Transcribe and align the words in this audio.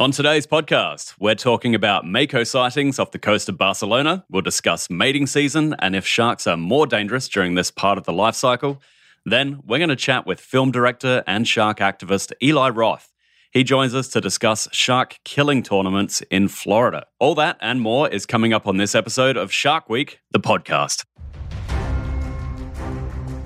On 0.00 0.10
today's 0.10 0.46
podcast, 0.46 1.14
we're 1.20 1.34
talking 1.34 1.74
about 1.74 2.06
Mako 2.06 2.42
sightings 2.42 2.98
off 2.98 3.10
the 3.10 3.18
coast 3.18 3.50
of 3.50 3.58
Barcelona. 3.58 4.24
We'll 4.30 4.40
discuss 4.40 4.88
mating 4.88 5.26
season 5.26 5.76
and 5.78 5.94
if 5.94 6.06
sharks 6.06 6.46
are 6.46 6.56
more 6.56 6.86
dangerous 6.86 7.28
during 7.28 7.54
this 7.54 7.70
part 7.70 7.98
of 7.98 8.04
the 8.04 8.12
life 8.14 8.34
cycle. 8.34 8.80
Then 9.26 9.60
we're 9.62 9.76
going 9.76 9.90
to 9.90 9.96
chat 9.96 10.26
with 10.26 10.40
film 10.40 10.70
director 10.70 11.22
and 11.26 11.46
shark 11.46 11.80
activist 11.80 12.32
Eli 12.42 12.70
Roth. 12.70 13.12
He 13.50 13.62
joins 13.62 13.94
us 13.94 14.08
to 14.08 14.22
discuss 14.22 14.68
shark 14.72 15.18
killing 15.24 15.62
tournaments 15.62 16.22
in 16.30 16.48
Florida. 16.48 17.04
All 17.18 17.34
that 17.34 17.58
and 17.60 17.82
more 17.82 18.08
is 18.08 18.24
coming 18.24 18.54
up 18.54 18.66
on 18.66 18.78
this 18.78 18.94
episode 18.94 19.36
of 19.36 19.52
Shark 19.52 19.90
Week, 19.90 20.20
the 20.30 20.40
podcast. 20.40 21.04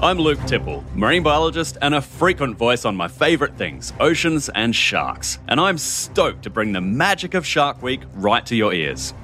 I'm 0.01 0.19
Luke 0.19 0.41
Tipple, 0.47 0.85
marine 0.95 1.23
biologist 1.23 1.79
and 1.81 1.95
a 1.95 2.03
frequent 2.03 2.59
voice 2.59 2.85
on 2.85 2.97
my 2.97 3.07
favourite 3.07 3.55
things, 3.55 3.93
oceans 4.01 4.49
and 4.49 4.75
sharks. 4.75 5.39
And 5.47 5.61
I'm 5.61 5.79
stoked 5.79 6.43
to 6.43 6.51
bring 6.51 6.73
the 6.73 6.81
magic 6.81 7.35
of 7.35 7.47
Shark 7.47 7.81
Week 7.81 8.01
right 8.15 8.45
to 8.47 8.57
your 8.57 8.75
ears. 8.75 9.15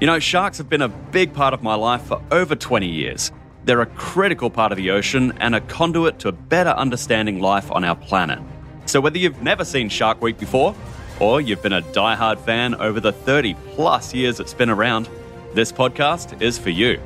You 0.00 0.06
know, 0.06 0.20
sharks 0.20 0.58
have 0.58 0.68
been 0.68 0.80
a 0.80 0.88
big 0.88 1.34
part 1.34 1.52
of 1.52 1.62
my 1.64 1.74
life 1.74 2.02
for 2.02 2.22
over 2.30 2.54
20 2.54 2.86
years. 2.86 3.32
They're 3.64 3.80
a 3.80 3.86
critical 3.86 4.48
part 4.48 4.70
of 4.70 4.78
the 4.78 4.92
ocean 4.92 5.32
and 5.40 5.56
a 5.56 5.60
conduit 5.60 6.20
to 6.20 6.30
better 6.30 6.70
understanding 6.70 7.40
life 7.40 7.70
on 7.72 7.82
our 7.82 7.96
planet. 7.96 8.38
So, 8.86 9.00
whether 9.00 9.18
you've 9.18 9.42
never 9.42 9.64
seen 9.64 9.88
Shark 9.88 10.22
Week 10.22 10.38
before, 10.38 10.74
or 11.18 11.40
you've 11.40 11.62
been 11.62 11.72
a 11.72 11.82
die-hard 11.92 12.38
fan 12.38 12.76
over 12.76 13.00
the 13.00 13.12
30 13.12 13.54
plus 13.74 14.14
years 14.14 14.38
it's 14.40 14.54
been 14.54 14.70
around, 14.70 15.08
this 15.52 15.72
podcast 15.72 16.40
is 16.40 16.58
for 16.58 16.70
you. 16.70 17.00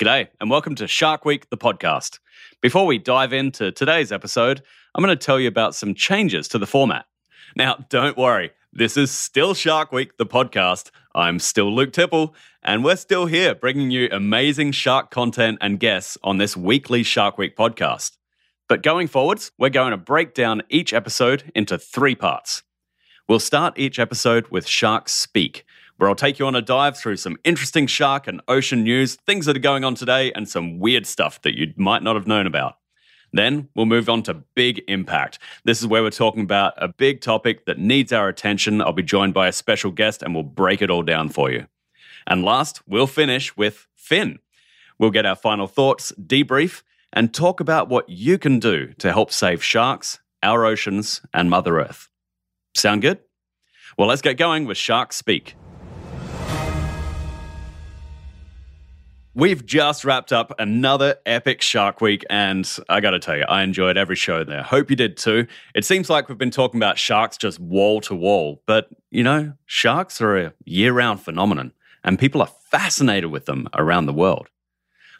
G'day, 0.00 0.28
and 0.40 0.48
welcome 0.48 0.74
to 0.76 0.88
Shark 0.88 1.26
Week, 1.26 1.50
the 1.50 1.58
podcast. 1.58 2.20
Before 2.62 2.86
we 2.86 2.96
dive 2.96 3.34
into 3.34 3.70
today's 3.70 4.10
episode, 4.10 4.62
I'm 4.94 5.04
going 5.04 5.14
to 5.14 5.24
tell 5.24 5.38
you 5.38 5.46
about 5.46 5.74
some 5.74 5.94
changes 5.94 6.48
to 6.48 6.58
the 6.58 6.66
format. 6.66 7.04
Now, 7.54 7.84
don't 7.90 8.16
worry, 8.16 8.52
this 8.72 8.96
is 8.96 9.10
still 9.10 9.52
Shark 9.52 9.92
Week, 9.92 10.16
the 10.16 10.24
podcast. 10.24 10.90
I'm 11.14 11.38
still 11.38 11.70
Luke 11.70 11.92
Tipple, 11.92 12.34
and 12.62 12.82
we're 12.82 12.96
still 12.96 13.26
here 13.26 13.54
bringing 13.54 13.90
you 13.90 14.08
amazing 14.10 14.72
shark 14.72 15.10
content 15.10 15.58
and 15.60 15.78
guests 15.78 16.16
on 16.24 16.38
this 16.38 16.56
weekly 16.56 17.02
Shark 17.02 17.36
Week 17.36 17.54
podcast. 17.54 18.16
But 18.70 18.82
going 18.82 19.06
forwards, 19.06 19.52
we're 19.58 19.68
going 19.68 19.90
to 19.90 19.98
break 19.98 20.32
down 20.32 20.62
each 20.70 20.94
episode 20.94 21.52
into 21.54 21.76
three 21.76 22.14
parts. 22.14 22.62
We'll 23.28 23.38
start 23.38 23.78
each 23.78 23.98
episode 23.98 24.46
with 24.48 24.66
Shark 24.66 25.10
Speak, 25.10 25.66
where 26.00 26.08
I'll 26.08 26.16
take 26.16 26.38
you 26.38 26.46
on 26.46 26.56
a 26.56 26.62
dive 26.62 26.96
through 26.96 27.18
some 27.18 27.36
interesting 27.44 27.86
shark 27.86 28.26
and 28.26 28.40
ocean 28.48 28.84
news, 28.84 29.16
things 29.26 29.44
that 29.44 29.54
are 29.54 29.60
going 29.60 29.84
on 29.84 29.94
today, 29.94 30.32
and 30.32 30.48
some 30.48 30.78
weird 30.78 31.06
stuff 31.06 31.42
that 31.42 31.58
you 31.58 31.74
might 31.76 32.02
not 32.02 32.16
have 32.16 32.26
known 32.26 32.46
about. 32.46 32.76
Then 33.34 33.68
we'll 33.74 33.84
move 33.84 34.08
on 34.08 34.22
to 34.22 34.32
Big 34.32 34.80
Impact. 34.88 35.38
This 35.64 35.78
is 35.78 35.86
where 35.86 36.02
we're 36.02 36.08
talking 36.08 36.40
about 36.40 36.72
a 36.78 36.88
big 36.88 37.20
topic 37.20 37.66
that 37.66 37.78
needs 37.78 38.14
our 38.14 38.28
attention. 38.28 38.80
I'll 38.80 38.94
be 38.94 39.02
joined 39.02 39.34
by 39.34 39.48
a 39.48 39.52
special 39.52 39.90
guest 39.90 40.22
and 40.22 40.34
we'll 40.34 40.42
break 40.42 40.80
it 40.80 40.88
all 40.88 41.02
down 41.02 41.28
for 41.28 41.50
you. 41.50 41.66
And 42.26 42.46
last, 42.46 42.80
we'll 42.86 43.06
finish 43.06 43.54
with 43.58 43.86
Finn. 43.94 44.38
We'll 44.98 45.10
get 45.10 45.26
our 45.26 45.36
final 45.36 45.66
thoughts, 45.66 46.14
debrief, 46.18 46.82
and 47.12 47.34
talk 47.34 47.60
about 47.60 47.90
what 47.90 48.08
you 48.08 48.38
can 48.38 48.58
do 48.58 48.94
to 49.00 49.12
help 49.12 49.30
save 49.32 49.62
sharks, 49.62 50.18
our 50.42 50.64
oceans, 50.64 51.20
and 51.34 51.50
Mother 51.50 51.78
Earth. 51.78 52.08
Sound 52.74 53.02
good? 53.02 53.18
Well, 53.98 54.08
let's 54.08 54.22
get 54.22 54.38
going 54.38 54.64
with 54.64 54.78
Shark 54.78 55.12
Speak. 55.12 55.56
We've 59.40 59.64
just 59.64 60.04
wrapped 60.04 60.34
up 60.34 60.52
another 60.58 61.16
epic 61.24 61.62
Shark 61.62 62.02
Week, 62.02 62.26
and 62.28 62.70
I 62.90 63.00
gotta 63.00 63.18
tell 63.18 63.38
you, 63.38 63.44
I 63.48 63.62
enjoyed 63.62 63.96
every 63.96 64.14
show 64.14 64.44
there. 64.44 64.62
Hope 64.62 64.90
you 64.90 64.96
did 64.96 65.16
too. 65.16 65.46
It 65.74 65.86
seems 65.86 66.10
like 66.10 66.28
we've 66.28 66.36
been 66.36 66.50
talking 66.50 66.78
about 66.78 66.98
sharks 66.98 67.38
just 67.38 67.58
wall 67.58 68.02
to 68.02 68.14
wall, 68.14 68.62
but 68.66 68.90
you 69.10 69.24
know, 69.24 69.54
sharks 69.64 70.20
are 70.20 70.36
a 70.36 70.52
year 70.66 70.92
round 70.92 71.22
phenomenon, 71.22 71.72
and 72.04 72.18
people 72.18 72.42
are 72.42 72.50
fascinated 72.70 73.30
with 73.30 73.46
them 73.46 73.66
around 73.72 74.04
the 74.04 74.12
world. 74.12 74.50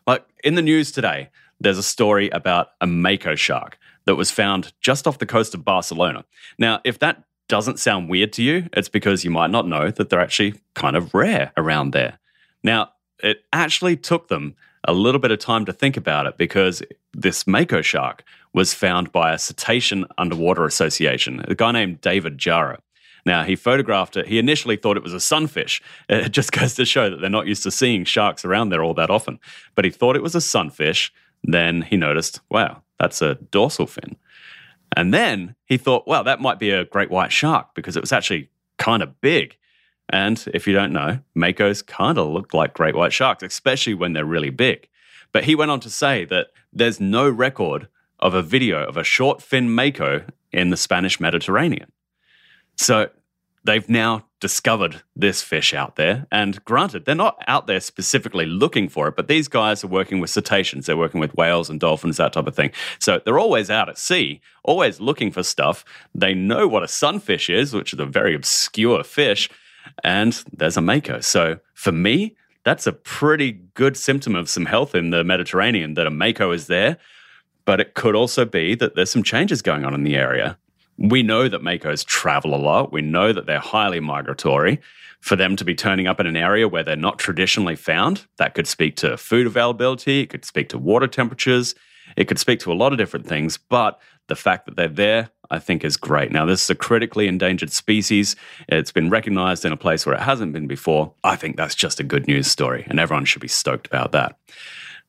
Like 0.06 0.26
in 0.44 0.54
the 0.54 0.60
news 0.60 0.92
today, 0.92 1.30
there's 1.58 1.78
a 1.78 1.82
story 1.82 2.28
about 2.28 2.72
a 2.82 2.86
Mako 2.86 3.36
shark 3.36 3.78
that 4.04 4.16
was 4.16 4.30
found 4.30 4.74
just 4.82 5.06
off 5.06 5.16
the 5.16 5.24
coast 5.24 5.54
of 5.54 5.64
Barcelona. 5.64 6.26
Now, 6.58 6.82
if 6.84 6.98
that 6.98 7.24
doesn't 7.48 7.78
sound 7.78 8.10
weird 8.10 8.34
to 8.34 8.42
you, 8.42 8.68
it's 8.74 8.90
because 8.90 9.24
you 9.24 9.30
might 9.30 9.50
not 9.50 9.66
know 9.66 9.90
that 9.90 10.10
they're 10.10 10.20
actually 10.20 10.60
kind 10.74 10.94
of 10.94 11.14
rare 11.14 11.52
around 11.56 11.92
there. 11.92 12.18
Now, 12.62 12.90
it 13.22 13.44
actually 13.52 13.96
took 13.96 14.28
them 14.28 14.54
a 14.84 14.92
little 14.92 15.20
bit 15.20 15.30
of 15.30 15.38
time 15.38 15.64
to 15.66 15.72
think 15.72 15.96
about 15.96 16.26
it 16.26 16.36
because 16.36 16.82
this 17.12 17.46
Mako 17.46 17.82
shark 17.82 18.24
was 18.52 18.74
found 18.74 19.12
by 19.12 19.32
a 19.32 19.38
Cetacean 19.38 20.06
Underwater 20.18 20.64
Association, 20.64 21.44
a 21.46 21.54
guy 21.54 21.72
named 21.72 22.00
David 22.00 22.38
Jara. 22.38 22.78
Now, 23.26 23.44
he 23.44 23.54
photographed 23.54 24.16
it. 24.16 24.28
He 24.28 24.38
initially 24.38 24.76
thought 24.76 24.96
it 24.96 25.02
was 25.02 25.12
a 25.12 25.20
sunfish. 25.20 25.82
It 26.08 26.30
just 26.30 26.52
goes 26.52 26.74
to 26.74 26.84
show 26.84 27.10
that 27.10 27.20
they're 27.20 27.30
not 27.30 27.46
used 27.46 27.62
to 27.64 27.70
seeing 27.70 28.04
sharks 28.04 28.44
around 28.44 28.70
there 28.70 28.82
all 28.82 28.94
that 28.94 29.10
often. 29.10 29.38
But 29.74 29.84
he 29.84 29.90
thought 29.90 30.16
it 30.16 30.22
was 30.22 30.34
a 30.34 30.40
sunfish. 30.40 31.12
Then 31.44 31.82
he 31.82 31.96
noticed, 31.96 32.40
wow, 32.48 32.82
that's 32.98 33.22
a 33.22 33.34
dorsal 33.34 33.86
fin. 33.86 34.16
And 34.96 35.14
then 35.14 35.54
he 35.66 35.76
thought, 35.76 36.08
wow, 36.08 36.22
that 36.22 36.40
might 36.40 36.58
be 36.58 36.70
a 36.70 36.84
great 36.84 37.10
white 37.10 37.32
shark 37.32 37.74
because 37.74 37.96
it 37.96 38.00
was 38.00 38.12
actually 38.12 38.48
kind 38.78 39.02
of 39.02 39.20
big. 39.20 39.56
And 40.10 40.44
if 40.52 40.66
you 40.66 40.74
don't 40.74 40.92
know, 40.92 41.20
Makos 41.36 41.86
kind 41.86 42.18
of 42.18 42.28
look 42.28 42.52
like 42.52 42.74
great 42.74 42.94
white 42.94 43.12
sharks, 43.12 43.42
especially 43.42 43.94
when 43.94 44.12
they're 44.12 44.24
really 44.24 44.50
big. 44.50 44.88
But 45.32 45.44
he 45.44 45.54
went 45.54 45.70
on 45.70 45.80
to 45.80 45.90
say 45.90 46.24
that 46.26 46.48
there's 46.72 47.00
no 47.00 47.28
record 47.28 47.88
of 48.18 48.34
a 48.34 48.42
video 48.42 48.84
of 48.84 48.96
a 48.96 49.04
short 49.04 49.40
fin 49.40 49.74
Mako 49.74 50.24
in 50.52 50.70
the 50.70 50.76
Spanish 50.76 51.20
Mediterranean. 51.20 51.92
So 52.76 53.10
they've 53.64 53.88
now 53.88 54.24
discovered 54.40 55.02
this 55.14 55.42
fish 55.42 55.74
out 55.74 55.96
there. 55.96 56.26
And 56.32 56.64
granted, 56.64 57.04
they're 57.04 57.14
not 57.14 57.42
out 57.46 57.66
there 57.66 57.80
specifically 57.80 58.46
looking 58.46 58.88
for 58.88 59.06
it, 59.08 59.16
but 59.16 59.28
these 59.28 59.48
guys 59.48 59.84
are 59.84 59.88
working 59.88 60.18
with 60.18 60.30
cetaceans. 60.30 60.86
They're 60.86 60.96
working 60.96 61.20
with 61.20 61.34
whales 61.34 61.68
and 61.68 61.78
dolphins, 61.78 62.16
that 62.16 62.32
type 62.32 62.46
of 62.46 62.56
thing. 62.56 62.72
So 62.98 63.20
they're 63.24 63.38
always 63.38 63.70
out 63.70 63.88
at 63.88 63.98
sea, 63.98 64.40
always 64.64 64.98
looking 64.98 65.30
for 65.30 65.42
stuff. 65.42 65.84
They 66.14 66.34
know 66.34 66.66
what 66.66 66.82
a 66.82 66.88
sunfish 66.88 67.50
is, 67.50 67.74
which 67.74 67.92
is 67.92 68.00
a 68.00 68.06
very 68.06 68.34
obscure 68.34 69.04
fish 69.04 69.48
and 70.04 70.42
there's 70.52 70.76
a 70.76 70.80
Mako. 70.80 71.20
So 71.20 71.58
for 71.74 71.92
me, 71.92 72.36
that's 72.64 72.86
a 72.86 72.92
pretty 72.92 73.52
good 73.74 73.96
symptom 73.96 74.34
of 74.34 74.48
some 74.48 74.66
health 74.66 74.94
in 74.94 75.10
the 75.10 75.24
Mediterranean 75.24 75.94
that 75.94 76.06
a 76.06 76.10
Mako 76.10 76.52
is 76.52 76.66
there. 76.66 76.98
But 77.64 77.80
it 77.80 77.94
could 77.94 78.14
also 78.14 78.44
be 78.44 78.74
that 78.76 78.94
there's 78.94 79.10
some 79.10 79.22
changes 79.22 79.62
going 79.62 79.84
on 79.84 79.94
in 79.94 80.02
the 80.02 80.16
area. 80.16 80.58
We 80.98 81.22
know 81.22 81.48
that 81.48 81.62
Makos 81.62 82.04
travel 82.04 82.54
a 82.54 82.56
lot. 82.56 82.92
We 82.92 83.00
know 83.00 83.32
that 83.32 83.46
they're 83.46 83.58
highly 83.58 84.00
migratory. 84.00 84.80
For 85.20 85.36
them 85.36 85.54
to 85.56 85.64
be 85.66 85.74
turning 85.74 86.06
up 86.06 86.18
in 86.18 86.26
an 86.26 86.36
area 86.36 86.66
where 86.66 86.82
they're 86.82 86.96
not 86.96 87.18
traditionally 87.18 87.76
found, 87.76 88.26
that 88.38 88.54
could 88.54 88.66
speak 88.66 88.96
to 88.96 89.18
food 89.18 89.46
availability, 89.46 90.20
it 90.20 90.30
could 90.30 90.46
speak 90.46 90.70
to 90.70 90.78
water 90.78 91.06
temperatures, 91.06 91.74
it 92.16 92.26
could 92.26 92.38
speak 92.38 92.58
to 92.60 92.72
a 92.72 92.74
lot 92.74 92.92
of 92.92 92.98
different 92.98 93.26
things. 93.26 93.58
But 93.58 94.00
the 94.30 94.36
fact 94.36 94.64
that 94.64 94.76
they're 94.76 94.88
there, 94.88 95.28
I 95.50 95.58
think, 95.58 95.84
is 95.84 95.98
great. 95.98 96.30
Now, 96.32 96.46
this 96.46 96.62
is 96.62 96.70
a 96.70 96.74
critically 96.74 97.26
endangered 97.26 97.72
species. 97.72 98.36
It's 98.68 98.92
been 98.92 99.10
recognized 99.10 99.64
in 99.64 99.72
a 99.72 99.76
place 99.76 100.06
where 100.06 100.14
it 100.14 100.22
hasn't 100.22 100.52
been 100.52 100.68
before. 100.68 101.12
I 101.24 101.36
think 101.36 101.56
that's 101.56 101.74
just 101.74 102.00
a 102.00 102.04
good 102.04 102.26
news 102.28 102.46
story, 102.46 102.86
and 102.88 102.98
everyone 102.98 103.26
should 103.26 103.42
be 103.42 103.48
stoked 103.48 103.88
about 103.88 104.12
that. 104.12 104.38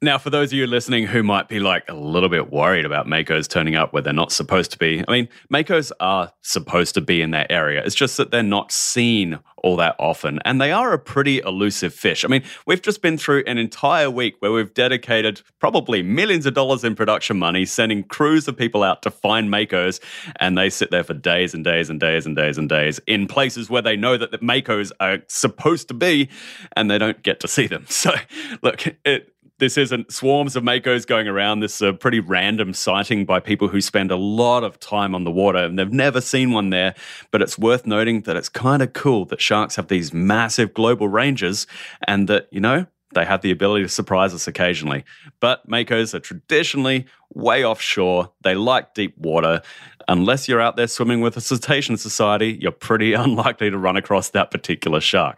Now, 0.03 0.17
for 0.17 0.31
those 0.31 0.50
of 0.50 0.53
you 0.53 0.66
listening 0.66 1.06
who 1.06 1.22
might 1.22 1.47
be 1.47 1.59
like 1.59 1.88
a 1.88 1.94
little 1.94 2.28
bit 2.28 2.51
worried 2.51 2.85
about 2.85 3.06
Makos 3.06 3.47
turning 3.47 3.75
up 3.75 3.94
where 3.94 4.01
they're 4.01 4.12
not 4.12 4.31
supposed 4.31 4.72
to 4.72 4.79
be, 4.79 5.03
I 5.07 5.12
mean, 5.12 5.29
Makos 5.53 5.91
are 6.00 6.34
supposed 6.41 6.95
to 6.95 7.01
be 7.01 7.22
in 7.22 7.29
that 7.31 7.51
area. 7.51 7.84
It's 7.85 7.94
just 7.94 8.17
that 8.17 8.31
they're 8.31 8.41
not 8.41 8.72
seen 8.72 9.38
all 9.57 9.75
that 9.75 9.95
often. 10.00 10.40
And 10.44 10.59
they 10.59 10.72
are 10.72 10.91
a 10.91 10.97
pretty 10.97 11.38
elusive 11.38 11.94
fish. 11.94 12.25
I 12.25 12.29
mean, 12.29 12.41
we've 12.66 12.81
just 12.81 13.03
been 13.03 13.16
through 13.16 13.44
an 13.45 13.59
entire 13.59 14.09
week 14.09 14.38
where 14.40 14.51
we've 14.51 14.73
dedicated 14.73 15.44
probably 15.59 16.01
millions 16.01 16.47
of 16.47 16.56
dollars 16.56 16.84
in 16.84 16.95
production 16.95 17.38
money, 17.38 17.63
sending 17.63 18.03
crews 18.03 18.47
of 18.47 18.58
people 18.58 18.81
out 18.81 19.03
to 19.03 19.11
find 19.11 19.49
Makos, 19.49 19.99
and 20.37 20.58
they 20.58 20.72
sit 20.72 20.90
there 20.90 21.03
for 21.03 21.14
days 21.14 21.53
and 21.53 21.64
days 21.64 21.91
and 21.91 21.99
days 21.99 22.26
and 22.26 22.35
days 22.35 22.58
and 22.58 22.67
days 22.67 22.99
in 23.05 23.28
places 23.28 23.70
where 23.70 23.84
they 23.84 23.97
know 23.97 24.17
that 24.17 24.31
the 24.31 24.40
Makos 24.40 24.91
are 24.99 25.20
supposed 25.28 25.87
to 25.90 25.93
be, 25.93 26.28
and 26.76 26.90
they 26.90 26.97
don't 26.97 27.22
get 27.22 27.40
to 27.41 27.47
see 27.47 27.67
them. 27.67 27.85
So, 28.02 28.16
look, 28.64 28.87
it, 29.05 29.31
this 29.61 29.78
isn't 29.78 30.11
swarms 30.11 30.55
of 30.55 30.63
makos 30.63 31.05
going 31.05 31.28
around. 31.28 31.59
This 31.59 31.75
is 31.75 31.81
a 31.84 31.93
pretty 31.93 32.19
random 32.19 32.73
sighting 32.73 33.25
by 33.25 33.40
people 33.40 33.67
who 33.67 33.79
spend 33.79 34.09
a 34.09 34.16
lot 34.16 34.63
of 34.63 34.79
time 34.79 35.13
on 35.13 35.23
the 35.23 35.29
water 35.29 35.59
and 35.59 35.78
they've 35.78 35.93
never 35.93 36.19
seen 36.19 36.49
one 36.49 36.72
there. 36.72 36.96
But 37.29 37.43
it's 37.43 37.59
worth 37.59 37.85
noting 37.85 38.22
that 38.22 38.35
it's 38.35 38.49
kind 38.49 38.81
of 38.81 38.93
cool 38.93 39.25
that 39.25 39.40
sharks 39.40 39.75
have 39.75 39.87
these 39.87 40.11
massive 40.13 40.73
global 40.73 41.08
ranges 41.08 41.67
and 42.08 42.28
that, 42.28 42.47
you 42.49 42.59
know, 42.59 42.87
they 43.13 43.23
have 43.23 43.41
the 43.41 43.52
ability 43.52 43.84
to 43.84 43.90
surprise 43.90 44.34
us 44.34 44.47
occasionally. 44.47 45.05
But 45.40 45.69
makos 45.69 46.16
are 46.16 46.19
traditionally 46.19 47.05
way 47.31 47.64
offshore. 47.64 48.31
They 48.41 48.55
like 48.55 48.96
deep 48.96 49.16
water. 49.16 49.61
Unless 50.07 50.47
you're 50.47 50.59
out 50.59 50.75
there 50.75 50.87
swimming 50.87 51.22
with 51.22 51.37
a 51.37 51.41
cetacean 51.41 51.97
society, 51.97 52.57
you're 52.59 52.72
pretty 52.72 53.14
unlikely 53.28 53.69
to 53.69 53.78
run 53.78 53.96
across 53.96 54.29
that 54.29 54.49
particular 54.49 54.99
shark. 54.99 55.37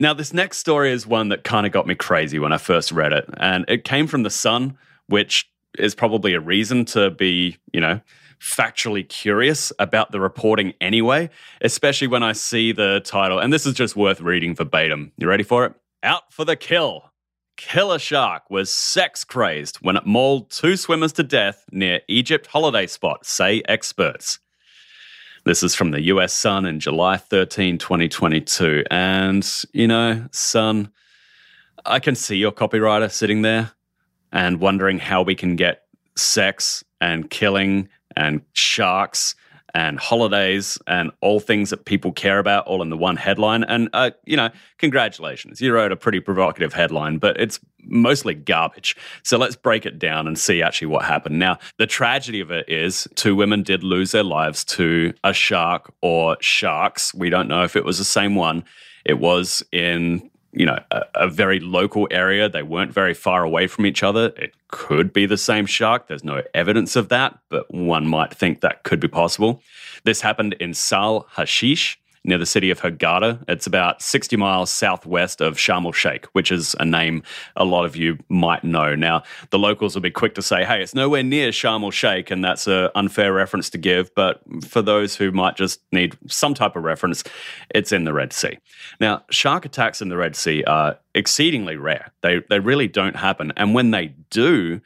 Now, 0.00 0.14
this 0.14 0.32
next 0.32 0.56
story 0.56 0.92
is 0.92 1.06
one 1.06 1.28
that 1.28 1.44
kind 1.44 1.66
of 1.66 1.72
got 1.72 1.86
me 1.86 1.94
crazy 1.94 2.38
when 2.38 2.54
I 2.54 2.56
first 2.56 2.90
read 2.90 3.12
it, 3.12 3.28
and 3.36 3.66
it 3.68 3.84
came 3.84 4.06
from 4.06 4.22
The 4.22 4.30
Sun, 4.30 4.78
which 5.08 5.46
is 5.78 5.94
probably 5.94 6.32
a 6.32 6.40
reason 6.40 6.86
to 6.86 7.10
be, 7.10 7.58
you 7.74 7.82
know, 7.82 8.00
factually 8.40 9.06
curious 9.06 9.72
about 9.78 10.10
the 10.10 10.18
reporting 10.18 10.72
anyway, 10.80 11.28
especially 11.60 12.06
when 12.06 12.22
I 12.22 12.32
see 12.32 12.72
the 12.72 13.02
title. 13.04 13.38
And 13.38 13.52
this 13.52 13.66
is 13.66 13.74
just 13.74 13.94
worth 13.94 14.22
reading 14.22 14.54
verbatim. 14.54 15.12
You 15.18 15.28
ready 15.28 15.44
for 15.44 15.66
it? 15.66 15.74
Out 16.02 16.32
for 16.32 16.46
the 16.46 16.56
kill. 16.56 17.10
Killer 17.58 17.98
shark 17.98 18.44
was 18.48 18.70
sex 18.70 19.22
crazed 19.22 19.76
when 19.82 19.96
it 19.96 20.06
mauled 20.06 20.50
two 20.50 20.78
swimmers 20.78 21.12
to 21.12 21.22
death 21.22 21.66
near 21.70 22.00
Egypt 22.08 22.46
holiday 22.46 22.86
spot, 22.86 23.26
say 23.26 23.62
experts. 23.68 24.38
This 25.44 25.62
is 25.62 25.74
from 25.74 25.90
the 25.90 26.02
US 26.02 26.34
Sun 26.34 26.66
in 26.66 26.80
July 26.80 27.16
13, 27.16 27.78
2022. 27.78 28.84
And, 28.90 29.46
you 29.72 29.88
know, 29.88 30.26
Sun, 30.32 30.92
I 31.86 31.98
can 31.98 32.14
see 32.14 32.36
your 32.36 32.52
copywriter 32.52 33.10
sitting 33.10 33.42
there 33.42 33.72
and 34.32 34.60
wondering 34.60 34.98
how 34.98 35.22
we 35.22 35.34
can 35.34 35.56
get 35.56 35.84
sex 36.16 36.84
and 37.00 37.30
killing 37.30 37.88
and 38.16 38.42
sharks 38.52 39.34
and 39.74 39.98
holidays 39.98 40.78
and 40.86 41.10
all 41.20 41.40
things 41.40 41.70
that 41.70 41.84
people 41.84 42.12
care 42.12 42.38
about 42.38 42.66
all 42.66 42.82
in 42.82 42.90
the 42.90 42.96
one 42.96 43.16
headline. 43.16 43.64
And, 43.64 43.88
uh, 43.92 44.10
you 44.24 44.36
know, 44.36 44.50
congratulations. 44.78 45.60
You 45.60 45.72
wrote 45.72 45.92
a 45.92 45.96
pretty 45.96 46.20
provocative 46.20 46.72
headline, 46.72 47.18
but 47.18 47.40
it's 47.40 47.60
mostly 47.82 48.34
garbage. 48.34 48.96
So 49.22 49.38
let's 49.38 49.56
break 49.56 49.86
it 49.86 49.98
down 49.98 50.26
and 50.26 50.38
see 50.38 50.62
actually 50.62 50.88
what 50.88 51.04
happened. 51.04 51.38
Now, 51.38 51.58
the 51.78 51.86
tragedy 51.86 52.40
of 52.40 52.50
it 52.50 52.68
is 52.68 53.08
two 53.14 53.34
women 53.34 53.62
did 53.62 53.82
lose 53.82 54.12
their 54.12 54.24
lives 54.24 54.64
to 54.66 55.12
a 55.24 55.32
shark 55.32 55.92
or 56.02 56.36
sharks. 56.40 57.14
We 57.14 57.30
don't 57.30 57.48
know 57.48 57.64
if 57.64 57.76
it 57.76 57.84
was 57.84 57.98
the 57.98 58.04
same 58.04 58.34
one. 58.34 58.64
It 59.04 59.18
was 59.18 59.62
in 59.72 60.29
you 60.52 60.66
know 60.66 60.78
a, 60.90 61.02
a, 61.14 61.28
very 61.28 61.60
local 61.60 62.08
area 62.10 62.48
they 62.48 62.62
weren't 62.62 62.92
very 62.92 63.14
far 63.14 63.44
away 63.44 63.66
from 63.66 63.86
each 63.86 64.02
other 64.02 64.32
it 64.36 64.54
could 64.68 65.12
be 65.12 65.24
the 65.24 65.36
same 65.36 65.64
shark 65.64 66.08
there's 66.08 66.24
no 66.24 66.42
evidence 66.54 66.96
of 66.96 67.08
that 67.08 67.38
but 67.48 67.72
one 67.72 68.06
might 68.06 68.34
think 68.34 68.60
that 68.60 68.82
could 68.84 69.00
be 69.00 69.08
possible. 69.08 69.62
This 70.04 70.20
happened 70.20 70.54
in 70.54 70.74
Sahl 70.74 71.26
Hasheesh 71.36 71.96
near 72.24 72.38
the 72.38 72.46
city 72.46 72.70
of 72.70 72.80
Hurghada. 72.80 73.42
It's 73.48 73.66
about 73.66 74.02
60 74.02 74.36
miles 74.36 74.70
southwest 74.70 75.40
of 75.40 75.56
Sharm 75.56 75.86
el 75.86 75.92
Sheikh, 75.92 76.26
which 76.32 76.52
is 76.52 76.76
a 76.78 76.84
name 76.84 77.22
a 77.56 77.64
lot 77.64 77.84
of 77.84 77.96
you 77.96 78.18
might 78.28 78.62
know. 78.62 78.94
Now, 78.94 79.22
the 79.50 79.58
locals 79.58 79.94
will 79.94 80.02
be 80.02 80.10
quick 80.10 80.34
to 80.34 80.42
say, 80.42 80.64
hey, 80.64 80.82
it's 80.82 80.94
nowhere 80.94 81.22
near 81.22 81.50
Sharm 81.50 81.82
el 81.82 81.90
Sheikh, 81.90 82.30
and 82.30 82.44
that's 82.44 82.66
an 82.66 82.90
unfair 82.94 83.32
reference 83.32 83.70
to 83.70 83.78
give. 83.78 84.14
But 84.14 84.42
for 84.64 84.82
those 84.82 85.16
who 85.16 85.32
might 85.32 85.56
just 85.56 85.80
need 85.92 86.16
some 86.28 86.54
type 86.54 86.76
of 86.76 86.84
reference, 86.84 87.24
it's 87.74 87.92
in 87.92 88.04
the 88.04 88.12
Red 88.12 88.32
Sea. 88.32 88.58
Now, 89.00 89.24
shark 89.30 89.64
attacks 89.64 90.02
in 90.02 90.08
the 90.08 90.16
Red 90.16 90.36
Sea 90.36 90.62
are 90.64 90.98
exceedingly 91.14 91.76
rare. 91.76 92.12
They, 92.22 92.42
they 92.50 92.60
really 92.60 92.88
don't 92.88 93.16
happen. 93.16 93.52
And 93.56 93.74
when 93.74 93.92
they 93.92 94.14
do, 94.30 94.80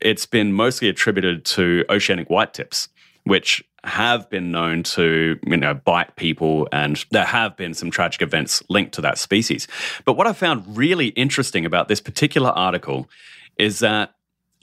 it's 0.00 0.26
been 0.26 0.52
mostly 0.52 0.88
attributed 0.88 1.44
to 1.44 1.84
oceanic 1.90 2.28
whitetips, 2.28 2.88
which 3.24 3.62
have 3.84 4.28
been 4.28 4.50
known 4.50 4.82
to, 4.82 5.38
you 5.46 5.56
know, 5.56 5.74
bite 5.74 6.16
people, 6.16 6.68
and 6.72 7.04
there 7.10 7.24
have 7.24 7.56
been 7.56 7.74
some 7.74 7.90
tragic 7.90 8.22
events 8.22 8.62
linked 8.68 8.92
to 8.94 9.00
that 9.02 9.18
species. 9.18 9.68
But 10.04 10.14
what 10.14 10.26
I 10.26 10.32
found 10.32 10.76
really 10.76 11.08
interesting 11.08 11.64
about 11.64 11.88
this 11.88 12.00
particular 12.00 12.50
article 12.50 13.08
is 13.56 13.78
that 13.78 14.14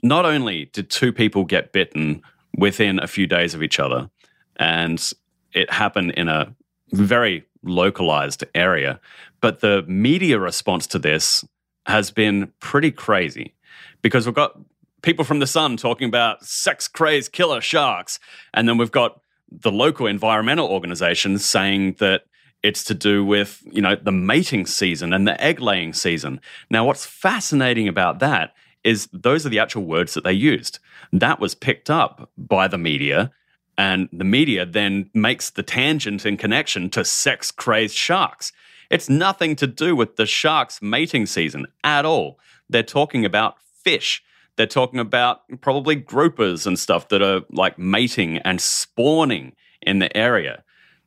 not 0.02 0.26
only 0.26 0.66
did 0.66 0.90
two 0.90 1.12
people 1.12 1.44
get 1.44 1.72
bitten 1.72 2.22
within 2.56 2.98
a 2.98 3.06
few 3.06 3.26
days 3.26 3.54
of 3.54 3.62
each 3.62 3.80
other, 3.80 4.10
and 4.56 5.12
it 5.52 5.70
happened 5.70 6.12
in 6.12 6.28
a 6.28 6.54
very 6.92 7.44
localized 7.62 8.44
area, 8.54 9.00
but 9.40 9.60
the 9.60 9.82
media 9.86 10.38
response 10.38 10.86
to 10.88 10.98
this 10.98 11.44
has 11.86 12.10
been 12.10 12.52
pretty 12.60 12.90
crazy 12.90 13.54
because 14.02 14.26
we've 14.26 14.34
got 14.34 14.58
people 15.06 15.24
from 15.24 15.38
the 15.38 15.46
sun 15.46 15.76
talking 15.76 16.08
about 16.08 16.44
sex 16.44 16.88
crazed 16.88 17.30
killer 17.30 17.60
sharks. 17.60 18.18
And 18.52 18.68
then 18.68 18.76
we've 18.76 18.90
got 18.90 19.20
the 19.50 19.70
local 19.70 20.08
environmental 20.08 20.66
organizations 20.66 21.44
saying 21.44 21.94
that 22.00 22.22
it's 22.64 22.82
to 22.84 22.94
do 22.94 23.24
with, 23.24 23.62
you 23.70 23.80
know, 23.80 23.94
the 23.94 24.10
mating 24.10 24.66
season 24.66 25.12
and 25.12 25.26
the 25.26 25.40
egg 25.40 25.60
laying 25.60 25.92
season. 25.92 26.40
Now, 26.70 26.84
what's 26.84 27.06
fascinating 27.06 27.86
about 27.86 28.18
that 28.18 28.52
is 28.82 29.08
those 29.12 29.46
are 29.46 29.48
the 29.48 29.60
actual 29.60 29.84
words 29.84 30.14
that 30.14 30.24
they 30.24 30.32
used. 30.32 30.80
That 31.12 31.38
was 31.38 31.54
picked 31.54 31.88
up 31.88 32.28
by 32.36 32.66
the 32.66 32.78
media, 32.78 33.30
and 33.78 34.08
the 34.12 34.24
media 34.24 34.66
then 34.66 35.10
makes 35.14 35.50
the 35.50 35.62
tangent 35.62 36.26
in 36.26 36.36
connection 36.36 36.90
to 36.90 37.04
sex 37.04 37.52
crazed 37.52 37.94
sharks. 37.94 38.50
It's 38.90 39.08
nothing 39.08 39.54
to 39.56 39.68
do 39.68 39.94
with 39.94 40.16
the 40.16 40.26
sharks' 40.26 40.82
mating 40.82 41.26
season 41.26 41.66
at 41.84 42.04
all. 42.04 42.40
They're 42.68 42.82
talking 42.82 43.24
about 43.24 43.60
fish. 43.60 44.22
They're 44.56 44.66
talking 44.66 44.98
about 44.98 45.42
probably 45.60 45.96
groupers 45.96 46.66
and 46.66 46.78
stuff 46.78 47.08
that 47.08 47.22
are 47.22 47.42
like 47.50 47.78
mating 47.78 48.38
and 48.38 48.60
spawning 48.60 49.54
in 49.82 49.98
the 49.98 50.14
area. 50.16 50.64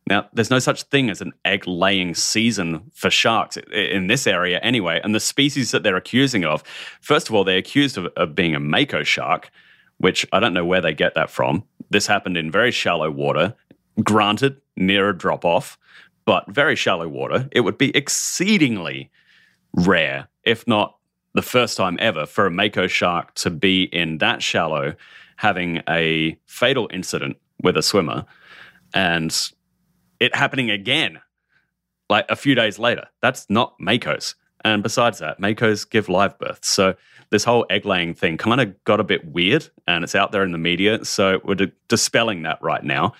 Now, 0.08 0.28
there's 0.34 0.50
no 0.50 0.60
such 0.60 0.84
thing 0.84 1.10
as 1.10 1.22
an 1.22 1.34
egg 1.46 1.68
laying 1.68 2.16
season 2.16 2.90
for 2.94 3.12
sharks 3.12 3.58
in 3.72 4.08
this 4.08 4.26
area 4.26 4.60
anyway. 4.64 5.00
And 5.04 5.14
the 5.14 5.20
species 5.20 5.70
that 5.72 5.84
they're 5.84 5.96
accusing 5.96 6.46
of, 6.46 6.64
first 7.02 7.30
of 7.30 7.36
all, 7.36 7.44
they're 7.44 7.58
accused 7.58 7.98
of, 7.98 8.08
of 8.18 8.34
being 8.34 8.56
a 8.56 8.60
mako 8.60 9.04
shark, 9.04 9.52
which 9.98 10.26
I 10.32 10.40
don't 10.40 10.54
know 10.54 10.66
where 10.66 10.82
they 10.82 10.94
get 10.94 11.14
that 11.14 11.30
from. 11.30 11.64
This 11.92 12.08
happened 12.08 12.38
in 12.38 12.52
very 12.52 12.72
shallow 12.72 13.12
water, 13.12 13.56
granted, 14.04 14.62
near 14.76 15.10
a 15.10 15.18
drop 15.18 15.46
off, 15.46 15.78
but 16.26 16.46
very 16.48 16.76
shallow 16.76 17.08
water. 17.08 17.48
It 17.52 17.62
would 17.62 17.78
be 17.78 17.96
exceedingly 17.96 19.12
rare, 19.74 20.28
if 20.44 20.68
not 20.68 20.96
the 21.34 21.42
first 21.42 21.78
time 21.78 21.98
ever 22.00 22.26
for 22.26 22.46
a 22.46 22.52
mako 22.52 22.88
shark 22.88 23.34
to 23.36 23.50
be 23.50 23.84
in 23.84 24.18
that 24.18 24.42
shallow 24.42 24.96
having 25.38 25.82
a 25.88 26.38
fatal 26.46 26.90
incident 26.92 27.38
with 27.62 27.78
a 27.78 27.82
swimmer 27.82 28.26
and 28.94 29.52
it 30.20 30.36
happening 30.36 30.70
again 30.70 31.20
like 32.10 32.26
a 32.30 32.36
few 32.36 32.56
days 32.56 32.80
later. 32.80 33.06
That's 33.22 33.50
not 33.50 33.78
makos. 33.80 34.36
And 34.66 34.84
besides 34.84 35.20
that, 35.20 35.40
makos 35.40 35.90
give 35.90 36.10
live 36.10 36.38
birth. 36.40 36.66
So 36.66 36.96
this 37.30 37.44
whole 37.44 37.66
egg 37.70 37.86
laying 37.86 38.14
thing 38.14 38.38
kind 38.38 38.60
of 38.60 38.84
got 38.84 39.00
a 39.00 39.04
bit 39.04 39.26
weird 39.26 39.70
and 39.88 40.04
it's 40.04 40.16
out 40.16 40.32
there 40.32 40.44
in 40.44 40.52
the 40.52 40.58
media. 40.58 41.06
So 41.06 41.40
we're 41.44 41.72
dispelling 41.88 42.42
that 42.44 42.62
right 42.62 42.84
now. 42.84 43.14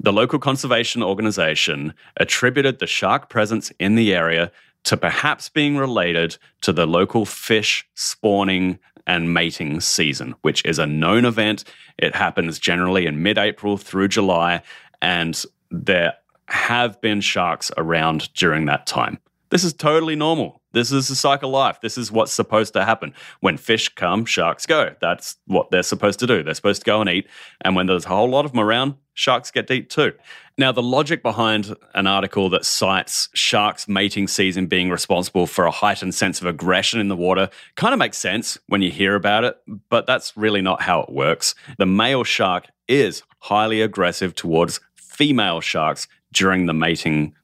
The 0.00 0.12
local 0.12 0.38
conservation 0.38 1.02
organization 1.02 1.92
attributed 2.16 2.78
the 2.78 2.86
shark 2.86 3.28
presence 3.28 3.70
in 3.78 3.96
the 3.96 4.14
area 4.14 4.50
to 4.84 4.96
perhaps 4.96 5.48
being 5.48 5.76
related 5.76 6.36
to 6.62 6.72
the 6.72 6.86
local 6.86 7.24
fish 7.24 7.86
spawning 7.94 8.78
and 9.06 9.34
mating 9.34 9.80
season, 9.80 10.34
which 10.42 10.64
is 10.64 10.78
a 10.78 10.86
known 10.86 11.24
event. 11.24 11.64
It 11.98 12.14
happens 12.14 12.58
generally 12.58 13.06
in 13.06 13.22
mid 13.22 13.38
April 13.38 13.76
through 13.76 14.08
July, 14.08 14.62
and 15.02 15.42
there 15.70 16.14
have 16.48 17.00
been 17.00 17.20
sharks 17.20 17.70
around 17.76 18.32
during 18.34 18.66
that 18.66 18.86
time. 18.86 19.18
This 19.50 19.64
is 19.64 19.72
totally 19.72 20.16
normal. 20.16 20.59
This 20.72 20.92
is 20.92 21.08
the 21.08 21.16
cycle 21.16 21.50
of 21.50 21.54
life. 21.54 21.80
This 21.80 21.98
is 21.98 22.12
what's 22.12 22.32
supposed 22.32 22.72
to 22.74 22.84
happen. 22.84 23.14
When 23.40 23.56
fish 23.56 23.88
come, 23.88 24.24
sharks 24.24 24.66
go. 24.66 24.94
That's 25.00 25.36
what 25.46 25.70
they're 25.70 25.82
supposed 25.82 26.20
to 26.20 26.26
do. 26.26 26.42
They're 26.42 26.54
supposed 26.54 26.82
to 26.82 26.86
go 26.86 27.00
and 27.00 27.10
eat. 27.10 27.26
And 27.62 27.74
when 27.74 27.86
there's 27.86 28.06
a 28.06 28.08
whole 28.08 28.28
lot 28.28 28.44
of 28.44 28.52
them 28.52 28.60
around, 28.60 28.94
sharks 29.14 29.50
get 29.50 29.66
to 29.68 29.74
eat 29.74 29.90
too. 29.90 30.12
Now, 30.56 30.72
the 30.72 30.82
logic 30.82 31.22
behind 31.22 31.74
an 31.94 32.06
article 32.06 32.48
that 32.50 32.64
cites 32.64 33.28
sharks' 33.34 33.88
mating 33.88 34.28
season 34.28 34.66
being 34.66 34.90
responsible 34.90 35.46
for 35.46 35.64
a 35.64 35.70
heightened 35.70 36.14
sense 36.14 36.40
of 36.40 36.46
aggression 36.46 37.00
in 37.00 37.08
the 37.08 37.16
water 37.16 37.50
kind 37.76 37.92
of 37.92 37.98
makes 37.98 38.18
sense 38.18 38.58
when 38.68 38.82
you 38.82 38.90
hear 38.90 39.14
about 39.14 39.44
it, 39.44 39.56
but 39.88 40.06
that's 40.06 40.36
really 40.36 40.60
not 40.60 40.82
how 40.82 41.00
it 41.00 41.10
works. 41.10 41.54
The 41.78 41.86
male 41.86 42.24
shark 42.24 42.66
is 42.88 43.22
highly 43.40 43.80
aggressive 43.80 44.34
towards 44.34 44.80
female 44.94 45.60
sharks 45.60 46.06
during 46.32 46.66
the 46.66 46.74
mating 46.74 47.34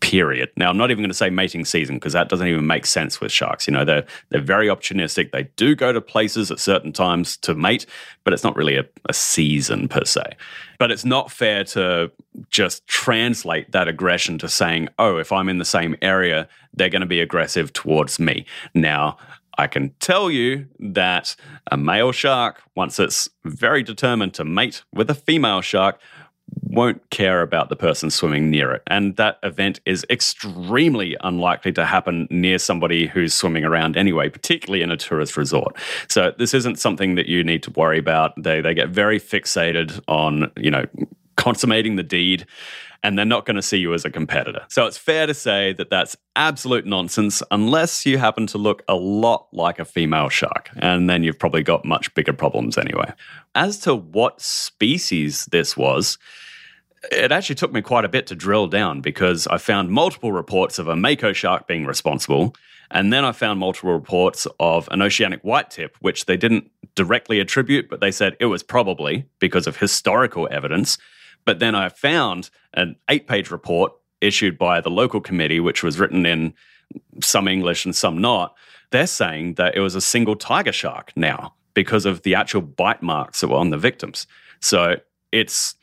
period. 0.00 0.50
Now, 0.56 0.70
I'm 0.70 0.76
not 0.76 0.90
even 0.90 1.02
going 1.02 1.10
to 1.10 1.16
say 1.16 1.30
mating 1.30 1.64
season 1.64 1.96
because 1.96 2.12
that 2.12 2.28
doesn't 2.28 2.46
even 2.46 2.66
make 2.66 2.86
sense 2.86 3.20
with 3.20 3.32
sharks. 3.32 3.66
You 3.66 3.72
know, 3.72 3.84
they're 3.84 4.06
they're 4.30 4.40
very 4.40 4.68
opportunistic. 4.68 5.32
They 5.32 5.44
do 5.56 5.74
go 5.74 5.92
to 5.92 6.00
places 6.00 6.50
at 6.50 6.60
certain 6.60 6.92
times 6.92 7.36
to 7.38 7.54
mate, 7.54 7.86
but 8.24 8.32
it's 8.32 8.44
not 8.44 8.56
really 8.56 8.76
a, 8.76 8.84
a 9.08 9.12
season 9.12 9.88
per 9.88 10.04
se. 10.04 10.22
But 10.78 10.90
it's 10.90 11.04
not 11.04 11.30
fair 11.30 11.64
to 11.64 12.10
just 12.50 12.86
translate 12.86 13.72
that 13.72 13.88
aggression 13.88 14.38
to 14.38 14.48
saying, 14.48 14.88
oh, 14.98 15.16
if 15.16 15.32
I'm 15.32 15.48
in 15.48 15.58
the 15.58 15.64
same 15.64 15.96
area, 16.02 16.48
they're 16.74 16.88
going 16.88 17.00
to 17.00 17.06
be 17.06 17.20
aggressive 17.20 17.72
towards 17.72 18.20
me. 18.20 18.46
Now, 18.74 19.18
I 19.58 19.66
can 19.66 19.90
tell 19.98 20.30
you 20.30 20.68
that 20.78 21.34
a 21.70 21.76
male 21.76 22.12
shark, 22.12 22.62
once 22.76 23.00
it's 23.00 23.28
very 23.44 23.82
determined 23.82 24.34
to 24.34 24.44
mate 24.44 24.84
with 24.92 25.10
a 25.10 25.14
female 25.14 25.62
shark, 25.62 26.00
won't 26.62 27.08
care 27.10 27.42
about 27.42 27.68
the 27.70 27.76
person 27.76 28.10
swimming 28.10 28.50
near 28.50 28.70
it. 28.72 28.82
And 28.86 29.16
that 29.16 29.38
event 29.42 29.80
is 29.86 30.04
extremely 30.10 31.16
unlikely 31.22 31.72
to 31.72 31.84
happen 31.84 32.28
near 32.30 32.58
somebody 32.58 33.06
who's 33.06 33.34
swimming 33.34 33.64
around 33.64 33.96
anyway, 33.96 34.28
particularly 34.28 34.82
in 34.82 34.90
a 34.90 34.96
tourist 34.96 35.36
resort. 35.36 35.76
So 36.08 36.32
this 36.38 36.54
isn't 36.54 36.78
something 36.78 37.14
that 37.14 37.26
you 37.26 37.42
need 37.42 37.62
to 37.64 37.70
worry 37.72 37.98
about. 37.98 38.32
They 38.40 38.60
they 38.60 38.74
get 38.74 38.90
very 38.90 39.18
fixated 39.18 40.00
on, 40.08 40.52
you 40.56 40.70
know, 40.70 40.84
consummating 41.36 41.96
the 41.96 42.02
deed 42.02 42.46
and 43.02 43.18
they're 43.18 43.24
not 43.24 43.46
going 43.46 43.56
to 43.56 43.62
see 43.62 43.78
you 43.78 43.94
as 43.94 44.04
a 44.04 44.10
competitor. 44.10 44.64
So 44.68 44.86
it's 44.86 44.98
fair 44.98 45.26
to 45.26 45.34
say 45.34 45.72
that 45.74 45.90
that's 45.90 46.16
absolute 46.36 46.86
nonsense 46.86 47.42
unless 47.50 48.04
you 48.04 48.18
happen 48.18 48.46
to 48.48 48.58
look 48.58 48.82
a 48.88 48.94
lot 48.94 49.48
like 49.52 49.78
a 49.78 49.84
female 49.84 50.28
shark, 50.28 50.70
and 50.76 51.08
then 51.08 51.22
you've 51.22 51.38
probably 51.38 51.62
got 51.62 51.84
much 51.84 52.12
bigger 52.14 52.32
problems 52.32 52.76
anyway. 52.76 53.12
As 53.54 53.78
to 53.80 53.94
what 53.94 54.40
species 54.40 55.46
this 55.46 55.76
was, 55.76 56.18
it 57.12 57.30
actually 57.30 57.54
took 57.54 57.72
me 57.72 57.80
quite 57.80 58.04
a 58.04 58.08
bit 58.08 58.26
to 58.26 58.34
drill 58.34 58.66
down 58.66 59.00
because 59.00 59.46
I 59.46 59.58
found 59.58 59.90
multiple 59.90 60.32
reports 60.32 60.78
of 60.78 60.88
a 60.88 60.96
mako 60.96 61.32
shark 61.32 61.66
being 61.66 61.86
responsible. 61.86 62.54
And 62.90 63.12
then 63.12 63.24
I 63.24 63.32
found 63.32 63.60
multiple 63.60 63.92
reports 63.92 64.46
of 64.58 64.88
an 64.90 65.02
oceanic 65.02 65.42
white 65.42 65.70
tip, 65.70 65.96
which 66.00 66.24
they 66.24 66.38
didn't 66.38 66.70
directly 66.94 67.38
attribute, 67.38 67.88
but 67.90 68.00
they 68.00 68.10
said 68.10 68.36
it 68.40 68.46
was 68.46 68.62
probably 68.62 69.26
because 69.40 69.66
of 69.66 69.76
historical 69.76 70.48
evidence. 70.50 70.96
But 71.44 71.58
then 71.58 71.74
I 71.74 71.88
found 71.88 72.50
an 72.74 72.96
eight 73.08 73.26
page 73.26 73.50
report 73.50 73.92
issued 74.20 74.58
by 74.58 74.80
the 74.80 74.90
local 74.90 75.20
committee, 75.20 75.60
which 75.60 75.82
was 75.82 75.98
written 75.98 76.26
in 76.26 76.54
some 77.22 77.48
English 77.48 77.84
and 77.84 77.94
some 77.94 78.18
not. 78.18 78.54
They're 78.90 79.06
saying 79.06 79.54
that 79.54 79.76
it 79.76 79.80
was 79.80 79.94
a 79.94 80.00
single 80.00 80.36
tiger 80.36 80.72
shark 80.72 81.12
now 81.14 81.54
because 81.74 82.06
of 82.06 82.22
the 82.22 82.34
actual 82.34 82.62
bite 82.62 83.02
marks 83.02 83.40
that 83.40 83.48
were 83.48 83.56
on 83.56 83.70
the 83.70 83.78
victims. 83.78 84.26
So 84.60 84.96
it's 85.32 85.74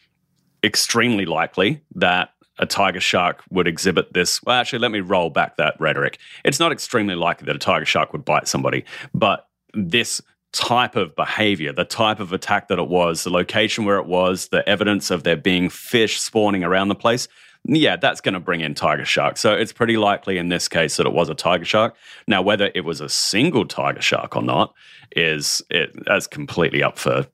extremely 0.64 1.26
likely 1.26 1.82
that 1.96 2.32
a 2.58 2.66
tiger 2.66 3.00
shark 3.00 3.44
would 3.50 3.68
exhibit 3.68 4.14
this. 4.14 4.42
Well, 4.44 4.56
actually, 4.56 4.80
let 4.80 4.92
me 4.92 5.02
roll 5.02 5.30
back 5.30 5.58
that 5.58 5.76
rhetoric. 5.80 6.18
It's 6.44 6.60
not 6.60 6.72
extremely 6.72 7.16
likely 7.16 7.46
that 7.46 7.56
a 7.56 7.60
tiger 7.60 7.86
shark 7.86 8.14
would 8.14 8.26
bite 8.26 8.48
somebody, 8.48 8.86
but 9.14 9.48
this 9.74 10.22
type 10.56 10.96
of 10.96 11.16
behavior, 11.16 11.74
the 11.74 11.86
type 11.86 12.20
of 12.20 12.32
attack 12.32 12.70
that 12.70 12.80
it 12.80 12.88
was, 12.88 13.24
the 13.24 13.30
location 13.30 13.84
where 13.84 13.98
it 13.98 14.06
was, 14.06 14.48
the 14.48 14.68
evidence 14.68 15.12
of 15.12 15.24
there 15.24 15.36
being 15.36 15.70
fish 15.70 16.20
spawning 16.20 16.64
around 16.64 16.88
the 16.88 16.96
place, 16.96 17.28
yeah, 17.66 17.98
that's 17.98 18.22
going 18.22 18.34
to 18.34 18.40
bring 18.40 18.62
in 18.62 18.74
tiger 18.74 19.06
shark. 19.06 19.38
So 19.38 19.54
it's 19.54 19.74
pretty 19.74 19.98
likely 19.98 20.38
in 20.38 20.50
this 20.50 20.68
case 20.68 20.98
that 20.98 21.06
it 21.06 21.14
was 21.14 21.30
a 21.30 21.36
tiger 21.36 21.66
shark. 21.66 21.96
Now, 22.28 22.42
whether 22.42 22.72
it 22.74 22.82
was 22.82 23.02
a 23.02 23.10
single 23.10 23.66
tiger 23.66 24.02
shark 24.02 24.36
or 24.36 24.44
not 24.44 24.74
is 25.16 25.62
it, 25.70 25.92
that's 26.06 26.28
completely 26.28 26.84
up 26.84 26.98
for 26.98 27.26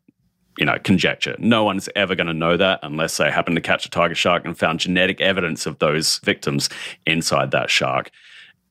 you 0.58 0.66
know, 0.66 0.78
conjecture. 0.84 1.36
No 1.40 1.63
one's 1.63 1.90
ever 1.96 2.16
going 2.16 2.28
to 2.28 2.34
know 2.34 2.58
that 2.58 2.80
unless 2.84 3.18
they 3.18 3.32
happen 3.32 3.56
to 3.56 3.62
catch 3.62 3.86
a 3.86 3.90
tiger 3.90 4.16
shark 4.16 4.46
and 4.46 4.58
found 4.58 4.80
genetic 4.80 5.22
evidence 5.22 5.66
of 5.66 5.80
those 5.80 6.20
victims 6.20 6.70
inside 7.06 7.51
that 7.51 7.70
shark. 7.70 8.12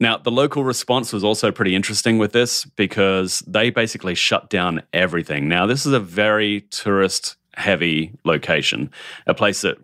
Now, 0.00 0.16
the 0.16 0.30
local 0.30 0.64
response 0.64 1.12
was 1.12 1.22
also 1.22 1.52
pretty 1.52 1.74
interesting 1.74 2.16
with 2.16 2.32
this 2.32 2.64
because 2.64 3.40
they 3.46 3.68
basically 3.68 4.14
shut 4.14 4.48
down 4.48 4.82
everything. 4.94 5.46
Now, 5.46 5.66
this 5.66 5.84
is 5.84 5.92
a 5.92 6.00
very 6.00 6.62
tourist 6.70 7.36
heavy 7.54 8.12
location, 8.24 8.90
a 9.26 9.34
place 9.34 9.60
that 9.60 9.76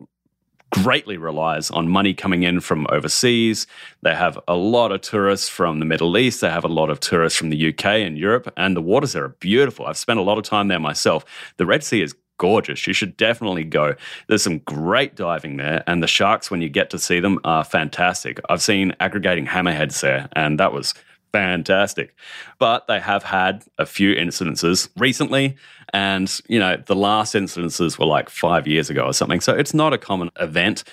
greatly 0.70 1.18
relies 1.18 1.70
on 1.70 1.88
money 1.88 2.14
coming 2.14 2.42
in 2.42 2.60
from 2.60 2.86
overseas. 2.90 3.66
They 4.02 4.14
have 4.14 4.38
a 4.48 4.56
lot 4.56 4.90
of 4.90 5.02
tourists 5.02 5.50
from 5.50 5.78
the 5.78 5.84
Middle 5.84 6.16
East. 6.16 6.40
They 6.40 6.50
have 6.50 6.64
a 6.64 6.68
lot 6.68 6.90
of 6.90 6.98
tourists 6.98 7.38
from 7.38 7.50
the 7.50 7.68
UK 7.68 7.84
and 7.84 8.18
Europe, 8.18 8.52
and 8.56 8.74
the 8.74 8.82
waters 8.82 9.12
there 9.12 9.24
are 9.24 9.28
beautiful. 9.28 9.86
I've 9.86 9.98
spent 9.98 10.18
a 10.18 10.22
lot 10.22 10.38
of 10.38 10.44
time 10.44 10.68
there 10.68 10.80
myself. 10.80 11.24
The 11.58 11.66
Red 11.66 11.84
Sea 11.84 12.02
is 12.02 12.14
gorgeous. 12.38 12.86
You 12.86 12.92
should 12.92 13.16
definitely 13.16 13.64
go. 13.64 13.94
There's 14.28 14.42
some 14.42 14.58
great 14.58 15.14
diving 15.14 15.56
there, 15.56 15.82
and 15.86 16.02
the 16.02 16.06
sharks, 16.06 16.50
when 16.50 16.62
you 16.62 16.68
get 16.68 16.90
to 16.90 16.98
see 16.98 17.20
them, 17.20 17.38
are 17.44 17.64
fantastic. 17.64 18.40
I've 18.48 18.62
seen 18.62 18.94
aggregating 19.00 19.46
hammerheads 19.46 20.00
there, 20.00 20.28
and 20.32 20.60
that 20.60 20.72
was 20.72 20.94
fantastic. 21.32 22.14
But 22.58 22.86
they 22.86 23.00
have 23.00 23.22
had 23.22 23.64
a 23.78 23.84
few 23.84 24.14
incidences 24.14 24.88
recently 24.96 25.56
and, 25.92 26.40
you 26.48 26.58
know, 26.58 26.76
the 26.86 26.96
last 26.96 27.34
incidences 27.34 27.98
were 27.98 28.06
like 28.06 28.30
five 28.30 28.66
years 28.66 28.90
ago 28.90 29.04
or 29.04 29.12
something. 29.12 29.40
So 29.40 29.54
it's 29.54 29.74
not 29.74 29.92
a 29.92 29.98
common 29.98 30.30
event. 30.40 30.84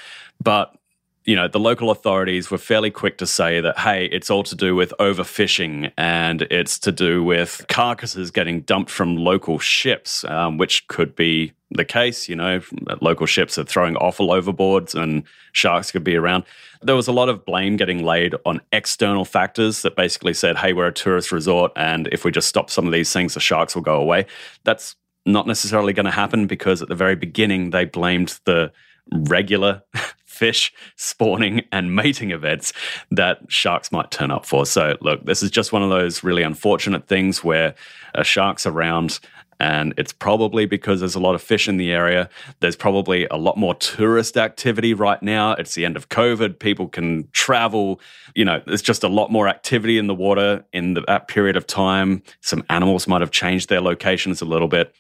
But 0.42 0.76
you 1.26 1.36
know, 1.36 1.48
the 1.48 1.60
local 1.60 1.90
authorities 1.90 2.52
were 2.52 2.58
fairly 2.58 2.92
quick 2.92 3.18
to 3.20 3.26
say 3.26 3.62
that, 3.62 3.80
hey, 3.80 4.06
it's 4.06 4.30
all 4.30 4.44
to 4.44 4.56
do 4.56 4.76
with 4.76 4.94
overfishing 5.00 5.92
and 5.98 6.42
it's 6.44 6.78
to 6.80 6.92
do 6.92 7.24
with 7.24 7.66
carcasses 7.70 8.30
getting 8.30 8.62
dumped 8.62 8.92
from 8.92 9.16
local 9.16 9.58
ships, 9.58 10.26
um, 10.26 10.58
which 10.58 10.88
could 10.88 11.16
be 11.16 11.54
the 11.72 11.86
case. 11.86 12.28
You 12.28 12.36
know, 12.36 12.62
local 13.02 13.26
ships 13.26 13.58
are 13.58 13.64
throwing 13.64 13.96
offal 13.96 14.30
overboards 14.30 14.96
and 15.02 15.24
sharks 15.54 15.92
could 15.92 16.04
be 16.04 16.18
around. 16.18 16.44
There 16.82 16.96
was 16.96 17.08
a 17.08 17.14
lot 17.14 17.30
of 17.30 17.46
blame 17.46 17.78
getting 17.78 18.04
laid 18.04 18.36
on 18.46 18.60
external 18.74 19.24
factors 19.24 19.82
that 19.84 19.96
basically 19.96 20.34
said, 20.34 20.58
hey, 20.58 20.74
we're 20.74 20.88
a 20.88 20.94
tourist 20.94 21.32
resort 21.32 21.72
and 21.78 22.10
if 22.12 22.26
we 22.26 22.32
just 22.32 22.50
stop 22.50 22.70
some 22.70 22.86
of 22.86 22.92
these 22.92 23.14
things, 23.14 23.34
the 23.34 23.40
sharks 23.40 23.76
will 23.76 23.82
go 23.82 24.00
away. 24.00 24.26
That's 24.66 24.98
not 25.26 25.48
necessarily 25.48 25.94
going 25.94 26.06
to 26.06 26.12
happen 26.12 26.48
because 26.48 26.82
at 26.82 26.90
the 26.90 26.96
very 26.96 27.16
beginning, 27.16 27.70
they 27.70 27.86
blamed 27.86 28.40
the 28.44 28.74
regular 29.12 29.84
fish 30.34 30.74
spawning 30.96 31.66
and 31.72 31.96
mating 31.96 32.32
events 32.32 32.74
that 33.12 33.40
sharks 33.48 33.92
might 33.92 34.12
turn 34.12 34.32
up 34.32 34.46
for. 34.46 34.66
So, 34.66 34.98
look, 35.02 35.26
this 35.26 35.44
is 35.44 35.52
just 35.52 35.72
one 35.72 35.84
of 35.84 35.90
those 35.90 36.24
really 36.24 36.44
unfortunate 36.44 37.08
things 37.08 37.44
where 37.44 37.76
a 38.16 38.24
shark's 38.24 38.66
around 38.66 39.20
and 39.60 39.94
it's 39.98 40.12
probably 40.12 40.66
because 40.66 41.00
there's 41.00 41.16
a 41.16 41.20
lot 41.20 41.36
of 41.36 41.42
fish 41.42 41.70
in 41.70 41.78
the 41.78 41.92
area. 41.92 42.30
There's 42.60 42.76
probably 42.76 43.28
a 43.28 43.38
lot 43.38 43.58
more 43.58 43.74
tourist 43.76 44.36
activity 44.36 44.94
right 44.94 45.22
now. 45.24 45.54
It's 45.54 45.74
the 45.74 45.86
end 45.86 45.96
of 45.96 46.10
COVID. 46.10 46.60
People 46.60 46.90
can 46.90 47.30
travel. 47.32 48.02
You 48.36 48.44
know, 48.44 48.62
there's 48.66 48.82
just 48.82 49.04
a 49.04 49.08
lot 49.08 49.32
more 49.32 49.48
activity 49.48 49.98
in 49.98 50.08
the 50.08 50.16
water 50.16 50.66
in 50.74 50.96
the, 50.96 51.02
that 51.08 51.30
period 51.30 51.56
of 51.56 51.66
time. 51.66 52.24
Some 52.42 52.64
animals 52.70 53.08
might 53.08 53.22
have 53.22 53.32
changed 53.32 53.70
their 53.70 53.82
locations 53.82 54.42
a 54.42 54.46
little 54.46 54.68
bit 54.68 54.94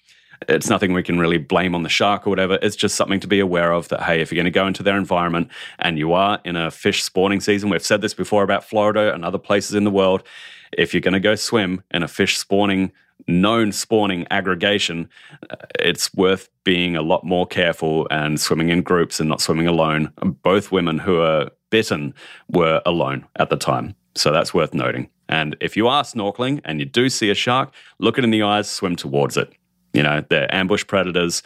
it's 0.47 0.69
nothing 0.69 0.93
we 0.93 1.03
can 1.03 1.19
really 1.19 1.38
blame 1.38 1.75
on 1.75 1.83
the 1.83 1.89
shark 1.89 2.25
or 2.25 2.29
whatever. 2.29 2.59
It's 2.62 2.75
just 2.75 2.95
something 2.95 3.19
to 3.19 3.27
be 3.27 3.39
aware 3.39 3.71
of 3.71 3.89
that, 3.89 4.03
hey, 4.03 4.21
if 4.21 4.31
you're 4.31 4.38
going 4.38 4.45
to 4.45 4.51
go 4.51 4.67
into 4.67 4.83
their 4.83 4.97
environment 4.97 5.50
and 5.79 5.97
you 5.97 6.13
are 6.13 6.39
in 6.43 6.55
a 6.55 6.71
fish 6.71 7.03
spawning 7.03 7.39
season, 7.39 7.69
we've 7.69 7.85
said 7.85 8.01
this 8.01 8.13
before 8.13 8.43
about 8.43 8.63
Florida 8.63 9.13
and 9.13 9.23
other 9.23 9.38
places 9.38 9.75
in 9.75 9.83
the 9.83 9.91
world. 9.91 10.23
If 10.71 10.93
you're 10.93 11.01
going 11.01 11.13
to 11.13 11.19
go 11.19 11.35
swim 11.35 11.83
in 11.91 12.03
a 12.03 12.07
fish 12.07 12.38
spawning, 12.38 12.91
known 13.27 13.71
spawning 13.71 14.25
aggregation, 14.31 15.09
uh, 15.50 15.55
it's 15.79 16.13
worth 16.13 16.50
being 16.63 16.95
a 16.95 17.01
lot 17.01 17.23
more 17.23 17.45
careful 17.45 18.07
and 18.12 18.39
swimming 18.39 18.69
in 18.69 18.81
groups 18.81 19.19
and 19.19 19.29
not 19.29 19.41
swimming 19.41 19.67
alone. 19.67 20.12
Both 20.21 20.71
women 20.71 21.00
who 21.00 21.21
are 21.21 21.50
bitten 21.69 22.13
were 22.50 22.81
alone 22.85 23.25
at 23.38 23.50
the 23.50 23.57
time. 23.57 23.95
So 24.15 24.31
that's 24.31 24.53
worth 24.53 24.73
noting. 24.73 25.09
And 25.29 25.55
if 25.62 25.75
you 25.75 25.88
are 25.88 26.03
snorkeling 26.03 26.62
and 26.65 26.79
you 26.79 26.85
do 26.85 27.09
see 27.09 27.29
a 27.29 27.35
shark, 27.35 27.73
look 27.97 28.17
it 28.17 28.23
in 28.23 28.29
the 28.29 28.43
eyes, 28.43 28.69
swim 28.69 28.95
towards 28.95 29.38
it. 29.38 29.51
You 29.93 30.03
know, 30.03 30.23
they're 30.29 30.53
ambush 30.53 30.85
predators. 30.88 31.43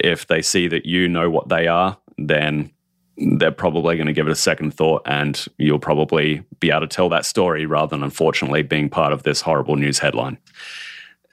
If 0.00 0.26
they 0.26 0.42
see 0.42 0.68
that 0.68 0.86
you 0.86 1.08
know 1.08 1.28
what 1.28 1.48
they 1.48 1.66
are, 1.66 1.98
then 2.16 2.70
they're 3.16 3.50
probably 3.50 3.96
going 3.96 4.06
to 4.06 4.12
give 4.12 4.26
it 4.28 4.32
a 4.32 4.36
second 4.36 4.72
thought 4.72 5.02
and 5.06 5.46
you'll 5.58 5.78
probably 5.78 6.42
be 6.60 6.70
able 6.70 6.82
to 6.82 6.86
tell 6.86 7.08
that 7.08 7.26
story 7.26 7.66
rather 7.66 7.90
than 7.90 8.04
unfortunately 8.04 8.62
being 8.62 8.88
part 8.88 9.12
of 9.12 9.24
this 9.24 9.40
horrible 9.40 9.76
news 9.76 9.98
headline. 9.98 10.38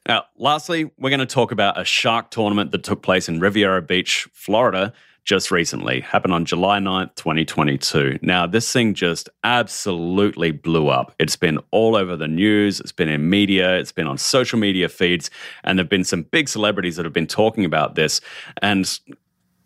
Now, 0.08 0.26
lastly, 0.38 0.92
we're 0.98 1.10
going 1.10 1.20
to 1.20 1.26
talk 1.26 1.52
about 1.52 1.80
a 1.80 1.86
shark 1.86 2.32
tournament 2.32 2.72
that 2.72 2.84
took 2.84 3.02
place 3.02 3.28
in 3.28 3.40
Riviera 3.40 3.82
Beach, 3.82 4.28
Florida, 4.34 4.94
just 5.26 5.50
recently, 5.50 6.02
happened 6.02 6.34
on 6.34 6.46
July 6.46 6.78
9th, 6.78 7.16
2022. 7.16 8.20
Now, 8.22 8.46
this 8.46 8.72
thing 8.72 8.94
just 8.94 9.28
absolutely 9.44 10.52
blew 10.52 10.88
up. 10.88 11.16
It's 11.18 11.36
been 11.36 11.58
all 11.72 11.96
over 11.96 12.16
the 12.16 12.28
news, 12.28 12.80
it's 12.80 12.92
been 12.92 13.10
in 13.10 13.28
media, 13.28 13.76
it's 13.78 13.92
been 13.92 14.06
on 14.06 14.20
social 14.20 14.60
media 14.60 14.88
feeds, 14.88 15.32
and 15.64 15.78
there 15.78 15.84
have 15.84 15.90
been 15.90 16.04
some 16.04 16.22
big 16.22 16.48
celebrities 16.48 16.96
that 16.96 17.06
have 17.06 17.14
been 17.14 17.26
talking 17.26 17.66
about 17.66 17.96
this. 17.96 18.22
And 18.62 19.00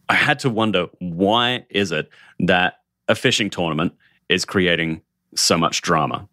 I 0.07 0.15
had 0.15 0.39
to 0.39 0.49
wonder 0.49 0.87
why 0.99 1.65
is 1.69 1.91
it 1.91 2.09
that 2.39 2.79
a 3.09 3.15
fishing 3.15 3.49
tournament 3.49 3.93
is 4.29 4.45
creating 4.45 5.01
so 5.35 5.57
much 5.57 5.81
drama? 5.81 6.27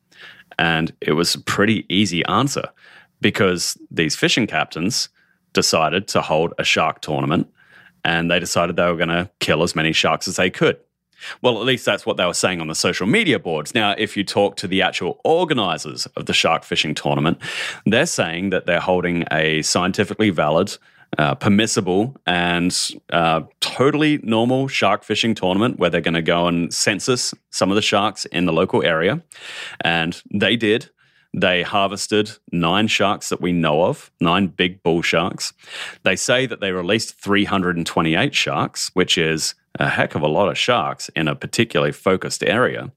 And 0.57 0.95
it 1.01 1.13
was 1.13 1.35
a 1.35 1.41
pretty 1.41 1.85
easy 1.89 2.25
answer 2.27 2.69
because 3.21 3.77
these 3.91 4.15
fishing 4.15 4.47
captains 4.47 5.09
decided 5.53 6.07
to 6.09 6.21
hold 6.21 6.55
a 6.59 6.65
shark 6.65 7.01
tournament 7.01 7.49
and 8.07 8.31
they 8.31 8.39
decided 8.39 8.77
they 8.77 8.87
were 8.87 8.97
going 8.97 9.09
to 9.09 9.29
kill 9.41 9.63
as 9.65 9.75
many 9.75 9.93
sharks 9.93 10.29
as 10.29 10.37
they 10.37 10.49
could. 10.49 10.79
Well, 11.43 11.59
at 11.59 11.67
least 11.67 11.85
that's 11.85 12.07
what 12.07 12.17
they 12.17 12.25
were 12.25 12.35
saying 12.35 12.61
on 12.61 12.69
the 12.69 12.75
social 12.75 13.07
media 13.07 13.39
boards. 13.39 13.75
Now, 13.75 13.95
if 13.99 14.17
you 14.17 14.23
talk 14.23 14.57
to 14.57 14.69
the 14.69 14.81
actual 14.81 15.19
organizers 15.25 16.07
of 16.17 16.27
the 16.27 16.33
shark 16.33 16.63
fishing 16.63 16.95
tournament, 16.95 17.39
they're 17.85 18.07
saying 18.07 18.51
that 18.51 18.67
they're 18.67 18.81
holding 18.81 19.25
a 19.33 19.63
scientifically 19.63 20.31
valid, 20.31 20.77
uh, 21.19 21.35
permissible, 21.35 22.15
and 22.27 22.91
uh, 23.11 23.41
totally 23.61 24.19
normal 24.23 24.69
shark 24.69 25.03
fishing 25.03 25.35
tournament 25.35 25.81
where 25.81 25.91
they're 25.91 26.01
going 26.01 26.15
to 26.15 26.23
go 26.23 26.47
and 26.47 26.73
census 26.73 27.35
some 27.51 27.71
of 27.71 27.77
the 27.77 27.83
sharks 27.83 28.25
in 28.27 28.45
the 28.45 28.53
local 28.53 28.85
area. 28.85 29.21
And 29.81 30.23
they 30.33 30.55
did. 30.55 30.91
They 31.39 31.63
harvested 31.63 32.31
nine 32.51 32.89
sharks 32.89 33.29
that 33.29 33.43
we 33.43 33.53
know 33.53 33.83
of, 33.83 34.11
nine 34.21 34.47
big 34.47 34.83
bull 34.83 35.03
sharks. 35.03 35.53
They 36.03 36.17
say 36.17 36.47
that 36.47 36.61
they 36.61 36.73
released 36.73 37.21
328 37.21 38.35
sharks, 38.35 38.91
which 38.95 39.19
is 39.19 39.55
a 39.79 39.91
heck 39.91 40.15
of 40.15 40.23
a 40.23 40.29
lot 40.29 40.49
of 40.49 40.57
sharks 40.57 41.11
in 41.11 41.29
a 41.29 41.35
particularly 41.35 41.93
focused 41.93 42.43
area. 42.43 42.91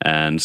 And 0.00 0.42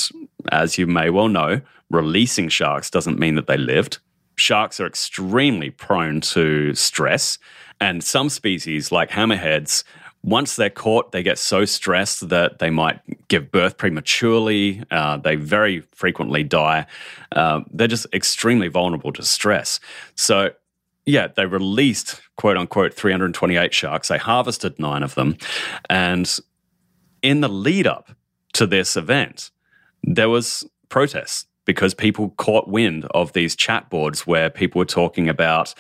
as 0.51 0.77
you 0.77 0.87
may 0.87 1.09
well 1.09 1.29
know, 1.29 1.61
releasing 1.89 2.49
sharks 2.49 2.89
doesn't 2.89 3.17
mean 3.17 3.35
that 3.35 3.47
they 3.47 3.57
lived. 3.57 3.99
Sharks 4.35 4.81
are 4.81 4.85
extremely 4.85 5.69
prone 5.69 6.19
to 6.21 6.75
stress, 6.75 7.39
and 7.79 8.03
some 8.03 8.27
species, 8.27 8.91
like 8.91 9.11
hammerheads, 9.11 9.85
once 10.23 10.55
they're 10.55 10.69
caught, 10.69 11.11
they 11.11 11.23
get 11.23 11.37
so 11.37 11.65
stressed 11.65 12.29
that 12.29 12.59
they 12.59 12.69
might 12.69 12.99
give 13.27 13.51
birth 13.51 13.77
prematurely. 13.77 14.83
Uh, 14.91 15.17
they 15.17 15.35
very 15.35 15.81
frequently 15.93 16.43
die. 16.43 16.85
Uh, 17.31 17.61
they're 17.71 17.87
just 17.87 18.07
extremely 18.13 18.67
vulnerable 18.67 19.13
to 19.13 19.23
stress. 19.23 19.79
So, 20.15 20.51
yeah, 21.05 21.27
they 21.35 21.45
released 21.45 22.21
quote 22.35 22.57
unquote 22.57 22.93
328 22.93 23.73
sharks. 23.73 24.09
They 24.09 24.17
harvested 24.17 24.77
nine 24.79 25.03
of 25.03 25.15
them. 25.15 25.37
And 25.89 26.37
in 27.21 27.41
the 27.41 27.49
lead 27.49 27.87
up 27.87 28.11
to 28.53 28.67
this 28.67 28.97
event, 28.97 29.51
there 30.03 30.29
was 30.29 30.65
protests 30.89 31.45
because 31.65 31.93
people 31.93 32.29
caught 32.37 32.67
wind 32.67 33.05
of 33.11 33.33
these 33.33 33.55
chat 33.55 33.89
boards 33.89 34.25
where 34.25 34.49
people 34.49 34.79
were 34.79 34.85
talking 34.85 35.29
about 35.29 35.73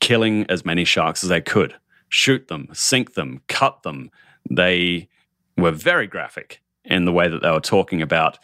killing 0.00 0.46
as 0.48 0.64
many 0.64 0.84
sharks 0.84 1.22
as 1.22 1.28
they 1.28 1.42
could, 1.42 1.74
shoot 2.10 2.48
them, 2.48 2.68
sink 2.74 3.14
them, 3.14 3.40
cut 3.48 3.82
them. 3.82 4.10
They 4.48 5.08
were 5.56 5.70
very 5.70 6.06
graphic 6.06 6.60
in 6.84 7.06
the 7.06 7.12
way 7.12 7.28
that 7.28 7.42
they 7.42 7.50
were 7.50 7.60
talking 7.60 8.02
about 8.02 8.38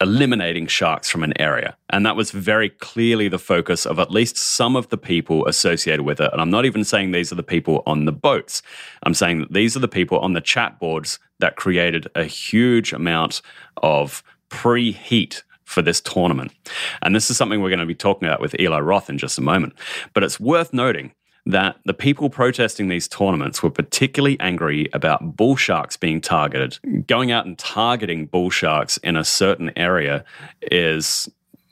eliminating 0.00 0.66
sharks 0.66 1.08
from 1.08 1.22
an 1.22 1.40
area. 1.40 1.76
And 1.90 2.04
that 2.04 2.16
was 2.16 2.30
very 2.30 2.68
clearly 2.68 3.28
the 3.28 3.38
focus 3.38 3.86
of 3.86 3.98
at 3.98 4.10
least 4.10 4.36
some 4.36 4.74
of 4.74 4.88
the 4.88 4.98
people 4.98 5.46
associated 5.46 6.02
with 6.02 6.20
it. 6.20 6.30
And 6.32 6.40
I'm 6.40 6.50
not 6.50 6.64
even 6.64 6.84
saying 6.84 7.12
these 7.12 7.30
are 7.30 7.36
the 7.36 7.42
people 7.42 7.82
on 7.86 8.04
the 8.04 8.12
boats. 8.12 8.60
I'm 9.04 9.14
saying 9.14 9.40
that 9.40 9.52
these 9.52 9.76
are 9.76 9.80
the 9.80 9.88
people 9.88 10.18
on 10.18 10.32
the 10.32 10.40
chat 10.40 10.80
boards 10.80 11.18
that 11.38 11.56
created 11.56 12.08
a 12.14 12.24
huge 12.24 12.92
amount 12.92 13.40
of 13.78 14.22
preheat 14.50 15.42
for 15.64 15.80
this 15.80 16.00
tournament. 16.00 16.52
And 17.02 17.14
this 17.14 17.30
is 17.30 17.36
something 17.36 17.62
we're 17.62 17.70
going 17.70 17.78
to 17.78 17.86
be 17.86 17.94
talking 17.94 18.28
about 18.28 18.40
with 18.40 18.58
Eli 18.60 18.80
Roth 18.80 19.08
in 19.08 19.18
just 19.18 19.38
a 19.38 19.42
moment. 19.42 19.74
But 20.12 20.22
it's 20.22 20.38
worth 20.38 20.72
noting 20.72 21.12
that 21.46 21.76
the 21.84 21.94
people 21.94 22.30
protesting 22.30 22.88
these 22.88 23.06
tournaments 23.06 23.62
were 23.62 23.70
particularly 23.70 24.38
angry 24.40 24.88
about 24.92 25.36
bull 25.36 25.56
sharks 25.56 25.96
being 25.96 26.20
targeted. 26.20 26.78
Going 27.06 27.30
out 27.30 27.44
and 27.44 27.58
targeting 27.58 28.26
bull 28.26 28.50
sharks 28.50 28.96
in 28.98 29.16
a 29.16 29.24
certain 29.24 29.70
area 29.76 30.24
is 30.62 31.28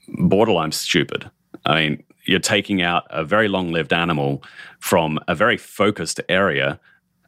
borderline 0.09 0.73
stupid. 0.73 1.31
I 1.65 1.75
mean, 1.75 2.03
you're 2.25 2.39
taking 2.39 2.83
out 2.83 3.07
a 3.11 3.25
very 3.25 3.49
long 3.49 3.73
lived 3.73 3.93
animal 3.93 4.43
from 4.79 5.19
a 5.27 5.35
very 5.35 5.57
focused 5.57 6.21
area 6.29 6.79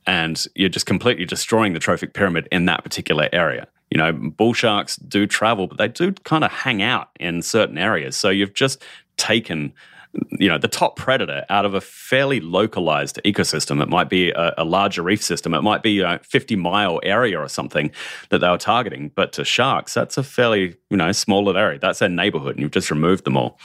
and 0.06 0.46
you're 0.54 0.68
just 0.68 0.86
completely 0.86 1.24
destroying 1.24 1.72
the 1.72 1.80
trophic 1.80 2.12
pyramid 2.12 2.46
in 2.52 2.66
that 2.66 2.84
particular 2.84 3.28
area 3.32 3.66
you 3.94 3.98
know, 3.98 4.12
bull 4.12 4.52
sharks 4.52 4.96
do 4.96 5.24
travel, 5.24 5.68
but 5.68 5.78
they 5.78 5.86
do 5.86 6.10
kind 6.24 6.42
of 6.42 6.50
hang 6.50 6.82
out 6.82 7.10
in 7.20 7.40
certain 7.42 7.78
areas. 7.78 8.16
So 8.16 8.28
you've 8.28 8.52
just 8.52 8.82
taken 9.16 9.72
you 10.38 10.48
know 10.48 10.58
the 10.58 10.68
top 10.68 10.96
predator 10.96 11.44
out 11.48 11.64
of 11.64 11.74
a 11.74 11.80
fairly 11.80 12.40
localized 12.40 13.20
ecosystem. 13.24 13.82
It 13.82 13.88
might 13.88 14.08
be 14.08 14.30
a, 14.30 14.54
a 14.58 14.64
larger 14.64 15.02
reef 15.02 15.22
system. 15.22 15.54
It 15.54 15.62
might 15.62 15.82
be 15.82 16.00
a 16.00 16.20
50 16.22 16.56
mile 16.56 17.00
area 17.02 17.38
or 17.38 17.48
something 17.48 17.90
that 18.30 18.38
they 18.38 18.48
were 18.48 18.58
targeting. 18.58 19.10
But 19.14 19.32
to 19.34 19.44
sharks 19.44 19.94
that's 19.94 20.16
a 20.16 20.22
fairly 20.22 20.76
you 20.90 20.96
know 20.96 21.12
smaller 21.12 21.56
area. 21.58 21.78
That's 21.78 21.98
their 21.98 22.08
neighborhood 22.08 22.56
and 22.56 22.62
you've 22.62 22.72
just 22.72 22.90
removed 22.90 23.24
them 23.24 23.36
all. 23.36 23.58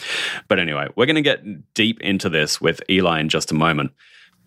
But 0.47 0.59
anyway 0.59 0.87
we're 0.95 1.05
going 1.05 1.15
to 1.15 1.21
get 1.21 1.73
deep 1.73 1.99
into 2.01 2.29
this 2.29 2.61
with 2.61 2.81
eli 2.89 3.19
in 3.19 3.29
just 3.29 3.51
a 3.51 3.55
moment. 3.55 3.91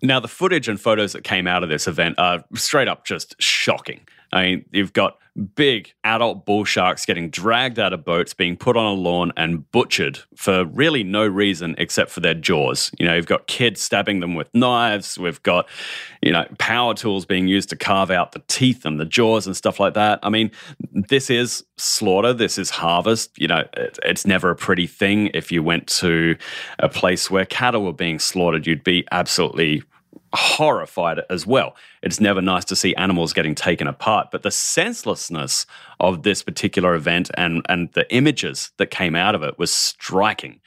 Now 0.01 0.19
the 0.19 0.27
footage 0.27 0.67
and 0.67 0.79
photos 0.79 1.13
that 1.13 1.23
came 1.23 1.47
out 1.47 1.63
of 1.63 1.69
this 1.69 1.87
event 1.87 2.15
are 2.17 2.43
straight 2.55 2.87
up 2.87 3.05
just 3.05 3.35
shocking 3.41 4.01
I 4.33 4.43
mean, 4.43 4.65
you've 4.71 4.93
got 4.93 5.17
big 5.55 5.91
adult 6.03 6.45
bull 6.45 6.63
sharks 6.63 7.05
getting 7.05 7.29
dragged 7.29 7.79
out 7.79 7.91
of 7.91 8.05
boats, 8.05 8.33
being 8.33 8.55
put 8.55 8.77
on 8.77 8.85
a 8.85 8.93
lawn 8.93 9.31
and 9.35 9.69
butchered 9.71 10.19
for 10.35 10.65
really 10.65 11.03
no 11.03 11.25
reason 11.25 11.73
except 11.77 12.11
for 12.11 12.19
their 12.19 12.35
jaws. 12.35 12.91
You 12.99 13.05
know, 13.05 13.15
you've 13.15 13.25
got 13.25 13.47
kids 13.47 13.81
stabbing 13.81 14.19
them 14.19 14.35
with 14.35 14.53
knives. 14.53 15.17
We've 15.17 15.41
got, 15.41 15.67
you 16.21 16.31
know, 16.31 16.45
power 16.59 16.93
tools 16.93 17.25
being 17.25 17.47
used 17.47 17.69
to 17.69 17.75
carve 17.75 18.11
out 18.11 18.33
the 18.33 18.43
teeth 18.47 18.85
and 18.85 18.99
the 18.99 19.05
jaws 19.05 19.47
and 19.47 19.55
stuff 19.55 19.79
like 19.79 19.95
that. 19.95 20.19
I 20.21 20.29
mean, 20.29 20.51
this 20.91 21.29
is 21.29 21.63
slaughter. 21.77 22.33
This 22.33 22.57
is 22.57 22.69
harvest. 22.69 23.31
You 23.37 23.47
know, 23.47 23.63
it, 23.75 23.97
it's 24.03 24.27
never 24.27 24.51
a 24.51 24.55
pretty 24.55 24.87
thing. 24.87 25.31
If 25.33 25.51
you 25.51 25.63
went 25.63 25.87
to 25.87 26.35
a 26.79 26.89
place 26.89 27.31
where 27.31 27.45
cattle 27.45 27.83
were 27.83 27.93
being 27.93 28.19
slaughtered, 28.19 28.67
you'd 28.67 28.83
be 28.83 29.07
absolutely 29.11 29.83
horrified 30.33 31.21
as 31.29 31.45
well. 31.45 31.75
It's 32.01 32.19
never 32.19 32.41
nice 32.41 32.65
to 32.65 32.75
see 32.75 32.95
animals 32.95 33.33
getting 33.33 33.55
taken 33.55 33.87
apart, 33.87 34.29
but 34.31 34.43
the 34.43 34.51
senselessness 34.51 35.65
of 35.99 36.23
this 36.23 36.41
particular 36.41 36.95
event 36.95 37.29
and, 37.35 37.65
and 37.69 37.91
the 37.93 38.11
images 38.13 38.71
that 38.77 38.91
came 38.91 39.15
out 39.15 39.35
of 39.35 39.43
it 39.43 39.59
was 39.59 39.73
striking 39.73 40.59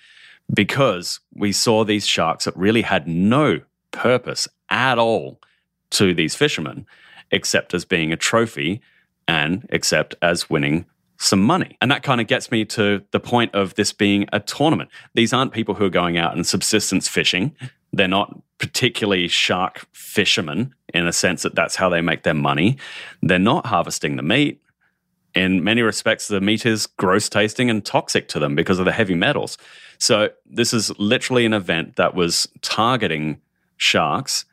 because 0.53 1.21
we 1.35 1.53
saw 1.53 1.85
these 1.85 2.07
sharks 2.07 2.45
that 2.45 2.57
really 2.57 2.83
had 2.83 3.09
no 3.09 3.61
purpose 3.90 4.47
at 4.71 4.99
all 4.99 5.40
to 5.90 6.14
these 6.14 6.35
fishermen 6.35 6.87
except 7.31 7.75
as 7.75 7.85
being 7.85 8.12
a 8.12 8.17
trophy 8.17 8.81
and 9.27 9.67
except 9.71 10.14
as 10.23 10.49
winning 10.49 10.85
some 11.18 11.40
money. 11.40 11.76
And 11.81 11.90
that 11.90 12.02
kind 12.02 12.20
of 12.20 12.26
gets 12.26 12.50
me 12.50 12.64
to 12.66 13.02
the 13.11 13.20
point 13.20 13.55
of 13.55 13.74
this 13.74 13.92
being 13.92 14.26
a 14.33 14.40
tournament. 14.40 14.90
These 15.14 15.33
aren't 15.33 15.52
people 15.52 15.74
who 15.74 15.85
are 15.85 15.90
going 15.90 16.18
out 16.18 16.35
and 16.35 16.46
subsistence 16.46 17.09
fishing. 17.09 17.55
They're 17.92 18.09
not 18.09 18.37
particularly 18.59 19.29
shark 19.29 19.87
fishermen 19.92 20.74
in 20.94 21.07
a 21.07 21.12
sense 21.12 21.42
that 21.42 21.55
that's 21.55 21.76
how 21.76 21.88
they 21.88 22.00
make 22.00 22.22
their 22.22 22.35
money. 22.35 22.79
They're 23.22 23.38
not 23.38 23.66
harvesting 23.66 24.16
the 24.16 24.22
meat. 24.22 24.62
In 25.35 25.62
many 25.62 25.83
respects, 25.83 26.29
the 26.29 26.40
meat 26.40 26.64
is 26.64 26.87
gross 26.87 27.29
tasting 27.29 27.68
and 27.68 27.85
toxic 27.85 28.29
to 28.29 28.38
them 28.38 28.55
because 28.55 28.79
of 28.79 28.87
the 28.87 28.92
heavy 28.92 29.14
metals. 29.14 29.59
So, 29.98 30.31
this 30.46 30.72
is 30.72 30.90
literally 30.98 31.44
an 31.44 31.52
event 31.52 31.96
that 31.96 32.14
was 32.14 32.48
targeting 32.62 33.40
sharks 33.76 34.46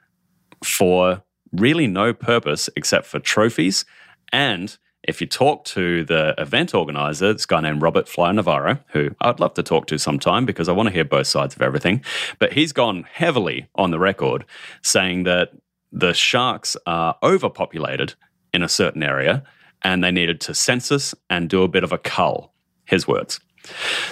for 0.64 1.24
really 1.54 1.88
no 1.88 2.14
purpose 2.14 2.70
except 2.76 3.06
for 3.06 3.20
trophies 3.20 3.86
and 4.34 4.78
if 5.04 5.20
you 5.20 5.28
talk 5.28 5.66
to 5.66 6.04
the 6.06 6.34
event 6.38 6.74
organizer, 6.74 7.34
this 7.34 7.46
guy 7.46 7.62
named 7.62 7.82
Robert 7.82 8.08
Fly 8.08 8.32
Navarro, 8.32 8.80
who 8.88 9.10
I'd 9.22 9.40
love 9.40 9.54
to 9.56 9.64
talk 9.64 9.88
to 9.88 9.98
sometime 9.98 10.46
because 10.46 10.70
I 10.70 10.72
want 10.72 10.88
to 10.88 10.94
hear 10.94 11.04
both 11.04 11.28
sides 11.28 11.56
of 11.56 11.62
everything, 11.62 12.04
but 12.40 12.54
he's 12.54 12.72
gone 12.72 13.06
heavily 13.12 13.68
on 13.76 13.92
the 13.92 14.00
record 14.00 14.46
saying 14.82 15.24
that 15.24 15.52
the 15.92 16.14
sharks 16.14 16.78
are 16.88 17.16
overpopulated 17.22 18.16
in 18.54 18.64
a 18.64 18.70
certain 18.70 19.04
area 19.04 19.44
and 19.84 20.04
they 20.04 20.12
needed 20.12 20.40
to 20.42 20.56
census 20.56 21.14
and 21.30 21.50
do 21.50 21.64
a 21.64 21.68
bit 21.68 21.84
of 21.84 21.92
a 21.92 21.98
cull, 21.98 22.54
his 22.86 23.08
words. 23.08 23.40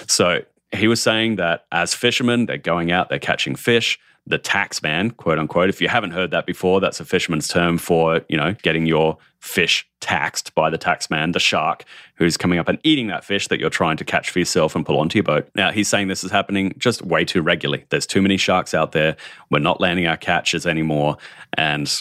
So 0.06 0.42
he 0.72 0.88
was 0.88 1.02
saying 1.02 1.36
that 1.36 1.66
as 1.72 1.94
fishermen, 1.94 2.46
they're 2.46 2.58
going 2.58 2.92
out, 2.92 3.08
they're 3.08 3.18
catching 3.18 3.56
fish 3.56 3.98
the 4.26 4.38
tax 4.38 4.82
man, 4.82 5.10
quote 5.10 5.38
unquote. 5.38 5.68
If 5.68 5.80
you 5.80 5.88
haven't 5.88 6.12
heard 6.12 6.30
that 6.30 6.46
before, 6.46 6.80
that's 6.80 7.00
a 7.00 7.04
fisherman's 7.04 7.48
term 7.48 7.76
for, 7.76 8.20
you 8.28 8.36
know, 8.36 8.54
getting 8.62 8.86
your 8.86 9.18
fish 9.40 9.88
taxed 10.00 10.54
by 10.54 10.70
the 10.70 10.78
tax 10.78 11.10
man, 11.10 11.32
the 11.32 11.40
shark, 11.40 11.84
who's 12.14 12.36
coming 12.36 12.58
up 12.58 12.68
and 12.68 12.78
eating 12.84 13.08
that 13.08 13.24
fish 13.24 13.48
that 13.48 13.58
you're 13.58 13.70
trying 13.70 13.96
to 13.96 14.04
catch 14.04 14.30
for 14.30 14.38
yourself 14.38 14.76
and 14.76 14.86
pull 14.86 15.00
onto 15.00 15.18
your 15.18 15.24
boat. 15.24 15.48
Now, 15.56 15.72
he's 15.72 15.88
saying 15.88 16.06
this 16.06 16.22
is 16.22 16.30
happening 16.30 16.72
just 16.78 17.02
way 17.02 17.24
too 17.24 17.42
regularly. 17.42 17.84
There's 17.88 18.06
too 18.06 18.22
many 18.22 18.36
sharks 18.36 18.74
out 18.74 18.92
there. 18.92 19.16
We're 19.50 19.58
not 19.58 19.80
landing 19.80 20.06
our 20.06 20.16
catches 20.16 20.66
anymore. 20.66 21.16
And, 21.54 21.92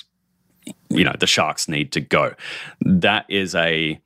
you 0.89 1.03
know, 1.03 1.15
the 1.19 1.27
sharks 1.27 1.67
need 1.67 1.91
to 1.93 2.01
go. 2.01 2.36
That 2.81 3.25
is 3.29 3.55
a 3.55 3.99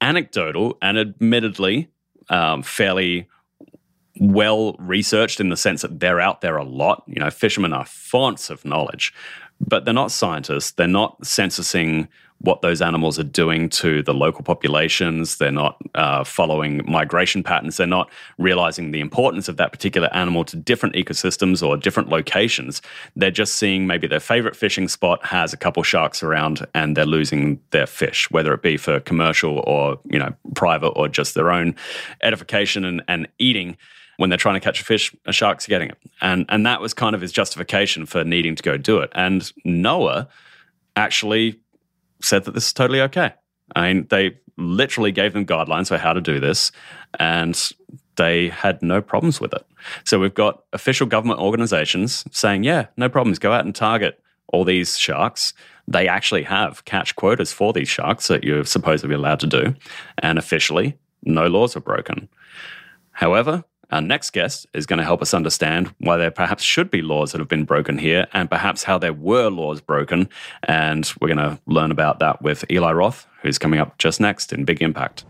anecdotal 0.00 0.78
and 0.80 0.98
admittedly 0.98 1.88
um, 2.30 2.62
fairly 2.62 3.28
well 4.20 4.76
researched 4.78 5.40
in 5.40 5.48
the 5.48 5.56
sense 5.56 5.82
that 5.82 5.98
they're 5.98 6.20
out 6.20 6.42
there 6.42 6.58
a 6.58 6.64
lot. 6.64 7.02
You 7.06 7.18
know, 7.18 7.30
fishermen 7.30 7.72
are 7.72 7.86
fonts 7.86 8.50
of 8.50 8.64
knowledge, 8.64 9.12
but 9.60 9.84
they're 9.84 9.94
not 9.94 10.12
scientists. 10.12 10.72
They're 10.72 10.86
not 10.86 11.26
censusing 11.26 12.06
what 12.42 12.62
those 12.62 12.80
animals 12.80 13.18
are 13.18 13.24
doing 13.24 13.68
to 13.68 14.02
the 14.02 14.14
local 14.14 14.42
populations. 14.42 15.36
They're 15.36 15.50
not 15.50 15.76
uh, 15.94 16.24
following 16.24 16.82
migration 16.90 17.42
patterns. 17.42 17.76
They're 17.76 17.86
not 17.86 18.10
realizing 18.38 18.90
the 18.90 19.00
importance 19.00 19.48
of 19.48 19.58
that 19.58 19.72
particular 19.72 20.08
animal 20.14 20.44
to 20.46 20.56
different 20.56 20.94
ecosystems 20.94 21.66
or 21.66 21.76
different 21.76 22.08
locations. 22.08 22.80
They're 23.14 23.30
just 23.30 23.56
seeing 23.56 23.86
maybe 23.86 24.06
their 24.06 24.20
favorite 24.20 24.56
fishing 24.56 24.88
spot 24.88 25.24
has 25.26 25.52
a 25.52 25.58
couple 25.58 25.82
sharks 25.82 26.22
around 26.22 26.66
and 26.74 26.96
they're 26.96 27.04
losing 27.04 27.60
their 27.70 27.86
fish, 27.86 28.30
whether 28.30 28.54
it 28.54 28.62
be 28.62 28.78
for 28.78 29.00
commercial 29.00 29.58
or 29.66 29.98
you 30.10 30.18
know 30.18 30.32
private 30.54 30.90
or 30.90 31.08
just 31.08 31.34
their 31.34 31.50
own 31.50 31.74
edification 32.22 32.84
and, 32.86 33.02
and 33.06 33.28
eating 33.38 33.76
when 34.20 34.28
they're 34.28 34.36
trying 34.36 34.54
to 34.54 34.60
catch 34.60 34.82
a 34.82 34.84
fish, 34.84 35.16
a 35.24 35.32
shark's 35.32 35.66
getting 35.66 35.88
it. 35.88 35.96
And 36.20 36.44
and 36.50 36.66
that 36.66 36.82
was 36.82 36.92
kind 36.92 37.14
of 37.14 37.22
his 37.22 37.32
justification 37.32 38.04
for 38.04 38.22
needing 38.22 38.54
to 38.54 38.62
go 38.62 38.76
do 38.76 38.98
it. 38.98 39.10
And 39.14 39.40
NOAA 39.66 40.28
actually 40.94 41.58
said 42.22 42.44
that 42.44 42.52
this 42.52 42.66
is 42.66 42.72
totally 42.74 43.00
okay. 43.00 43.32
I 43.74 43.94
mean, 43.94 44.06
they 44.10 44.36
literally 44.58 45.10
gave 45.10 45.32
them 45.32 45.46
guidelines 45.46 45.88
for 45.88 45.96
how 45.96 46.12
to 46.12 46.20
do 46.20 46.38
this, 46.38 46.70
and 47.18 47.58
they 48.16 48.50
had 48.50 48.82
no 48.82 49.00
problems 49.00 49.40
with 49.40 49.54
it. 49.54 49.64
So 50.04 50.18
we've 50.18 50.34
got 50.34 50.64
official 50.74 51.06
government 51.06 51.40
organizations 51.40 52.22
saying, 52.30 52.64
yeah, 52.64 52.88
no 52.98 53.08
problems, 53.08 53.38
go 53.38 53.52
out 53.52 53.64
and 53.64 53.74
target 53.74 54.20
all 54.48 54.64
these 54.64 54.98
sharks. 54.98 55.54
They 55.88 56.08
actually 56.08 56.42
have 56.42 56.84
catch 56.84 57.16
quotas 57.16 57.54
for 57.54 57.72
these 57.72 57.88
sharks 57.88 58.28
that 58.28 58.44
you're 58.44 58.66
supposed 58.66 59.00
to 59.00 59.08
be 59.08 59.14
allowed 59.14 59.40
to 59.40 59.46
do. 59.46 59.74
And 60.18 60.38
officially, 60.38 60.98
no 61.22 61.46
laws 61.46 61.74
are 61.74 61.80
broken. 61.80 62.28
However, 63.12 63.64
Our 63.90 64.00
next 64.00 64.30
guest 64.30 64.68
is 64.72 64.86
going 64.86 64.98
to 64.98 65.04
help 65.04 65.20
us 65.20 65.34
understand 65.34 65.92
why 65.98 66.16
there 66.16 66.30
perhaps 66.30 66.62
should 66.62 66.92
be 66.92 67.02
laws 67.02 67.32
that 67.32 67.38
have 67.40 67.48
been 67.48 67.64
broken 67.64 67.98
here 67.98 68.28
and 68.32 68.48
perhaps 68.48 68.84
how 68.84 68.98
there 68.98 69.12
were 69.12 69.50
laws 69.50 69.80
broken. 69.80 70.28
And 70.62 71.10
we're 71.20 71.34
going 71.34 71.38
to 71.38 71.58
learn 71.66 71.90
about 71.90 72.20
that 72.20 72.40
with 72.40 72.64
Eli 72.70 72.92
Roth, 72.92 73.26
who's 73.42 73.58
coming 73.58 73.80
up 73.80 73.98
just 73.98 74.20
next 74.20 74.52
in 74.52 74.64
Big 74.64 74.80
Impact. 74.80 75.24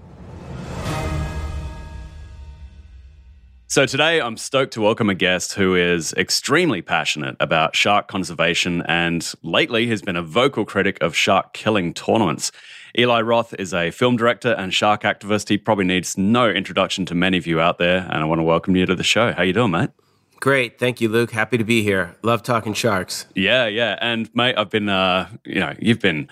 So, 3.66 3.86
today 3.86 4.20
I'm 4.20 4.36
stoked 4.36 4.72
to 4.72 4.80
welcome 4.80 5.08
a 5.08 5.14
guest 5.14 5.52
who 5.52 5.76
is 5.76 6.12
extremely 6.14 6.82
passionate 6.82 7.36
about 7.38 7.76
shark 7.76 8.08
conservation 8.08 8.82
and 8.88 9.32
lately 9.44 9.86
has 9.86 10.02
been 10.02 10.16
a 10.16 10.22
vocal 10.22 10.64
critic 10.64 10.98
of 11.00 11.14
shark 11.14 11.52
killing 11.54 11.94
tournaments. 11.94 12.50
Eli 12.98 13.20
Roth 13.20 13.54
is 13.58 13.72
a 13.72 13.90
film 13.90 14.16
director 14.16 14.52
and 14.52 14.74
shark 14.74 15.02
activist. 15.02 15.48
He 15.48 15.58
probably 15.58 15.84
needs 15.84 16.18
no 16.18 16.48
introduction 16.48 17.06
to 17.06 17.14
many 17.14 17.36
of 17.36 17.46
you 17.46 17.60
out 17.60 17.78
there, 17.78 18.06
and 18.10 18.22
I 18.22 18.24
want 18.24 18.40
to 18.40 18.44
welcome 18.44 18.74
you 18.76 18.86
to 18.86 18.94
the 18.94 19.04
show. 19.04 19.32
How 19.32 19.42
you 19.42 19.52
doing, 19.52 19.70
mate? 19.70 19.90
Great. 20.40 20.78
Thank 20.78 21.02
you, 21.02 21.10
Luke. 21.10 21.32
Happy 21.32 21.58
to 21.58 21.64
be 21.64 21.82
here. 21.82 22.16
Love 22.22 22.42
talking 22.42 22.72
sharks. 22.72 23.26
Yeah, 23.34 23.66
yeah. 23.66 23.98
And 24.00 24.34
mate, 24.34 24.54
I've 24.56 24.70
been, 24.70 24.88
uh, 24.88 25.28
you 25.44 25.60
know, 25.60 25.74
you've 25.78 26.00
been 26.00 26.28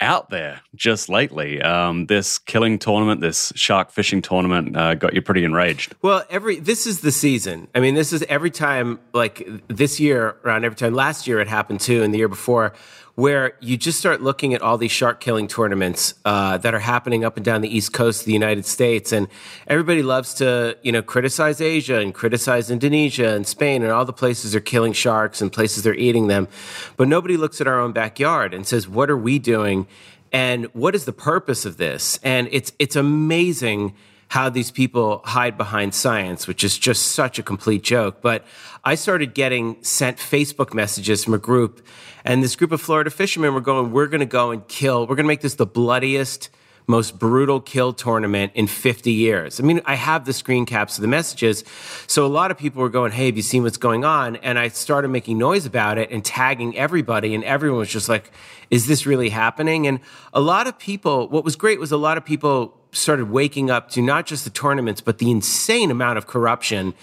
out 0.00 0.30
there 0.30 0.62
just 0.74 1.08
lately. 1.08 1.62
Um, 1.62 2.06
this 2.06 2.38
killing 2.38 2.80
tournament, 2.80 3.20
this 3.20 3.52
shark 3.54 3.92
fishing 3.92 4.20
tournament 4.20 4.76
uh, 4.76 4.96
got 4.96 5.14
you 5.14 5.22
pretty 5.22 5.44
enraged. 5.44 5.94
Well, 6.02 6.24
every, 6.28 6.58
this 6.58 6.88
is 6.88 7.02
the 7.02 7.12
season. 7.12 7.68
I 7.72 7.78
mean, 7.78 7.94
this 7.94 8.12
is 8.12 8.24
every 8.24 8.50
time, 8.50 8.98
like 9.12 9.48
this 9.68 10.00
year, 10.00 10.36
around 10.44 10.64
every 10.64 10.76
time. 10.76 10.92
Last 10.92 11.28
year 11.28 11.38
it 11.38 11.46
happened 11.46 11.80
too, 11.80 12.02
and 12.02 12.12
the 12.12 12.18
year 12.18 12.28
before 12.28 12.74
where 13.14 13.54
you 13.60 13.76
just 13.76 13.98
start 13.98 14.22
looking 14.22 14.54
at 14.54 14.62
all 14.62 14.78
these 14.78 14.90
shark 14.90 15.20
killing 15.20 15.46
tournaments 15.46 16.14
uh, 16.24 16.56
that 16.58 16.74
are 16.74 16.78
happening 16.78 17.24
up 17.24 17.36
and 17.36 17.44
down 17.44 17.60
the 17.60 17.74
east 17.74 17.92
coast 17.92 18.22
of 18.22 18.26
the 18.26 18.32
United 18.32 18.64
States, 18.64 19.12
and 19.12 19.28
everybody 19.66 20.02
loves 20.02 20.34
to 20.34 20.76
you 20.82 20.92
know 20.92 21.02
criticize 21.02 21.60
Asia 21.60 21.98
and 21.98 22.14
criticize 22.14 22.70
Indonesia 22.70 23.34
and 23.34 23.46
Spain 23.46 23.82
and 23.82 23.92
all 23.92 24.04
the 24.04 24.12
places 24.12 24.52
they're 24.52 24.60
killing 24.60 24.92
sharks 24.92 25.40
and 25.40 25.52
places 25.52 25.82
they're 25.82 25.94
eating 25.94 26.28
them, 26.28 26.48
but 26.96 27.08
nobody 27.08 27.36
looks 27.36 27.60
at 27.60 27.66
our 27.66 27.80
own 27.80 27.92
backyard 27.92 28.54
and 28.54 28.66
says, 28.66 28.88
"What 28.88 29.10
are 29.10 29.16
we 29.16 29.38
doing?" 29.38 29.86
and 30.32 30.64
what 30.72 30.94
is 30.94 31.04
the 31.04 31.12
purpose 31.12 31.64
of 31.66 31.76
this? 31.76 32.18
And 32.22 32.48
it's 32.50 32.72
it's 32.78 32.96
amazing 32.96 33.94
how 34.28 34.48
these 34.48 34.70
people 34.70 35.20
hide 35.26 35.58
behind 35.58 35.94
science, 35.94 36.48
which 36.48 36.64
is 36.64 36.78
just 36.78 37.08
such 37.08 37.38
a 37.38 37.42
complete 37.42 37.82
joke. 37.82 38.22
But 38.22 38.46
I 38.84 38.96
started 38.96 39.32
getting 39.32 39.80
sent 39.84 40.16
Facebook 40.16 40.74
messages 40.74 41.22
from 41.22 41.34
a 41.34 41.38
group, 41.38 41.86
and 42.24 42.42
this 42.42 42.56
group 42.56 42.72
of 42.72 42.80
Florida 42.80 43.10
fishermen 43.10 43.54
were 43.54 43.60
going, 43.60 43.92
We're 43.92 44.08
going 44.08 44.20
to 44.20 44.26
go 44.26 44.50
and 44.50 44.66
kill, 44.66 45.02
we're 45.02 45.14
going 45.14 45.24
to 45.24 45.28
make 45.28 45.40
this 45.40 45.54
the 45.54 45.66
bloodiest, 45.66 46.50
most 46.88 47.16
brutal 47.16 47.60
kill 47.60 47.92
tournament 47.92 48.50
in 48.56 48.66
50 48.66 49.12
years. 49.12 49.60
I 49.60 49.62
mean, 49.62 49.82
I 49.84 49.94
have 49.94 50.24
the 50.24 50.32
screen 50.32 50.66
caps 50.66 50.98
of 50.98 51.02
the 51.02 51.08
messages. 51.08 51.62
So 52.08 52.26
a 52.26 52.28
lot 52.28 52.50
of 52.50 52.58
people 52.58 52.82
were 52.82 52.88
going, 52.88 53.12
Hey, 53.12 53.26
have 53.26 53.36
you 53.36 53.42
seen 53.42 53.62
what's 53.62 53.76
going 53.76 54.04
on? 54.04 54.34
And 54.36 54.58
I 54.58 54.66
started 54.66 55.08
making 55.08 55.38
noise 55.38 55.64
about 55.64 55.96
it 55.96 56.10
and 56.10 56.24
tagging 56.24 56.76
everybody, 56.76 57.36
and 57.36 57.44
everyone 57.44 57.78
was 57.78 57.88
just 57.88 58.08
like, 58.08 58.32
Is 58.68 58.88
this 58.88 59.06
really 59.06 59.28
happening? 59.28 59.86
And 59.86 60.00
a 60.32 60.40
lot 60.40 60.66
of 60.66 60.76
people, 60.76 61.28
what 61.28 61.44
was 61.44 61.54
great 61.54 61.78
was 61.78 61.92
a 61.92 61.96
lot 61.96 62.18
of 62.18 62.24
people 62.24 62.81
started 62.92 63.30
waking 63.30 63.70
up 63.70 63.88
to 63.90 64.02
not 64.02 64.26
just 64.26 64.44
the 64.44 64.50
tournaments, 64.50 65.00
but 65.00 65.18
the 65.18 65.30
insane 65.30 65.90
amount 65.90 66.18
of 66.18 66.26
corruption 66.26 66.94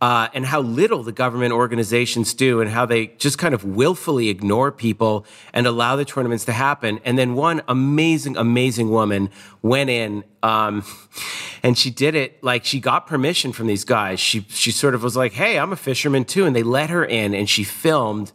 uh, 0.00 0.28
and 0.32 0.46
how 0.46 0.60
little 0.60 1.02
the 1.02 1.12
government 1.12 1.52
organizations 1.52 2.32
do 2.32 2.60
and 2.60 2.70
how 2.70 2.86
they 2.86 3.08
just 3.18 3.38
kind 3.38 3.54
of 3.54 3.64
willfully 3.64 4.28
ignore 4.28 4.70
people 4.70 5.26
and 5.52 5.66
allow 5.66 5.96
the 5.96 6.04
tournaments 6.04 6.44
to 6.44 6.52
happen. 6.52 7.00
And 7.04 7.18
then 7.18 7.34
one 7.34 7.62
amazing, 7.68 8.36
amazing 8.36 8.90
woman 8.90 9.30
went 9.62 9.90
in 9.90 10.24
um, 10.42 10.84
and 11.62 11.76
she 11.76 11.90
did 11.90 12.14
it 12.14 12.42
like 12.42 12.64
she 12.64 12.80
got 12.80 13.06
permission 13.06 13.52
from 13.52 13.66
these 13.66 13.84
guys. 13.84 14.20
She, 14.20 14.46
she 14.48 14.70
sort 14.70 14.94
of 14.94 15.02
was 15.02 15.16
like, 15.16 15.32
hey, 15.32 15.58
I'm 15.58 15.72
a 15.72 15.76
fisherman 15.76 16.24
too. 16.24 16.46
And 16.46 16.54
they 16.54 16.62
let 16.62 16.90
her 16.90 17.04
in 17.04 17.34
and 17.34 17.48
she 17.48 17.64
filmed 17.64 18.32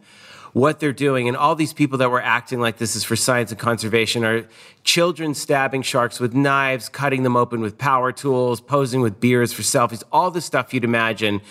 what 0.55 0.79
they're 0.79 0.93
doing. 0.93 1.27
And 1.27 1.35
all 1.35 1.53
these 1.53 1.73
people 1.73 1.97
that 1.97 2.09
were 2.09 2.21
acting 2.21 2.61
like 2.61 2.77
this 2.77 2.95
is 2.95 3.03
for 3.03 3.17
science 3.17 3.51
and 3.51 3.59
conservation 3.59 4.23
are 4.23 4.47
children 4.85 5.33
stabbing 5.33 5.81
sharks 5.81 6.17
with 6.17 6.33
knives, 6.33 6.87
cutting 6.87 7.23
them 7.23 7.35
open 7.35 7.59
with 7.59 7.77
power 7.77 8.13
tools, 8.13 8.61
posing 8.61 9.01
with 9.01 9.19
beers 9.19 9.51
for 9.51 9.63
selfies, 9.63 10.01
all 10.13 10.31
the 10.31 10.39
stuff 10.39 10.73
you'd 10.73 10.85
imagine 10.85 11.41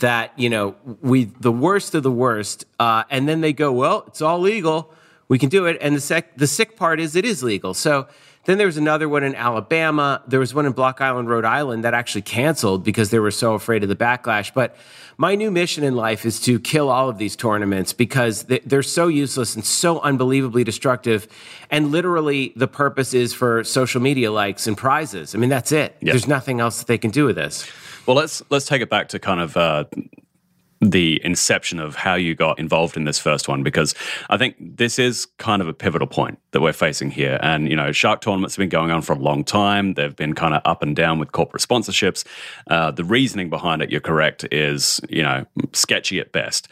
that, 0.00 0.38
you 0.38 0.50
know, 0.50 0.76
we, 1.00 1.24
the 1.24 1.50
worst 1.50 1.94
of 1.94 2.02
the 2.02 2.10
worst. 2.10 2.66
Uh, 2.78 3.02
and 3.08 3.26
then 3.26 3.40
they 3.40 3.54
go, 3.54 3.72
well, 3.72 4.04
it's 4.08 4.20
all 4.20 4.38
legal. 4.38 4.92
We 5.28 5.38
can 5.38 5.48
do 5.48 5.64
it. 5.64 5.78
And 5.80 5.96
the, 5.96 6.00
sec- 6.02 6.36
the 6.36 6.46
sick 6.46 6.76
part 6.76 7.00
is 7.00 7.16
it 7.16 7.24
is 7.24 7.42
legal. 7.42 7.72
So, 7.72 8.08
then 8.46 8.58
there 8.58 8.66
was 8.66 8.78
another 8.78 9.08
one 9.08 9.22
in 9.22 9.34
Alabama. 9.34 10.22
There 10.26 10.40
was 10.40 10.54
one 10.54 10.64
in 10.64 10.72
Block 10.72 11.00
Island, 11.00 11.28
Rhode 11.28 11.44
Island 11.44 11.84
that 11.84 11.92
actually 11.92 12.22
canceled 12.22 12.84
because 12.84 13.10
they 13.10 13.18
were 13.18 13.30
so 13.30 13.54
afraid 13.54 13.82
of 13.82 13.88
the 13.88 13.96
backlash. 13.96 14.52
But 14.54 14.76
my 15.18 15.34
new 15.34 15.50
mission 15.50 15.84
in 15.84 15.94
life 15.94 16.24
is 16.24 16.40
to 16.40 16.58
kill 16.58 16.88
all 16.88 17.10
of 17.10 17.18
these 17.18 17.36
tournaments 17.36 17.92
because 17.92 18.44
they're 18.44 18.82
so 18.82 19.08
useless 19.08 19.54
and 19.54 19.64
so 19.64 20.00
unbelievably 20.00 20.64
destructive. 20.64 21.28
And 21.70 21.90
literally, 21.90 22.54
the 22.56 22.68
purpose 22.68 23.12
is 23.12 23.34
for 23.34 23.62
social 23.62 24.00
media 24.00 24.32
likes 24.32 24.66
and 24.66 24.76
prizes. 24.76 25.34
I 25.34 25.38
mean, 25.38 25.50
that's 25.50 25.72
it. 25.72 25.96
Yep. 26.00 26.12
There's 26.12 26.26
nothing 26.26 26.60
else 26.60 26.78
that 26.78 26.86
they 26.86 26.98
can 26.98 27.10
do 27.10 27.26
with 27.26 27.36
this. 27.36 27.70
Well, 28.06 28.16
let's 28.16 28.42
let's 28.48 28.64
take 28.64 28.80
it 28.80 28.88
back 28.88 29.08
to 29.08 29.18
kind 29.18 29.40
of 29.40 29.56
uh, 29.58 29.84
the 30.80 31.20
inception 31.24 31.78
of 31.78 31.94
how 31.94 32.14
you 32.14 32.34
got 32.34 32.58
involved 32.58 32.96
in 32.96 33.04
this 33.04 33.18
first 33.18 33.48
one 33.48 33.62
because 33.62 33.94
I 34.30 34.38
think 34.38 34.56
this 34.58 34.98
is 34.98 35.26
kind 35.36 35.60
of 35.60 35.68
a 35.68 35.74
pivotal 35.74 36.06
point 36.06 36.38
that 36.52 36.62
we're 36.62 36.72
facing 36.72 37.10
here. 37.10 37.38
And, 37.42 37.68
you 37.68 37.76
know, 37.76 37.92
shark 37.92 38.22
tournaments 38.22 38.56
have 38.56 38.62
been 38.62 38.70
going 38.70 38.90
on 38.90 39.02
for 39.02 39.12
a 39.12 39.18
long 39.18 39.44
time. 39.44 39.94
They've 39.94 40.16
been 40.16 40.34
kind 40.34 40.54
of 40.54 40.62
up 40.64 40.82
and 40.82 40.96
down 40.96 41.18
with 41.18 41.32
corporate 41.32 41.62
sponsorships. 41.62 42.24
Uh, 42.66 42.90
the 42.90 43.04
reasoning 43.04 43.50
behind 43.50 43.82
it, 43.82 43.90
you're 43.90 44.00
correct, 44.00 44.46
is, 44.50 45.00
you 45.10 45.22
know, 45.22 45.44
sketchy 45.72 46.18
at 46.18 46.32
best. 46.32 46.68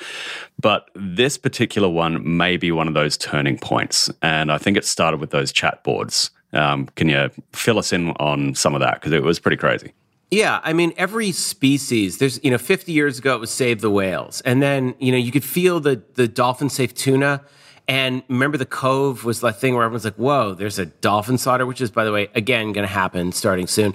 But 0.59 0.89
this 0.95 1.37
particular 1.37 1.89
one 1.89 2.37
may 2.37 2.57
be 2.57 2.73
one 2.73 2.89
of 2.89 2.95
those 2.95 3.19
turning 3.19 3.59
points. 3.59 4.11
And 4.23 4.51
I 4.51 4.57
think 4.57 4.79
it 4.79 4.87
started 4.87 5.21
with 5.21 5.31
those 5.31 5.53
chat 5.53 5.85
boards. 5.85 6.31
Um, 6.55 6.87
can 6.97 7.11
you 7.11 7.31
fill 7.53 7.79
us 7.79 7.93
in 7.93 8.13
on 8.13 8.55
some 8.55 8.75
of 8.75 8.81
that? 8.81 8.95
Because 8.95 9.13
it 9.13 9.23
was 9.23 9.39
pretty 9.39 9.59
crazy. 9.59 9.93
Yeah, 10.31 10.61
I 10.63 10.75
mean, 10.75 10.93
every 10.99 11.33
species, 11.33 12.19
there's, 12.19 12.43
you 12.45 12.51
know, 12.51 12.59
50 12.59 12.93
years 12.93 13.19
ago 13.19 13.35
it 13.35 13.41
was 13.41 13.51
save 13.51 13.81
the 13.81 13.91
whales. 13.91 14.43
And 14.43 14.63
then, 14.63 14.95
you 14.99 15.11
know, 15.11 15.17
you 15.19 15.33
could 15.33 15.45
feel 15.45 15.81
the, 15.81 16.03
the 16.15 16.29
dolphin 16.29 16.69
safe 16.69 16.95
tuna. 16.95 17.43
And 17.87 18.23
remember 18.29 18.59
the 18.59 18.67
cove 18.67 19.25
was 19.25 19.41
the 19.41 19.53
thing 19.53 19.75
where 19.75 19.85
everyone's 19.85 20.05
like, 20.05 20.17
whoa, 20.17 20.53
there's 20.53 20.79
a 20.79 20.87
dolphin 20.87 21.39
slaughter, 21.39 21.65
which 21.65 21.81
is, 21.81 21.91
by 21.91 22.05
the 22.05 22.13
way, 22.13 22.29
again, 22.35 22.73
going 22.73 22.87
to 22.87 22.93
happen 22.93 23.33
starting 23.33 23.67
soon. 23.67 23.95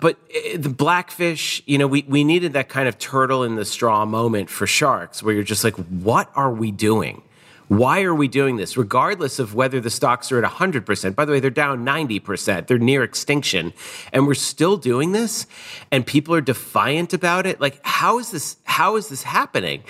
But 0.00 0.18
eh, 0.32 0.56
the 0.56 0.68
blackfish, 0.68 1.62
you 1.66 1.78
know, 1.78 1.88
we, 1.88 2.04
we 2.06 2.22
needed 2.22 2.52
that 2.52 2.68
kind 2.68 2.86
of 2.86 2.98
turtle 2.98 3.42
in 3.42 3.56
the 3.56 3.64
straw 3.64 4.04
moment 4.04 4.50
for 4.50 4.68
sharks 4.68 5.20
where 5.20 5.34
you're 5.34 5.42
just 5.42 5.64
like, 5.64 5.74
what 5.74 6.30
are 6.36 6.52
we 6.52 6.70
doing? 6.70 7.22
Why 7.72 8.02
are 8.02 8.14
we 8.14 8.28
doing 8.28 8.56
this? 8.56 8.76
Regardless 8.76 9.38
of 9.38 9.54
whether 9.54 9.80
the 9.80 9.88
stocks 9.88 10.30
are 10.30 10.44
at 10.44 10.50
100%. 10.50 11.14
By 11.14 11.24
the 11.24 11.32
way, 11.32 11.40
they're 11.40 11.48
down 11.48 11.86
90%. 11.86 12.66
They're 12.66 12.78
near 12.78 13.02
extinction. 13.02 13.72
And 14.12 14.26
we're 14.26 14.34
still 14.34 14.76
doing 14.76 15.12
this 15.12 15.46
and 15.90 16.06
people 16.06 16.34
are 16.34 16.42
defiant 16.42 17.14
about 17.14 17.46
it. 17.46 17.62
Like, 17.62 17.80
how 17.82 18.18
is 18.18 18.30
this, 18.30 18.58
how 18.64 18.96
is 18.96 19.08
this 19.08 19.22
happening? 19.22 19.84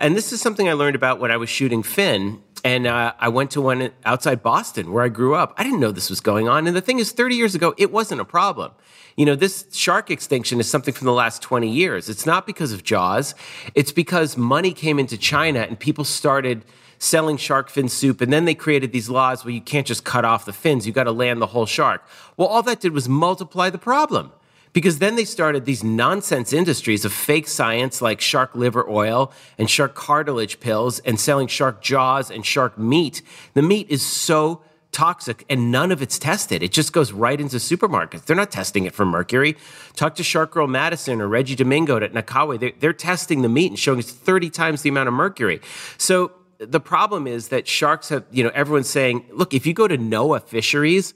And 0.00 0.16
this 0.16 0.32
is 0.32 0.40
something 0.40 0.68
I 0.68 0.72
learned 0.72 0.96
about 0.96 1.20
when 1.20 1.30
I 1.30 1.36
was 1.36 1.48
shooting 1.48 1.84
Fin 1.84 2.42
And 2.64 2.88
uh, 2.88 3.12
I 3.20 3.28
went 3.28 3.52
to 3.52 3.60
one 3.60 3.92
outside 4.04 4.42
Boston 4.42 4.90
where 4.92 5.04
I 5.04 5.08
grew 5.08 5.36
up. 5.36 5.54
I 5.56 5.62
didn't 5.62 5.78
know 5.78 5.92
this 5.92 6.10
was 6.10 6.20
going 6.20 6.48
on. 6.48 6.66
And 6.66 6.74
the 6.74 6.80
thing 6.80 6.98
is, 6.98 7.12
30 7.12 7.36
years 7.36 7.54
ago, 7.54 7.72
it 7.78 7.92
wasn't 7.92 8.20
a 8.20 8.24
problem. 8.24 8.72
You 9.16 9.26
know, 9.26 9.36
this 9.36 9.64
shark 9.70 10.10
extinction 10.10 10.58
is 10.58 10.68
something 10.68 10.92
from 10.92 11.06
the 11.06 11.12
last 11.12 11.40
20 11.42 11.70
years. 11.70 12.08
It's 12.08 12.26
not 12.26 12.46
because 12.46 12.72
of 12.72 12.82
Jaws, 12.82 13.36
it's 13.76 13.92
because 13.92 14.36
money 14.36 14.72
came 14.72 14.98
into 14.98 15.16
China 15.16 15.60
and 15.60 15.78
people 15.78 16.02
started 16.02 16.64
selling 16.98 17.36
shark 17.36 17.70
fin 17.70 17.88
soup. 17.88 18.20
And 18.20 18.32
then 18.32 18.44
they 18.44 18.54
created 18.54 18.92
these 18.92 19.08
laws 19.08 19.44
where 19.44 19.54
you 19.54 19.60
can't 19.60 19.86
just 19.86 20.04
cut 20.04 20.24
off 20.24 20.44
the 20.44 20.52
fins, 20.52 20.86
you 20.86 20.92
got 20.92 21.04
to 21.04 21.12
land 21.12 21.40
the 21.40 21.46
whole 21.46 21.66
shark. 21.66 22.04
Well, 22.36 22.48
all 22.48 22.62
that 22.64 22.80
did 22.80 22.92
was 22.92 23.08
multiply 23.08 23.70
the 23.70 23.78
problem. 23.78 24.32
Because 24.74 24.98
then 24.98 25.16
they 25.16 25.24
started 25.24 25.64
these 25.64 25.82
nonsense 25.82 26.52
industries 26.52 27.04
of 27.04 27.12
fake 27.12 27.48
science 27.48 28.02
like 28.02 28.20
shark 28.20 28.54
liver 28.54 28.88
oil 28.88 29.32
and 29.56 29.68
shark 29.68 29.94
cartilage 29.94 30.60
pills 30.60 30.98
and 31.00 31.18
selling 31.18 31.46
shark 31.46 31.80
jaws 31.80 32.30
and 32.30 32.44
shark 32.44 32.78
meat. 32.78 33.22
The 33.54 33.62
meat 33.62 33.88
is 33.88 34.04
so 34.04 34.62
toxic 34.92 35.44
and 35.48 35.70
none 35.70 35.90
of 35.90 36.02
it's 36.02 36.18
tested. 36.18 36.62
It 36.62 36.72
just 36.72 36.92
goes 36.92 37.12
right 37.12 37.40
into 37.40 37.56
supermarkets. 37.56 38.24
They're 38.24 38.36
not 38.36 38.50
testing 38.50 38.84
it 38.84 38.94
for 38.94 39.06
mercury. 39.06 39.56
Talk 39.94 40.14
to 40.16 40.22
Shark 40.22 40.50
Girl 40.50 40.66
Madison 40.66 41.20
or 41.20 41.28
Reggie 41.28 41.54
Domingo 41.54 41.96
at 41.98 42.12
Nakawe. 42.12 42.58
They're, 42.58 42.72
they're 42.78 42.92
testing 42.92 43.42
the 43.42 43.48
meat 43.48 43.70
and 43.70 43.78
showing 43.78 43.98
it's 43.98 44.12
30 44.12 44.50
times 44.50 44.82
the 44.82 44.90
amount 44.90 45.08
of 45.08 45.14
mercury. 45.14 45.60
So 45.96 46.32
the 46.58 46.80
problem 46.80 47.26
is 47.26 47.48
that 47.48 47.66
sharks 47.66 48.08
have, 48.08 48.24
you 48.30 48.42
know, 48.42 48.50
everyone's 48.54 48.88
saying, 48.88 49.24
look, 49.30 49.54
if 49.54 49.66
you 49.66 49.72
go 49.72 49.88
to 49.88 49.96
NOAA 49.96 50.42
fisheries 50.42 51.14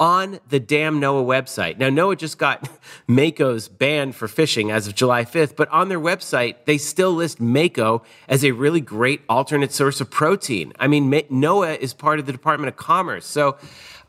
on 0.00 0.40
the 0.48 0.58
damn 0.58 1.00
NOAA 1.00 1.24
website. 1.24 1.78
Now, 1.78 1.88
NOAA 1.88 2.18
just 2.18 2.36
got 2.36 2.68
Mako's 3.06 3.68
banned 3.68 4.16
for 4.16 4.26
fishing 4.26 4.70
as 4.70 4.88
of 4.88 4.94
July 4.94 5.24
5th, 5.24 5.54
but 5.54 5.68
on 5.68 5.88
their 5.88 6.00
website, 6.00 6.64
they 6.64 6.78
still 6.78 7.12
list 7.12 7.40
Mako 7.40 8.02
as 8.28 8.44
a 8.44 8.50
really 8.50 8.80
great 8.80 9.22
alternate 9.28 9.72
source 9.72 10.00
of 10.00 10.10
protein. 10.10 10.72
I 10.80 10.88
mean, 10.88 11.10
NOAA 11.10 11.78
is 11.78 11.94
part 11.94 12.18
of 12.18 12.26
the 12.26 12.32
Department 12.32 12.68
of 12.68 12.76
Commerce. 12.76 13.24
So 13.24 13.56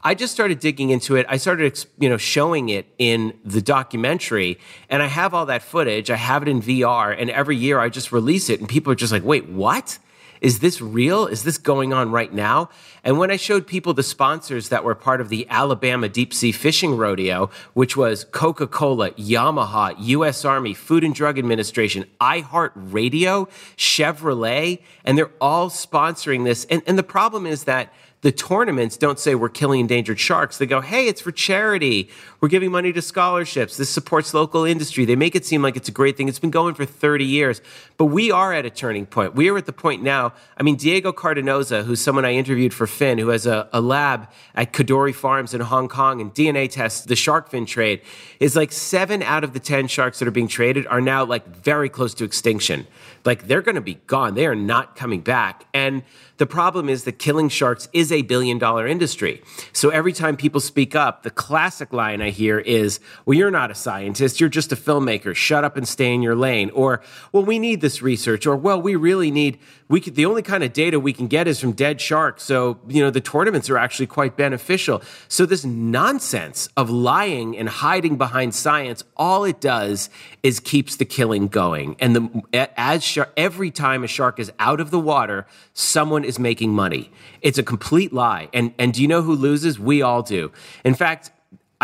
I 0.04 0.16
just 0.16 0.34
started 0.34 0.60
digging 0.60 0.90
into 0.90 1.16
it. 1.16 1.26
I 1.30 1.38
started, 1.38 1.84
you 2.00 2.10
know, 2.10 2.18
showing 2.18 2.70
it 2.70 2.88
in 2.98 3.38
the 3.44 3.62
documentary, 3.62 4.60
and 4.90 5.04
I 5.04 5.08
have 5.08 5.34
all 5.34 5.46
that 5.48 5.62
footage. 5.62 6.10
I 6.10 6.16
have 6.16 6.42
it 6.42 6.48
in 6.48 6.62
VR, 6.62 7.16
and 7.18 7.30
every 7.30 7.58
year 7.58 7.80
I 7.80 7.90
just 7.90 8.12
release 8.12 8.50
it, 8.50 8.60
and 8.60 8.70
people 8.70 8.92
are 8.92 8.96
just 8.96 9.12
like, 9.12 9.24
"Wait, 9.24 9.50
what?" 9.50 9.98
Is 10.42 10.60
this 10.60 10.82
real? 10.82 11.26
Is 11.28 11.44
this 11.44 11.58
going 11.58 11.94
on 11.94 12.12
right 12.12 12.34
now? 12.34 12.70
And 13.04 13.18
when 13.18 13.32
I 13.32 13.36
showed 13.36 13.68
people 13.68 13.94
the 13.94 14.04
sponsors 14.04 14.70
that 14.70 14.84
were 14.84 14.96
part 14.96 15.22
of 15.22 15.30
the 15.30 15.48
Alabama 15.50 16.10
Deep 16.10 16.34
Sea 16.34 16.52
Fishing 16.52 16.98
Rodeo, 16.98 17.50
which 17.74 17.96
was 17.96 18.26
Coca 18.26 18.68
Cola, 18.68 19.12
Yamaha, 19.12 19.96
US 19.98 20.44
Army, 20.44 20.74
Food 20.74 21.04
and 21.04 21.14
Drug 21.14 21.38
Administration, 21.38 22.06
iHeartRadio, 22.20 23.50
Chevrolet, 23.78 24.82
and 25.04 25.18
they're 25.18 25.32
all 25.40 25.70
sponsoring 25.70 26.44
this. 26.44 26.66
And, 26.66 26.82
and 26.88 26.98
the 26.98 27.04
problem 27.04 27.46
is 27.46 27.66
that 27.66 27.94
the 28.26 28.32
tournaments 28.32 28.98
don't 28.98 29.20
say 29.20 29.36
we're 29.36 29.50
killing 29.50 29.82
endangered 29.82 30.20
sharks. 30.20 30.58
They 30.58 30.66
go, 30.66 30.82
hey, 30.82 31.08
it's 31.08 31.22
for 31.22 31.32
charity. 31.32 32.10
We're 32.42 32.48
giving 32.50 32.72
money 32.72 32.92
to 32.92 33.00
scholarships. 33.00 33.78
This 33.78 33.92
supports 33.92 34.34
local 34.34 34.66
industry. 34.66 35.06
They 35.06 35.16
make 35.16 35.36
it 35.36 35.46
seem 35.46 35.62
like 35.62 35.76
it's 35.76 35.90
a 35.90 35.92
great 35.92 36.18
thing. 36.18 36.28
It's 36.28 36.40
been 36.40 36.50
going 36.50 36.74
for 36.74 36.86
30 36.86 37.24
years. 37.24 37.62
But 37.98 38.06
we 38.06 38.32
are 38.32 38.52
at 38.52 38.66
a 38.66 38.72
turning 38.72 39.06
point. 39.06 39.36
We 39.36 39.48
are 39.52 39.58
at 39.60 39.68
the 39.68 39.74
point 39.74 40.02
now. 40.02 40.34
I 40.58 40.64
mean, 40.64 40.76
Diego 40.76 41.14
Cardeñosa, 41.14 41.84
who's 41.84 42.02
someone 42.02 42.26
I 42.26 42.34
interviewed 42.34 42.74
for 42.74 42.88
Fin, 42.88 43.20
who 43.20 43.28
has 43.28 43.46
a, 43.46 43.70
a 43.72 43.80
lab 43.80 44.28
at 44.56 44.74
Kadoorie 44.74 45.14
Farms 45.14 45.54
in 45.54 45.62
Hong 45.62 45.88
Kong 45.88 46.20
and 46.20 46.34
DNA 46.34 46.68
tests 46.68 47.06
the 47.06 47.16
shark 47.16 47.50
fin 47.50 47.68
trade, 47.68 48.02
is 48.40 48.56
like 48.56 48.72
seven 48.72 49.22
out 49.22 49.44
of 49.44 49.54
the 49.54 49.60
10 49.60 49.86
sharks 49.86 50.18
that 50.18 50.28
are 50.28 50.32
being 50.32 50.48
traded 50.48 50.88
are 50.88 51.00
now 51.00 51.24
like 51.24 51.46
very 51.46 51.90
close 51.90 52.16
to 52.16 52.24
extinction. 52.24 52.88
Like 53.26 53.48
they're 53.48 53.62
going 53.62 53.76
to 53.76 53.82
be 53.82 53.96
gone. 54.08 54.36
They 54.36 54.46
are 54.46 54.56
not 54.56 54.96
coming 54.96 55.22
back. 55.22 55.66
And 55.74 56.04
the 56.38 56.46
problem 56.46 56.90
is 56.90 57.06
that 57.06 57.14
killing 57.14 57.50
sharks 57.50 57.88
is 57.94 58.12
a 58.12 58.22
billion 58.22 58.60
dollar 58.60 58.86
industry. 58.86 59.42
So 59.74 59.90
every 59.90 60.14
time 60.14 60.38
people 60.38 60.62
speak 60.62 60.96
up, 60.96 61.24
the 61.24 61.32
classic 61.32 61.94
line 61.94 62.22
I 62.22 62.30
hear 62.30 62.60
is, 62.60 63.00
well, 63.26 63.38
you're 63.38 63.52
not 63.52 63.72
a 63.72 63.76
scientist. 63.76 64.40
You're 64.40 64.50
just 64.50 64.72
a 64.72 64.76
filmmaker. 64.76 65.34
Shut 65.36 65.64
up 65.64 65.78
and 65.78 65.88
stay 65.88 66.14
in 66.14 66.22
your 66.22 66.36
lane. 66.36 66.70
Or, 66.72 67.02
well, 67.32 67.44
we 67.44 67.58
need 67.58 67.82
this 67.82 68.02
research. 68.02 68.46
Or, 68.46 68.56
well, 68.56 68.82
we 68.82 68.96
really 68.96 69.32
need, 69.32 69.58
we 69.88 70.02
could, 70.02 70.16
the 70.16 70.26
only 70.26 70.42
kind 70.42 70.64
of 70.64 70.74
data 70.74 71.00
we 71.00 71.14
can 71.14 71.28
get 71.28 71.48
is 71.48 71.60
from 71.60 71.74
dead 71.74 72.02
sharks. 72.02 72.44
So, 72.44 72.80
you 72.88 73.04
know, 73.04 73.12
the 73.12 73.22
tournaments 73.22 73.70
are 73.70 73.78
actually 73.78 74.08
quite 74.08 74.36
beneficial. 74.36 75.04
So 75.28 75.46
this 75.46 75.64
nonsense 75.64 76.70
of 76.76 76.90
lying 76.90 77.56
and 77.56 77.70
hiding 77.70 78.18
behind 78.18 78.56
science, 78.56 79.04
all 79.16 79.44
it 79.44 79.62
does 79.62 80.10
is 80.42 80.60
keeps 80.60 80.96
the 80.96 81.06
killing 81.06 81.48
going. 81.48 81.96
And 82.00 82.16
the, 82.16 82.70
as 82.78 83.18
every 83.38 83.70
time 83.70 84.04
a 84.04 84.08
shark 84.08 84.40
is 84.40 84.52
out 84.58 84.80
of 84.80 84.90
the 84.90 85.00
water, 85.00 85.46
someone 85.74 86.24
is 86.24 86.40
making 86.40 86.74
money. 86.74 87.12
It's 87.42 87.60
a 87.60 87.64
complete 87.64 88.12
lie. 88.12 88.50
And, 88.54 88.74
and 88.80 88.92
do 88.92 89.04
you 89.04 89.08
know 89.08 89.22
who 89.22 89.36
loses? 89.36 89.80
We 89.80 90.02
all 90.02 90.24
do. 90.24 90.52
In 90.84 90.96
fact, 90.96 91.30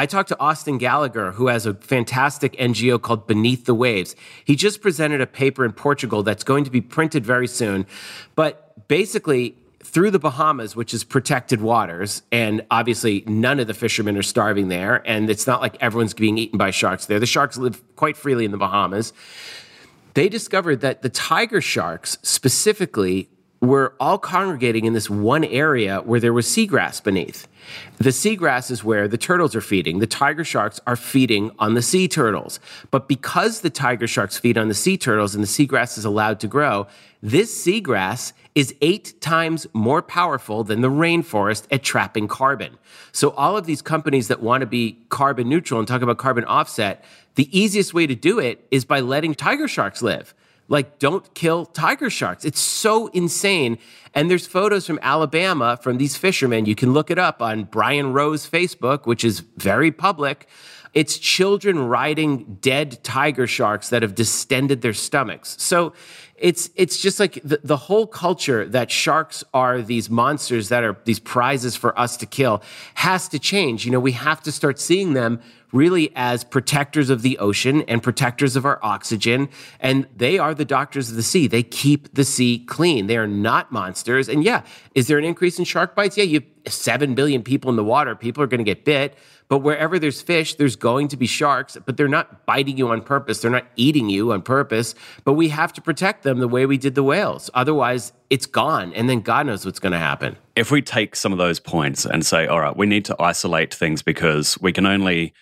I 0.01 0.07
talked 0.07 0.29
to 0.29 0.39
Austin 0.39 0.79
Gallagher, 0.79 1.33
who 1.33 1.45
has 1.45 1.67
a 1.67 1.75
fantastic 1.75 2.53
NGO 2.53 2.99
called 2.99 3.27
Beneath 3.27 3.65
the 3.65 3.75
Waves. 3.75 4.15
He 4.43 4.55
just 4.55 4.81
presented 4.81 5.21
a 5.21 5.27
paper 5.27 5.63
in 5.63 5.73
Portugal 5.73 6.23
that's 6.23 6.43
going 6.43 6.63
to 6.63 6.71
be 6.71 6.81
printed 6.81 7.23
very 7.23 7.45
soon. 7.45 7.85
But 8.33 8.87
basically, 8.87 9.55
through 9.83 10.09
the 10.09 10.17
Bahamas, 10.17 10.75
which 10.75 10.95
is 10.95 11.03
protected 11.03 11.61
waters, 11.61 12.23
and 12.31 12.65
obviously 12.71 13.23
none 13.27 13.59
of 13.59 13.67
the 13.67 13.75
fishermen 13.75 14.17
are 14.17 14.23
starving 14.23 14.69
there, 14.69 15.03
and 15.07 15.29
it's 15.29 15.45
not 15.45 15.61
like 15.61 15.77
everyone's 15.79 16.15
being 16.15 16.39
eaten 16.39 16.57
by 16.57 16.71
sharks 16.71 17.05
there. 17.05 17.19
The 17.19 17.27
sharks 17.27 17.55
live 17.59 17.79
quite 17.95 18.17
freely 18.17 18.43
in 18.43 18.49
the 18.49 18.57
Bahamas. 18.57 19.13
They 20.15 20.29
discovered 20.29 20.81
that 20.81 21.03
the 21.03 21.09
tiger 21.09 21.61
sharks 21.61 22.17
specifically 22.23 23.29
were 23.61 23.93
all 23.99 24.17
congregating 24.17 24.85
in 24.85 24.93
this 24.93 25.09
one 25.09 25.43
area 25.43 26.01
where 26.01 26.19
there 26.19 26.33
was 26.33 26.47
seagrass 26.47 27.01
beneath. 27.01 27.47
The 27.99 28.09
seagrass 28.09 28.71
is 28.71 28.83
where 28.83 29.07
the 29.07 29.19
turtles 29.19 29.55
are 29.55 29.61
feeding. 29.61 29.99
The 29.99 30.07
tiger 30.07 30.43
sharks 30.43 30.79
are 30.87 30.95
feeding 30.95 31.51
on 31.59 31.75
the 31.75 31.83
sea 31.83 32.07
turtles. 32.07 32.59
But 32.89 33.07
because 33.07 33.61
the 33.61 33.69
tiger 33.69 34.07
sharks 34.07 34.39
feed 34.39 34.57
on 34.57 34.67
the 34.67 34.73
sea 34.73 34.97
turtles 34.97 35.35
and 35.35 35.43
the 35.43 35.47
seagrass 35.47 35.95
is 35.97 36.05
allowed 36.05 36.39
to 36.39 36.47
grow, 36.47 36.87
this 37.21 37.65
seagrass 37.65 38.33
is 38.55 38.73
eight 38.81 39.21
times 39.21 39.67
more 39.73 40.01
powerful 40.01 40.63
than 40.63 40.81
the 40.81 40.89
rainforest 40.89 41.67
at 41.71 41.83
trapping 41.83 42.27
carbon. 42.27 42.77
So 43.11 43.29
all 43.31 43.55
of 43.55 43.67
these 43.67 43.81
companies 43.83 44.27
that 44.27 44.41
want 44.41 44.61
to 44.61 44.67
be 44.67 44.97
carbon 45.09 45.47
neutral 45.47 45.79
and 45.79 45.87
talk 45.87 46.01
about 46.01 46.17
carbon 46.17 46.45
offset, 46.45 47.05
the 47.35 47.57
easiest 47.57 47.93
way 47.93 48.07
to 48.07 48.15
do 48.15 48.39
it 48.39 48.65
is 48.71 48.85
by 48.85 48.99
letting 49.01 49.35
tiger 49.35 49.67
sharks 49.67 50.01
live. 50.01 50.33
Like, 50.71 50.99
don't 50.99 51.33
kill 51.33 51.65
tiger 51.65 52.09
sharks. 52.09 52.45
It's 52.45 52.61
so 52.61 53.07
insane. 53.07 53.77
And 54.13 54.31
there's 54.31 54.47
photos 54.47 54.87
from 54.87 54.99
Alabama 55.01 55.77
from 55.81 55.97
these 55.97 56.15
fishermen. 56.15 56.65
You 56.65 56.75
can 56.75 56.93
look 56.93 57.11
it 57.11 57.19
up 57.19 57.41
on 57.41 57.65
Brian 57.65 58.13
Rowe's 58.13 58.49
Facebook, 58.49 59.05
which 59.05 59.25
is 59.25 59.41
very 59.57 59.91
public. 59.91 60.47
It's 60.93 61.17
children 61.17 61.77
riding 61.87 62.57
dead 62.61 63.03
tiger 63.03 63.47
sharks 63.47 63.89
that 63.89 64.01
have 64.01 64.15
distended 64.15 64.81
their 64.81 64.93
stomachs. 64.93 65.57
So 65.61 65.91
it's 66.37 66.69
it's 66.75 67.01
just 67.01 67.19
like 67.19 67.39
the, 67.43 67.59
the 67.63 67.77
whole 67.77 68.07
culture 68.07 68.65
that 68.69 68.91
sharks 68.91 69.43
are 69.53 69.81
these 69.81 70.09
monsters 70.09 70.69
that 70.69 70.83
are 70.85 70.97
these 71.03 71.19
prizes 71.19 71.75
for 71.75 71.97
us 71.99 72.15
to 72.17 72.25
kill 72.25 72.61
has 72.95 73.27
to 73.29 73.39
change. 73.39 73.85
You 73.85 73.91
know, 73.91 73.99
we 73.99 74.13
have 74.13 74.41
to 74.43 74.51
start 74.53 74.79
seeing 74.79 75.13
them 75.13 75.41
really 75.71 76.11
as 76.15 76.43
protectors 76.43 77.09
of 77.09 77.21
the 77.21 77.37
ocean 77.37 77.81
and 77.83 78.03
protectors 78.03 78.55
of 78.55 78.65
our 78.65 78.79
oxygen. 78.83 79.49
And 79.79 80.07
they 80.15 80.37
are 80.37 80.53
the 80.53 80.65
doctors 80.65 81.09
of 81.09 81.15
the 81.15 81.23
sea. 81.23 81.47
They 81.47 81.63
keep 81.63 82.13
the 82.13 82.23
sea 82.23 82.59
clean. 82.59 83.07
They 83.07 83.17
are 83.17 83.27
not 83.27 83.71
monsters. 83.71 84.27
And 84.27 84.43
yeah, 84.43 84.63
is 84.95 85.07
there 85.07 85.17
an 85.17 85.25
increase 85.25 85.59
in 85.59 85.65
shark 85.65 85.95
bites? 85.95 86.17
Yeah, 86.17 86.25
you 86.25 86.41
have 86.65 86.73
7 86.73 87.15
billion 87.15 87.43
people 87.43 87.69
in 87.69 87.75
the 87.75 87.83
water. 87.83 88.15
People 88.15 88.43
are 88.43 88.47
going 88.47 88.59
to 88.59 88.63
get 88.63 88.85
bit. 88.85 89.15
But 89.47 89.59
wherever 89.59 89.99
there's 89.99 90.21
fish, 90.21 90.55
there's 90.55 90.77
going 90.77 91.09
to 91.09 91.17
be 91.17 91.27
sharks, 91.27 91.77
but 91.85 91.97
they're 91.97 92.07
not 92.07 92.45
biting 92.45 92.77
you 92.77 92.87
on 92.87 93.01
purpose. 93.01 93.41
They're 93.41 93.51
not 93.51 93.65
eating 93.75 94.07
you 94.07 94.31
on 94.31 94.43
purpose. 94.43 94.95
But 95.25 95.33
we 95.33 95.49
have 95.49 95.73
to 95.73 95.81
protect 95.81 96.23
them 96.23 96.39
the 96.39 96.47
way 96.47 96.65
we 96.65 96.77
did 96.77 96.95
the 96.95 97.03
whales. 97.03 97.49
Otherwise, 97.53 98.13
it's 98.29 98.45
gone. 98.45 98.93
And 98.93 99.09
then 99.09 99.19
God 99.19 99.47
knows 99.47 99.65
what's 99.65 99.79
going 99.79 99.91
to 99.91 99.97
happen. 99.97 100.37
If 100.55 100.71
we 100.71 100.81
take 100.81 101.17
some 101.17 101.33
of 101.33 101.37
those 101.37 101.59
points 101.59 102.05
and 102.05 102.25
say, 102.25 102.47
all 102.47 102.61
right, 102.61 102.77
we 102.77 102.85
need 102.85 103.03
to 103.05 103.15
isolate 103.21 103.73
things 103.73 104.01
because 104.01 104.57
we 104.61 104.71
can 104.71 104.85
only 104.85 105.33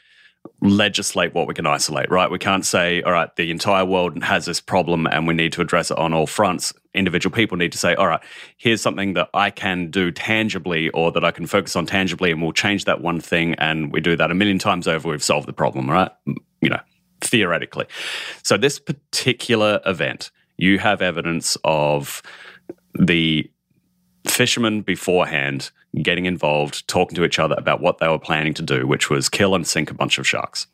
legislate 0.61 1.33
what 1.33 1.47
we 1.47 1.53
can 1.53 1.65
isolate, 1.65 2.09
right? 2.11 2.29
We 2.29 2.39
can't 2.39 2.65
say, 2.65 3.01
all 3.03 3.11
right, 3.11 3.33
the 3.35 3.49
entire 3.51 3.85
world 3.85 4.21
has 4.23 4.45
this 4.45 4.59
problem 4.59 5.07
and 5.07 5.25
we 5.25 5.33
need 5.33 5.53
to 5.53 5.61
address 5.61 5.89
it 5.89 5.97
on 5.97 6.13
all 6.13 6.27
fronts. 6.27 6.73
Individual 6.93 7.33
people 7.33 7.57
need 7.57 7.71
to 7.71 7.77
say, 7.77 7.95
all 7.95 8.07
right, 8.07 8.21
here's 8.57 8.81
something 8.81 9.13
that 9.13 9.29
I 9.33 9.51
can 9.51 9.89
do 9.89 10.11
tangibly 10.11 10.89
or 10.89 11.11
that 11.11 11.23
I 11.23 11.31
can 11.31 11.45
focus 11.45 11.75
on 11.75 11.85
tangibly 11.85 12.31
and 12.31 12.41
we'll 12.41 12.51
change 12.51 12.85
that 12.85 13.01
one 13.01 13.21
thing. 13.21 13.55
And 13.55 13.91
we 13.93 14.01
do 14.01 14.15
that 14.17 14.31
a 14.31 14.35
million 14.35 14.59
times 14.59 14.87
over, 14.87 15.09
we've 15.09 15.23
solved 15.23 15.47
the 15.47 15.53
problem, 15.53 15.89
right? 15.89 16.11
You 16.61 16.69
know, 16.69 16.81
theoretically. 17.21 17.85
So, 18.43 18.57
this 18.57 18.79
particular 18.79 19.79
event, 19.85 20.31
you 20.57 20.77
have 20.79 21.01
evidence 21.01 21.57
of 21.63 22.21
the 22.93 23.49
fishermen 24.27 24.81
beforehand 24.81 25.71
getting 26.01 26.25
involved, 26.25 26.87
talking 26.87 27.15
to 27.15 27.23
each 27.23 27.39
other 27.39 27.55
about 27.57 27.81
what 27.81 27.97
they 27.97 28.07
were 28.07 28.19
planning 28.19 28.53
to 28.53 28.61
do, 28.61 28.85
which 28.85 29.09
was 29.09 29.29
kill 29.29 29.55
and 29.55 29.65
sink 29.65 29.89
a 29.89 29.93
bunch 29.93 30.17
of 30.17 30.27
sharks. 30.27 30.67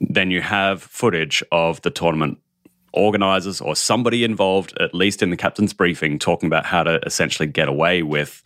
Then 0.00 0.30
you 0.30 0.40
have 0.40 0.82
footage 0.82 1.42
of 1.52 1.80
the 1.82 1.90
tournament 1.90 2.38
organizers 2.92 3.60
or 3.60 3.76
somebody 3.76 4.24
involved, 4.24 4.76
at 4.80 4.94
least 4.94 5.22
in 5.22 5.30
the 5.30 5.36
captain's 5.36 5.72
briefing, 5.72 6.18
talking 6.18 6.46
about 6.46 6.66
how 6.66 6.82
to 6.82 7.00
essentially 7.04 7.46
get 7.46 7.68
away 7.68 8.02
with 8.02 8.42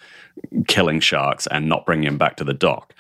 killing 0.67 1.01
sharks 1.01 1.47
and 1.49 1.69
not 1.69 1.87
bringing 1.87 2.07
them 2.07 2.19
back 2.19 2.37
to 2.37 2.45
the 2.45 2.55
dock. 2.55 2.95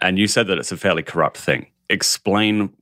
And 0.00 0.18
you 0.18 0.26
said 0.26 0.46
that 0.48 0.58
it's 0.58 0.72
a 0.72 0.76
fairly 0.76 1.02
corrupt 1.02 1.36
thing. 1.36 1.66
Explain 1.90 2.72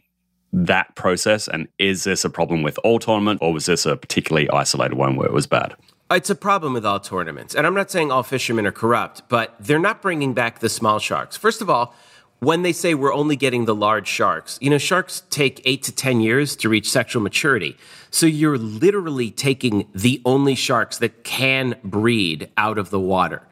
that 0.53 0.95
process 0.95 1.49
and 1.49 1.67
is 1.79 2.05
this 2.05 2.25
a 2.25 2.31
problem 2.31 2.63
with 2.63 2.79
all 2.85 3.01
tournament 3.01 3.41
or 3.43 3.53
was 3.53 3.67
this 3.67 3.85
a 3.87 3.97
particularly 3.97 4.49
isolated 4.51 4.95
one 4.95 5.17
where 5.17 5.27
it 5.27 5.33
was 5.33 5.47
bad? 5.47 5.75
It's 6.11 6.31
a 6.31 6.35
problem 6.35 6.75
with 6.75 6.85
all 6.85 7.01
tournaments. 7.01 7.55
And 7.55 7.67
I'm 7.67 7.75
not 7.75 7.91
saying 7.91 8.13
all 8.13 8.23
fishermen 8.23 8.67
are 8.67 8.73
corrupt, 8.73 9.23
but 9.29 9.55
they're 9.59 9.79
not 9.79 10.03
bringing 10.03 10.35
back 10.35 10.59
the 10.59 10.69
small 10.69 10.99
sharks. 10.99 11.37
First 11.37 11.63
of 11.63 11.71
all, 11.71 11.95
when 12.41 12.63
they 12.63 12.73
say 12.73 12.95
we're 12.95 13.15
only 13.15 13.37
getting 13.37 13.65
the 13.65 13.75
large 13.75 14.07
sharks, 14.07 14.59
you 14.61 14.69
know, 14.69 14.77
sharks 14.77 15.23
take 15.31 15.63
eight 15.65 15.83
to 15.85 15.93
10 15.93 16.21
years 16.21 16.57
to 16.57 16.69
reach 16.69 16.91
sexual 16.91 17.23
maturity. 17.23 17.77
So 18.11 18.27
you're 18.27 18.59
literally 18.59 19.31
taking 19.31 19.89
the 19.95 20.21
only 20.27 20.55
sharks 20.55 20.99
that 20.99 21.25
can 21.25 21.77
breed 21.83 22.51
out 22.59 22.77
of 22.77 22.91
the 22.91 23.01
water. 23.01 23.43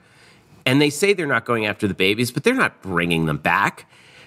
And 0.67 0.81
they 0.81 0.91
say 0.91 1.15
they're 1.15 1.27
not 1.27 1.47
going 1.47 1.65
after 1.65 1.89
the 1.89 1.95
babies, 1.95 2.31
but 2.31 2.45
they're 2.45 2.55
not 2.55 2.83
bringing 2.83 3.25
them 3.25 3.39
back. 3.39 3.87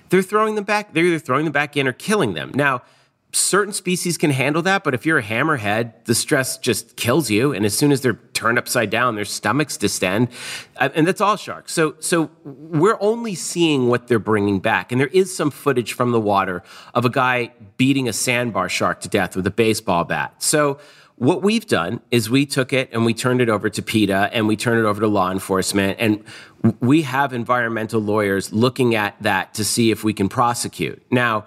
They're 0.10 0.24
throwing 0.24 0.56
them 0.56 0.64
back. 0.64 0.94
They're 0.94 1.06
either 1.06 1.20
throwing 1.20 1.46
them 1.46 1.54
back 1.54 1.78
in 1.78 1.88
or 1.88 1.94
killing 1.94 2.34
them. 2.34 2.52
Now, 2.56 2.82
certain 3.36 3.74
species 3.74 4.18
can 4.18 4.32
handle 4.32 4.62
that, 4.62 4.84
but 4.84 4.94
if 4.94 5.06
you're 5.06 5.18
a 5.18 5.24
hammerhead, 5.24 6.06
the 6.06 6.16
stress 6.16 6.58
just 6.58 6.96
kills 6.96 7.30
you. 7.30 7.54
And 7.54 7.66
as 7.66 7.78
soon 7.78 7.92
as 7.92 8.02
they're 8.02 8.20
turned 8.34 8.58
upside 8.58 8.90
down, 8.90 9.16
their 9.16 9.26
stomachs 9.26 9.78
distend, 9.78 10.30
uh, 10.78 10.90
and 10.96 11.06
that's 11.06 11.22
all 11.22 11.36
sharks. 11.36 11.74
So, 11.74 11.96
so 12.00 12.32
we're 12.44 12.98
only 13.02 13.36
seeing 13.36 13.88
what 13.90 14.08
they're 14.08 14.20
bringing 14.20 14.60
back, 14.60 14.92
and 14.92 15.02
there 15.02 15.08
is 15.08 15.36
some 15.36 15.52
footage 15.52 15.94
from 15.94 16.12
the 16.12 16.20
water 16.20 16.64
of 16.94 17.04
a 17.04 17.10
guy 17.10 17.52
beating 17.78 18.08
a 18.08 18.14
sandbar 18.14 18.70
shark 18.70 19.02
to 19.02 19.10
death 19.10 19.36
with 19.36 19.46
a 19.46 19.52
baseball 19.52 20.06
bat. 20.06 20.42
So 20.42 20.80
what 21.18 21.42
we've 21.42 21.66
done 21.66 22.02
is 22.12 22.30
we 22.30 22.46
took 22.46 22.74
it 22.74 22.90
and 22.92 23.06
we 23.06 23.14
turned 23.14 23.42
it 23.42 23.48
over 23.48 23.70
to 23.70 23.82
PETA 23.82 24.30
and 24.34 24.48
we 24.48 24.58
turned 24.58 24.80
it 24.80 24.86
over 24.86 25.00
to 25.00 25.08
law 25.08 25.32
enforcement. 25.32 25.98
And 26.00 26.24
we 26.82 27.04
have 27.04 27.34
environmental 27.34 28.02
lawyers 28.02 28.52
looking 28.52 28.96
at 28.96 29.16
that 29.22 29.54
to 29.54 29.64
see 29.64 29.92
if 29.92 30.04
we 30.04 30.14
can 30.14 30.28
prosecute. 30.28 31.02
Now, 31.10 31.46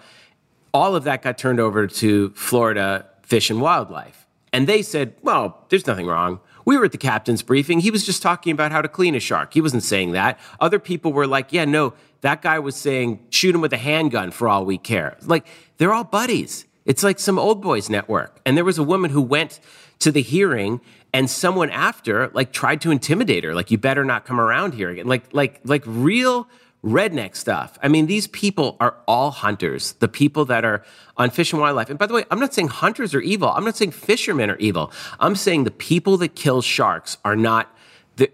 all 0.73 0.97
of 0.97 1.05
that 1.05 1.23
got 1.23 1.39
turned 1.39 1.61
over 1.61 1.87
to 1.87 2.31
Florida 2.31 3.07
Fish 3.23 3.51
and 3.51 3.61
Wildlife. 3.61 4.27
And 4.53 4.67
they 4.67 4.83
said, 4.83 5.15
well, 5.23 5.67
there's 5.69 5.87
nothing 5.87 6.07
wrong. 6.07 6.41
We 6.65 6.77
were 6.77 6.85
at 6.85 6.93
the 6.93 6.99
captain's 6.99 7.43
briefing. 7.43 7.81
He 7.81 7.91
was 7.91 8.05
just 8.05 8.23
talking 8.23 8.53
about 8.53 8.73
how 8.73 8.83
to 8.83 8.89
clean 8.89 9.15
a 9.15 9.21
shark. 9.21 9.55
He 9.55 9.61
wasn't 9.61 9.83
saying 9.83 10.13
that. 10.13 10.39
Other 10.61 10.79
people 10.79 11.13
were 11.13 11.27
like, 11.27 11.53
yeah, 11.53 11.65
no, 11.65 11.95
that 12.21 12.43
guy 12.43 12.59
was 12.59 12.77
saying 12.77 13.21
shoot 13.31 13.55
him 13.55 13.61
with 13.61 13.73
a 13.73 13.79
handgun 13.79 14.31
for 14.31 14.49
all 14.49 14.65
we 14.65 14.79
care. 14.79 15.17
Like, 15.23 15.47
they're 15.79 15.93
all 15.93 16.05
buddies. 16.05 16.67
It's 16.85 17.03
like 17.03 17.19
some 17.19 17.39
old 17.39 17.63
boys 17.63 17.91
network. 17.91 18.41
And 18.45 18.57
there 18.57 18.65
was 18.65 18.79
a 18.79 18.83
woman 18.83 19.11
who 19.11 19.23
went 19.23 19.61
to 20.01 20.11
the 20.13 20.23
hearing 20.23 20.81
and 21.13 21.29
someone 21.31 21.71
after 21.71 22.29
like 22.29 22.53
tried 22.53 22.81
to 22.83 22.91
intimidate 22.91 23.45
her 23.45 23.55
like 23.55 23.71
you 23.71 23.79
better 23.79 24.05
not 24.05 24.25
come 24.25 24.41
around 24.41 24.75
here 24.75 24.91
again 24.91 25.07
like 25.07 25.25
like 25.33 25.61
like 25.65 25.83
real 25.87 26.49
redneck 26.85 27.35
stuff. 27.35 27.77
I 27.83 27.89
mean, 27.89 28.07
these 28.07 28.29
people 28.29 28.77
are 28.79 28.97
all 29.07 29.31
hunters, 29.31 29.93
the 29.95 30.09
people 30.09 30.45
that 30.45 30.65
are 30.65 30.85
on 31.17 31.31
Fish 31.31 31.53
and 31.53 31.61
Wildlife. 31.61 31.91
And 31.91 31.99
by 31.99 32.07
the 32.07 32.15
way, 32.15 32.25
I'm 32.31 32.39
not 32.39 32.55
saying 32.55 32.69
hunters 32.69 33.15
are 33.15 33.21
evil. 33.21 33.49
I'm 33.49 33.65
not 33.65 33.77
saying 33.77 33.91
fishermen 33.91 34.49
are 34.49 34.57
evil. 34.59 34.93
I'm 35.19 35.35
saying 35.35 35.65
the 35.65 35.73
people 35.73 36.17
that 36.19 36.37
kill 36.37 36.63
sharks 36.63 37.19
are 37.25 37.35
not, 37.35 37.75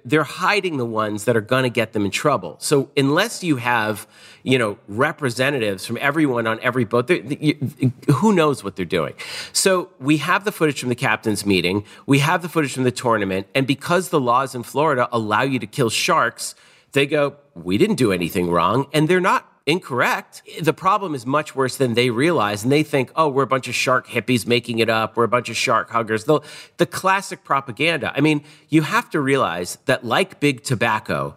they're 0.04 0.24
hiding 0.24 0.76
the 0.76 0.84
ones 0.84 1.24
that 1.24 1.36
are 1.36 1.42
going 1.42 1.62
to 1.62 1.70
get 1.70 1.94
them 1.94 2.04
in 2.04 2.10
trouble. 2.10 2.56
So 2.58 2.90
unless 2.96 3.42
you 3.42 3.56
have, 3.56 4.06
you 4.42 4.58
know, 4.58 4.78
representatives 4.88 5.86
from 5.86 5.96
everyone 6.00 6.46
on 6.46 6.60
every 6.60 6.84
boat, 6.84 7.10
who 7.10 8.34
knows 8.34 8.62
what 8.62 8.76
they're 8.76 8.84
doing? 8.84 9.14
So 9.54 9.88
we 9.98 10.18
have 10.18 10.44
the 10.44 10.52
footage 10.52 10.80
from 10.80 10.90
the 10.90 10.94
captain's 10.94 11.46
meeting. 11.46 11.84
We 12.04 12.18
have 12.18 12.42
the 12.42 12.50
footage 12.50 12.74
from 12.74 12.84
the 12.84 12.92
tournament. 12.92 13.46
And 13.54 13.66
because 13.66 14.10
the 14.10 14.20
laws 14.20 14.54
in 14.54 14.62
Florida 14.64 15.08
allow 15.12 15.42
you 15.42 15.58
to 15.58 15.66
kill 15.66 15.88
sharks, 15.88 16.54
they 16.94 17.06
go, 17.06 17.36
we 17.54 17.78
didn't 17.78 17.96
do 17.96 18.10
anything 18.10 18.50
wrong. 18.50 18.86
And 18.92 19.08
they're 19.08 19.20
not 19.20 19.48
incorrect. 19.66 20.42
The 20.60 20.72
problem 20.72 21.14
is 21.14 21.24
much 21.24 21.54
worse 21.54 21.76
than 21.76 21.94
they 21.94 22.10
realize. 22.10 22.62
And 22.62 22.72
they 22.72 22.82
think, 22.82 23.10
oh, 23.16 23.28
we're 23.28 23.44
a 23.44 23.46
bunch 23.46 23.68
of 23.68 23.74
shark 23.74 24.06
hippies 24.08 24.46
making 24.46 24.78
it 24.78 24.88
up. 24.88 25.16
We're 25.16 25.24
a 25.24 25.28
bunch 25.28 25.48
of 25.48 25.56
shark 25.56 25.90
huggers. 25.90 26.24
The, 26.24 26.40
the 26.76 26.86
classic 26.86 27.44
propaganda. 27.44 28.12
I 28.14 28.20
mean, 28.20 28.44
you 28.68 28.82
have 28.82 29.10
to 29.10 29.20
realize 29.20 29.78
that, 29.86 30.04
like 30.04 30.40
big 30.40 30.62
tobacco, 30.62 31.34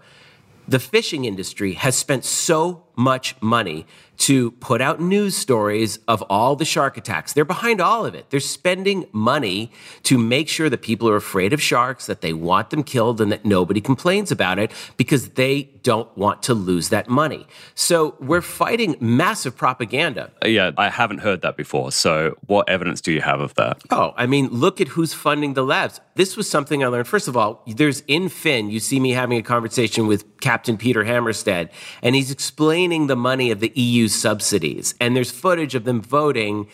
the 0.68 0.80
fishing 0.80 1.26
industry 1.26 1.74
has 1.74 1.96
spent 1.96 2.26
so 2.26 2.84
much 2.96 3.36
money 3.42 3.86
to 4.18 4.52
put 4.52 4.82
out 4.82 5.00
news 5.00 5.36
stories 5.36 6.00
of 6.08 6.22
all 6.24 6.56
the 6.56 6.66
shark 6.66 6.98
attacks. 6.98 7.34
They're 7.34 7.46
behind 7.46 7.80
all 7.80 8.06
of 8.06 8.16
it. 8.16 8.30
They're 8.30 8.40
spending 8.40 9.06
money 9.12 9.72
to 10.04 10.18
make 10.18 10.50
sure 10.50 10.70
that 10.70 10.82
people 10.82 11.08
are 11.10 11.16
afraid 11.16 11.54
of 11.54 11.62
sharks, 11.62 12.08
that 12.08 12.22
they 12.22 12.34
want 12.34 12.72
them 12.72 12.84
killed, 12.84 13.22
and 13.22 13.32
that 13.32 13.46
nobody 13.46 13.82
complains 13.82 14.32
about 14.32 14.60
it 14.60 14.72
because 14.98 15.30
they 15.30 15.70
don't 15.84 16.16
want 16.18 16.44
to 16.44 16.54
lose 16.54 16.90
that 16.90 17.08
money. 17.08 17.48
So 17.76 18.16
we're 18.20 18.42
fighting 18.42 18.98
massive 19.00 19.56
propaganda. 19.56 20.32
Uh, 20.44 20.48
yeah, 20.48 20.72
I 20.78 20.90
haven't 20.90 21.20
heard 21.20 21.42
that 21.44 21.56
before. 21.56 21.92
So 21.92 22.36
what 22.48 22.68
evidence 22.68 23.02
do 23.02 23.12
you 23.12 23.22
have 23.22 23.40
of 23.40 23.54
that? 23.56 23.82
Oh, 23.92 24.14
I 24.18 24.26
mean, 24.26 24.48
look 24.50 24.82
at 24.82 24.90
who's 24.90 25.14
funding 25.14 25.54
the 25.54 25.64
labs. 25.64 26.02
This 26.16 26.36
was 26.36 26.50
something 26.50 26.84
I 26.84 26.88
learned. 26.88 27.08
First 27.08 27.28
of 27.28 27.38
all, 27.38 27.64
there's 27.68 28.02
in 28.08 28.30
Fin, 28.30 28.70
you 28.70 28.80
see 28.80 29.00
me 29.00 29.12
having 29.12 29.38
a 29.38 29.44
conversation 29.44 30.08
with 30.08 30.26
Captain 30.42 30.78
Peter 30.78 31.04
Hammarstedt, 31.04 31.70
and 32.02 32.16
he's 32.16 32.32
explaining 32.32 33.08
the 33.08 33.16
money 33.16 33.52
of 33.52 33.60
the 33.60 33.72
EU 33.76 34.07
subsidies. 34.14 34.96
And 35.00 35.16
there's 35.16 35.32
footage 35.32 35.76
of 35.76 35.84
them 35.84 36.02
voting 36.02 36.68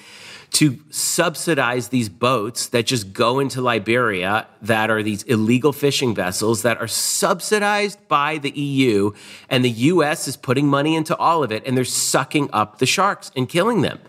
to 0.53 0.79
subsidize 0.91 1.87
these 1.87 2.09
boats 2.09 2.67
that 2.67 2.85
just 2.85 3.11
go 3.11 3.39
into 3.39 3.59
Liberia 3.59 4.47
that 4.61 4.91
are 4.91 5.01
these 5.01 5.23
illegal 5.23 5.73
fishing 5.73 6.13
vessels 6.13 6.61
that 6.61 6.77
are 6.77 6.87
subsidized 6.87 8.07
by 8.07 8.37
the 8.37 8.51
EU. 8.51 9.11
And 9.49 9.65
the 9.65 9.71
US 9.71 10.27
is 10.27 10.37
putting 10.37 10.67
money 10.67 10.95
into 10.95 11.15
all 11.17 11.43
of 11.43 11.51
it 11.51 11.65
and 11.65 11.75
they're 11.75 11.83
sucking 11.83 12.49
up 12.53 12.77
the 12.77 12.85
sharks 12.85 13.31
and 13.35 13.49
killing 13.49 13.81
them. 13.81 13.99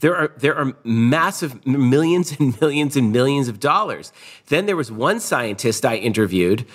There 0.00 0.16
are, 0.16 0.32
there 0.38 0.56
are 0.56 0.74
massive 0.84 1.66
millions 1.66 2.34
and 2.38 2.58
millions 2.60 2.96
and 2.96 3.12
millions 3.12 3.48
of 3.48 3.60
dollars. 3.60 4.10
Then 4.46 4.64
there 4.64 4.76
was 4.76 4.90
one 4.90 5.20
scientist 5.20 5.84
I 5.84 5.96
interviewed 5.96 6.66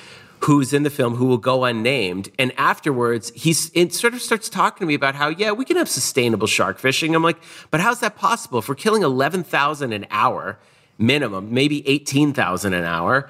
who's 0.45 0.73
in 0.73 0.84
the 0.84 0.89
film 0.89 1.15
who 1.15 1.25
will 1.25 1.39
go 1.39 1.63
unnamed. 1.63 2.29
And 2.38 2.51
afterwards, 2.58 3.31
he 3.36 3.53
sort 3.53 4.13
of 4.13 4.21
starts 4.21 4.47
talking 4.47 4.86
to 4.86 4.88
me 4.88 4.93
about 4.93 5.15
how, 5.15 5.29
yeah, 5.29 5.51
we 5.51 5.65
can 5.65 5.75
have 5.75 5.89
sustainable 5.89 6.45
shark 6.45 6.77
fishing. 6.77 7.15
I'm 7.15 7.23
like, 7.23 7.38
but 7.71 7.81
how's 7.81 7.99
that 8.01 8.15
possible? 8.15 8.60
If 8.60 8.69
we're 8.69 8.75
killing 8.75 9.01
11,000 9.01 9.91
an 9.91 10.05
hour 10.12 10.60
minimum, 10.99 11.53
maybe 11.53 11.88
18,000 11.88 12.73
an 12.73 12.84
hour, 12.84 13.29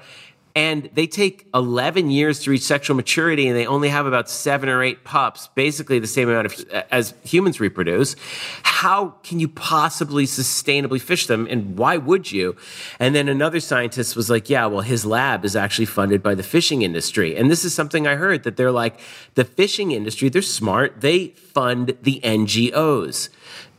and 0.56 0.88
they 0.94 1.06
take 1.06 1.46
11 1.52 2.10
years 2.10 2.40
to 2.40 2.50
reach 2.50 2.62
sexual 2.62 2.96
maturity 2.96 3.46
and 3.46 3.54
they 3.54 3.66
only 3.66 3.90
have 3.90 4.06
about 4.06 4.30
seven 4.30 4.70
or 4.70 4.82
eight 4.82 5.04
pups 5.04 5.48
basically 5.54 5.98
the 5.98 6.06
same 6.06 6.30
amount 6.30 6.46
of 6.46 6.64
uh, 6.72 6.82
as 6.90 7.12
humans 7.22 7.60
reproduce. 7.60 8.16
How 8.62 9.10
can 9.22 9.38
you 9.38 9.48
possibly 9.48 10.24
sustainably 10.24 10.98
fish 10.98 11.26
them 11.26 11.46
and 11.50 11.76
why 11.76 11.98
would 11.98 12.32
you? 12.32 12.56
And 12.98 13.14
then 13.14 13.28
another 13.28 13.60
scientist 13.60 14.16
was 14.16 14.30
like 14.30 14.48
yeah 14.48 14.64
well 14.64 14.80
his 14.80 15.04
lab 15.04 15.44
is 15.44 15.54
actually 15.54 15.84
funded 15.84 16.22
by 16.22 16.34
the 16.34 16.42
fishing 16.42 16.80
industry. 16.80 17.36
And 17.36 17.50
this 17.50 17.62
is 17.64 17.74
something 17.74 18.06
i 18.06 18.14
heard 18.14 18.44
that 18.44 18.56
they're 18.56 18.72
like 18.72 18.98
the 19.34 19.44
fishing 19.44 19.90
industry 19.90 20.30
they're 20.30 20.40
smart. 20.40 21.02
They 21.02 21.28
fund 21.28 21.98
the 22.00 22.20
ngos 22.24 23.28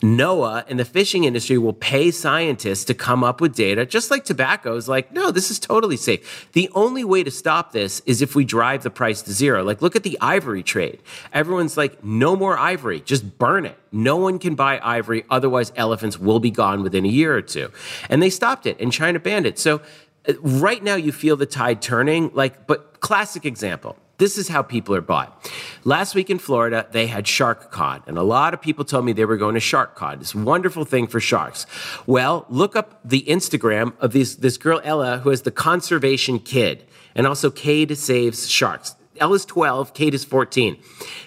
NOAA 0.02 0.66
and 0.68 0.80
the 0.80 0.86
fishing 0.86 1.24
industry 1.24 1.58
will 1.58 1.74
pay 1.74 2.12
scientists 2.12 2.86
to 2.86 2.94
come 2.94 3.24
up 3.24 3.42
with 3.42 3.56
data, 3.56 3.86
just 3.86 4.12
like 4.12 4.24
tobacco 4.26 4.76
is 4.76 4.88
like, 4.88 5.12
no, 5.12 5.32
this 5.32 5.50
is 5.50 5.60
totally 5.60 5.98
safe. 5.98 6.48
The 6.54 6.70
only 6.76 7.04
way 7.04 7.24
to 7.24 7.32
stop 7.32 7.72
this 7.72 8.02
is 8.06 8.22
if 8.22 8.36
we 8.36 8.46
drive 8.46 8.84
the 8.84 8.90
price 8.90 9.22
to 9.24 9.34
zero. 9.34 9.64
Like, 9.64 9.82
look 9.82 9.96
at 9.96 10.04
the 10.04 10.18
ivory 10.22 10.64
trade. 10.64 11.02
Everyone's 11.34 11.78
like, 11.78 12.04
no 12.04 12.36
more 12.36 12.58
ivory, 12.58 13.02
just 13.02 13.38
burn 13.40 13.66
it. 13.66 13.78
No 13.92 14.18
one 14.18 14.38
can 14.38 14.56
buy 14.56 14.80
ivory, 14.84 15.24
otherwise, 15.30 15.72
elephants 15.76 16.20
will 16.20 16.40
be 16.40 16.52
gone 16.52 16.84
within 16.84 17.06
a 17.06 17.10
year 17.10 17.36
or 17.36 17.42
two. 17.42 17.72
And 18.10 18.22
they 18.22 18.30
stopped 18.30 18.66
it, 18.66 18.80
and 18.80 18.92
China 18.92 19.20
banned 19.20 19.46
it. 19.46 19.58
So, 19.58 19.82
uh, 20.28 20.34
right 20.42 20.84
now, 20.84 20.96
you 20.96 21.12
feel 21.12 21.38
the 21.38 21.46
tide 21.46 21.82
turning. 21.82 22.32
Like, 22.34 22.68
but 22.68 23.00
classic 23.00 23.46
example 23.46 23.96
this 24.18 24.38
is 24.38 24.48
how 24.48 24.62
people 24.64 24.96
are 24.96 25.02
bought. 25.02 25.52
Last 25.84 26.16
week 26.16 26.30
in 26.30 26.40
Florida, 26.40 26.88
they 26.92 27.08
had 27.08 27.28
Shark 27.28 27.72
Con, 27.72 28.02
and 28.08 28.18
a 28.18 28.24
lot 28.24 28.54
of 28.54 28.62
people 28.62 28.84
told 28.84 29.06
me 29.06 29.14
they 29.14 29.26
were 29.26 29.38
going 29.38 29.54
to 29.54 29.60
Shark 29.60 29.96
Con, 29.96 30.20
this 30.20 30.34
wonderful 30.34 30.86
thing 30.86 31.08
for 31.08 31.20
sharks. 31.20 31.66
Well, 32.06 32.46
look 32.50 32.76
up 32.76 33.00
the 33.06 33.24
Instagram 33.28 33.94
of 34.00 34.14
this, 34.14 34.36
this 34.36 34.58
girl, 34.58 34.82
Ella, 34.84 35.20
who 35.20 35.30
is 35.30 35.44
the 35.44 35.52
conservation 35.52 36.40
kid, 36.40 36.86
and 37.16 37.28
also 37.28 37.52
Cade 37.52 37.96
Saves 37.98 38.50
Sharks. 38.50 38.96
Ella's 39.20 39.46
12, 39.46 39.94
Cade 39.94 40.14
is 40.14 40.26
14. 40.26 40.78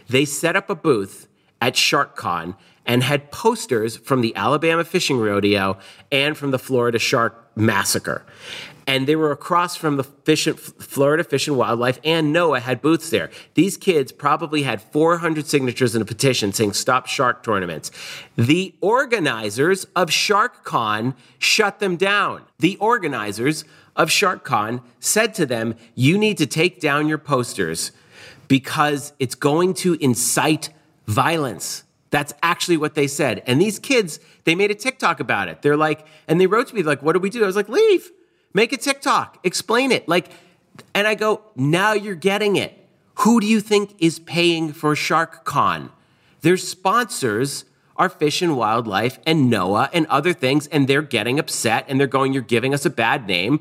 They 0.08 0.24
set 0.24 0.56
up 0.56 0.68
a 0.70 0.74
booth 0.74 1.28
at 1.60 1.76
Shark 1.76 2.16
Con 2.16 2.56
and 2.86 3.02
had 3.02 3.30
posters 3.30 3.96
from 3.96 4.20
the 4.20 4.34
Alabama 4.34 4.84
Fishing 4.84 5.18
Rodeo 5.18 5.78
and 6.10 6.36
from 6.36 6.50
the 6.50 6.58
Florida 6.58 6.98
Shark 6.98 7.49
Massacre 7.60 8.24
and 8.90 9.06
they 9.06 9.14
were 9.14 9.30
across 9.30 9.76
from 9.76 9.96
the 9.96 10.02
Fish 10.02 10.48
and, 10.48 10.58
Florida 10.58 11.22
Fish 11.22 11.46
and 11.46 11.56
Wildlife, 11.56 12.00
and 12.02 12.34
NOAA 12.34 12.60
had 12.60 12.82
booths 12.82 13.10
there. 13.10 13.30
These 13.54 13.76
kids 13.76 14.10
probably 14.10 14.64
had 14.64 14.82
400 14.82 15.46
signatures 15.46 15.94
in 15.94 16.02
a 16.02 16.04
petition 16.04 16.52
saying 16.52 16.72
stop 16.72 17.06
shark 17.06 17.44
tournaments. 17.44 17.92
The 18.34 18.74
organizers 18.80 19.84
of 19.94 20.08
SharkCon 20.10 21.14
shut 21.38 21.78
them 21.78 21.94
down. 21.96 22.42
The 22.58 22.76
organizers 22.78 23.64
of 23.94 24.08
SharkCon 24.08 24.82
said 24.98 25.34
to 25.34 25.46
them, 25.46 25.76
"You 25.94 26.18
need 26.18 26.36
to 26.38 26.46
take 26.46 26.80
down 26.80 27.06
your 27.06 27.18
posters 27.18 27.92
because 28.48 29.12
it's 29.20 29.36
going 29.36 29.74
to 29.74 29.94
incite 30.00 30.70
violence." 31.06 31.84
That's 32.10 32.34
actually 32.42 32.76
what 32.76 32.94
they 32.94 33.06
said. 33.06 33.42
And 33.46 33.60
these 33.60 33.78
kids, 33.78 34.20
they 34.44 34.54
made 34.54 34.70
a 34.70 34.74
TikTok 34.74 35.20
about 35.20 35.48
it. 35.48 35.62
They're 35.62 35.76
like, 35.76 36.06
and 36.26 36.40
they 36.40 36.46
wrote 36.46 36.68
to 36.68 36.74
me 36.74 36.82
like, 36.82 37.02
"What 37.02 37.12
do 37.12 37.20
we 37.20 37.30
do?" 37.30 37.42
I 37.42 37.46
was 37.46 37.56
like, 37.56 37.68
"Leave." 37.68 38.10
Make 38.52 38.72
a 38.72 38.76
TikTok, 38.76 39.38
explain 39.44 39.92
it. 39.92 40.08
Like, 40.08 40.28
and 40.94 41.06
I 41.06 41.14
go, 41.14 41.42
now 41.54 41.92
you're 41.92 42.14
getting 42.14 42.56
it. 42.56 42.76
Who 43.16 43.40
do 43.40 43.46
you 43.46 43.60
think 43.60 43.94
is 43.98 44.18
paying 44.18 44.72
for 44.72 44.96
Shark 44.96 45.44
Con? 45.44 45.90
Their 46.40 46.56
sponsors 46.56 47.64
are 47.96 48.08
Fish 48.08 48.40
and 48.42 48.56
Wildlife 48.56 49.18
and 49.26 49.52
NOAA 49.52 49.90
and 49.92 50.06
other 50.06 50.32
things, 50.32 50.66
and 50.68 50.88
they're 50.88 51.02
getting 51.02 51.38
upset 51.38 51.84
and 51.86 52.00
they're 52.00 52.06
going, 52.06 52.32
You're 52.32 52.42
giving 52.42 52.72
us 52.72 52.86
a 52.86 52.90
bad 52.90 53.26
name 53.26 53.60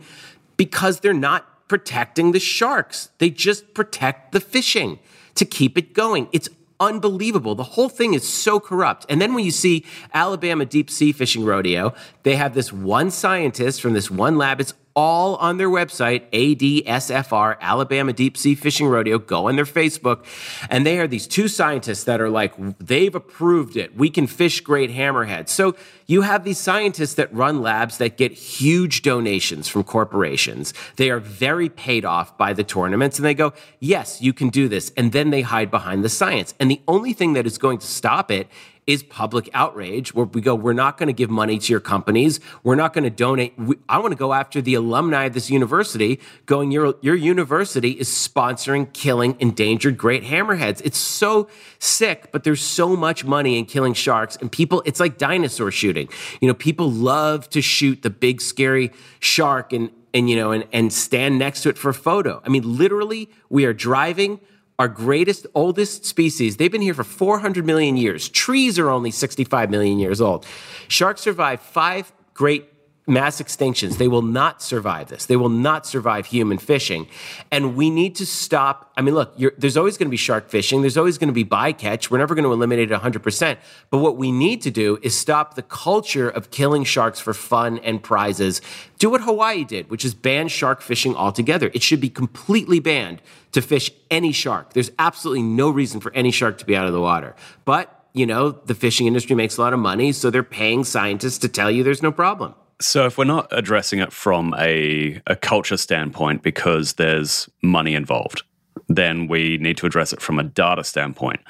because 0.58 1.02
they're 1.02 1.14
not 1.14 1.68
protecting 1.68 2.32
the 2.32 2.40
sharks. 2.40 3.10
They 3.18 3.30
just 3.30 3.74
protect 3.74 4.32
the 4.32 4.40
fishing 4.40 5.00
to 5.36 5.46
keep 5.46 5.78
it 5.78 5.94
going. 5.94 6.30
It's 6.32 6.50
unbelievable. 6.80 7.56
The 7.56 7.64
whole 7.64 7.90
thing 7.90 8.14
is 8.14 8.28
so 8.28 8.60
corrupt. 8.60 9.06
And 9.10 9.22
then 9.22 9.34
when 9.34 9.46
you 9.46 9.52
see 9.52 9.86
Alabama 10.14 10.66
Deep 10.66 10.90
Sea 10.90 11.12
Fishing 11.12 11.46
Rodeo, 11.46 11.94
they 12.24 12.36
have 12.36 12.54
this 12.54 12.72
one 12.72 13.12
scientist 13.12 13.82
from 13.82 13.94
this 13.94 14.10
one 14.10 14.38
lab. 14.38 14.60
It's 14.62 14.74
all 14.96 15.36
on 15.38 15.58
their 15.58 15.70
website, 15.70 16.30
ADSFR, 16.32 17.60
Alabama 17.62 18.14
Deep 18.14 18.36
Sea 18.36 18.56
Fishing 18.56 18.88
Rodeo. 18.88 19.18
Go 19.18 19.48
on 19.48 19.56
their 19.56 19.66
Facebook. 19.66 20.26
And 20.70 20.86
they 20.86 21.00
are 21.00 21.08
these 21.08 21.28
two 21.28 21.48
scientists 21.48 22.04
that 22.06 22.20
are 22.20 22.30
like, 22.30 22.54
they've 22.80 23.14
approved 23.14 23.78
it. 23.78 23.96
We 23.96 24.10
can 24.10 24.28
fish 24.28 24.62
great 24.62 24.90
hammerheads. 24.90 25.50
So 25.50 25.76
you 26.06 26.24
have 26.24 26.44
these 26.44 26.58
scientists 26.58 27.14
that 27.16 27.34
run 27.34 27.62
labs 27.62 27.98
that 28.00 28.18
get 28.18 28.32
huge 28.32 29.02
donations 29.04 29.68
from 29.68 29.84
corporations. 29.84 30.74
They 30.96 31.10
are 31.12 31.20
very 31.20 31.70
paid 31.70 32.04
off 32.04 32.38
by 32.38 32.54
the 32.54 32.64
tournaments 32.64 33.18
and 33.18 33.26
they 33.26 33.36
go, 33.36 33.54
yes, 33.80 34.22
you 34.22 34.34
can 34.34 34.50
do 34.50 34.68
this. 34.68 34.92
And 34.98 35.12
then 35.12 35.30
they 35.30 35.42
hide 35.42 35.70
behind 35.70 36.04
the 36.04 36.10
science. 36.10 36.54
And 36.60 36.70
the 36.70 36.82
only 36.88 37.14
thing 37.14 37.34
that 37.34 37.46
is 37.46 37.58
going 37.58 37.78
to 37.78 37.88
stop 37.88 38.32
it 38.32 38.48
is 38.90 39.04
public 39.04 39.48
outrage 39.54 40.16
where 40.16 40.26
we 40.26 40.42
go, 40.42 40.56
we're 40.56 40.74
not 40.74 40.98
going 40.98 41.06
to 41.06 41.14
give 41.14 41.30
money 41.30 41.60
to 41.60 41.72
your 41.72 41.80
companies. 41.80 42.40
We're 42.64 42.74
not 42.74 42.92
going 42.92 43.04
to 43.04 43.12
donate. 43.12 43.54
We, 43.56 43.76
I 43.88 44.00
want 44.00 44.14
to 44.14 44.18
go 44.18 44.34
after 44.34 44.64
the 44.64 44.74
alumni 44.74 45.26
of 45.26 45.34
this 45.34 45.52
university 45.52 46.20
going, 46.48 46.72
your, 46.72 46.96
your 47.02 47.14
university 47.14 47.92
is 47.92 48.10
sponsoring 48.10 48.92
killing 48.92 49.38
endangered 49.40 49.96
great 49.96 50.24
hammerheads. 50.24 50.82
It's 50.84 50.98
so 50.98 51.50
sick, 51.78 52.32
but 52.32 52.44
there's 52.44 52.64
so 52.64 52.96
much 52.96 53.24
money 53.24 53.60
in 53.60 53.66
killing 53.66 53.94
sharks 53.94 54.36
and 54.38 54.52
people, 54.52 54.82
it's 54.88 55.00
like 55.00 55.20
dinosaur 55.20 55.70
shooting. 55.70 56.10
You 56.42 56.48
know, 56.48 56.56
people 56.56 56.90
love 56.90 57.48
to 57.52 57.62
shoot 57.62 58.02
the 58.02 58.10
big 58.10 58.42
scary 58.42 58.92
shark 59.20 59.72
and, 59.72 59.92
and, 60.16 60.32
you 60.32 60.36
know, 60.36 60.52
and, 60.52 60.66
and 60.74 60.92
stand 60.92 61.38
next 61.38 61.62
to 61.62 61.70
it 61.70 61.78
for 61.78 61.90
a 61.90 61.94
photo. 61.94 62.42
I 62.44 62.50
mean, 62.50 62.64
literally 62.76 63.30
we 63.50 63.66
are 63.66 63.74
driving 63.74 64.40
our 64.80 64.88
greatest, 64.88 65.46
oldest 65.54 66.06
species. 66.06 66.58
They've 66.58 66.72
been 66.72 66.82
here 66.82 66.94
for 66.94 67.04
400 67.04 67.66
million 67.66 67.98
years. 67.98 68.30
Trees 68.30 68.80
are 68.80 68.90
only 68.90 69.12
65 69.12 69.70
million 69.70 70.00
years 70.00 70.22
old. 70.22 70.48
Sharks 70.88 71.22
survived 71.22 71.62
five 71.62 72.12
great 72.34 72.79
mass 73.10 73.42
extinctions. 73.42 73.98
They 73.98 74.08
will 74.08 74.22
not 74.22 74.62
survive 74.62 75.10
this. 75.10 75.26
They 75.26 75.36
will 75.36 75.50
not 75.50 75.86
survive 75.86 76.28
human 76.28 76.58
fishing. 76.58 77.08
And 77.52 77.76
we 77.76 77.90
need 77.90 78.16
to 78.16 78.26
stop. 78.26 78.92
I 78.96 79.02
mean, 79.02 79.16
look, 79.16 79.36
there's 79.58 79.76
always 79.76 79.98
going 79.98 80.08
to 80.08 80.12
be 80.12 80.18
shark 80.18 80.50
fishing. 80.50 80.82
There's 80.82 80.98
always 80.98 81.18
going 81.18 81.28
to 81.28 81.34
be 81.34 81.44
bycatch. 81.44 82.10
We're 82.10 82.20
never 82.20 82.36
going 82.36 82.46
to 82.46 82.54
eliminate 82.54 82.92
it 82.92 83.02
100%. 83.02 83.58
But 83.90 83.98
what 83.98 84.16
we 84.16 84.32
need 84.32 84.62
to 84.62 84.72
do 84.72 85.00
is 85.02 85.18
stop 85.18 85.56
the 85.56 85.64
culture 85.64 86.30
of 86.30 86.52
killing 86.52 86.84
sharks 86.84 87.20
for 87.20 87.34
fun 87.34 87.80
and 87.80 88.02
prizes. 88.02 88.62
Do 89.00 89.10
what 89.10 89.22
Hawaii 89.22 89.64
did, 89.64 89.90
which 89.90 90.06
is 90.06 90.14
ban 90.14 90.48
shark 90.48 90.82
fishing 90.82 91.16
altogether. 91.16 91.72
It 91.74 91.82
should 91.82 92.00
be 92.00 92.10
completely 92.10 92.80
banned 92.80 93.22
to 93.54 93.62
fish 93.62 93.92
any 94.12 94.32
shark. 94.32 94.74
There's 94.74 94.92
absolutely 95.00 95.44
no 95.44 95.70
reason 95.70 96.00
for 96.00 96.14
any 96.14 96.32
shark 96.32 96.60
to 96.60 96.66
be 96.66 96.76
out 96.76 96.86
of 96.86 96.94
the 96.94 97.02
water. 97.02 97.36
But 97.66 97.96
you 98.14 98.26
know, 98.26 98.52
the 98.52 98.76
fishing 98.76 99.08
industry 99.08 99.36
makes 99.36 99.58
a 99.58 99.62
lot 99.62 99.72
of 99.72 99.80
money, 99.80 100.12
so 100.12 100.30
they're 100.30 100.44
paying 100.44 100.84
scientists 100.84 101.38
to 101.40 101.48
tell 101.48 101.70
you 101.70 101.84
there's 101.84 102.04
no 102.04 102.12
problem. 102.12 102.56
So, 102.82 103.06
if 103.06 103.18
we're 103.18 103.26
not 103.26 103.48
addressing 103.52 104.00
it 104.00 104.14
from 104.14 104.56
a, 104.58 105.22
a 105.28 105.36
culture 105.36 105.78
standpoint 105.78 106.44
because 106.44 106.94
there's 106.94 107.50
money 107.62 107.94
involved, 107.94 108.44
then 108.88 109.28
we 109.28 109.58
need 109.58 109.78
to 109.78 109.86
address 109.86 110.14
it 110.14 110.22
from 110.22 110.40
a 110.40 110.44
data 110.44 110.84
standpoint. 110.84 111.42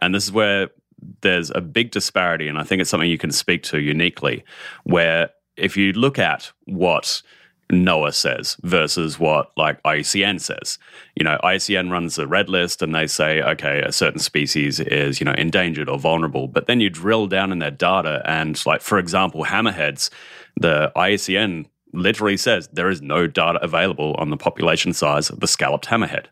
And 0.00 0.14
this 0.14 0.24
is 0.24 0.32
where 0.32 0.70
there's 1.22 1.50
a 1.54 1.60
big 1.60 1.90
disparity, 1.90 2.46
and 2.46 2.58
I 2.58 2.62
think 2.62 2.80
it's 2.80 2.90
something 2.90 3.10
you 3.10 3.18
can 3.18 3.32
speak 3.32 3.62
to 3.64 3.80
uniquely, 3.80 4.44
where 4.84 5.30
if 5.56 5.76
you 5.76 5.92
look 5.92 6.18
at 6.18 6.52
what 6.66 7.22
NOAA 7.70 8.14
says 8.14 8.56
versus 8.62 9.18
what 9.18 9.50
like 9.56 9.82
IUCN 9.82 10.40
says. 10.40 10.78
You 11.16 11.24
know, 11.24 11.38
IUCN 11.42 11.90
runs 11.90 12.18
a 12.18 12.26
red 12.26 12.48
list 12.48 12.80
and 12.80 12.94
they 12.94 13.06
say, 13.06 13.42
okay, 13.42 13.80
a 13.80 13.92
certain 13.92 14.20
species 14.20 14.78
is, 14.78 15.20
you 15.20 15.24
know, 15.24 15.34
endangered 15.36 15.88
or 15.88 15.98
vulnerable. 15.98 16.46
But 16.46 16.66
then 16.66 16.80
you 16.80 16.90
drill 16.90 17.26
down 17.26 17.50
in 17.50 17.58
their 17.58 17.70
data 17.70 18.22
and 18.24 18.64
like, 18.66 18.82
for 18.82 18.98
example, 18.98 19.44
hammerheads, 19.44 20.10
the 20.60 20.92
IUCN 20.96 21.66
literally 21.92 22.36
says 22.36 22.68
there 22.72 22.90
is 22.90 23.02
no 23.02 23.26
data 23.26 23.58
available 23.62 24.14
on 24.18 24.30
the 24.30 24.36
population 24.36 24.92
size 24.92 25.30
of 25.30 25.40
the 25.40 25.46
scalloped 25.46 25.86
hammerhead. 25.86 26.26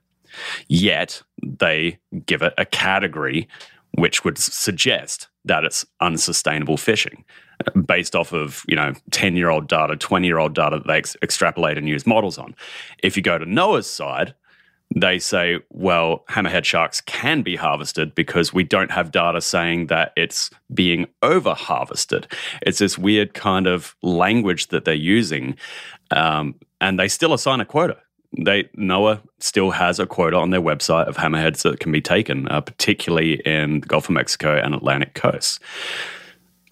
Yet 0.68 1.22
they 1.42 1.98
give 2.26 2.42
it 2.42 2.54
a 2.58 2.64
category 2.64 3.48
which 3.96 4.24
would 4.24 4.38
suggest 4.38 5.28
that 5.44 5.64
it's 5.64 5.86
unsustainable 6.00 6.76
fishing 6.76 7.24
uh, 7.66 7.78
based 7.80 8.16
off 8.16 8.32
of 8.32 8.64
you 8.66 8.74
know 8.74 8.92
10 9.12 9.36
year 9.36 9.50
old 9.50 9.68
data 9.68 9.96
20 9.96 10.26
year 10.26 10.38
old 10.38 10.54
data 10.54 10.78
that 10.78 10.86
they 10.86 10.98
ex- 10.98 11.16
extrapolate 11.22 11.78
and 11.78 11.88
use 11.88 12.06
models 12.06 12.38
on 12.38 12.54
if 13.02 13.16
you 13.16 13.22
go 13.22 13.38
to 13.38 13.46
NOAA's 13.46 13.88
side 13.88 14.34
they 14.94 15.18
say 15.18 15.58
well 15.70 16.24
hammerhead 16.28 16.64
sharks 16.64 17.00
can 17.00 17.42
be 17.42 17.56
harvested 17.56 18.14
because 18.14 18.52
we 18.52 18.64
don't 18.64 18.90
have 18.90 19.10
data 19.10 19.40
saying 19.40 19.86
that 19.88 20.12
it's 20.16 20.50
being 20.72 21.06
over 21.22 21.54
harvested 21.54 22.26
it's 22.62 22.78
this 22.78 22.96
weird 22.96 23.34
kind 23.34 23.66
of 23.66 23.96
language 24.02 24.68
that 24.68 24.84
they're 24.84 24.94
using 24.94 25.56
um, 26.10 26.54
and 26.80 26.98
they 26.98 27.08
still 27.08 27.32
assign 27.32 27.60
a 27.60 27.64
quota 27.64 27.96
they 28.38 28.64
NOAA 28.76 29.20
still 29.38 29.70
has 29.70 30.00
a 30.00 30.06
quota 30.06 30.36
on 30.36 30.50
their 30.50 30.60
website 30.60 31.06
of 31.06 31.16
hammerheads 31.16 31.62
that 31.62 31.80
can 31.80 31.92
be 31.92 32.00
taken, 32.00 32.48
uh, 32.48 32.60
particularly 32.60 33.34
in 33.46 33.80
the 33.80 33.86
Gulf 33.86 34.08
of 34.08 34.10
Mexico 34.10 34.56
and 34.56 34.74
Atlantic 34.74 35.14
coasts. 35.14 35.60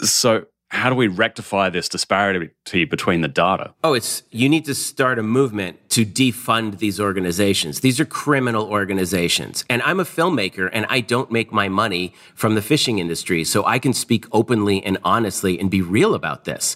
So 0.00 0.46
how 0.72 0.88
do 0.88 0.96
we 0.96 1.06
rectify 1.06 1.68
this 1.68 1.86
disparity 1.86 2.50
between 2.72 3.20
the 3.20 3.28
data? 3.28 3.74
Oh, 3.84 3.92
it's 3.92 4.22
you 4.30 4.48
need 4.48 4.64
to 4.64 4.74
start 4.74 5.18
a 5.18 5.22
movement 5.22 5.90
to 5.90 6.06
defund 6.06 6.78
these 6.78 6.98
organizations. 6.98 7.80
These 7.80 8.00
are 8.00 8.06
criminal 8.06 8.66
organizations. 8.66 9.66
And 9.68 9.82
I'm 9.82 10.00
a 10.00 10.04
filmmaker 10.04 10.70
and 10.72 10.86
I 10.88 11.00
don't 11.00 11.30
make 11.30 11.52
my 11.52 11.68
money 11.68 12.14
from 12.34 12.54
the 12.54 12.62
fishing 12.62 12.98
industry, 12.98 13.44
so 13.44 13.66
I 13.66 13.78
can 13.78 13.92
speak 13.92 14.24
openly 14.32 14.82
and 14.82 14.96
honestly 15.04 15.60
and 15.60 15.70
be 15.70 15.82
real 15.82 16.14
about 16.14 16.46
this. 16.46 16.74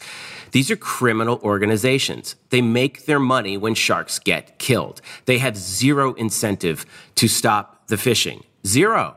These 0.53 0.71
are 0.71 0.77
criminal 0.77 1.41
organizations. 1.43 2.37
They 2.51 2.61
make 2.61 3.07
their 3.07 3.19
money 3.19 3.57
when 3.57 3.75
sharks 3.75 4.19
get 4.19 4.59
killed. 4.59 5.01
They 5.25 5.39
have 5.39 5.57
zero 5.57 6.13
incentive 6.15 6.85
to 7.15 7.29
stop 7.29 7.87
the 7.87 7.97
fishing. 7.97 8.45
Zero 8.67 9.17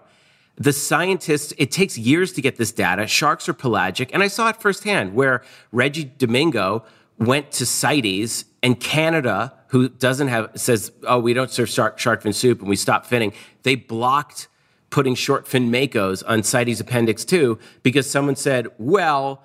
the 0.59 0.73
scientists, 0.73 1.53
it 1.57 1.71
takes 1.71 1.97
years 1.97 2.33
to 2.33 2.41
get 2.41 2.57
this 2.57 2.73
data. 2.73 3.07
Sharks 3.07 3.47
are 3.47 3.53
pelagic. 3.53 4.13
And 4.13 4.21
I 4.21 4.27
saw 4.27 4.49
it 4.49 4.57
firsthand 4.61 5.15
where 5.15 5.41
Reggie 5.71 6.03
Domingo 6.03 6.83
went 7.17 7.51
to 7.53 7.65
CITES 7.65 8.45
and 8.61 8.77
Canada, 8.79 9.53
who 9.67 9.87
doesn't 9.87 10.27
have, 10.27 10.51
says, 10.55 10.91
oh, 11.07 11.19
we 11.19 11.33
don't 11.33 11.49
serve 11.49 11.69
shark, 11.69 11.97
shark 11.97 12.23
fin 12.23 12.33
soup 12.33 12.59
and 12.59 12.69
we 12.69 12.75
stop 12.75 13.07
finning. 13.07 13.33
They 13.63 13.75
blocked 13.75 14.49
putting 14.89 15.15
short 15.15 15.47
fin 15.47 15.71
makos 15.71 16.23
on 16.27 16.43
CITES 16.43 16.81
Appendix 16.81 17.23
2 17.23 17.57
because 17.81 18.09
someone 18.09 18.35
said, 18.35 18.67
well, 18.77 19.43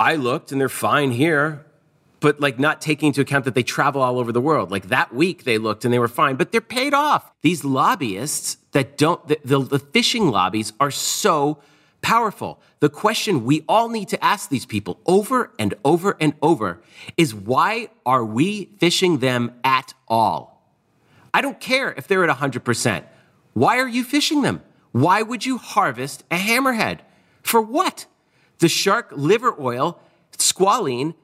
I 0.00 0.16
looked 0.16 0.50
and 0.50 0.60
they're 0.60 0.68
fine 0.68 1.12
here 1.12 1.64
but 2.20 2.40
like 2.40 2.58
not 2.58 2.80
taking 2.80 3.08
into 3.08 3.20
account 3.20 3.44
that 3.44 3.54
they 3.54 3.62
travel 3.62 4.02
all 4.02 4.18
over 4.18 4.32
the 4.32 4.40
world. 4.40 4.70
Like 4.70 4.88
that 4.88 5.14
week 5.14 5.44
they 5.44 5.58
looked 5.58 5.84
and 5.84 5.92
they 5.92 5.98
were 5.98 6.08
fine, 6.08 6.36
but 6.36 6.50
they're 6.50 6.60
paid 6.60 6.94
off. 6.94 7.30
These 7.42 7.64
lobbyists 7.64 8.56
that 8.76 8.98
don't, 8.98 9.26
the, 9.26 9.40
the, 9.42 9.58
the, 9.58 9.78
fishing 9.78 10.28
lobbies 10.28 10.74
are 10.78 10.90
so 10.90 11.56
powerful. 12.02 12.60
The 12.80 12.90
question 12.90 13.46
we 13.46 13.64
all 13.66 13.88
need 13.88 14.08
to 14.08 14.22
ask 14.22 14.50
these 14.50 14.66
people 14.66 15.00
over 15.06 15.50
and 15.58 15.72
over 15.82 16.14
and 16.20 16.34
over 16.42 16.82
is 17.16 17.34
why 17.34 17.88
are 18.04 18.22
we 18.22 18.66
fishing 18.76 19.20
them 19.20 19.54
at 19.64 19.94
all? 20.06 20.70
I 21.32 21.40
don't 21.40 21.58
care 21.58 21.94
if 21.96 22.06
they're 22.06 22.22
at 22.22 22.36
100%. 22.36 23.02
Why 23.54 23.78
are 23.78 23.88
you 23.88 24.04
fishing 24.04 24.42
them? 24.42 24.60
Why 24.92 25.22
would 25.22 25.46
you 25.46 25.56
harvest 25.56 26.24
a 26.30 26.36
hammerhead? 26.36 26.98
For 27.42 27.62
what? 27.62 28.04
The 28.58 28.68
shark 28.68 29.08
liver 29.12 29.58
oil, 29.58 29.98
squalene, 30.36 31.14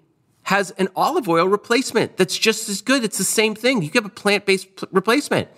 has 0.45 0.71
an 0.73 0.89
olive 0.97 1.29
oil 1.29 1.49
replacement 1.49 2.17
that's 2.17 2.39
just 2.39 2.71
as 2.71 2.81
good. 2.81 3.05
It's 3.05 3.19
the 3.19 3.25
same 3.25 3.55
thing. 3.55 3.83
You 3.83 3.91
can 3.91 4.05
have 4.05 4.11
a 4.11 4.15
plant 4.15 4.47
based 4.47 4.69
replacement. 4.91 5.49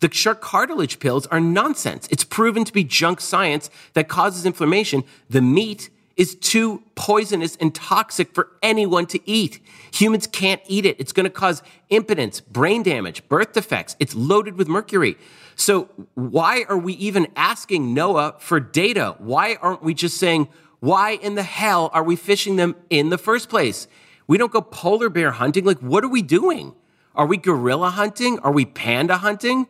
The 0.00 0.12
shark 0.12 0.40
cartilage 0.40 0.98
pills 0.98 1.26
are 1.28 1.40
nonsense. 1.40 2.06
It's 2.10 2.24
proven 2.24 2.64
to 2.64 2.72
be 2.72 2.84
junk 2.84 3.20
science 3.20 3.70
that 3.94 4.08
causes 4.08 4.44
inflammation. 4.44 5.04
The 5.30 5.42
meat 5.42 5.90
is 6.16 6.34
too 6.34 6.82
poisonous 6.94 7.56
and 7.56 7.74
toxic 7.74 8.34
for 8.34 8.48
anyone 8.62 9.06
to 9.06 9.20
eat. 9.28 9.60
Humans 9.92 10.26
can't 10.28 10.62
eat 10.66 10.86
it. 10.86 10.98
It's 10.98 11.12
going 11.12 11.24
to 11.24 11.30
cause 11.30 11.62
impotence, 11.90 12.40
brain 12.40 12.82
damage, 12.82 13.26
birth 13.28 13.52
defects. 13.52 13.96
It's 13.98 14.14
loaded 14.14 14.56
with 14.56 14.66
mercury. 14.66 15.16
So, 15.56 15.88
why 16.14 16.64
are 16.68 16.78
we 16.78 16.94
even 16.94 17.28
asking 17.36 17.94
NOAA 17.94 18.40
for 18.40 18.60
data? 18.60 19.16
Why 19.18 19.56
aren't 19.60 19.82
we 19.82 19.94
just 19.94 20.16
saying, 20.16 20.48
why 20.80 21.12
in 21.12 21.34
the 21.34 21.42
hell 21.42 21.90
are 21.92 22.02
we 22.02 22.16
fishing 22.16 22.56
them 22.56 22.76
in 22.90 23.10
the 23.10 23.18
first 23.18 23.48
place? 23.48 23.86
We 24.26 24.38
don't 24.38 24.52
go 24.52 24.60
polar 24.60 25.08
bear 25.08 25.30
hunting. 25.32 25.64
Like, 25.64 25.78
what 25.78 26.04
are 26.04 26.08
we 26.08 26.22
doing? 26.22 26.74
Are 27.14 27.26
we 27.26 27.36
gorilla 27.36 27.90
hunting? 27.90 28.38
Are 28.40 28.52
we 28.52 28.64
panda 28.64 29.18
hunting? 29.18 29.66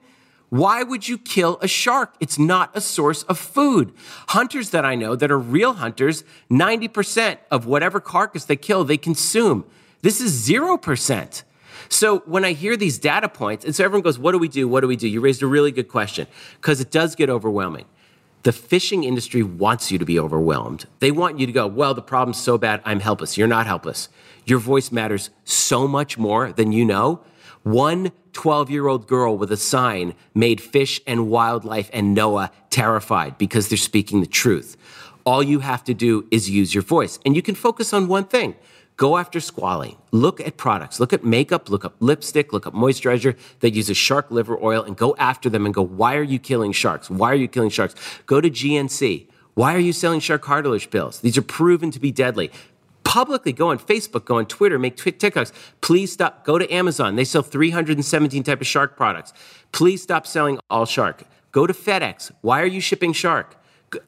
Why 0.49 0.83
would 0.83 1.09
you 1.09 1.19
kill 1.19 1.59
a 1.61 1.69
shark? 1.69 2.15
It's 2.21 2.39
not 2.39 2.71
a 2.77 2.81
source 2.81 3.25
of 3.25 3.39
food. 3.39 3.93
Hunters 4.29 4.71
that 4.71 4.85
I 4.85 4.95
know 4.95 5.17
that 5.17 5.31
are 5.31 5.39
real 5.39 5.75
hunters, 5.75 6.25
90% 6.51 7.39
of 7.51 7.67
whatever 7.67 7.99
carcass 8.01 8.45
they 8.45 8.57
kill, 8.57 8.85
they 8.85 8.97
consume. 8.97 9.65
This 10.03 10.21
is 10.21 10.49
0%. 10.49 11.43
So 11.89 12.19
when 12.21 12.45
I 12.45 12.53
hear 12.53 12.77
these 12.77 12.99
data 12.99 13.29
points, 13.29 13.65
and 13.65 13.75
so 13.75 13.85
everyone 13.85 14.03
goes, 14.03 14.19
What 14.19 14.33
do 14.33 14.39
we 14.39 14.49
do? 14.49 14.69
What 14.69 14.81
do 14.81 14.89
we 14.89 14.97
do? 14.97 15.09
You 15.09 15.21
raised 15.21 15.43
a 15.43 15.47
really 15.47 15.73
good 15.73 15.89
question 15.89 16.27
because 16.61 16.81
it 16.81 16.91
does 16.91 17.15
get 17.15 17.29
overwhelming. 17.29 17.87
The 18.47 18.53
fishing 18.53 19.03
industry 19.03 19.43
wants 19.43 19.91
you 19.91 19.99
to 19.99 20.05
be 20.05 20.21
overwhelmed. 20.21 20.87
They 21.01 21.11
want 21.11 21.41
you 21.41 21.47
to 21.47 21.53
go, 21.53 21.67
well, 21.67 21.95
the 21.95 22.01
problem's 22.01 22.41
so 22.41 22.57
bad, 22.57 22.81
I'm 22.85 23.01
helpless. 23.01 23.37
You're 23.37 23.49
not 23.49 23.67
helpless. 23.67 24.09
Your 24.45 24.61
voice 24.61 24.93
matters 24.93 25.31
so 25.43 25.89
much 25.89 26.17
more 26.17 26.53
than 26.53 26.71
you 26.71 26.85
know. 26.85 27.23
One 27.67 28.13
12 28.33 28.71
year 28.71 28.87
old 28.87 29.09
girl 29.09 29.37
with 29.37 29.51
a 29.51 29.57
sign 29.57 30.15
made 30.37 30.61
fish 30.61 31.01
and 31.05 31.29
wildlife 31.29 31.91
and 31.93 32.17
NOAA 32.17 32.51
terrified 32.71 33.39
because 33.39 33.69
they're 33.69 33.77
speaking 33.77 34.21
the 34.21 34.29
truth. 34.29 34.77
All 35.25 35.43
you 35.43 35.59
have 35.59 35.83
to 35.83 35.93
do 35.93 36.29
is 36.31 36.49
use 36.49 36.73
your 36.75 36.85
voice, 36.85 37.19
and 37.27 37.35
you 37.35 37.43
can 37.43 37.57
focus 37.57 37.93
on 37.93 38.07
one 38.07 38.27
thing. 38.27 38.55
Go 38.97 39.17
after 39.17 39.41
squalene. 39.41 39.97
Look 40.13 40.41
at 40.41 40.57
products. 40.57 41.01
Look 41.01 41.13
at 41.13 41.25
makeup. 41.25 41.69
Look 41.69 41.85
up 41.85 41.97
lipstick. 41.99 42.53
Look 42.53 42.69
up 42.69 42.73
moisturizer 42.73 43.37
that 43.59 43.75
uses 43.75 43.97
shark 43.97 44.31
liver 44.31 44.57
oil 44.63 44.85
and 44.85 44.97
go 44.97 45.17
after 45.19 45.51
them 45.51 45.67
and 45.67 45.75
go, 45.75 45.83
why 45.83 46.15
are 46.15 46.23
you 46.23 46.39
killing 46.39 46.71
sharks? 46.71 47.11
Why 47.11 47.33
are 47.33 47.35
you 47.35 47.49
killing 47.49 47.71
sharks? 47.71 47.97
Go 48.27 48.41
to 48.41 48.49
GNC. 48.49 49.27
Why 49.55 49.75
are 49.75 49.81
you 49.81 49.93
selling 49.93 50.21
shark 50.21 50.43
cartilage 50.43 50.89
pills? 50.89 51.19
These 51.19 51.37
are 51.37 51.43
proven 51.43 51.91
to 51.91 51.99
be 51.99 52.13
deadly. 52.13 52.53
Publicly 53.17 53.55
go 53.55 53.71
on 53.71 53.79
Facebook, 53.79 54.27
go 54.27 54.37
on 54.37 54.45
Twitter, 54.45 54.79
make 54.79 54.95
TikToks. 54.95 55.51
Please 55.81 56.13
stop. 56.13 56.45
Go 56.45 56.59
to 56.59 56.71
Amazon. 56.71 57.17
They 57.17 57.25
sell 57.25 57.41
317 57.41 58.43
type 58.43 58.61
of 58.61 58.67
shark 58.67 58.95
products. 58.95 59.33
Please 59.73 60.03
stop 60.03 60.27
selling 60.27 60.59
all 60.69 60.85
shark. 60.85 61.23
Go 61.51 61.67
to 61.67 61.73
FedEx. 61.73 62.31
Why 62.43 62.61
are 62.61 62.67
you 62.67 62.79
shipping 62.79 63.15
shark? 63.15 63.57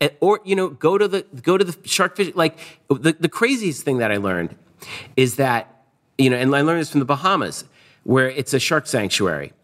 Eh, 0.03 0.11
or 0.21 0.41
you 0.45 0.55
know, 0.55 0.69
go 0.69 0.99
to 0.99 1.09
the 1.09 1.25
go 1.41 1.57
to 1.57 1.65
the 1.65 1.75
shark 1.89 2.17
fish. 2.17 2.35
Like 2.35 2.59
the, 2.91 3.17
the 3.19 3.31
craziest 3.31 3.83
thing 3.83 3.97
that 3.97 4.13
I 4.13 4.19
learned 4.19 4.55
is 5.17 5.37
that, 5.37 5.85
you 6.19 6.29
know, 6.29 6.37
and 6.37 6.55
I 6.55 6.61
learned 6.61 6.83
this 6.83 6.91
from 6.91 7.01
the 7.01 7.07
Bahamas, 7.07 7.65
where 8.05 8.29
it's 8.29 8.53
a 8.53 8.61
shark 8.61 8.87
sanctuary. 8.87 9.55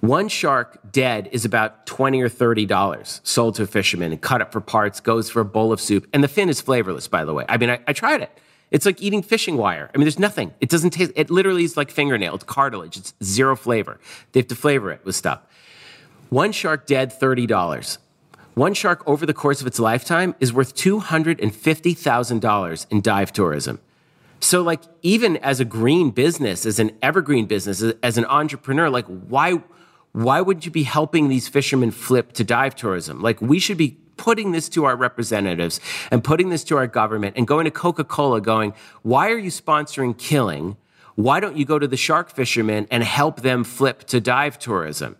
One 0.00 0.28
shark 0.28 0.78
dead 0.90 1.28
is 1.30 1.44
about 1.44 1.84
20 1.84 2.22
or 2.22 2.30
$30 2.30 3.20
sold 3.22 3.56
to 3.56 3.64
a 3.64 3.66
fisherman 3.66 4.12
and 4.12 4.20
cut 4.22 4.40
up 4.40 4.50
for 4.50 4.62
parts, 4.62 4.98
goes 4.98 5.28
for 5.28 5.40
a 5.40 5.44
bowl 5.44 5.72
of 5.72 5.80
soup. 5.82 6.08
And 6.14 6.24
the 6.24 6.28
fin 6.28 6.48
is 6.48 6.62
flavorless, 6.62 7.06
by 7.06 7.26
the 7.26 7.34
way. 7.34 7.44
I 7.50 7.58
mean, 7.58 7.68
I, 7.68 7.80
I 7.86 7.92
tried 7.92 8.22
it. 8.22 8.30
It's 8.70 8.84
like 8.84 9.02
eating 9.02 9.22
fishing 9.22 9.56
wire. 9.56 9.90
I 9.94 9.98
mean, 9.98 10.04
there's 10.04 10.18
nothing. 10.18 10.52
It 10.60 10.68
doesn't 10.68 10.90
taste, 10.90 11.12
it 11.16 11.30
literally 11.30 11.64
is 11.64 11.76
like 11.76 11.90
fingernail. 11.90 12.34
It's 12.34 12.44
cartilage. 12.44 12.96
It's 12.96 13.14
zero 13.22 13.56
flavor. 13.56 13.98
They 14.32 14.40
have 14.40 14.48
to 14.48 14.54
flavor 14.54 14.90
it 14.90 15.04
with 15.04 15.16
stuff. 15.16 15.40
One 16.28 16.52
shark 16.52 16.86
dead, 16.86 17.18
$30. 17.18 17.98
One 18.54 18.74
shark 18.74 19.02
over 19.06 19.24
the 19.24 19.32
course 19.32 19.60
of 19.60 19.66
its 19.66 19.78
lifetime 19.78 20.34
is 20.40 20.52
worth 20.52 20.74
$250,000 20.74 22.86
in 22.90 23.00
dive 23.00 23.32
tourism. 23.32 23.80
So, 24.40 24.62
like, 24.62 24.82
even 25.02 25.36
as 25.38 25.60
a 25.60 25.64
green 25.64 26.10
business, 26.10 26.66
as 26.66 26.78
an 26.78 26.92
evergreen 27.02 27.46
business, 27.46 27.82
as 28.02 28.18
an 28.18 28.24
entrepreneur, 28.26 28.90
like, 28.90 29.06
why, 29.06 29.62
why 30.12 30.40
would 30.40 30.64
you 30.64 30.70
be 30.70 30.84
helping 30.84 31.28
these 31.28 31.48
fishermen 31.48 31.90
flip 31.90 32.32
to 32.34 32.44
dive 32.44 32.76
tourism? 32.76 33.20
Like, 33.20 33.40
we 33.40 33.58
should 33.58 33.78
be 33.78 33.96
putting 34.18 34.52
this 34.52 34.68
to 34.70 34.84
our 34.84 34.96
representatives 34.96 35.80
and 36.10 36.22
putting 36.22 36.50
this 36.50 36.64
to 36.64 36.76
our 36.76 36.86
government 36.86 37.36
and 37.36 37.46
going 37.46 37.64
to 37.64 37.70
Coca 37.70 38.04
Cola, 38.04 38.40
going, 38.40 38.74
why 39.02 39.30
are 39.30 39.38
you 39.38 39.50
sponsoring 39.50 40.16
killing? 40.18 40.76
Why 41.14 41.40
don't 41.40 41.56
you 41.56 41.64
go 41.64 41.78
to 41.78 41.88
the 41.88 41.96
shark 41.96 42.30
fishermen 42.30 42.86
and 42.90 43.02
help 43.02 43.40
them 43.40 43.64
flip 43.64 44.04
to 44.04 44.20
dive 44.20 44.58
tourism? 44.58 45.16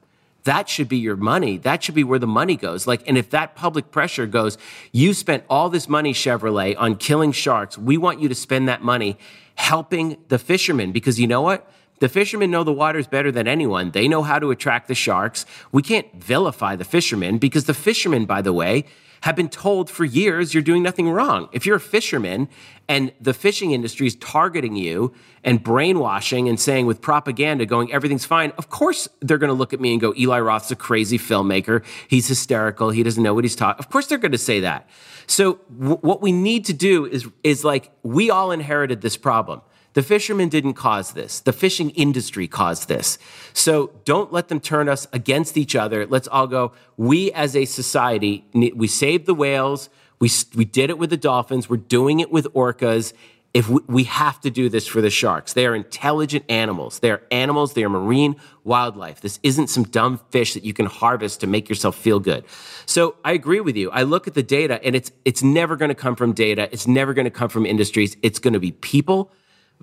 that 0.49 0.67
should 0.67 0.89
be 0.89 0.97
your 0.97 1.17
money. 1.17 1.59
That 1.59 1.83
should 1.83 1.95
be 1.95 2.05
where 2.05 2.19
the 2.19 2.27
money 2.27 2.57
goes. 2.57 2.87
Like, 2.87 3.07
and 3.07 3.19
if 3.19 3.29
that 3.31 3.55
public 3.55 3.91
pressure 3.91 4.27
goes, 4.27 4.57
you 4.93 5.13
spent 5.13 5.45
all 5.51 5.69
this 5.69 5.91
money, 5.91 6.15
Chevrolet, 6.15 6.75
on 6.79 6.97
killing 6.97 7.33
sharks. 7.33 7.77
We 7.77 7.99
want 7.99 8.21
you 8.21 8.31
to 8.31 8.35
spend 8.35 8.67
that 8.67 8.83
money 8.83 9.19
helping 9.57 10.17
the 10.29 10.39
fishermen 10.39 10.91
because 10.91 11.21
you 11.21 11.27
know 11.27 11.43
what? 11.43 11.71
The 12.01 12.09
fishermen 12.09 12.51
know 12.51 12.65
the 12.65 12.73
waters 12.73 13.07
better 13.07 13.33
than 13.33 13.49
anyone. 13.49 13.91
They 13.91 14.09
know 14.09 14.23
how 14.23 14.39
to 14.39 14.51
attract 14.51 14.89
the 14.89 14.95
sharks. 14.95 15.47
We 15.73 15.83
can't 15.83 16.13
vilify 16.15 16.77
the 16.77 16.85
fishermen 16.85 17.39
because 17.39 17.65
the 17.65 17.75
fishermen, 17.75 18.25
by 18.25 18.43
the 18.43 18.53
way, 18.53 18.85
have 19.23 19.35
been 19.35 19.49
told 19.49 19.91
for 19.91 20.05
years 20.05 20.55
you're 20.55 20.63
doing 20.63 20.83
nothing 20.83 21.11
wrong. 21.11 21.49
If 21.53 21.67
you're 21.67 21.77
a 21.77 21.81
fisherman 21.81 22.49
and 22.89 23.13
the 23.21 23.35
fishing 23.35 23.73
industry 23.73 24.07
is 24.07 24.15
targeting 24.17 24.77
you 24.77 25.13
and 25.43 25.63
brainwashing 25.63 26.49
and 26.49 26.59
saying 26.59 26.87
with 26.87 27.01
propaganda 27.01 27.67
going 27.67 27.93
everything's 27.93 28.25
fine, 28.25 28.53
of 28.59 28.71
course 28.71 29.09
they're 29.21 29.39
going 29.39 29.49
to 29.49 29.55
look 29.55 29.73
at 29.73 29.81
me 29.81 29.93
and 29.93 30.01
go 30.01 30.15
Eli 30.17 30.39
Roth's 30.41 30.71
a 30.71 30.77
crazy 30.77 31.19
filmmaker. 31.19 31.85
He's 32.07 32.29
hysterical. 32.29 32.91
He 32.91 33.03
doesn't 33.03 33.23
know 33.23 33.35
what 33.35 33.45
he's 33.45 33.57
talking. 33.57 33.79
Of 33.79 33.91
course 33.91 34.07
they're 34.07 34.19
going 34.19 34.33
to 34.33 34.39
say 34.39 34.61
that. 34.61 34.89
So 35.27 35.61
w- 35.79 35.99
what 35.99 36.23
we 36.23 36.33
need 36.33 36.65
to 36.67 36.73
do 36.73 37.05
is 37.07 37.29
is 37.43 37.65
like 37.65 37.91
we 38.03 38.31
all 38.31 38.53
inherited 38.53 39.01
this 39.01 39.17
problem. 39.17 39.63
The 39.99 40.05
fishermen 40.05 40.49
didn't 40.49 40.75
cause 40.75 41.15
this. 41.15 41.41
The 41.41 41.53
fishing 41.53 41.91
industry 41.91 42.47
caused 42.47 42.87
this. 42.87 43.19
So 43.53 43.91
don't 44.05 44.33
let 44.33 44.47
them 44.47 44.61
turn 44.61 44.89
us 44.89 45.09
against 45.13 45.57
each 45.57 45.75
other. 45.75 46.07
Let's 46.07 46.29
all 46.29 46.47
go, 46.47 46.71
we 46.97 47.33
as 47.33 47.57
a 47.57 47.65
society, 47.65 48.45
we 48.55 48.87
saved 48.87 49.27
the 49.27 49.35
whales. 49.35 49.91
We, 50.21 50.31
we 50.55 50.65
did 50.65 50.91
it 50.91 50.99
with 50.99 51.11
the 51.11 51.17
dolphins. 51.17 51.69
We're 51.69 51.79
doing 51.79 52.21
it 52.21 52.31
with 52.31 52.47
orcas. 52.55 53.13
If 53.53 53.69
we, 53.69 53.81
we 53.89 54.05
have 54.05 54.41
to 54.43 54.51
do 54.51 54.69
this 54.69 54.87
for 54.87 55.01
the 55.01 55.11
sharks, 55.11 55.55
they 55.55 55.67
are 55.67 55.75
intelligent 55.75 56.45
animals. 56.49 57.01
They 57.01 57.11
are 57.11 57.23
animals. 57.33 57.75
They 57.75 57.83
are 57.83 57.89
marine 57.89 58.37
wildlife. 58.63 59.21
This 59.21 59.41
isn't 59.43 59.67
some 59.67 59.83
dumb 59.83 60.21
fish 60.31 60.55
that 60.55 60.63
you 60.63 60.75
can 60.75 60.87
harvest 60.87 61.41
to 61.41 61.49
make 61.49 61.69
yourself 61.69 61.97
feel 61.97 62.21
good. 62.21 62.45
So 62.87 63.17
I 63.25 63.33
agree 63.33 63.59
with 63.59 63.75
you. 63.75 63.91
I 63.91 64.05
look 64.05 64.29
at 64.29 64.35
the 64.35 64.45
data 64.45 64.81
and 64.85 64.95
it's, 64.95 65.11
it's 65.25 65.43
never 65.43 65.75
going 65.75 65.89
to 65.89 65.97
come 65.97 66.15
from 66.15 66.35
data. 66.35 66.69
It's 66.71 66.87
never 66.87 67.15
going 67.15 67.25
to 67.25 67.33
come 67.33 67.49
from 67.49 67.67
industries. 67.67 68.17
It's 68.23 68.39
going 68.39 68.55
to 68.55 68.61
be 68.61 68.71
people 68.71 69.33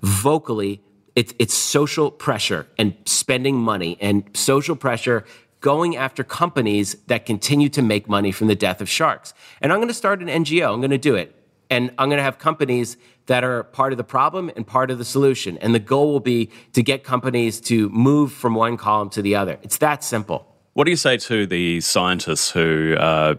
vocally, 0.00 0.82
it's, 1.14 1.34
it's 1.38 1.54
social 1.54 2.10
pressure 2.10 2.66
and 2.78 2.94
spending 3.06 3.56
money 3.56 3.96
and 4.00 4.24
social 4.34 4.76
pressure 4.76 5.24
going 5.60 5.96
after 5.96 6.22
companies 6.22 6.94
that 7.06 7.26
continue 7.26 7.68
to 7.70 7.82
make 7.82 8.08
money 8.08 8.30
from 8.30 8.46
the 8.46 8.54
death 8.54 8.80
of 8.80 8.88
sharks. 8.88 9.34
And 9.60 9.72
I'm 9.72 9.78
going 9.78 9.88
to 9.88 9.94
start 9.94 10.20
an 10.20 10.28
NGO. 10.28 10.72
I'm 10.72 10.80
going 10.80 10.90
to 10.90 10.98
do 10.98 11.14
it. 11.14 11.34
And 11.70 11.90
I'm 11.98 12.08
going 12.08 12.18
to 12.18 12.22
have 12.22 12.38
companies 12.38 12.96
that 13.26 13.42
are 13.42 13.64
part 13.64 13.92
of 13.92 13.96
the 13.96 14.04
problem 14.04 14.50
and 14.54 14.66
part 14.66 14.90
of 14.90 14.98
the 14.98 15.04
solution. 15.04 15.58
And 15.58 15.74
the 15.74 15.80
goal 15.80 16.12
will 16.12 16.20
be 16.20 16.50
to 16.74 16.82
get 16.82 17.02
companies 17.02 17.60
to 17.62 17.88
move 17.88 18.32
from 18.32 18.54
one 18.54 18.76
column 18.76 19.10
to 19.10 19.22
the 19.22 19.34
other. 19.34 19.58
It's 19.62 19.78
that 19.78 20.04
simple. 20.04 20.46
What 20.74 20.84
do 20.84 20.90
you 20.90 20.96
say 20.96 21.16
to 21.16 21.46
the 21.46 21.80
scientists 21.80 22.50
who 22.50 22.94
uh, 22.94 23.36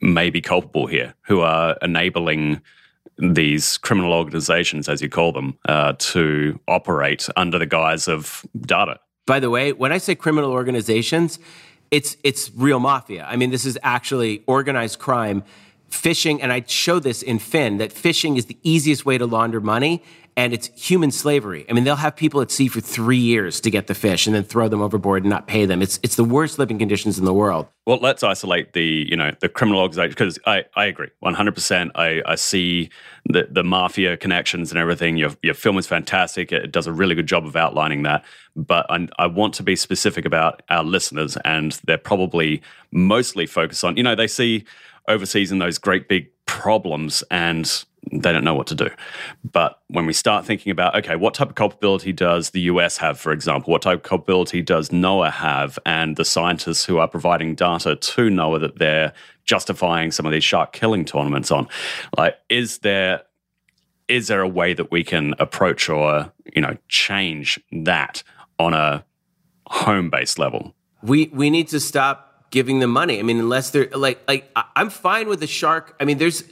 may 0.00 0.30
be 0.30 0.40
culpable 0.40 0.86
here, 0.86 1.14
who 1.22 1.40
are 1.40 1.76
enabling 1.82 2.62
these 3.18 3.78
criminal 3.78 4.12
organizations, 4.12 4.88
as 4.88 5.00
you 5.00 5.08
call 5.08 5.32
them, 5.32 5.58
uh, 5.68 5.94
to 5.98 6.60
operate 6.68 7.28
under 7.36 7.58
the 7.58 7.66
guise 7.66 8.08
of 8.08 8.44
data. 8.60 8.98
By 9.26 9.40
the 9.40 9.50
way, 9.50 9.72
when 9.72 9.92
I 9.92 9.98
say 9.98 10.14
criminal 10.14 10.52
organizations, 10.52 11.38
it's 11.90 12.16
it's 12.22 12.50
real 12.54 12.80
mafia. 12.80 13.26
I 13.28 13.36
mean, 13.36 13.50
this 13.50 13.64
is 13.64 13.78
actually 13.82 14.42
organized 14.46 14.98
crime. 14.98 15.44
Fishing, 15.88 16.42
and 16.42 16.52
I 16.52 16.64
show 16.66 16.98
this 16.98 17.22
in 17.22 17.38
Fin 17.38 17.78
that 17.78 17.92
fishing 17.92 18.36
is 18.36 18.46
the 18.46 18.58
easiest 18.64 19.06
way 19.06 19.18
to 19.18 19.26
launder 19.26 19.60
money, 19.60 20.02
and 20.36 20.52
it's 20.52 20.68
human 20.76 21.10
slavery. 21.10 21.64
I 21.68 21.72
mean, 21.72 21.84
they'll 21.84 21.96
have 21.96 22.14
people 22.14 22.42
at 22.42 22.50
sea 22.50 22.68
for 22.68 22.80
three 22.80 23.16
years 23.16 23.58
to 23.62 23.70
get 23.70 23.86
the 23.86 23.94
fish 23.94 24.26
and 24.26 24.36
then 24.36 24.44
throw 24.44 24.68
them 24.68 24.82
overboard 24.82 25.22
and 25.22 25.30
not 25.30 25.46
pay 25.46 25.64
them. 25.64 25.80
It's 25.80 25.98
it's 26.02 26.16
the 26.16 26.24
worst 26.24 26.58
living 26.58 26.78
conditions 26.78 27.18
in 27.18 27.24
the 27.24 27.32
world. 27.32 27.66
Well, 27.86 27.98
let's 28.02 28.22
isolate 28.22 28.74
the 28.74 29.06
you 29.08 29.16
know 29.16 29.32
the 29.40 29.48
criminal 29.48 29.80
organization 29.80 30.10
because 30.10 30.38
I, 30.44 30.64
I 30.74 30.84
agree 30.84 31.08
one 31.20 31.34
hundred 31.34 31.54
percent. 31.54 31.92
I 31.94 32.22
I 32.26 32.34
see 32.34 32.90
the 33.24 33.48
the 33.50 33.64
mafia 33.64 34.16
connections 34.18 34.70
and 34.70 34.78
everything. 34.78 35.16
Your 35.16 35.30
your 35.42 35.54
film 35.54 35.78
is 35.78 35.86
fantastic. 35.86 36.52
It 36.52 36.70
does 36.70 36.86
a 36.86 36.92
really 36.92 37.14
good 37.14 37.26
job 37.26 37.46
of 37.46 37.56
outlining 37.56 38.02
that. 38.02 38.24
But 38.54 38.86
I, 38.90 39.08
I 39.18 39.26
want 39.26 39.54
to 39.54 39.62
be 39.62 39.76
specific 39.76 40.24
about 40.24 40.62
our 40.68 40.84
listeners, 40.84 41.38
and 41.44 41.80
they're 41.84 41.98
probably 41.98 42.62
mostly 42.92 43.46
focused 43.46 43.84
on 43.84 43.96
you 43.96 44.02
know 44.02 44.14
they 44.14 44.28
see 44.28 44.64
overseas 45.08 45.52
in 45.52 45.58
those 45.60 45.78
great 45.78 46.08
big 46.08 46.28
problems 46.46 47.22
and 47.30 47.84
they 48.12 48.32
don't 48.32 48.44
know 48.44 48.54
what 48.54 48.68
to 48.68 48.74
do. 48.74 48.88
But 49.44 49.80
when 49.88 50.06
we 50.06 50.12
start 50.12 50.44
thinking 50.44 50.70
about, 50.70 50.96
okay, 50.96 51.16
what 51.16 51.34
type 51.34 51.48
of 51.48 51.54
culpability 51.56 52.12
does 52.12 52.50
the 52.50 52.60
US 52.62 52.98
have, 52.98 53.18
for 53.18 53.32
example? 53.32 53.72
What 53.72 53.82
type 53.82 53.98
of 53.98 54.02
culpability 54.04 54.62
does 54.62 54.90
NOAA 54.90 55.32
have? 55.32 55.78
And 55.84 56.16
the 56.16 56.24
scientists 56.24 56.84
who 56.84 56.98
are 56.98 57.08
providing 57.08 57.54
data 57.54 57.96
to 57.96 58.22
NOAA 58.22 58.60
that 58.60 58.78
they're 58.78 59.12
justifying 59.44 60.12
some 60.12 60.24
of 60.24 60.32
these 60.32 60.44
shark 60.44 60.72
killing 60.72 61.04
tournaments 61.04 61.50
on, 61.50 61.68
like, 62.16 62.36
is 62.48 62.78
there 62.78 63.22
is 64.08 64.28
there 64.28 64.40
a 64.40 64.48
way 64.48 64.72
that 64.72 64.92
we 64.92 65.02
can 65.02 65.34
approach 65.40 65.88
or 65.88 66.32
you 66.54 66.62
know 66.62 66.76
change 66.88 67.58
that 67.72 68.22
on 68.58 68.72
a 68.72 69.04
home 69.66 70.10
based 70.10 70.38
level? 70.38 70.74
We 71.02 71.26
we 71.32 71.50
need 71.50 71.68
to 71.68 71.80
stop 71.80 72.25
giving 72.50 72.78
them 72.80 72.90
money. 72.90 73.18
I 73.18 73.22
mean, 73.22 73.38
unless 73.38 73.70
they're 73.70 73.88
like 73.90 74.20
like 74.28 74.50
I'm 74.74 74.90
fine 74.90 75.28
with 75.28 75.40
the 75.40 75.46
shark. 75.46 75.96
I 76.00 76.04
mean, 76.04 76.18
there's 76.18 76.44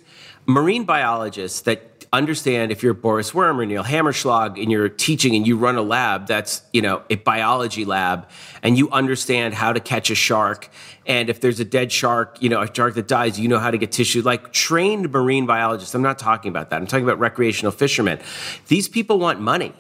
marine 0.47 0.85
biologists 0.85 1.63
that 1.63 1.95
understand 2.15 2.71
if 2.71 2.83
you're 2.83 2.95
Boris 2.95 3.35
Worm 3.35 3.61
or 3.61 3.67
Neil 3.67 3.83
Hammerschlag 3.83 4.61
and 4.61 4.71
you're 4.71 4.89
teaching 4.89 5.35
and 5.35 5.47
you 5.47 5.57
run 5.57 5.77
a 5.77 5.83
lab 5.83 6.27
that's, 6.27 6.63
you 6.73 6.81
know, 6.81 7.03
a 7.11 7.17
biology 7.17 7.85
lab 7.85 8.29
and 8.63 8.79
you 8.79 8.89
understand 8.91 9.53
how 9.53 9.73
to 9.73 9.81
catch 9.81 10.11
a 10.11 10.15
shark. 10.15 10.71
And 11.07 11.29
if 11.29 11.41
there's 11.41 11.61
a 11.61 11.65
dead 11.65 11.91
shark, 11.91 12.41
you 12.41 12.49
know, 12.49 12.63
a 12.63 12.73
shark 12.73 12.95
that 12.95 13.09
dies, 13.09 13.39
you 13.39 13.49
know 13.49 13.59
how 13.59 13.71
to 13.71 13.79
get 13.79 13.91
tissue. 13.91 14.23
Like 14.23 14.53
trained 14.53 15.11
marine 15.11 15.45
biologists. 15.45 15.95
I'm 15.95 16.03
not 16.03 16.19
talking 16.19 16.51
about 16.51 16.71
that. 16.71 16.77
I'm 16.77 16.87
talking 16.87 17.05
about 17.05 17.19
recreational 17.19 17.73
fishermen. 17.73 18.21
These 18.69 18.89
people 18.89 19.19
want 19.19 19.41
money. 19.41 19.75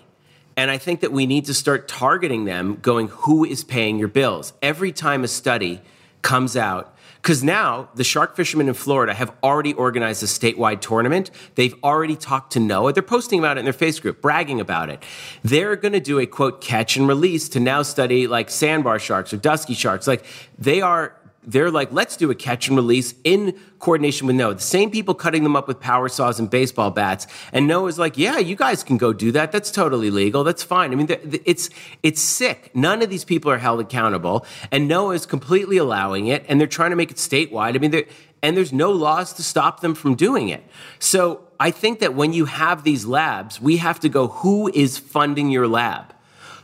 And 0.56 0.70
I 0.70 0.78
think 0.78 1.00
that 1.00 1.12
we 1.12 1.26
need 1.26 1.46
to 1.46 1.54
start 1.54 1.88
targeting 1.88 2.44
them 2.44 2.78
going, 2.80 3.08
who 3.08 3.44
is 3.44 3.64
paying 3.64 3.98
your 3.98 4.08
bills? 4.08 4.52
Every 4.62 4.92
time 4.92 5.24
a 5.24 5.28
study 5.28 5.82
comes 6.24 6.56
out 6.56 6.96
Because 7.22 7.44
now 7.44 7.88
the 7.94 8.02
shark 8.02 8.34
fishermen 8.34 8.66
in 8.66 8.74
Florida 8.74 9.14
have 9.14 9.32
already 9.42 9.72
organized 9.74 10.22
a 10.22 10.26
statewide 10.26 10.80
tournament. 10.80 11.30
They've 11.54 11.74
already 11.84 12.16
talked 12.16 12.52
to 12.54 12.58
NOAA. 12.58 12.94
They're 12.94 13.02
posting 13.02 13.38
about 13.38 13.56
it 13.56 13.60
in 13.60 13.64
their 13.64 13.72
face 13.72 14.00
group, 14.00 14.20
bragging 14.20 14.60
about 14.60 14.90
it. 14.90 15.02
They're 15.42 15.76
going 15.76 15.92
to 15.92 16.00
do 16.00 16.18
a 16.18 16.26
quote 16.26 16.60
catch 16.60 16.96
and 16.96 17.06
release 17.06 17.48
to 17.50 17.60
now 17.60 17.82
study 17.82 18.26
like 18.26 18.50
sandbar 18.50 18.98
sharks 18.98 19.32
or 19.32 19.36
dusky 19.36 19.74
sharks. 19.74 20.06
Like 20.06 20.24
they 20.58 20.80
are 20.80 21.14
they're 21.46 21.70
like, 21.70 21.92
let's 21.92 22.16
do 22.16 22.30
a 22.30 22.34
catch 22.34 22.68
and 22.68 22.76
release 22.76 23.14
in 23.24 23.58
coordination 23.78 24.26
with 24.26 24.36
NOAA. 24.36 24.56
The 24.56 24.62
same 24.62 24.90
people 24.90 25.14
cutting 25.14 25.42
them 25.42 25.56
up 25.56 25.68
with 25.68 25.80
power 25.80 26.08
saws 26.08 26.38
and 26.38 26.48
baseball 26.48 26.90
bats. 26.90 27.26
And 27.52 27.68
NOAA's 27.68 27.98
like, 27.98 28.16
yeah, 28.16 28.38
you 28.38 28.56
guys 28.56 28.82
can 28.82 28.96
go 28.96 29.12
do 29.12 29.32
that. 29.32 29.52
That's 29.52 29.70
totally 29.70 30.10
legal. 30.10 30.44
That's 30.44 30.62
fine. 30.62 30.92
I 30.92 30.94
mean, 30.96 31.08
it's, 31.44 31.70
it's 32.02 32.20
sick. 32.20 32.70
None 32.74 33.02
of 33.02 33.10
these 33.10 33.24
people 33.24 33.50
are 33.50 33.58
held 33.58 33.80
accountable. 33.80 34.46
And 34.70 34.90
NOAA 34.90 35.16
is 35.16 35.26
completely 35.26 35.76
allowing 35.76 36.26
it. 36.26 36.44
And 36.48 36.60
they're 36.60 36.66
trying 36.66 36.90
to 36.90 36.96
make 36.96 37.10
it 37.10 37.18
statewide. 37.18 37.74
I 37.74 37.78
mean, 37.78 38.04
and 38.42 38.56
there's 38.56 38.72
no 38.72 38.90
laws 38.90 39.32
to 39.34 39.42
stop 39.42 39.80
them 39.80 39.94
from 39.94 40.14
doing 40.14 40.48
it. 40.48 40.64
So 40.98 41.48
I 41.60 41.70
think 41.70 42.00
that 42.00 42.14
when 42.14 42.32
you 42.32 42.46
have 42.46 42.84
these 42.84 43.06
labs, 43.06 43.60
we 43.60 43.78
have 43.78 44.00
to 44.00 44.08
go, 44.08 44.28
who 44.28 44.70
is 44.72 44.98
funding 44.98 45.50
your 45.50 45.68
lab? 45.68 46.14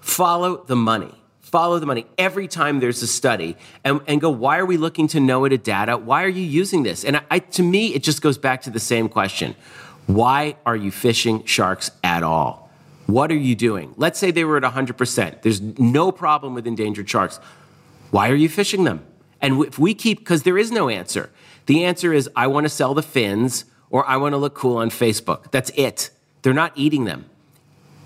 Follow 0.01 0.65
the 0.65 0.77
money 0.77 1.20
follow 1.51 1.79
the 1.79 1.87
money 1.87 2.07
every 2.17 2.49
time 2.49 2.81
there's 2.81 3.03
a 3.03 3.07
study 3.07 3.57
and, 3.85 4.01
and 4.07 4.21
go, 4.21 4.31
why 4.31 4.59
are 4.59 4.67
we 4.67 4.77
looking 4.77 5.09
to 5.09 5.21
know 5.21 5.45
it 5.45 5.51
to 5.51 5.59
data? 5.59 5.97
Why 5.97 6.25
are 6.25 6.29
you 6.29 6.43
using 6.43 6.83
this? 6.83 7.05
And 7.05 7.21
I, 7.31 7.41
to 7.41 7.63
me, 7.63 7.89
it 7.95 8.03
just 8.03 8.23
goes 8.23 8.39
back 8.39 8.63
to 8.63 8.71
the 8.71 8.81
same 8.81 9.09
question. 9.09 9.55
Why 10.07 10.57
are 10.65 10.77
you 10.77 10.91
fishing 10.91 11.45
sharks 11.45 11.91
at 12.03 12.23
all? 12.23 12.71
What 13.07 13.31
are 13.33 13.37
you 13.37 13.57
doing? 13.57 13.95
Let's 13.97 14.19
say 14.19 14.31
they 14.31 14.45
were 14.45 14.57
at 14.57 14.63
100%. 14.63 15.43
There's 15.43 15.61
no 15.61 16.13
problem 16.13 16.55
with 16.55 16.67
endangered 16.67 17.11
sharks. 17.11 17.41
Why 18.11 18.31
are 18.31 18.37
you 18.37 18.49
fishing 18.49 18.85
them? 18.85 19.05
And 19.41 19.65
if 19.65 19.79
we 19.79 19.95
keep, 19.95 20.19
because 20.21 20.45
there 20.45 20.59
is 20.59 20.71
no 20.71 20.89
answer. 20.89 21.31
The 21.67 21.85
answer 21.85 22.13
is 22.13 22.29
I 22.37 22.47
want 22.47 22.65
to 22.65 22.69
sell 22.69 22.95
the 22.95 23.03
fins 23.03 23.65
or 23.91 24.07
I 24.09 24.17
want 24.17 24.33
to 24.35 24.37
look 24.37 24.55
cool 24.55 24.77
on 24.77 24.91
Facebook. 24.91 25.51
That's 25.51 25.71
it. 25.71 26.11
They're 26.43 26.55
not 26.55 26.73
eating 26.77 27.05
them. 27.05 27.27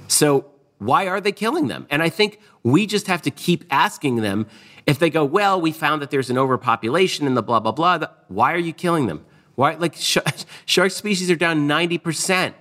So 0.08 0.50
why 0.84 1.08
are 1.08 1.20
they 1.20 1.32
killing 1.32 1.68
them? 1.68 1.86
And 1.90 2.02
I 2.02 2.08
think 2.08 2.40
we 2.62 2.86
just 2.86 3.06
have 3.06 3.22
to 3.22 3.30
keep 3.30 3.64
asking 3.70 4.16
them 4.16 4.46
if 4.86 4.98
they 4.98 5.10
go, 5.10 5.24
well, 5.24 5.60
we 5.60 5.72
found 5.72 6.02
that 6.02 6.10
there's 6.10 6.30
an 6.30 6.38
overpopulation 6.38 7.26
and 7.26 7.36
the 7.36 7.42
blah, 7.42 7.60
blah, 7.60 7.72
blah. 7.72 7.98
The, 7.98 8.10
why 8.28 8.52
are 8.52 8.58
you 8.58 8.72
killing 8.72 9.06
them? 9.06 9.24
Why, 9.54 9.74
like, 9.74 9.94
sh- 9.98 10.18
shark 10.66 10.90
species 10.90 11.30
are 11.30 11.36
down 11.36 11.68
90%. 11.68 12.54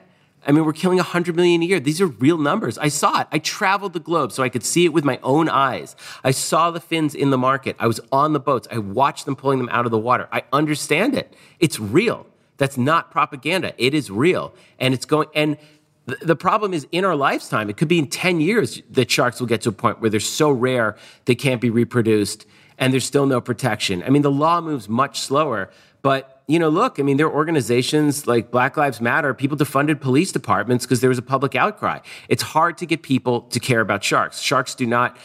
I 0.45 0.51
mean, 0.51 0.65
we're 0.65 0.73
killing 0.73 0.97
100 0.97 1.35
million 1.35 1.61
a 1.61 1.65
year. 1.65 1.79
These 1.79 2.01
are 2.01 2.07
real 2.07 2.37
numbers. 2.37 2.77
I 2.77 2.89
saw 2.89 3.21
it. 3.21 3.27
I 3.31 3.39
traveled 3.39 3.93
the 3.93 3.99
globe 3.99 4.31
so 4.31 4.43
I 4.43 4.49
could 4.49 4.63
see 4.63 4.83
it 4.85 4.89
with 4.89 5.05
my 5.05 5.19
own 5.23 5.47
eyes. 5.47 5.95
I 6.23 6.31
saw 6.31 6.69
the 6.71 6.81
fins 6.81 7.15
in 7.15 7.29
the 7.29 7.37
market. 7.37 7.75
I 7.79 7.87
was 7.87 8.01
on 8.11 8.33
the 8.33 8.39
boats. 8.39 8.67
I 8.69 8.77
watched 8.79 9.25
them 9.25 9.35
pulling 9.35 9.59
them 9.59 9.69
out 9.69 9.85
of 9.85 9.91
the 9.91 9.97
water. 9.97 10.27
I 10.31 10.43
understand 10.51 11.15
it. 11.15 11.33
It's 11.59 11.79
real. 11.79 12.27
That's 12.57 12.77
not 12.77 13.09
propaganda. 13.09 13.73
It 13.77 13.93
is 13.93 14.11
real. 14.11 14.53
And 14.79 14.93
it's 14.93 15.05
going, 15.05 15.29
and 15.33 15.57
the 16.05 16.35
problem 16.35 16.73
is 16.73 16.85
in 16.91 17.05
our 17.05 17.15
lifetime, 17.15 17.69
it 17.69 17.77
could 17.77 17.87
be 17.87 17.99
in 17.99 18.07
10 18.07 18.41
years 18.41 18.81
that 18.91 19.09
sharks 19.09 19.39
will 19.39 19.47
get 19.47 19.61
to 19.61 19.69
a 19.69 19.73
point 19.73 20.01
where 20.01 20.09
they're 20.09 20.19
so 20.19 20.51
rare 20.51 20.97
they 21.25 21.35
can't 21.35 21.61
be 21.61 21.69
reproduced 21.69 22.45
and 22.77 22.91
there's 22.91 23.05
still 23.05 23.25
no 23.25 23.39
protection. 23.39 24.03
I 24.03 24.09
mean, 24.09 24.21
the 24.21 24.31
law 24.31 24.59
moves 24.59 24.89
much 24.89 25.21
slower, 25.21 25.69
but 26.01 26.43
you 26.47 26.59
know, 26.59 26.67
look, 26.67 26.99
I 26.99 27.03
mean, 27.03 27.15
there 27.15 27.27
are 27.27 27.33
organizations 27.33 28.27
like 28.27 28.51
Black 28.51 28.75
Lives 28.75 28.99
Matter, 28.99 29.33
people 29.33 29.55
defunded 29.55 30.01
police 30.01 30.33
departments 30.33 30.85
because 30.85 30.99
there 30.99 31.09
was 31.09 31.17
a 31.17 31.23
public 31.23 31.55
outcry. 31.55 31.99
It's 32.27 32.43
hard 32.43 32.77
to 32.79 32.85
get 32.85 33.01
people 33.01 33.41
to 33.43 33.59
care 33.61 33.79
about 33.79 34.03
sharks. 34.03 34.41
Sharks 34.41 34.75
do 34.75 34.85
not 34.85 35.17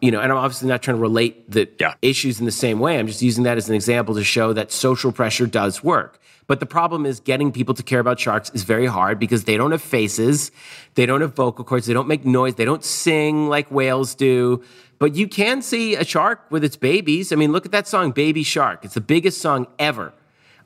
you 0.00 0.10
know, 0.10 0.20
and 0.20 0.30
I'm 0.30 0.36
obviously 0.36 0.68
not 0.68 0.82
trying 0.82 0.98
to 0.98 1.00
relate 1.00 1.50
the 1.50 1.66
yeah. 1.80 1.94
issues 2.02 2.38
in 2.38 2.44
the 2.44 2.52
same 2.52 2.78
way. 2.78 2.98
I'm 2.98 3.06
just 3.06 3.22
using 3.22 3.44
that 3.44 3.56
as 3.56 3.70
an 3.70 3.74
example 3.74 4.14
to 4.16 4.24
show 4.24 4.52
that 4.52 4.70
social 4.70 5.12
pressure 5.12 5.46
does 5.46 5.82
work. 5.82 6.20
But 6.46 6.60
the 6.60 6.66
problem 6.66 7.06
is 7.06 7.20
getting 7.20 7.52
people 7.52 7.74
to 7.74 7.82
care 7.82 8.00
about 8.00 8.20
sharks 8.20 8.50
is 8.50 8.64
very 8.64 8.86
hard 8.86 9.18
because 9.18 9.44
they 9.44 9.56
don't 9.56 9.72
have 9.72 9.82
faces, 9.82 10.50
they 10.94 11.06
don't 11.06 11.20
have 11.20 11.34
vocal 11.34 11.64
cords, 11.64 11.86
they 11.86 11.94
don't 11.94 12.08
make 12.08 12.24
noise, 12.24 12.56
they 12.56 12.64
don't 12.64 12.84
sing 12.84 13.48
like 13.48 13.70
whales 13.70 14.14
do. 14.14 14.62
But 14.98 15.14
you 15.14 15.26
can 15.26 15.62
see 15.62 15.94
a 15.96 16.04
shark 16.04 16.40
with 16.50 16.62
its 16.62 16.76
babies. 16.76 17.32
I 17.32 17.36
mean, 17.36 17.52
look 17.52 17.66
at 17.66 17.72
that 17.72 17.88
song, 17.88 18.12
Baby 18.12 18.42
Shark. 18.42 18.84
It's 18.84 18.94
the 18.94 19.00
biggest 19.00 19.40
song 19.40 19.66
ever 19.78 20.12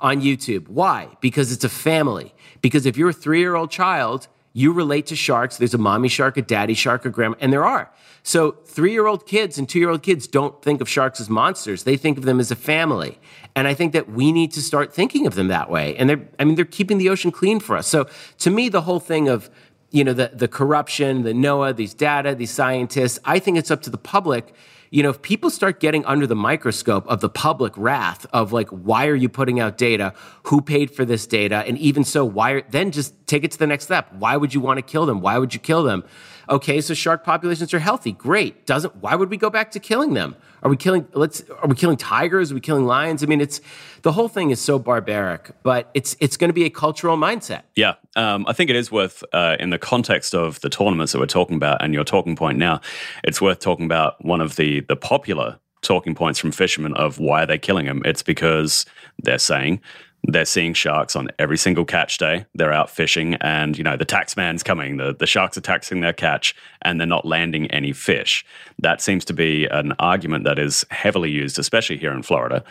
on 0.01 0.21
YouTube. 0.21 0.69
Why? 0.69 1.09
Because 1.21 1.53
it's 1.53 1.65
a 1.65 1.69
family. 1.69 2.35
Because 2.61 2.87
if 2.87 2.97
you're 2.97 3.11
a 3.11 3.15
three 3.15 3.41
year 3.41 3.55
old 3.55 3.71
child, 3.71 4.29
you 4.59 4.73
relate 4.73 5.07
to 5.07 5.15
sharks. 5.15 5.57
There's 5.57 5.75
a 5.75 5.79
mommy 5.79 6.09
shark, 6.09 6.37
a 6.37 6.43
daddy 6.43 6.75
shark, 6.75 7.05
a 7.05 7.11
grandma, 7.11 7.37
and 7.39 7.53
there 7.53 7.65
are. 7.65 7.91
So 8.25 8.57
three 8.67 8.91
year 8.91 9.07
old 9.07 9.25
kids 9.25 9.57
and 9.57 9.69
two 9.69 9.79
year 9.79 9.89
old 9.89 10.03
kids 10.03 10.27
don't 10.27 10.61
think 10.63 10.81
of 10.81 10.89
sharks 10.89 11.21
as 11.21 11.31
monsters. 11.31 11.85
They 11.85 11.97
think 11.97 12.19
of 12.19 12.25
them 12.25 12.41
as 12.41 12.51
a 12.51 12.57
family. 12.57 13.21
And 13.55 13.69
I 13.69 13.75
think 13.75 13.93
that 13.93 14.11
we 14.11 14.33
need 14.33 14.51
to 14.53 14.61
start 14.61 14.93
thinking 14.93 15.29
of 15.29 15.37
them 15.37 15.47
that 15.49 15.71
way. 15.71 15.97
And 15.97 16.11
they're, 16.11 16.29
I 16.41 16.45
mean, 16.45 16.57
they're 16.57 16.65
keeping 16.65 16.99
the 16.99 17.09
ocean 17.09 17.31
clean 17.31 17.61
for 17.61 17.77
us. 17.77 17.87
So 17.87 18.09
to 18.39 18.51
me, 18.51 18.69
the 18.69 18.81
whole 18.81 18.99
thing 18.99 19.29
of, 19.29 19.49
you 19.91 20.03
know, 20.03 20.13
the, 20.13 20.33
the 20.35 20.49
corruption, 20.49 21.23
the 21.23 21.33
NOAA, 21.33 21.77
these 21.77 21.95
data, 21.95 22.35
these 22.35 22.51
scientists, 22.51 23.21
I 23.25 23.39
think 23.39 23.59
it's 23.59 23.71
up 23.71 23.83
to 23.83 23.91
the 23.91 23.97
public 23.97 24.53
you 24.91 25.03
know, 25.03 25.11
if 25.11 25.23
people 25.23 25.51
start 25.51 25.81
getting 25.81 26.05
under 26.07 26.27
the 26.27 26.37
microscope 26.37 27.07
of 27.07 27.21
the 27.21 27.29
public 27.29 27.73
wrath 27.77 28.27
of 28.33 28.53
like, 28.53 28.69
why 28.71 29.07
are 29.07 29.15
you 29.15 29.29
putting 29.29 29.61
out 29.61 29.77
data? 29.77 30.15
Who 30.45 30.61
paid 30.61 30.91
for 30.91 31.05
this 31.05 31.27
data? 31.27 31.65
And 31.67 31.77
even 31.79 32.05
so, 32.05 32.25
why, 32.25 32.63
then 32.71 32.91
just 32.91 33.15
take 33.27 33.45
it 33.45 33.51
to 33.53 33.59
the 33.59 33.67
next 33.67 33.85
step. 33.85 34.13
Why 34.15 34.37
would 34.37 34.55
you 34.55 34.61
want 34.61 34.79
to 34.79 34.83
kill 34.83 35.07
them? 35.07 35.21
Why 35.21 35.39
would 35.39 35.53
you 35.53 35.61
kill 35.61 35.83
them? 35.83 36.05
Okay, 36.49 36.81
so 36.81 36.95
shark 36.95 37.25
populations 37.25 37.75
are 37.75 37.79
healthy. 37.79 38.13
Great. 38.13 38.65
Doesn't, 38.65 38.97
why 38.97 39.15
would 39.15 39.29
we 39.29 39.37
go 39.37 39.51
back 39.51 39.71
to 39.73 39.81
killing 39.81 40.15
them? 40.15 40.35
Are 40.63 40.71
we 40.71 40.77
killing, 40.77 41.07
let's, 41.13 41.43
are 41.63 41.69
we 41.69 41.75
killing 41.75 41.97
tigers? 41.97 42.51
Are 42.51 42.55
we 42.55 42.61
killing 42.61 42.87
lions? 42.87 43.23
I 43.23 43.27
mean, 43.27 43.41
it's, 43.41 43.61
the 44.03 44.13
whole 44.13 44.29
thing 44.29 44.51
is 44.51 44.61
so 44.61 44.79
barbaric, 44.79 45.51
but 45.63 45.91
it's, 45.95 46.17
it's 46.21 46.37
going 46.37 46.49
to 46.49 46.55
be 46.55 46.65
a 46.65 46.71
cultural 46.71 47.17
mindset. 47.17 47.63
Yeah. 47.77 47.95
Um, 48.17 48.45
I 48.49 48.53
think 48.53 48.71
it 48.71 48.77
is 48.77 48.91
worth, 48.91 49.23
uh, 49.33 49.57
in 49.61 49.71
the 49.71 49.79
context 49.79 50.35
of 50.35 50.61
the 50.61 50.69
tournaments 50.69 51.13
that 51.13 51.19
we're 51.19 51.27
talking 51.27 51.57
about 51.57 51.83
and 51.83 51.95
your 51.95 52.05
talking 52.05 52.37
point 52.37 52.59
now, 52.59 52.81
it's 53.25 53.41
worth 53.41 53.61
talking 53.61 53.85
about 53.85 54.25
one 54.25 54.41
of 54.41 54.57
the, 54.57 54.81
the 54.81 54.97
popular 54.97 55.59
talking 55.83 56.15
points 56.15 56.39
from 56.41 56.51
fishermen 56.51 56.95
of 56.95 57.19
why 57.19 57.45
are 57.45 57.47
they 57.47 57.59
killing 57.59 57.87
them. 57.87 58.03
It's 58.05 58.23
because 58.23 58.85
they're 59.23 59.39
saying 59.39 59.81
they're 60.25 60.45
seeing 60.45 60.75
sharks 60.75 61.17
on 61.17 61.29
every 61.39 61.57
single 61.57 61.85
catch 61.85 62.19
day. 62.19 62.47
They're 62.55 62.73
out 62.73 62.91
fishing, 62.91 63.35
and 63.37 63.79
you 63.79 63.85
know 63.85 63.97
the 63.97 64.05
taxman's 64.05 64.63
coming. 64.63 64.97
The 64.97 65.15
the 65.15 65.27
sharks 65.27 65.57
are 65.57 65.63
taxing 65.63 66.01
their 66.01 66.13
catch, 66.13 66.55
and 66.83 67.01
they're 67.01 67.07
not 67.07 67.25
landing 67.25 67.71
any 67.71 67.93
fish. 67.93 68.45
That 68.79 69.01
seems 69.01 69.25
to 69.27 69.33
be 69.33 69.67
an 69.67 69.93
argument 69.99 70.45
that 70.45 70.59
is 70.59 70.85
heavily 70.91 71.31
used, 71.31 71.59
especially 71.59 71.97
here 71.97 72.13
in 72.13 72.23
Florida, 72.23 72.65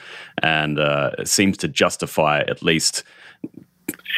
and 0.43 0.79
uh, 0.79 1.25
seems 1.25 1.57
to 1.57 1.67
justify 1.67 2.41
at 2.41 2.61
least 2.61 3.03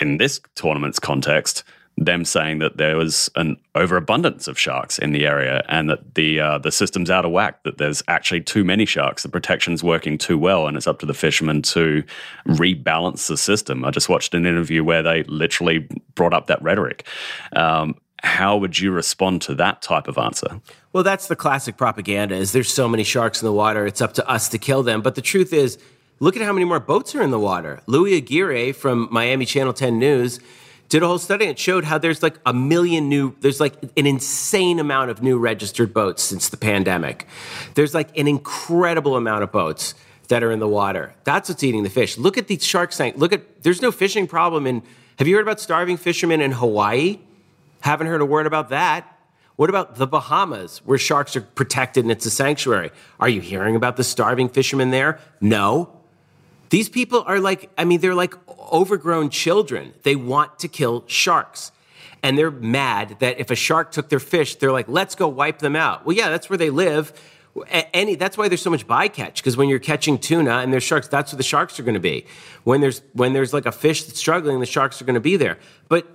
in 0.02 0.18
this 0.18 0.42
tournament's 0.56 1.00
context 1.00 1.64
them 2.06 2.24
saying 2.24 2.60
that 2.60 2.78
there 2.78 2.96
was 2.96 3.30
an 3.36 3.58
overabundance 3.76 4.48
of 4.48 4.58
sharks 4.58 4.98
in 4.98 5.12
the 5.12 5.26
area 5.26 5.64
and 5.68 5.90
that 5.90 6.16
the 6.16 6.40
uh, 6.40 6.58
the 6.58 6.72
system's 6.72 7.10
out 7.10 7.26
of 7.26 7.32
whack. 7.32 7.62
That 7.64 7.78
there's 7.78 8.02
actually 8.08 8.42
too 8.42 8.64
many 8.64 8.86
sharks. 8.86 9.24
The 9.24 9.30
protection's 9.30 9.84
working 9.84 10.18
too 10.18 10.38
well, 10.38 10.68
and 10.68 10.78
it's 10.78 10.88
up 10.88 11.00
to 11.00 11.06
the 11.06 11.14
fishermen 11.14 11.62
to 11.64 12.04
rebalance 12.48 13.28
the 13.28 13.38
system. 13.38 13.84
I 13.84 13.92
just 13.92 14.10
watched 14.10 14.34
an 14.34 14.46
interview 14.46 14.84
where 14.84 15.04
they 15.04 15.24
literally 15.24 15.88
brought 16.16 16.34
up 16.34 16.48
that 16.48 16.62
rhetoric. 16.62 17.06
Um, 17.56 17.96
how 18.24 18.58
would 18.58 18.80
you 18.80 18.92
respond 18.92 19.42
to 19.44 19.56
that 19.56 19.82
type 19.82 20.08
of 20.08 20.18
answer? 20.18 20.62
Well, 20.92 21.04
that's 21.04 21.28
the 21.28 21.36
classic 21.36 21.78
propaganda. 21.78 22.36
Is 22.36 22.54
there's 22.54 22.72
so 22.72 22.88
many 22.88 23.04
sharks 23.04 23.42
in 23.42 23.46
the 23.46 23.54
water, 23.54 23.86
it's 23.86 24.02
up 24.02 24.14
to 24.14 24.28
us 24.28 24.50
to 24.50 24.58
kill 24.58 24.84
them. 24.84 25.02
But 25.02 25.16
the 25.16 25.22
truth 25.22 25.54
is, 25.54 25.78
look 26.20 26.36
at 26.36 26.42
how 26.42 26.54
many 26.54 26.66
more 26.66 26.80
boats 26.80 27.14
are 27.16 27.22
in 27.22 27.32
the 27.32 27.40
water. 27.40 27.82
Louis 27.88 28.16
Aguirre 28.16 28.72
from 28.72 29.08
Miami 29.12 29.46
Channel 29.46 29.74
10 29.74 30.00
News 30.00 30.40
did 30.90 31.04
a 31.04 31.08
whole 31.08 31.20
study 31.20 31.46
and 31.46 31.52
it 31.52 31.60
showed 31.60 31.84
how 31.84 31.98
there's 31.98 32.22
like 32.22 32.38
a 32.46 32.54
million 32.54 33.08
new 33.08 33.36
there's 33.40 33.60
like 33.60 33.76
an 33.96 34.06
insane 34.06 34.80
amount 34.80 35.10
of 35.10 35.22
new 35.22 35.38
registered 35.38 35.94
boats 35.94 36.22
since 36.22 36.50
the 36.50 36.58
pandemic 36.58 37.28
there's 37.76 37.94
like 37.94 38.16
an 38.18 38.28
incredible 38.28 39.16
amount 39.16 39.44
of 39.44 39.52
boats 39.52 39.94
that 40.28 40.44
are 40.44 40.52
in 40.52 40.60
the 40.60 40.68
water 40.68 41.14
that's 41.24 41.48
what's 41.48 41.64
eating 41.64 41.84
the 41.84 41.90
fish 41.90 42.18
look 42.18 42.38
at 42.38 42.48
these 42.48 42.66
shark 42.66 42.92
tank 42.92 43.16
look 43.18 43.32
at 43.32 43.64
there's 43.64 43.82
no 43.82 43.92
fishing 43.92 44.28
problem 44.28 44.68
in 44.68 44.82
have 45.18 45.28
you 45.28 45.36
heard 45.36 45.44
about 45.44 45.60
starving 45.60 45.96
fishermen 45.96 46.42
in 46.42 46.52
hawaii 46.52 47.20
haven't 47.82 48.08
heard 48.08 48.22
a 48.22 48.26
word 48.26 48.48
about 48.48 48.70
that 48.70 49.16
what 49.60 49.70
about 49.70 49.98
the 49.98 50.08
Bahamas, 50.08 50.78
where 50.86 50.98
sharks 50.98 51.36
are 51.36 51.42
protected 51.42 52.06
and 52.06 52.12
it's 52.14 52.26
a 52.26 52.30
sanctuary? 52.30 52.92
Are 53.20 53.28
you 53.28 53.42
hearing 53.42 53.76
about 53.76 53.98
the 53.98 54.06
starving 54.06 54.48
fishermen 54.48 54.90
there? 54.90 55.20
No. 55.42 56.00
These 56.70 56.88
people 56.88 57.26
are 57.28 57.42
like, 57.42 57.70
I 57.78 57.84
mean, 57.84 58.00
they're 58.00 58.16
like 58.16 58.36
overgrown 58.72 59.30
children. 59.30 59.94
They 60.04 60.16
want 60.16 60.60
to 60.60 60.68
kill 60.68 61.04
sharks. 61.08 61.72
And 62.22 62.38
they're 62.38 62.52
mad 62.52 63.18
that 63.20 63.40
if 63.40 63.50
a 63.50 63.56
shark 63.56 63.92
took 63.92 64.10
their 64.10 64.20
fish, 64.20 64.56
they're 64.56 64.72
like, 64.72 64.88
let's 64.88 65.16
go 65.16 65.28
wipe 65.28 65.60
them 65.60 65.76
out. 65.76 66.06
Well, 66.06 66.16
yeah, 66.16 66.30
that's 66.30 66.50
where 66.50 66.58
they 66.58 66.70
live. 66.70 67.14
Any, 67.68 68.16
that's 68.16 68.38
why 68.38 68.48
there's 68.48 68.62
so 68.62 68.70
much 68.70 68.86
bycatch 68.88 69.36
because 69.36 69.58
when 69.58 69.70
you're 69.70 69.80
catching 69.80 70.18
tuna 70.18 70.58
and 70.58 70.72
there's 70.72 70.84
sharks, 70.84 71.08
that's 71.08 71.32
where 71.32 71.38
the 71.38 71.44
sharks 71.44 71.80
are 71.80 71.84
going 71.84 71.96
to 71.96 72.00
be. 72.00 72.26
When 72.64 72.80
there's 72.82 73.02
when 73.14 73.34
there's 73.34 73.54
like 73.54 73.66
a 73.66 73.72
fish 73.72 74.04
that's 74.04 74.20
struggling, 74.20 74.60
the 74.60 74.66
sharks 74.66 75.02
are 75.02 75.06
going 75.06 75.16
to 75.16 75.20
be 75.20 75.36
there. 75.36 75.58
But 75.88 76.08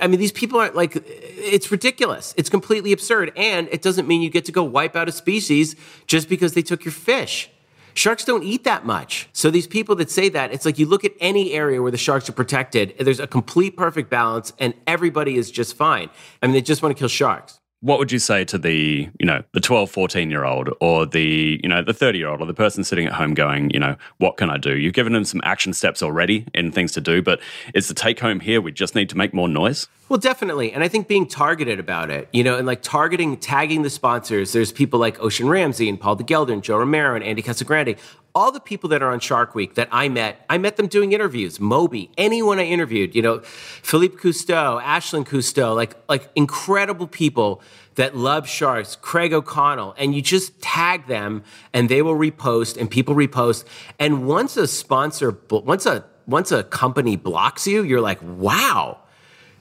I 0.00 0.08
mean, 0.08 0.18
these 0.18 0.32
people 0.32 0.58
aren't 0.58 0.74
like, 0.74 0.92
it's 1.04 1.70
ridiculous. 1.70 2.34
It's 2.36 2.50
completely 2.50 2.92
absurd. 2.92 3.32
And 3.36 3.68
it 3.70 3.82
doesn't 3.82 4.08
mean 4.08 4.22
you 4.22 4.30
get 4.30 4.44
to 4.46 4.52
go 4.52 4.64
wipe 4.64 4.96
out 4.96 5.08
a 5.08 5.12
species 5.12 5.76
just 6.06 6.28
because 6.28 6.54
they 6.54 6.62
took 6.62 6.84
your 6.84 6.92
fish. 6.92 7.50
Sharks 7.94 8.24
don't 8.24 8.42
eat 8.42 8.64
that 8.64 8.86
much. 8.86 9.28
So 9.32 9.50
these 9.50 9.66
people 9.66 9.94
that 9.96 10.10
say 10.10 10.28
that, 10.28 10.52
it's 10.52 10.64
like 10.64 10.78
you 10.78 10.86
look 10.86 11.04
at 11.04 11.12
any 11.20 11.52
area 11.52 11.82
where 11.82 11.90
the 11.90 11.98
sharks 11.98 12.28
are 12.28 12.32
protected, 12.32 12.94
there's 12.98 13.20
a 13.20 13.26
complete 13.26 13.76
perfect 13.76 14.10
balance 14.10 14.52
and 14.58 14.74
everybody 14.86 15.36
is 15.36 15.50
just 15.50 15.76
fine. 15.76 16.10
I 16.42 16.46
mean, 16.46 16.54
they 16.54 16.60
just 16.60 16.82
want 16.82 16.96
to 16.96 16.98
kill 16.98 17.08
sharks 17.08 17.57
what 17.80 17.98
would 17.98 18.10
you 18.10 18.18
say 18.18 18.44
to 18.44 18.58
the 18.58 19.08
you 19.20 19.26
know 19.26 19.42
the 19.52 19.60
12 19.60 19.90
14 19.90 20.30
year 20.30 20.44
old 20.44 20.70
or 20.80 21.06
the 21.06 21.60
you 21.62 21.68
know 21.68 21.82
the 21.82 21.94
30 21.94 22.18
year 22.18 22.28
old 22.28 22.40
or 22.40 22.46
the 22.46 22.54
person 22.54 22.82
sitting 22.82 23.06
at 23.06 23.12
home 23.12 23.34
going 23.34 23.70
you 23.70 23.78
know 23.78 23.96
what 24.18 24.36
can 24.36 24.50
i 24.50 24.56
do? 24.56 24.76
You've 24.76 24.94
given 24.94 25.12
them 25.12 25.24
some 25.24 25.40
action 25.44 25.72
steps 25.72 26.02
already 26.02 26.46
in 26.54 26.72
things 26.72 26.92
to 26.92 27.00
do 27.00 27.22
but 27.22 27.40
is 27.74 27.88
the 27.88 27.94
take 27.94 28.18
home 28.18 28.40
here 28.40 28.60
we 28.60 28.72
just 28.72 28.94
need 28.94 29.08
to 29.10 29.16
make 29.16 29.32
more 29.32 29.48
noise? 29.48 29.86
Well 30.08 30.18
definitely. 30.18 30.72
And 30.72 30.82
i 30.82 30.88
think 30.88 31.06
being 31.06 31.26
targeted 31.26 31.78
about 31.78 32.10
it 32.10 32.28
you 32.32 32.42
know 32.42 32.56
and 32.56 32.66
like 32.66 32.82
targeting 32.82 33.36
tagging 33.36 33.82
the 33.82 33.90
sponsors. 33.90 34.52
There's 34.52 34.72
people 34.72 34.98
like 34.98 35.20
ocean 35.20 35.48
ramsey 35.48 35.88
and 35.88 36.00
Paul 36.00 36.16
de 36.16 36.24
Gelder 36.24 36.52
and 36.52 36.64
Joe 36.64 36.78
Romeiro 36.78 37.14
and 37.14 37.24
andy 37.24 37.42
casagrande 37.42 37.96
all 38.34 38.52
the 38.52 38.60
people 38.60 38.88
that 38.90 39.02
are 39.02 39.10
on 39.10 39.20
Shark 39.20 39.54
Week 39.54 39.74
that 39.74 39.88
I 39.90 40.08
met, 40.08 40.44
I 40.48 40.58
met 40.58 40.76
them 40.76 40.86
doing 40.86 41.12
interviews. 41.12 41.58
Moby, 41.58 42.10
anyone 42.16 42.58
I 42.58 42.64
interviewed, 42.64 43.14
you 43.14 43.22
know, 43.22 43.40
Philippe 43.40 44.16
Cousteau, 44.16 44.82
Ashlan 44.82 45.26
Cousteau, 45.26 45.74
like 45.74 45.96
like 46.08 46.30
incredible 46.34 47.06
people 47.06 47.62
that 47.96 48.16
love 48.16 48.48
sharks, 48.48 48.96
Craig 48.96 49.32
O'Connell, 49.32 49.94
and 49.98 50.14
you 50.14 50.22
just 50.22 50.60
tag 50.62 51.06
them 51.08 51.42
and 51.72 51.88
they 51.88 52.00
will 52.00 52.14
repost 52.14 52.76
and 52.76 52.88
people 52.90 53.14
repost. 53.14 53.64
And 53.98 54.26
once 54.26 54.56
a 54.56 54.68
sponsor, 54.68 55.36
once 55.50 55.84
a 55.84 56.04
once 56.26 56.52
a 56.52 56.62
company 56.62 57.16
blocks 57.16 57.66
you, 57.66 57.82
you're 57.82 58.00
like, 58.00 58.20
wow, 58.22 58.98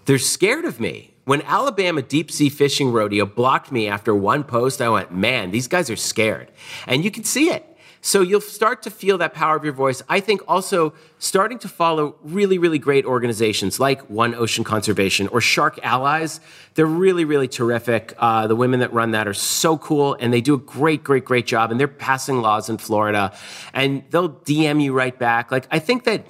they're 0.06 0.20
scared 0.20 0.66
of 0.66 0.80
me. 0.80 1.14
When 1.24 1.42
Alabama 1.42 2.02
Deep 2.02 2.32
Sea 2.32 2.50
Fishing 2.50 2.92
Rodeo 2.92 3.26
blocked 3.26 3.72
me 3.72 3.88
after 3.88 4.14
one 4.16 4.44
post, 4.44 4.82
I 4.82 4.90
went, 4.90 5.12
man, 5.12 5.52
these 5.52 5.68
guys 5.68 5.90
are 5.90 5.96
scared. 5.98 6.52
And 6.86 7.04
you 7.04 7.12
can 7.12 7.24
see 7.24 7.50
it. 7.50 7.77
So 8.08 8.22
you'll 8.22 8.40
start 8.40 8.84
to 8.84 8.90
feel 8.90 9.18
that 9.18 9.34
power 9.34 9.58
of 9.58 9.66
your 9.66 9.74
voice. 9.74 10.02
I 10.08 10.22
think 10.22 10.40
also 10.48 10.94
starting 11.20 11.60
to 11.60 11.68
follow 11.68 12.16
really, 12.24 12.58
really 12.58 12.80
great 12.80 13.04
organizations 13.04 13.82
like 13.82 14.10
One 14.10 14.34
Ocean 14.34 14.64
Conservation 14.64 15.28
or 15.28 15.42
Shark 15.42 15.78
Allies. 15.84 16.40
They're 16.76 16.86
really, 16.86 17.26
really 17.26 17.50
terrific. 17.50 18.14
Uh, 18.18 18.48
the 18.48 18.56
women 18.56 18.80
that 18.80 18.94
run 18.94 19.12
that 19.12 19.28
are 19.28 19.34
so 19.34 19.78
cool 19.78 20.16
and 20.22 20.32
they 20.32 20.40
do 20.40 20.54
a 20.54 20.58
great, 20.58 21.04
great, 21.04 21.26
great 21.26 21.46
job. 21.46 21.70
And 21.70 21.78
they're 21.78 21.90
passing 21.90 22.40
laws 22.40 22.70
in 22.70 22.78
Florida 22.78 23.36
and 23.74 24.06
they'll 24.10 24.30
DM 24.30 24.82
you 24.82 24.94
right 24.94 25.20
back. 25.20 25.52
Like, 25.52 25.68
I 25.70 25.80
think 25.80 26.06
that 26.06 26.28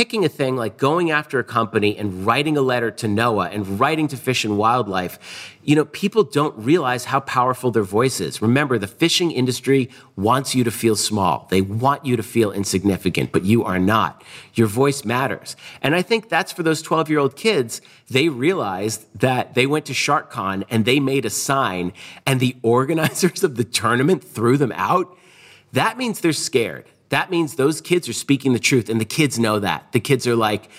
picking 0.00 0.24
a 0.24 0.28
thing 0.30 0.56
like 0.56 0.78
going 0.78 1.10
after 1.10 1.38
a 1.38 1.44
company 1.44 1.94
and 1.98 2.24
writing 2.24 2.56
a 2.56 2.62
letter 2.62 2.90
to 2.90 3.06
NOAA 3.06 3.54
and 3.54 3.78
writing 3.78 4.08
to 4.08 4.16
Fish 4.16 4.46
and 4.46 4.56
Wildlife, 4.56 5.18
you 5.62 5.76
know, 5.76 5.84
people 5.84 6.24
don't 6.24 6.56
realize 6.56 7.04
how 7.04 7.20
powerful 7.20 7.70
their 7.70 7.82
voice 7.82 8.18
is. 8.18 8.40
Remember, 8.40 8.78
the 8.78 8.86
fishing 8.86 9.30
industry 9.30 9.90
wants 10.16 10.54
you 10.54 10.64
to 10.64 10.70
feel 10.70 10.96
small. 10.96 11.46
They 11.50 11.60
want 11.60 12.06
you 12.06 12.16
to 12.16 12.22
feel 12.22 12.50
insignificant, 12.50 13.30
but 13.30 13.44
you 13.44 13.62
are 13.62 13.78
not. 13.78 14.24
Your 14.54 14.68
voice 14.68 15.04
matters. 15.04 15.54
And 15.82 15.94
I 15.94 16.00
think 16.00 16.30
that's 16.30 16.50
for 16.50 16.62
those 16.62 16.80
12 16.80 17.10
year 17.10 17.18
old 17.18 17.36
kids. 17.36 17.82
They 18.08 18.30
realized 18.30 19.04
that 19.20 19.52
they 19.52 19.66
went 19.66 19.84
to 19.84 19.92
SharkCon 19.92 20.64
and 20.70 20.86
they 20.86 20.98
made 20.98 21.26
a 21.26 21.30
sign 21.30 21.92
and 22.24 22.40
the 22.40 22.56
organizers 22.62 23.44
of 23.44 23.56
the 23.56 23.64
tournament 23.64 24.24
threw 24.24 24.56
them 24.56 24.72
out. 24.74 25.14
That 25.74 25.98
means 25.98 26.20
they're 26.20 26.32
scared 26.32 26.86
that 27.10 27.30
means 27.30 27.56
those 27.56 27.80
kids 27.80 28.08
are 28.08 28.12
speaking 28.12 28.52
the 28.52 28.58
truth 28.58 28.88
and 28.88 29.00
the 29.00 29.04
kids 29.04 29.38
know 29.38 29.58
that. 29.58 29.92
The 29.92 30.00
kids 30.00 30.26
are 30.26 30.36
like, 30.36 30.70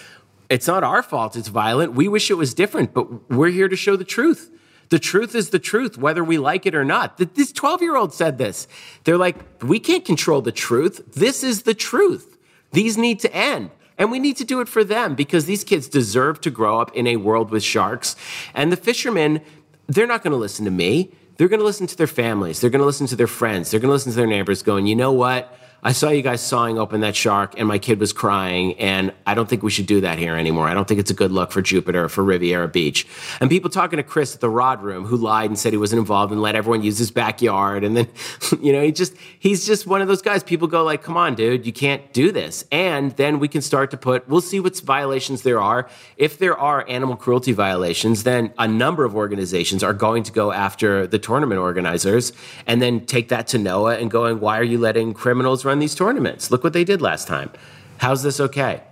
it's 0.49 0.67
not 0.67 0.84
our 0.84 1.03
fault 1.03 1.36
it's 1.36 1.47
violent. 1.47 1.93
We 1.93 2.07
wish 2.07 2.29
it 2.29 2.36
was 2.36 2.53
different, 2.53 2.93
but 2.93 3.29
we're 3.29 3.51
here 3.51 3.69
to 3.69 3.75
show 3.75 3.95
the 3.95 4.03
truth. 4.03 4.49
The 4.89 4.99
truth 4.99 5.36
is 5.36 5.51
the 5.51 5.59
truth, 5.59 5.97
whether 5.97 6.23
we 6.23 6.38
like 6.38 6.65
it 6.65 6.75
or 6.75 6.84
not. 6.84 7.17
This 7.17 7.53
12 7.53 7.82
year 7.82 7.95
old 7.95 8.13
said 8.13 8.38
this. 8.38 8.67
They're 9.05 9.17
like, 9.17 9.38
we 9.63 9.79
can't 9.79 10.03
control 10.03 10.41
the 10.41 10.51
truth. 10.51 11.13
This 11.13 11.43
is 11.43 11.63
the 11.63 11.73
truth. 11.73 12.38
These 12.71 12.97
need 12.97 13.19
to 13.21 13.34
end. 13.34 13.71
And 13.97 14.11
we 14.11 14.19
need 14.19 14.36
to 14.38 14.43
do 14.43 14.59
it 14.61 14.67
for 14.67 14.84
them 14.84 15.15
because 15.15 15.45
these 15.45 15.63
kids 15.63 15.88
deserve 15.88 16.41
to 16.41 16.49
grow 16.49 16.82
up 16.82 16.93
in 16.95 17.07
a 17.07 17.17
world 17.17 17.51
with 17.51 17.63
sharks. 17.63 18.15
And 18.53 18.71
the 18.71 18.77
fishermen, 18.77 19.41
they're 19.88 20.07
not 20.07 20.23
going 20.23 20.32
to 20.32 20.38
listen 20.38 20.65
to 20.65 20.71
me. 20.71 21.13
They're 21.38 21.47
going 21.47 21.59
to 21.59 21.65
listen 21.65 21.88
to 21.88 21.95
their 21.95 22.07
families. 22.07 22.59
They're 22.59 22.69
going 22.69 22.82
to 22.82 22.86
listen 22.86 23.07
to 23.07 23.15
their 23.15 23.27
friends. 23.27 23.71
They're 23.71 23.79
going 23.79 23.89
to 23.89 23.93
listen 23.93 24.11
to 24.11 24.17
their 24.17 24.27
neighbors 24.27 24.63
going, 24.63 24.88
you 24.88 24.95
know 24.95 25.11
what? 25.11 25.57
I 25.84 25.93
saw 25.93 26.09
you 26.09 26.21
guys 26.21 26.41
sawing 26.41 26.77
open 26.77 27.01
that 27.01 27.15
shark 27.15 27.55
and 27.57 27.67
my 27.67 27.79
kid 27.79 27.99
was 27.99 28.13
crying 28.13 28.79
and 28.79 29.11
I 29.25 29.34
don't 29.34 29.49
think 29.49 29.63
we 29.63 29.71
should 29.71 29.88
do 29.88 30.01
that 30.01 30.19
here 30.19 30.36
anymore. 30.36 30.67
I 30.67 30.75
don't 30.75 30.88
think 30.88 30.99
it's 30.99 31.09
a 31.09 31.15
good 31.15 31.32
look 31.32 31.51
for 31.51 31.63
Jupiter, 31.63 32.07
for 32.07 32.23
Riviera 32.23 32.67
Beach. 32.67 33.07
And 33.39 33.49
people 33.49 33.71
talking 33.71 33.97
to 33.97 34.03
Chris 34.03 34.36
at 34.36 34.41
the 34.41 34.49
Rod 34.49 34.84
Room 34.84 35.05
who 35.05 35.17
lied 35.17 35.49
and 35.49 35.57
said 35.57 35.73
he 35.73 35.77
wasn't 35.77 35.97
involved 35.97 36.32
and 36.32 36.39
let 36.39 36.53
everyone 36.53 36.84
use 36.84 36.99
his 36.99 37.09
backyard. 37.09 37.84
And 37.84 37.97
then, 37.97 38.07
you 38.61 38.71
know, 38.71 38.84
he 38.84 38.91
just, 38.91 39.15
he's 39.39 39.65
just 39.65 39.88
one 39.88 40.01
of 40.01 40.07
those 40.07 40.21
guys. 40.21 40.43
People 40.43 40.67
go 40.67 40.84
like, 40.84 41.01
come 41.01 41.17
on, 41.17 41.34
dude, 41.34 41.65
you 41.65 41.73
can't 41.73 42.13
do 42.13 42.32
this. 42.32 42.63
And 42.71 43.13
then 43.13 43.39
we 43.39 43.47
can 43.47 43.61
start 43.61 43.89
to 43.89 43.97
put, 43.97 44.29
we'll 44.29 44.41
see 44.41 44.59
what 44.59 44.79
violations 44.82 45.41
there 45.41 45.59
are. 45.59 45.89
If 46.15 46.38
there 46.38 46.57
are 46.57 46.88
animal 46.88 47.15
cruelty 47.15 47.53
violations, 47.53 48.21
then 48.21 48.53
a 48.59 48.67
number 48.67 49.03
of 49.03 49.15
organizations 49.15 49.84
are 49.84 49.93
going 49.93 50.21
to 50.23 50.32
go 50.32 50.51
after 50.51 51.07
the 51.07 51.17
tournament 51.17 51.59
organizers 51.59 52.34
and 52.67 52.84
then 52.84 53.03
take 53.07 53.29
that 53.29 53.47
to 53.47 53.57
NOAA 53.57 53.99
and 53.99 54.11
going, 54.11 54.39
why 54.39 54.59
are 54.59 54.63
you 54.63 54.77
letting 54.77 55.15
criminals 55.15 55.65
run 55.65 55.70
run 55.72 55.80
these 55.80 55.95
tournaments. 55.95 56.51
Look 56.51 56.63
what 56.63 56.74
they 56.74 56.84
did 56.84 57.01
last 57.01 57.28
time. 57.28 57.49
How's 57.97 58.24
this 58.24 58.39
okay? 58.39 58.84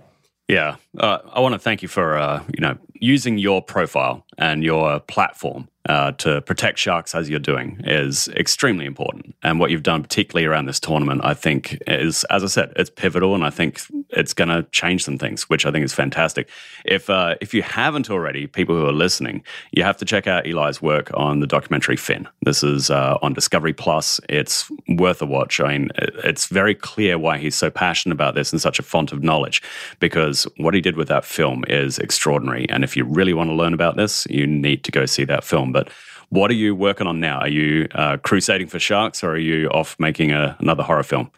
Yeah, 0.48 0.76
uh, 0.98 1.18
I 1.32 1.40
want 1.40 1.52
to 1.52 1.58
thank 1.58 1.82
you 1.82 1.88
for 1.88 2.16
uh, 2.16 2.42
you 2.56 2.60
know 2.60 2.76
using 2.94 3.38
your 3.38 3.62
profile 3.62 4.24
and 4.38 4.64
your 4.64 5.00
platform 5.00 5.68
uh, 5.88 6.12
to 6.12 6.40
protect 6.42 6.78
sharks 6.78 7.14
as 7.14 7.30
you're 7.30 7.38
doing 7.38 7.80
is 7.84 8.28
extremely 8.28 8.84
important. 8.84 9.34
And 9.42 9.58
what 9.58 9.70
you've 9.70 9.82
done, 9.82 10.02
particularly 10.02 10.46
around 10.46 10.66
this 10.66 10.78
tournament, 10.78 11.22
I 11.24 11.34
think 11.34 11.78
is, 11.86 12.24
as 12.24 12.44
I 12.44 12.48
said, 12.48 12.72
it's 12.76 12.90
pivotal, 12.90 13.34
and 13.34 13.44
I 13.44 13.50
think 13.50 13.80
it's 14.10 14.34
going 14.34 14.48
to 14.48 14.62
change 14.72 15.04
some 15.04 15.16
things, 15.16 15.48
which 15.48 15.64
I 15.64 15.70
think 15.70 15.84
is 15.84 15.94
fantastic. 15.94 16.48
If 16.84 17.08
uh, 17.08 17.36
if 17.40 17.54
you 17.54 17.62
haven't 17.62 18.10
already, 18.10 18.46
people 18.46 18.76
who 18.76 18.86
are 18.86 18.92
listening, 18.92 19.42
you 19.72 19.82
have 19.82 19.96
to 19.98 20.04
check 20.04 20.26
out 20.26 20.46
Eli's 20.46 20.82
work 20.82 21.10
on 21.14 21.40
the 21.40 21.46
documentary 21.46 21.96
Fin. 21.96 22.28
This 22.42 22.62
is 22.62 22.90
uh, 22.90 23.16
on 23.22 23.32
Discovery 23.32 23.72
Plus. 23.72 24.20
It's 24.28 24.70
worth 24.88 25.22
a 25.22 25.26
watch. 25.26 25.60
I 25.60 25.78
mean, 25.78 25.90
it's 26.24 26.46
very 26.46 26.74
clear 26.74 27.18
why 27.18 27.38
he's 27.38 27.56
so 27.56 27.70
passionate 27.70 28.14
about 28.14 28.34
this 28.34 28.52
and 28.52 28.60
such 28.60 28.78
a 28.78 28.82
font 28.82 29.12
of 29.12 29.22
knowledge, 29.22 29.62
because 29.98 30.46
what 30.58 30.74
he 30.74 30.80
did 30.80 30.96
with 30.96 31.08
that 31.08 31.24
film 31.24 31.64
is 31.68 31.98
extraordinary. 31.98 32.68
And 32.68 32.84
if 32.84 32.96
you 32.96 33.04
really 33.04 33.32
want 33.32 33.48
to 33.48 33.54
learn 33.54 33.72
about 33.72 33.96
this, 33.96 34.26
you 34.28 34.46
need 34.46 34.84
to 34.84 34.92
go 34.92 35.06
see 35.06 35.24
that 35.24 35.44
film. 35.44 35.69
But 35.72 35.90
what 36.30 36.50
are 36.50 36.54
you 36.54 36.74
working 36.74 37.06
on 37.06 37.20
now? 37.20 37.40
Are 37.40 37.48
you 37.48 37.88
uh, 37.92 38.16
crusading 38.18 38.68
for 38.68 38.78
sharks, 38.78 39.22
or 39.22 39.32
are 39.32 39.38
you 39.38 39.68
off 39.68 39.96
making 39.98 40.32
a, 40.32 40.56
another 40.60 40.82
horror 40.82 41.02
film, 41.02 41.30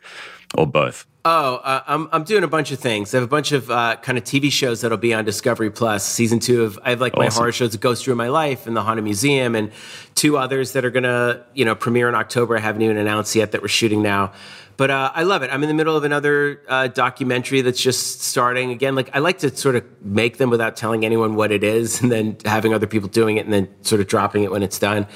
or 0.56 0.66
both? 0.66 1.06
Oh, 1.24 1.56
uh, 1.62 1.82
I'm 1.86 2.08
I'm 2.10 2.24
doing 2.24 2.42
a 2.42 2.48
bunch 2.48 2.72
of 2.72 2.80
things. 2.80 3.14
I 3.14 3.18
have 3.18 3.24
a 3.24 3.30
bunch 3.30 3.52
of 3.52 3.70
uh, 3.70 3.96
kind 4.02 4.18
of 4.18 4.24
TV 4.24 4.50
shows 4.50 4.80
that'll 4.80 4.98
be 4.98 5.14
on 5.14 5.24
Discovery 5.24 5.70
Plus. 5.70 6.04
Season 6.04 6.40
two 6.40 6.64
of 6.64 6.80
I 6.82 6.90
have 6.90 7.00
like 7.00 7.16
my 7.16 7.28
horror 7.28 7.52
shows, 7.52 7.76
Ghost 7.76 8.08
Ruined 8.08 8.18
My 8.18 8.28
Life 8.28 8.66
and 8.66 8.76
the 8.76 8.82
Haunted 8.82 9.04
Museum, 9.04 9.54
and 9.54 9.70
two 10.16 10.36
others 10.36 10.72
that 10.72 10.84
are 10.84 10.90
gonna 10.90 11.44
you 11.54 11.64
know 11.64 11.76
premiere 11.76 12.08
in 12.08 12.16
October. 12.16 12.56
I 12.56 12.60
haven't 12.60 12.82
even 12.82 12.96
announced 12.96 13.36
yet 13.36 13.52
that 13.52 13.62
we're 13.62 13.68
shooting 13.68 14.02
now. 14.02 14.32
But 14.76 14.90
uh, 14.90 15.12
I 15.14 15.22
love 15.22 15.42
it. 15.42 15.50
I'm 15.52 15.62
in 15.62 15.68
the 15.68 15.74
middle 15.74 15.96
of 15.96 16.04
another 16.04 16.60
uh, 16.68 16.88
documentary 16.88 17.60
that's 17.60 17.80
just 17.80 18.22
starting. 18.22 18.70
Again, 18.70 18.94
like 18.94 19.14
I 19.14 19.18
like 19.18 19.38
to 19.38 19.54
sort 19.54 19.76
of 19.76 19.84
make 20.02 20.38
them 20.38 20.50
without 20.50 20.76
telling 20.76 21.04
anyone 21.04 21.34
what 21.34 21.52
it 21.52 21.62
is, 21.62 22.00
and 22.02 22.10
then 22.10 22.36
having 22.44 22.74
other 22.74 22.86
people 22.86 23.08
doing 23.08 23.36
it, 23.36 23.44
and 23.44 23.52
then 23.52 23.68
sort 23.82 24.00
of 24.00 24.06
dropping 24.06 24.44
it 24.44 24.50
when 24.50 24.62
it's 24.62 24.78
done. 24.78 25.06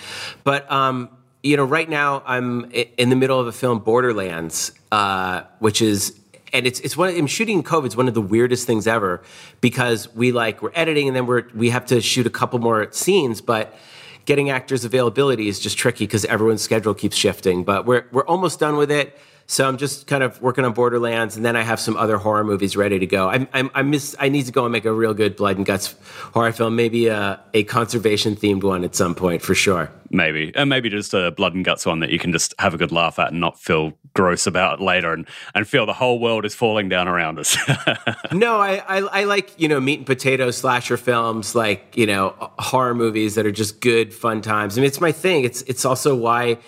But 0.45 0.71
um, 0.71 1.11
you 1.43 1.57
know, 1.57 1.65
right 1.65 1.89
now 1.89 2.23
I'm 2.27 2.71
in 2.73 3.11
the 3.11 3.17
middle 3.17 3.41
of 3.41 3.47
a 3.47 3.53
film, 3.53 3.79
Borderlands, 3.81 4.73
uh, 4.93 5.43
which 5.59 5.81
is 5.81 6.19
and 6.53 6.67
it's 6.67 6.81
it's 6.81 6.97
one. 6.97 7.15
I'm 7.15 7.27
shooting 7.27 7.63
COVID 7.63 7.89
is 7.89 7.97
one 7.97 8.09
of 8.09 8.15
the 8.15 8.23
weirdest 8.23 8.67
things 8.67 8.87
ever 8.87 9.23
because 9.61 10.13
we 10.15 10.33
like 10.33 10.63
we're 10.63 10.73
editing 10.75 11.07
and 11.07 11.17
then 11.17 11.27
we're 11.27 11.45
we 11.55 11.71
have 11.71 11.87
to 11.87 12.01
shoot 12.01 12.27
a 12.27 12.31
couple 12.31 12.59
more 12.59 12.91
scenes, 12.93 13.41
but 13.41 13.75
getting 14.25 14.51
actors 14.51 14.85
availability 14.85 15.49
is 15.49 15.61
just 15.61 15.79
tricky 15.79 16.05
because 16.05 16.25
everyone's 16.25 16.63
schedule 16.63 16.95
keeps 16.95 17.17
shifting. 17.17 17.65
But 17.65 17.87
we're 17.87 18.07
we're 18.13 18.27
almost 18.27 18.61
done 18.61 18.77
with 18.77 18.91
it. 18.91 19.19
So 19.49 19.67
I'm 19.69 19.77
just 19.77 20.09
kind 20.09 20.25
of 20.25 20.43
working 20.43 20.65
on 20.65 20.73
Borderlands, 20.73 21.37
and 21.37 21.45
then 21.45 21.55
I 21.55 21.63
have 21.63 21.79
some 21.79 21.97
other 21.97 22.17
horror 22.17 22.43
movies 22.43 22.77
ready 22.77 22.99
to 22.99 23.07
go. 23.07 23.29
I'm, 23.29 23.47
I'm, 23.53 23.71
I 23.75 23.83
miss. 23.83 24.17
I 24.19 24.29
need 24.29 24.47
to 24.47 24.53
go 24.53 24.65
and 24.65 24.73
make 24.73 24.85
a 24.85 24.93
real 24.93 25.15
good 25.15 25.37
blood 25.37 25.57
and 25.57 25.65
guts 25.65 25.95
horror 26.33 26.51
film, 26.51 26.75
maybe 26.75 27.07
a, 27.07 27.41
a 27.55 27.63
conservation 27.65 28.35
themed 28.35 28.65
one 28.65 28.83
at 28.83 28.97
some 28.97 29.15
point 29.15 29.43
for 29.43 29.55
sure. 29.55 29.89
Maybe, 30.11 30.53
and 30.57 30.69
maybe 30.69 30.91
just 30.91 31.15
a 31.15 31.31
blood 31.31 31.55
and 31.55 31.65
guts 31.65 31.87
one 31.87 32.01
that 32.01 32.11
you 32.11 32.19
can 32.19 32.33
just 32.33 32.55
have 32.59 32.75
a 32.75 32.77
good 32.77 32.91
laugh 32.91 33.21
at 33.21 33.31
and 33.31 33.41
not 33.41 33.59
feel 33.61 33.93
gross 34.15 34.49
about 34.49 34.81
later, 34.81 35.13
and 35.13 35.29
and 35.55 35.67
feel 35.69 35.87
the 35.87 35.93
whole 35.93 36.19
world 36.19 36.45
is 36.45 36.55
falling 36.55 36.89
down 36.89 37.07
around 37.07 37.39
us. 37.39 37.57
no, 38.33 38.61
I, 38.61 38.83
I 38.89 38.99
I 38.99 39.25
like 39.25 39.53
you 39.61 39.69
know 39.69 39.81
meat 39.81 40.01
and 40.01 40.07
potato 40.07 40.51
slasher 40.51 40.97
films, 40.97 41.55
like 41.55 41.97
you 41.97 42.07
know 42.07 42.35
horror 42.59 42.97
movies 42.97 43.37
that 43.37 43.47
are 43.47 43.53
just 43.53 43.81
good 43.81 44.13
fun 44.13 44.43
times. 44.43 44.77
I 44.77 44.81
mean, 44.81 44.89
it's 44.89 45.01
my 45.01 45.13
thing. 45.13 45.45
It's 45.45 45.63
it's 45.63 45.85
also 45.85 46.17
why 46.17 46.59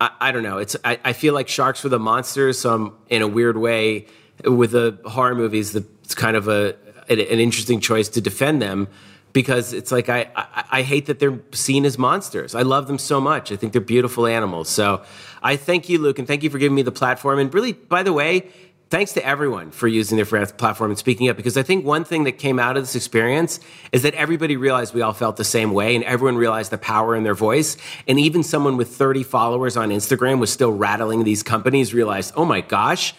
I, 0.00 0.10
I 0.20 0.32
don't 0.32 0.42
know. 0.42 0.58
It's 0.58 0.76
I, 0.84 0.98
I, 1.04 1.12
feel 1.12 1.34
like 1.34 1.48
sharks 1.48 1.82
were 1.82 1.90
the 1.90 1.98
monsters, 1.98 2.58
so 2.58 2.74
I'm 2.74 2.92
in 3.08 3.22
a 3.22 3.28
weird 3.28 3.56
way 3.56 4.06
with 4.44 4.72
the 4.72 4.98
horror 5.04 5.34
movies. 5.34 5.72
The, 5.72 5.84
it's 6.04 6.14
kind 6.14 6.36
of 6.36 6.48
a 6.48 6.76
an, 7.08 7.18
interesting 7.18 7.80
choice 7.80 8.08
to 8.10 8.20
defend 8.20 8.60
them 8.60 8.88
because 9.32 9.72
it's 9.72 9.92
like 9.92 10.08
I, 10.08 10.30
I, 10.34 10.64
I 10.70 10.82
hate 10.82 11.06
that 11.06 11.18
they're 11.18 11.38
seen 11.52 11.84
as 11.84 11.98
monsters. 11.98 12.54
I 12.54 12.62
love 12.62 12.86
them 12.86 12.98
so 12.98 13.20
much. 13.20 13.52
I 13.52 13.56
think 13.56 13.72
they're 13.72 13.80
beautiful 13.80 14.26
animals. 14.26 14.68
So 14.68 15.02
I 15.42 15.56
thank 15.56 15.88
you, 15.88 15.98
Luke, 15.98 16.18
and 16.18 16.26
thank 16.26 16.42
you 16.42 16.50
for 16.50 16.58
giving 16.58 16.74
me 16.74 16.82
the 16.82 16.92
platform. 16.92 17.38
And 17.38 17.52
really, 17.52 17.72
by 17.72 18.02
the 18.02 18.12
way, 18.12 18.50
thanks 18.88 19.12
to 19.14 19.26
everyone 19.26 19.70
for 19.70 19.88
using 19.88 20.16
their 20.16 20.46
platform 20.46 20.90
and 20.90 20.98
speaking 20.98 21.28
up 21.28 21.36
because 21.36 21.56
I 21.56 21.62
think 21.62 21.84
one 21.84 22.04
thing 22.04 22.24
that 22.24 22.32
came 22.32 22.58
out 22.58 22.76
of 22.76 22.82
this 22.82 22.94
experience 22.94 23.58
is 23.92 24.02
that 24.02 24.14
everybody 24.14 24.56
realized 24.56 24.94
we 24.94 25.02
all 25.02 25.12
felt 25.12 25.36
the 25.36 25.44
same 25.44 25.72
way 25.72 25.94
and 25.96 26.04
everyone 26.04 26.36
realized 26.36 26.70
the 26.70 26.78
power 26.78 27.16
in 27.16 27.24
their 27.24 27.34
voice. 27.34 27.76
And 28.06 28.20
even 28.20 28.42
someone 28.42 28.76
with 28.76 28.88
30 28.94 29.24
followers 29.24 29.76
on 29.76 29.90
Instagram 29.90 30.38
was 30.38 30.52
still 30.52 30.72
rattling 30.72 31.24
these 31.24 31.42
companies, 31.42 31.92
realized, 31.92 32.32
oh 32.36 32.44
my 32.44 32.60
gosh, 32.60 33.14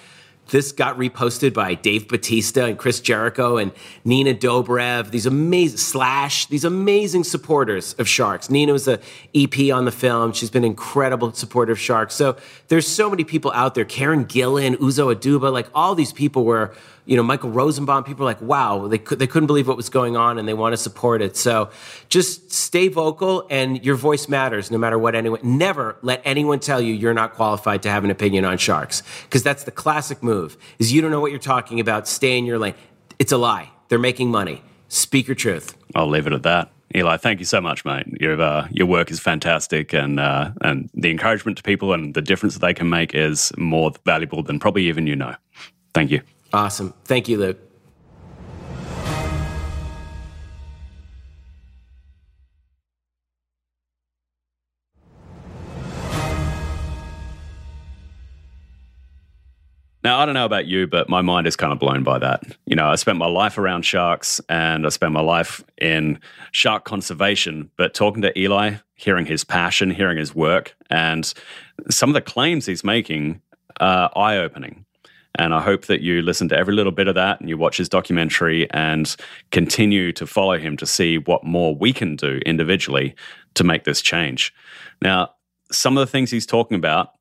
this 0.48 0.72
got 0.72 0.98
reposted 0.98 1.54
by 1.54 1.74
Dave 1.74 2.08
Bautista 2.08 2.66
and 2.66 2.78
Chris 2.78 3.00
Jericho 3.00 3.58
and 3.58 3.72
Nina 4.04 4.34
Dobrev. 4.34 5.12
These 5.12 5.26
amazing 5.26 5.78
Slash, 5.78 6.48
these 6.48 6.66
amazing 6.66 7.24
supporters 7.24 7.94
of 7.94 8.08
Sharks. 8.08 8.50
Nina 8.50 8.74
was 8.74 8.86
the 8.86 9.00
EP 9.36 9.72
on 9.74 9.86
the 9.86 9.92
film. 9.92 10.34
She's 10.34 10.50
been 10.50 10.64
incredible 10.64 11.32
supporter 11.34 11.72
of 11.72 11.80
Sharks. 11.80 12.16
So 12.16 12.38
there's 12.68 12.88
so 12.88 13.10
many 13.10 13.24
people 13.24 13.52
out 13.54 13.76
there. 13.76 13.86
Karen 13.86 14.26
Gillan, 14.26 14.76
Uzo 14.78 15.14
Aduba, 15.14 15.52
like 15.52 15.68
all 15.74 15.96
these 15.96 16.14
people 16.14 16.46
were 16.46 16.76
you 17.08 17.16
know, 17.16 17.24
Michael 17.24 17.50
Rosenbaum, 17.50 18.04
people 18.04 18.24
are 18.24 18.30
like, 18.30 18.42
wow, 18.42 18.88
they, 18.88 18.98
could, 18.98 19.18
they 19.18 19.28
couldn't 19.28 19.48
believe 19.48 19.66
what 19.68 19.78
was 19.78 19.88
going 19.88 20.18
on 20.18 20.38
and 20.38 20.46
they 20.46 20.54
want 20.54 20.74
to 20.74 20.78
support 20.78 21.22
it. 21.22 21.38
So 21.38 21.70
just 22.10 22.52
stay 22.52 22.90
vocal 22.90 23.48
and 23.50 23.84
your 23.84 23.96
voice 23.96 24.28
matters 24.28 24.70
no 24.70 24.78
matter 24.78 25.00
what 25.00 25.16
anyone, 25.16 25.40
never 25.42 25.98
let 26.02 26.22
anyone 26.26 26.60
tell 26.60 26.82
you 26.82 26.94
you're 26.94 27.14
not 27.14 27.34
qualified 27.34 27.82
to 27.84 27.90
have 27.90 28.04
an 28.04 28.12
opinion 28.12 28.44
on 28.44 28.58
sharks. 28.58 29.04
Because 29.24 29.42
that's 29.42 29.64
the 29.64 29.72
classic 29.72 30.22
move 30.22 30.58
is 30.80 30.92
you 30.92 31.02
don't 31.02 31.10
know 31.12 31.22
what 31.22 31.32
you're 31.32 31.40
talking 31.40 31.80
about. 31.80 32.10
Stay 32.10 32.38
in 32.38 32.46
your 32.46 32.60
lane. 32.60 32.76
It's 33.20 33.32
a 33.32 33.38
lie. 33.38 33.72
They're 33.88 33.98
making 33.98 34.30
money. 34.30 34.62
Speak 34.90 35.28
your 35.28 35.36
truth. 35.36 35.78
I'll 35.96 36.10
leave 36.10 36.28
it 36.28 36.34
at 36.34 36.44
that. 36.44 36.72
Eli, 36.96 37.18
thank 37.18 37.40
you 37.40 37.46
so 37.46 37.60
much, 37.62 37.84
mate. 37.84 38.06
Your 38.20 38.40
uh, 38.42 38.68
your 38.72 38.88
work 38.88 39.12
is 39.12 39.20
fantastic, 39.20 39.94
and 39.94 40.22
uh, 40.22 40.52
and 40.62 40.90
the 40.94 41.12
encouragement 41.12 41.58
to 41.58 41.64
people 41.64 41.92
and 41.92 42.14
the 42.14 42.22
difference 42.22 42.54
that 42.54 42.62
they 42.62 42.74
can 42.74 42.90
make 42.90 43.14
is 43.14 43.52
more 43.58 43.92
valuable 44.06 44.42
than 44.42 44.58
probably 44.58 44.88
even 44.88 45.06
you 45.06 45.16
know. 45.16 45.36
Thank 45.94 46.12
you. 46.12 46.22
Awesome. 46.54 46.94
Thank 47.06 47.28
you, 47.28 47.38
Luke. 47.38 47.58
Now, 60.08 60.20
I 60.20 60.26
don't 60.26 60.36
know 60.36 60.46
about 60.46 60.68
you, 60.68 60.88
but 60.88 61.10
my 61.10 61.22
mind 61.22 61.48
is 61.48 61.58
kind 61.58 61.74
of 61.74 61.80
blown 61.80 62.04
by 62.04 62.18
that. 62.20 62.42
You 62.66 62.78
know, 62.78 62.88
I 62.88 62.96
spent 62.96 63.18
my 63.18 63.28
life 63.28 63.58
around 63.58 63.82
sharks 63.82 64.40
and 64.48 64.86
I 64.86 64.90
spent 64.90 65.12
my 65.12 65.20
life 65.20 65.62
in 65.82 66.22
shark 66.54 66.86
conservation, 66.86 67.70
but 67.78 67.94
talking 67.94 68.22
to 68.22 68.40
Eli, 68.40 68.76
hearing 68.96 69.26
his 69.26 69.44
passion, 69.44 69.92
hearing 69.92 70.18
his 70.18 70.34
work, 70.34 70.78
and 70.90 71.34
some 71.90 72.10
of 72.10 72.14
the 72.14 72.22
claims 72.22 72.66
he's 72.66 72.86
making 72.86 73.42
are 73.82 74.10
eye 74.16 74.38
opening. 74.38 74.86
And 75.38 75.54
I 75.54 75.62
hope 75.62 75.86
that 75.86 76.02
you 76.02 76.22
listen 76.22 76.50
to 76.50 76.58
every 76.58 76.74
little 76.74 76.92
bit 76.92 77.08
of 77.08 77.16
that 77.16 77.40
and 77.40 77.50
you 77.50 77.58
watch 77.58 77.78
his 77.78 77.90
documentary 77.90 78.70
and 78.72 79.16
continue 79.52 80.12
to 80.14 80.26
follow 80.26 80.58
him 80.58 80.78
to 80.78 80.86
see 80.86 81.18
what 81.18 81.44
more 81.44 81.76
we 81.76 81.94
can 81.94 82.16
do 82.16 82.40
individually 82.46 83.16
to 83.56 83.64
make 83.64 83.84
this 83.84 84.02
change. 84.02 84.54
Now, 85.02 85.32
some 85.72 85.98
of 85.98 86.02
the 86.06 86.12
things 86.12 86.32
he's 86.32 86.46
talking 86.46 86.76
about, 86.76 87.12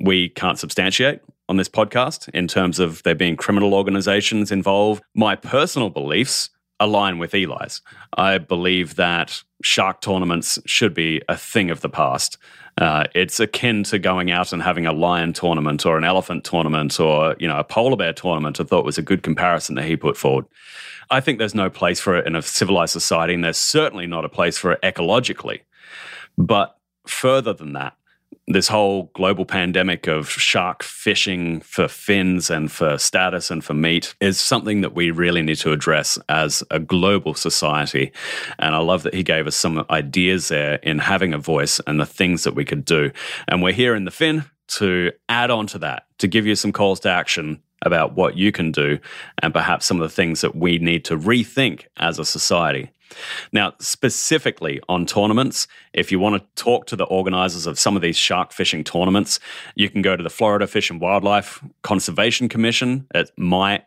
we 0.00 0.30
can't 0.30 0.58
substantiate 0.58 1.20
on 1.48 1.56
this 1.56 1.68
podcast 1.68 2.28
in 2.30 2.48
terms 2.48 2.78
of 2.78 3.02
there 3.02 3.14
being 3.14 3.36
criminal 3.36 3.74
organizations 3.74 4.50
involved. 4.50 5.02
My 5.14 5.36
personal 5.36 5.90
beliefs 5.90 6.50
align 6.80 7.18
with 7.18 7.34
Eli's. 7.34 7.80
I 8.16 8.38
believe 8.38 8.96
that 8.96 9.42
shark 9.62 10.00
tournaments 10.00 10.58
should 10.66 10.94
be 10.94 11.22
a 11.28 11.36
thing 11.36 11.70
of 11.70 11.80
the 11.80 11.88
past. 11.88 12.38
Uh, 12.78 13.04
it's 13.14 13.38
akin 13.38 13.82
to 13.84 13.98
going 13.98 14.30
out 14.30 14.52
and 14.52 14.62
having 14.62 14.86
a 14.86 14.92
lion 14.92 15.32
tournament 15.32 15.84
or 15.84 15.98
an 15.98 16.04
elephant 16.04 16.42
tournament 16.44 16.98
or 16.98 17.36
you 17.38 17.46
know 17.46 17.58
a 17.58 17.64
polar 17.64 17.96
bear 17.96 18.12
tournament. 18.12 18.60
I 18.60 18.64
thought 18.64 18.84
was 18.84 18.98
a 18.98 19.02
good 19.02 19.22
comparison 19.22 19.74
that 19.74 19.84
he 19.84 19.96
put 19.96 20.16
forward. 20.16 20.46
I 21.10 21.20
think 21.20 21.38
there's 21.38 21.54
no 21.54 21.68
place 21.68 22.00
for 22.00 22.16
it 22.16 22.26
in 22.26 22.34
a 22.34 22.42
civilized 22.42 22.92
society, 22.92 23.34
and 23.34 23.44
there's 23.44 23.58
certainly 23.58 24.06
not 24.06 24.24
a 24.24 24.30
place 24.30 24.56
for 24.56 24.72
it 24.72 24.80
ecologically. 24.82 25.60
But 26.38 26.76
further 27.06 27.52
than 27.52 27.74
that, 27.74 27.94
this 28.48 28.68
whole 28.68 29.04
global 29.14 29.44
pandemic 29.44 30.08
of 30.08 30.28
shark 30.28 30.82
fishing 30.82 31.60
for 31.60 31.86
fins 31.86 32.50
and 32.50 32.72
for 32.72 32.98
status 32.98 33.50
and 33.50 33.64
for 33.64 33.74
meat 33.74 34.14
is 34.20 34.38
something 34.38 34.80
that 34.80 34.94
we 34.94 35.10
really 35.10 35.42
need 35.42 35.56
to 35.58 35.72
address 35.72 36.18
as 36.28 36.62
a 36.70 36.80
global 36.80 37.34
society. 37.34 38.12
And 38.58 38.74
I 38.74 38.78
love 38.78 39.04
that 39.04 39.14
he 39.14 39.22
gave 39.22 39.46
us 39.46 39.54
some 39.54 39.84
ideas 39.90 40.48
there 40.48 40.74
in 40.76 40.98
having 40.98 41.32
a 41.32 41.38
voice 41.38 41.80
and 41.86 42.00
the 42.00 42.06
things 42.06 42.42
that 42.42 42.54
we 42.54 42.64
could 42.64 42.84
do. 42.84 43.12
And 43.46 43.62
we're 43.62 43.72
here 43.72 43.94
in 43.94 44.04
the 44.04 44.10
Fin 44.10 44.44
to 44.68 45.12
add 45.28 45.50
on 45.50 45.66
to 45.68 45.78
that, 45.78 46.06
to 46.18 46.26
give 46.26 46.46
you 46.46 46.56
some 46.56 46.72
calls 46.72 47.00
to 47.00 47.10
action 47.10 47.62
about 47.82 48.14
what 48.14 48.36
you 48.36 48.52
can 48.52 48.72
do 48.72 48.98
and 49.42 49.52
perhaps 49.52 49.86
some 49.86 50.00
of 50.00 50.08
the 50.08 50.14
things 50.14 50.40
that 50.40 50.54
we 50.54 50.78
need 50.78 51.04
to 51.04 51.16
rethink 51.16 51.86
as 51.96 52.18
a 52.18 52.24
society. 52.24 52.90
Now, 53.52 53.74
specifically 53.78 54.80
on 54.88 55.06
tournaments, 55.06 55.66
if 55.92 56.10
you 56.12 56.18
want 56.18 56.40
to 56.40 56.62
talk 56.62 56.86
to 56.86 56.96
the 56.96 57.04
organizers 57.04 57.66
of 57.66 57.78
some 57.78 57.96
of 57.96 58.02
these 58.02 58.16
shark 58.16 58.52
fishing 58.52 58.84
tournaments, 58.84 59.40
you 59.74 59.90
can 59.90 60.02
go 60.02 60.16
to 60.16 60.22
the 60.22 60.30
Florida 60.30 60.66
Fish 60.66 60.90
and 60.90 61.00
Wildlife 61.00 61.62
Conservation 61.82 62.48
Commission 62.48 63.06
at 63.14 63.34
myfwc.com. 63.36 63.84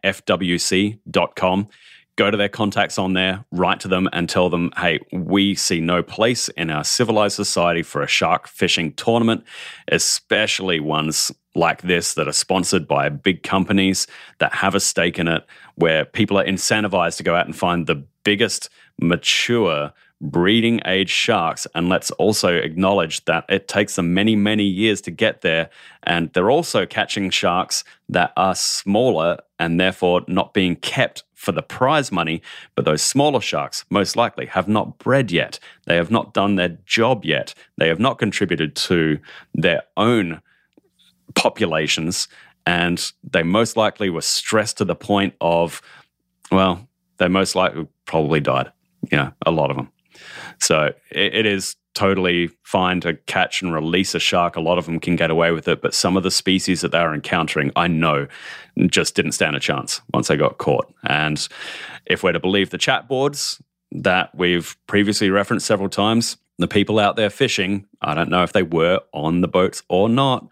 Go 2.17 2.31
to 2.31 2.37
their 2.37 2.47
contacts 2.47 2.97
on 2.97 3.11
there, 3.11 3.43
write 3.51 3.81
to 3.81 3.89
them, 3.89 4.07
and 4.13 4.29
tell 4.29 4.49
them, 4.49 4.71
hey, 4.77 4.99
we 5.11 5.53
see 5.53 5.81
no 5.81 6.01
place 6.01 6.47
in 6.49 6.69
our 6.69 6.85
civilized 6.85 7.35
society 7.35 7.83
for 7.83 8.01
a 8.01 8.07
shark 8.07 8.47
fishing 8.47 8.93
tournament, 8.93 9.43
especially 9.89 10.79
ones 10.79 11.29
like 11.55 11.81
this 11.81 12.13
that 12.13 12.27
are 12.27 12.33
sponsored 12.33 12.87
by 12.87 13.09
big 13.09 13.43
companies 13.43 14.07
that 14.39 14.53
have 14.53 14.75
a 14.75 14.79
stake 14.79 15.19
in 15.19 15.27
it, 15.27 15.45
where 15.75 16.05
people 16.05 16.37
are 16.37 16.45
incentivized 16.45 17.17
to 17.17 17.23
go 17.23 17.35
out 17.35 17.47
and 17.47 17.55
find 17.55 17.85
the 17.85 18.05
biggest 18.25 18.69
mature 18.99 19.93
breeding 20.21 20.81
age 20.85 21.09
sharks. 21.09 21.67
And 21.75 21.89
let's 21.89 22.11
also 22.11 22.53
acknowledge 22.53 23.23
that 23.25 23.45
it 23.49 23.67
takes 23.67 23.95
them 23.95 24.13
many, 24.13 24.35
many 24.35 24.63
years 24.63 25.01
to 25.01 25.11
get 25.11 25.41
there. 25.41 25.69
And 26.03 26.31
they're 26.33 26.51
also 26.51 26.85
catching 26.85 27.29
sharks 27.29 27.83
that 28.09 28.33
are 28.35 28.55
smaller 28.55 29.37
and 29.59 29.79
therefore 29.79 30.23
not 30.27 30.53
being 30.53 30.75
kept 30.77 31.23
for 31.33 31.51
the 31.51 31.61
prize 31.61 32.11
money. 32.11 32.41
But 32.75 32.85
those 32.85 33.01
smaller 33.01 33.41
sharks, 33.41 33.85
most 33.89 34.15
likely, 34.15 34.45
have 34.47 34.67
not 34.67 34.97
bred 34.97 35.31
yet. 35.31 35.59
They 35.85 35.95
have 35.95 36.11
not 36.11 36.33
done 36.33 36.55
their 36.55 36.77
job 36.85 37.25
yet. 37.25 37.53
They 37.77 37.87
have 37.87 37.99
not 37.99 38.17
contributed 38.17 38.75
to 38.77 39.19
their 39.53 39.83
own 39.97 40.41
populations. 41.35 42.27
And 42.65 43.11
they 43.23 43.43
most 43.43 43.77
likely 43.77 44.09
were 44.09 44.21
stressed 44.21 44.77
to 44.77 44.85
the 44.85 44.95
point 44.95 45.35
of, 45.39 45.81
well, 46.51 46.87
they 47.17 47.27
most 47.27 47.55
likely 47.55 47.87
probably 48.05 48.39
died 48.39 48.71
know, 49.11 49.31
a 49.45 49.51
lot 49.51 49.69
of 49.71 49.77
them. 49.77 49.91
So 50.59 50.93
it, 51.11 51.35
it 51.35 51.45
is 51.45 51.75
totally 51.93 52.49
fine 52.63 52.99
to 53.01 53.13
catch 53.25 53.61
and 53.61 53.73
release 53.73 54.15
a 54.15 54.19
shark. 54.19 54.55
A 54.55 54.61
lot 54.61 54.77
of 54.77 54.85
them 54.85 54.99
can 54.99 55.15
get 55.15 55.31
away 55.31 55.51
with 55.51 55.67
it, 55.67 55.81
but 55.81 55.93
some 55.93 56.17
of 56.17 56.23
the 56.23 56.31
species 56.31 56.81
that 56.81 56.91
they're 56.91 57.13
encountering, 57.13 57.71
I 57.75 57.87
know, 57.87 58.27
just 58.87 59.15
didn't 59.15 59.31
stand 59.31 59.55
a 59.55 59.59
chance 59.59 60.01
once 60.13 60.27
they 60.27 60.35
got 60.35 60.57
caught. 60.57 60.93
And 61.03 61.47
if 62.05 62.21
we're 62.21 62.33
to 62.33 62.39
believe 62.39 62.69
the 62.69 62.77
chat 62.77 63.07
boards 63.07 63.61
that 63.91 64.35
we've 64.35 64.75
previously 64.87 65.29
referenced 65.29 65.65
several 65.65 65.89
times, 65.89 66.37
the 66.57 66.67
people 66.67 66.99
out 66.99 67.15
there 67.15 67.29
fishing, 67.29 67.85
I 68.01 68.13
don't 68.13 68.29
know 68.29 68.43
if 68.43 68.53
they 68.53 68.63
were 68.63 68.99
on 69.13 69.41
the 69.41 69.47
boats 69.47 69.83
or 69.87 70.09
not, 70.09 70.47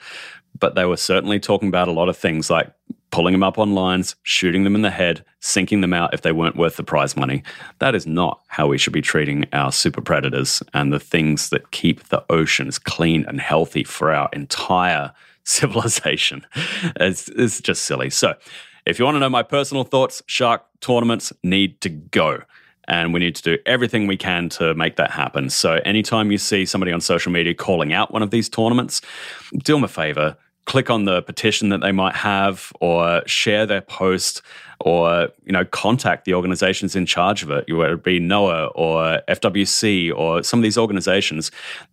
but 0.58 0.76
they 0.76 0.86
were 0.86 0.98
certainly 0.98 1.40
talking 1.40 1.68
about 1.68 1.88
a 1.90 1.94
lot 1.94 2.10
of 2.10 2.16
things 2.16 2.50
like 2.50 2.72
pulling 3.14 3.34
them 3.34 3.44
up 3.44 3.60
on 3.60 3.76
lines, 3.76 4.16
shooting 4.24 4.64
them 4.64 4.74
in 4.74 4.82
the 4.82 4.90
head, 4.90 5.24
sinking 5.40 5.82
them 5.82 5.94
out 5.94 6.16
if 6.16 6.24
they 6.24 6.32
weren't 6.32 6.56
worth 6.56 6.78
the 6.78 6.84
prize 6.84 7.16
money. 7.16 7.44
That 7.78 7.94
is 7.94 8.08
not 8.08 8.42
how 8.48 8.66
we 8.66 8.80
should 8.80 8.92
be 8.92 9.04
treating 9.04 9.46
our 9.54 9.72
super 9.72 10.02
predators 10.02 10.64
and 10.74 10.92
the 10.92 11.00
things 11.00 11.52
that 11.52 11.70
keep 11.70 12.06
the 12.06 12.26
oceans 12.32 12.80
clean 12.80 13.24
and 13.28 13.40
healthy 13.40 13.84
for 13.84 14.12
our 14.12 14.30
entire 14.34 15.14
civilization. 15.44 16.44
It's, 16.96 17.30
it's 17.30 17.62
just 17.62 17.84
silly. 17.84 18.10
So, 18.10 18.34
if 18.88 18.98
you 18.98 19.06
want 19.06 19.14
to 19.16 19.20
know 19.20 19.30
my 19.30 19.44
personal 19.44 19.84
thoughts, 19.84 20.24
shark 20.26 20.64
tournaments 20.82 21.32
need 21.44 21.82
to 21.82 21.90
go. 21.90 22.42
And 22.88 23.14
we 23.14 23.20
need 23.20 23.36
to 23.36 23.44
do 23.44 23.58
everything 23.68 24.08
we 24.08 24.18
can 24.18 24.50
to 24.50 24.74
make 24.74 24.96
that 24.96 25.12
happen. 25.12 25.52
So, 25.52 25.80
anytime 25.86 26.32
you 26.32 26.40
see 26.40 26.66
somebody 26.66 26.92
on 26.92 27.00
social 27.00 27.32
media 27.32 27.54
calling 27.54 27.94
out 27.94 28.12
one 28.12 28.24
of 28.24 28.32
these 28.32 28.50
tournaments, 28.50 29.02
do 29.52 29.74
them 29.74 29.84
a 29.84 29.88
favor, 29.88 30.36
click 30.66 30.90
on 30.90 31.06
the 31.06 31.22
petition 31.22 31.70
that 31.70 31.82
they 31.82 31.92
might 31.92 32.16
have 32.16 32.72
or 32.80 33.22
share 33.26 33.66
their 33.66 33.82
post 33.82 34.42
or 34.80 35.30
you 35.46 35.52
know 35.52 35.64
contact 35.66 36.26
the 36.26 36.34
organizations 36.34 36.96
in 36.96 37.06
charge 37.06 37.42
of 37.44 37.50
it 37.50 37.66
whether 37.74 37.94
it 37.94 38.04
be 38.04 38.20
NOAA 38.20 38.72
or 38.76 39.22
FWC 39.30 40.14
or 40.14 40.44
some 40.44 40.60
of 40.60 40.64
these 40.64 40.78
organizations 40.78 41.52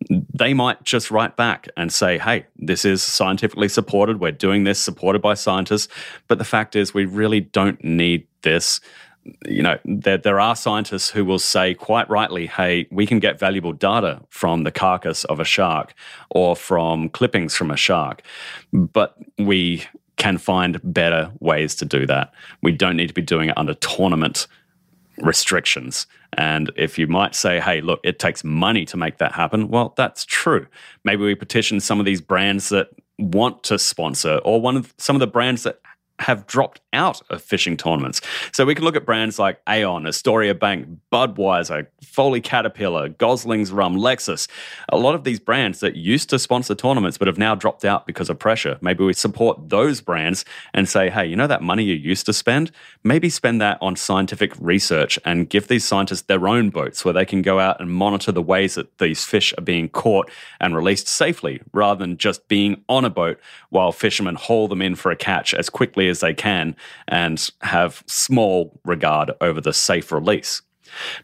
they 0.09 0.53
might 0.53 0.83
just 0.83 1.11
write 1.11 1.37
back 1.37 1.67
and 1.77 1.91
say 1.91 2.17
hey 2.17 2.45
this 2.61 2.85
is 2.85 3.01
scientifically 3.03 3.67
supported. 3.67 4.19
We're 4.19 4.31
doing 4.31 4.63
this 4.63 4.79
supported 4.79 5.21
by 5.21 5.33
scientists. 5.33 5.87
But 6.27 6.37
the 6.37 6.45
fact 6.45 6.75
is 6.75 6.93
we 6.93 7.05
really 7.05 7.41
don't 7.41 7.83
need 7.83 8.27
this 8.43 8.79
you 9.45 9.61
know, 9.61 9.77
there, 9.85 10.17
there 10.17 10.39
are 10.39 10.55
scientists 10.55 11.09
who 11.09 11.23
will 11.23 11.39
say 11.39 11.73
quite 11.73 12.09
rightly, 12.09 12.47
hey, 12.47 12.87
we 12.91 13.05
can 13.05 13.19
get 13.19 13.39
valuable 13.39 13.73
data 13.73 14.21
from 14.29 14.63
the 14.63 14.71
carcass 14.71 15.23
of 15.25 15.39
a 15.39 15.45
shark 15.45 15.93
or 16.29 16.55
from 16.55 17.09
clippings 17.09 17.55
from 17.55 17.69
a 17.71 17.77
shark, 17.77 18.23
but 18.73 19.15
we 19.37 19.83
can 20.17 20.37
find 20.37 20.79
better 20.83 21.31
ways 21.39 21.75
to 21.75 21.85
do 21.85 22.05
that. 22.07 22.33
We 22.61 22.71
don't 22.71 22.97
need 22.97 23.07
to 23.07 23.13
be 23.13 23.21
doing 23.21 23.49
it 23.49 23.57
under 23.57 23.73
tournament 23.75 24.47
restrictions. 25.17 26.07
And 26.33 26.71
if 26.75 26.97
you 26.97 27.07
might 27.07 27.35
say, 27.35 27.59
hey, 27.59 27.81
look, 27.81 27.99
it 28.03 28.19
takes 28.19 28.43
money 28.43 28.85
to 28.85 28.97
make 28.97 29.17
that 29.17 29.33
happen, 29.33 29.67
well, 29.67 29.93
that's 29.97 30.25
true. 30.25 30.67
Maybe 31.03 31.23
we 31.23 31.35
petition 31.35 31.79
some 31.79 31.99
of 31.99 32.05
these 32.05 32.21
brands 32.21 32.69
that 32.69 32.89
want 33.17 33.63
to 33.63 33.77
sponsor 33.77 34.37
or 34.43 34.59
one 34.61 34.77
of 34.77 34.93
some 34.97 35.15
of 35.15 35.19
the 35.19 35.27
brands 35.27 35.63
that 35.63 35.79
have 36.21 36.45
dropped 36.45 36.81
out 36.93 37.21
of 37.29 37.41
fishing 37.41 37.75
tournaments. 37.75 38.21
So 38.51 38.65
we 38.65 38.75
can 38.75 38.83
look 38.83 38.95
at 38.95 39.05
brands 39.05 39.39
like 39.39 39.59
Aon, 39.67 40.05
Astoria 40.05 40.53
Bank, 40.53 40.87
Budweiser, 41.11 41.87
Foley 42.03 42.41
Caterpillar, 42.41 43.09
Gosling's 43.09 43.71
Rum, 43.71 43.95
Lexus. 43.95 44.47
A 44.89 44.97
lot 44.97 45.15
of 45.15 45.23
these 45.23 45.39
brands 45.39 45.79
that 45.79 45.95
used 45.95 46.29
to 46.29 46.39
sponsor 46.39 46.75
tournaments 46.75 47.17
but 47.17 47.27
have 47.27 47.37
now 47.37 47.55
dropped 47.55 47.85
out 47.85 48.05
because 48.05 48.29
of 48.29 48.37
pressure. 48.37 48.77
Maybe 48.81 49.03
we 49.03 49.13
support 49.13 49.69
those 49.69 50.01
brands 50.01 50.45
and 50.73 50.87
say, 50.87 51.09
hey, 51.09 51.25
you 51.25 51.35
know 51.35 51.47
that 51.47 51.63
money 51.63 51.83
you 51.83 51.95
used 51.95 52.25
to 52.27 52.33
spend? 52.33 52.71
Maybe 53.03 53.29
spend 53.29 53.59
that 53.61 53.77
on 53.81 53.95
scientific 53.95 54.53
research 54.59 55.17
and 55.25 55.49
give 55.49 55.67
these 55.67 55.85
scientists 55.85 56.23
their 56.23 56.47
own 56.47 56.69
boats 56.69 57.03
where 57.03 57.13
they 57.13 57.25
can 57.25 57.41
go 57.41 57.59
out 57.59 57.79
and 57.79 57.89
monitor 57.89 58.31
the 58.31 58.41
ways 58.41 58.75
that 58.75 58.99
these 58.99 59.23
fish 59.23 59.53
are 59.57 59.63
being 59.63 59.89
caught 59.89 60.29
and 60.59 60.75
released 60.75 61.07
safely 61.07 61.61
rather 61.73 61.99
than 61.99 62.17
just 62.17 62.47
being 62.47 62.83
on 62.87 63.05
a 63.05 63.09
boat 63.09 63.39
while 63.69 63.91
fishermen 63.91 64.35
haul 64.35 64.67
them 64.67 64.81
in 64.81 64.95
for 64.95 65.11
a 65.11 65.15
catch 65.15 65.53
as 65.53 65.69
quickly 65.69 66.07
as 66.11 66.19
they 66.19 66.33
can 66.33 66.75
and 67.07 67.49
have 67.61 68.03
small 68.05 68.79
regard 68.85 69.31
over 69.41 69.59
the 69.59 69.73
safe 69.73 70.11
release. 70.11 70.61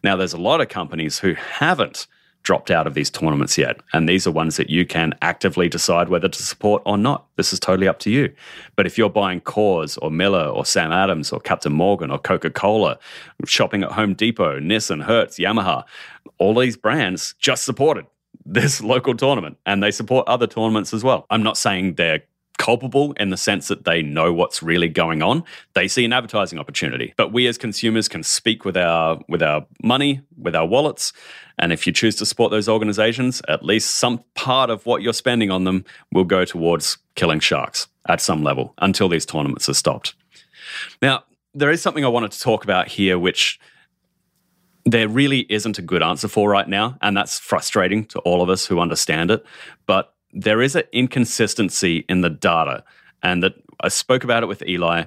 Now, 0.03 0.15
there's 0.15 0.33
a 0.33 0.41
lot 0.41 0.61
of 0.61 0.69
companies 0.69 1.19
who 1.19 1.33
haven't 1.33 2.07
dropped 2.47 2.71
out 2.71 2.87
of 2.87 2.93
these 2.93 3.09
tournaments 3.09 3.57
yet. 3.57 3.81
And 3.91 4.07
these 4.07 4.25
are 4.25 4.31
ones 4.31 4.55
that 4.55 4.69
you 4.69 4.85
can 4.85 5.13
actively 5.21 5.67
decide 5.67 6.07
whether 6.07 6.29
to 6.29 6.43
support 6.43 6.81
or 6.85 6.97
not. 6.97 7.25
This 7.35 7.51
is 7.51 7.59
totally 7.59 7.89
up 7.89 7.99
to 7.99 8.09
you. 8.09 8.33
But 8.77 8.85
if 8.85 8.97
you're 8.97 9.09
buying 9.09 9.41
Coors 9.41 9.97
or 10.01 10.09
Miller 10.09 10.45
or 10.45 10.65
Sam 10.65 10.93
Adams 10.93 11.33
or 11.33 11.41
Captain 11.41 11.73
Morgan 11.73 12.09
or 12.09 12.17
Coca 12.17 12.49
Cola, 12.49 12.99
shopping 13.45 13.83
at 13.83 13.91
Home 13.91 14.13
Depot, 14.13 14.61
Nissan, 14.61 15.03
Hertz, 15.03 15.37
Yamaha, 15.37 15.83
all 16.37 16.55
these 16.55 16.77
brands 16.77 17.35
just 17.37 17.65
supported 17.65 18.05
this 18.45 18.81
local 18.93 19.13
tournament 19.13 19.57
and 19.65 19.83
they 19.83 19.91
support 19.91 20.25
other 20.29 20.47
tournaments 20.47 20.93
as 20.93 21.03
well. 21.03 21.25
I'm 21.29 21.43
not 21.43 21.57
saying 21.57 21.95
they're 21.95 22.23
culpable 22.57 23.13
in 23.13 23.29
the 23.29 23.37
sense 23.37 23.67
that 23.67 23.85
they 23.85 24.01
know 24.01 24.33
what's 24.33 24.61
really 24.61 24.89
going 24.89 25.21
on. 25.21 25.43
They 25.73 25.87
see 25.87 26.05
an 26.05 26.13
advertising 26.13 26.59
opportunity. 26.59 27.13
But 27.17 27.31
we 27.31 27.47
as 27.47 27.57
consumers 27.57 28.07
can 28.07 28.23
speak 28.23 28.65
with 28.65 28.77
our 28.77 29.19
with 29.27 29.41
our 29.41 29.65
money, 29.83 30.21
with 30.37 30.55
our 30.55 30.65
wallets, 30.65 31.13
and 31.59 31.73
if 31.73 31.87
you 31.87 31.93
choose 31.93 32.15
to 32.17 32.25
support 32.25 32.51
those 32.51 32.69
organizations, 32.69 33.41
at 33.47 33.63
least 33.63 33.95
some 33.95 34.23
part 34.35 34.69
of 34.69 34.85
what 34.85 35.01
you're 35.01 35.13
spending 35.13 35.51
on 35.51 35.63
them 35.63 35.85
will 36.11 36.23
go 36.23 36.45
towards 36.45 36.97
killing 37.15 37.39
sharks 37.39 37.87
at 38.07 38.21
some 38.21 38.43
level 38.43 38.73
until 38.79 39.09
these 39.09 39.25
tournaments 39.25 39.67
are 39.67 39.73
stopped. 39.73 40.15
Now, 41.01 41.23
there 41.53 41.71
is 41.71 41.81
something 41.81 42.05
I 42.05 42.09
wanted 42.09 42.31
to 42.31 42.39
talk 42.39 42.63
about 42.63 42.87
here 42.87 43.17
which 43.17 43.59
there 44.85 45.09
really 45.09 45.45
isn't 45.49 45.77
a 45.77 45.81
good 45.81 46.01
answer 46.01 46.27
for 46.27 46.49
right 46.49 46.67
now, 46.67 46.97
and 47.01 47.17
that's 47.17 47.39
frustrating 47.39 48.05
to 48.05 48.19
all 48.19 48.41
of 48.41 48.49
us 48.49 48.65
who 48.65 48.79
understand 48.79 49.31
it. 49.31 49.45
But 49.85 50.13
there 50.33 50.61
is 50.61 50.75
an 50.75 50.83
inconsistency 50.91 52.05
in 52.09 52.21
the 52.21 52.29
data, 52.29 52.83
and 53.23 53.43
that 53.43 53.55
I 53.81 53.89
spoke 53.89 54.23
about 54.23 54.43
it 54.43 54.47
with 54.47 54.63
Eli. 54.67 55.05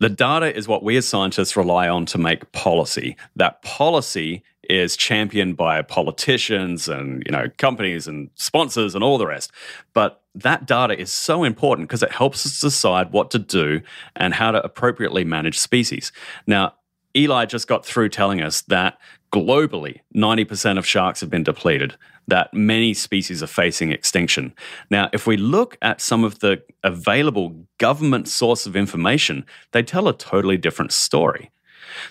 The 0.00 0.08
data 0.08 0.54
is 0.54 0.68
what 0.68 0.82
we 0.82 0.96
as 0.96 1.06
scientists 1.06 1.56
rely 1.56 1.88
on 1.88 2.04
to 2.06 2.18
make 2.18 2.50
policy. 2.52 3.16
That 3.36 3.62
policy 3.62 4.42
is 4.68 4.96
championed 4.96 5.56
by 5.56 5.82
politicians 5.82 6.88
and 6.88 7.22
you 7.26 7.32
know 7.32 7.46
companies 7.58 8.06
and 8.06 8.30
sponsors 8.34 8.94
and 8.94 9.04
all 9.04 9.18
the 9.18 9.26
rest. 9.26 9.52
But 9.92 10.22
that 10.34 10.66
data 10.66 10.98
is 10.98 11.12
so 11.12 11.44
important 11.44 11.88
because 11.88 12.02
it 12.02 12.12
helps 12.12 12.44
us 12.44 12.60
decide 12.60 13.12
what 13.12 13.30
to 13.32 13.38
do 13.38 13.82
and 14.16 14.34
how 14.34 14.50
to 14.50 14.62
appropriately 14.62 15.24
manage 15.24 15.58
species. 15.58 16.12
Now, 16.46 16.74
Eli 17.16 17.46
just 17.46 17.68
got 17.68 17.86
through 17.86 18.08
telling 18.08 18.42
us 18.42 18.62
that 18.62 18.98
globally, 19.32 20.00
90% 20.14 20.78
of 20.78 20.86
sharks 20.86 21.20
have 21.20 21.30
been 21.30 21.44
depleted 21.44 21.96
that 22.28 22.52
many 22.54 22.94
species 22.94 23.42
are 23.42 23.48
facing 23.48 23.92
extinction. 23.92 24.54
Now, 24.90 25.10
if 25.12 25.26
we 25.26 25.36
look 25.36 25.76
at 25.82 26.00
some 26.00 26.24
of 26.24 26.40
the 26.40 26.62
available 26.82 27.54
government 27.78 28.28
source 28.28 28.66
of 28.66 28.76
information, 28.76 29.44
they 29.72 29.82
tell 29.82 30.08
a 30.08 30.16
totally 30.16 30.56
different 30.56 30.92
story. 30.92 31.50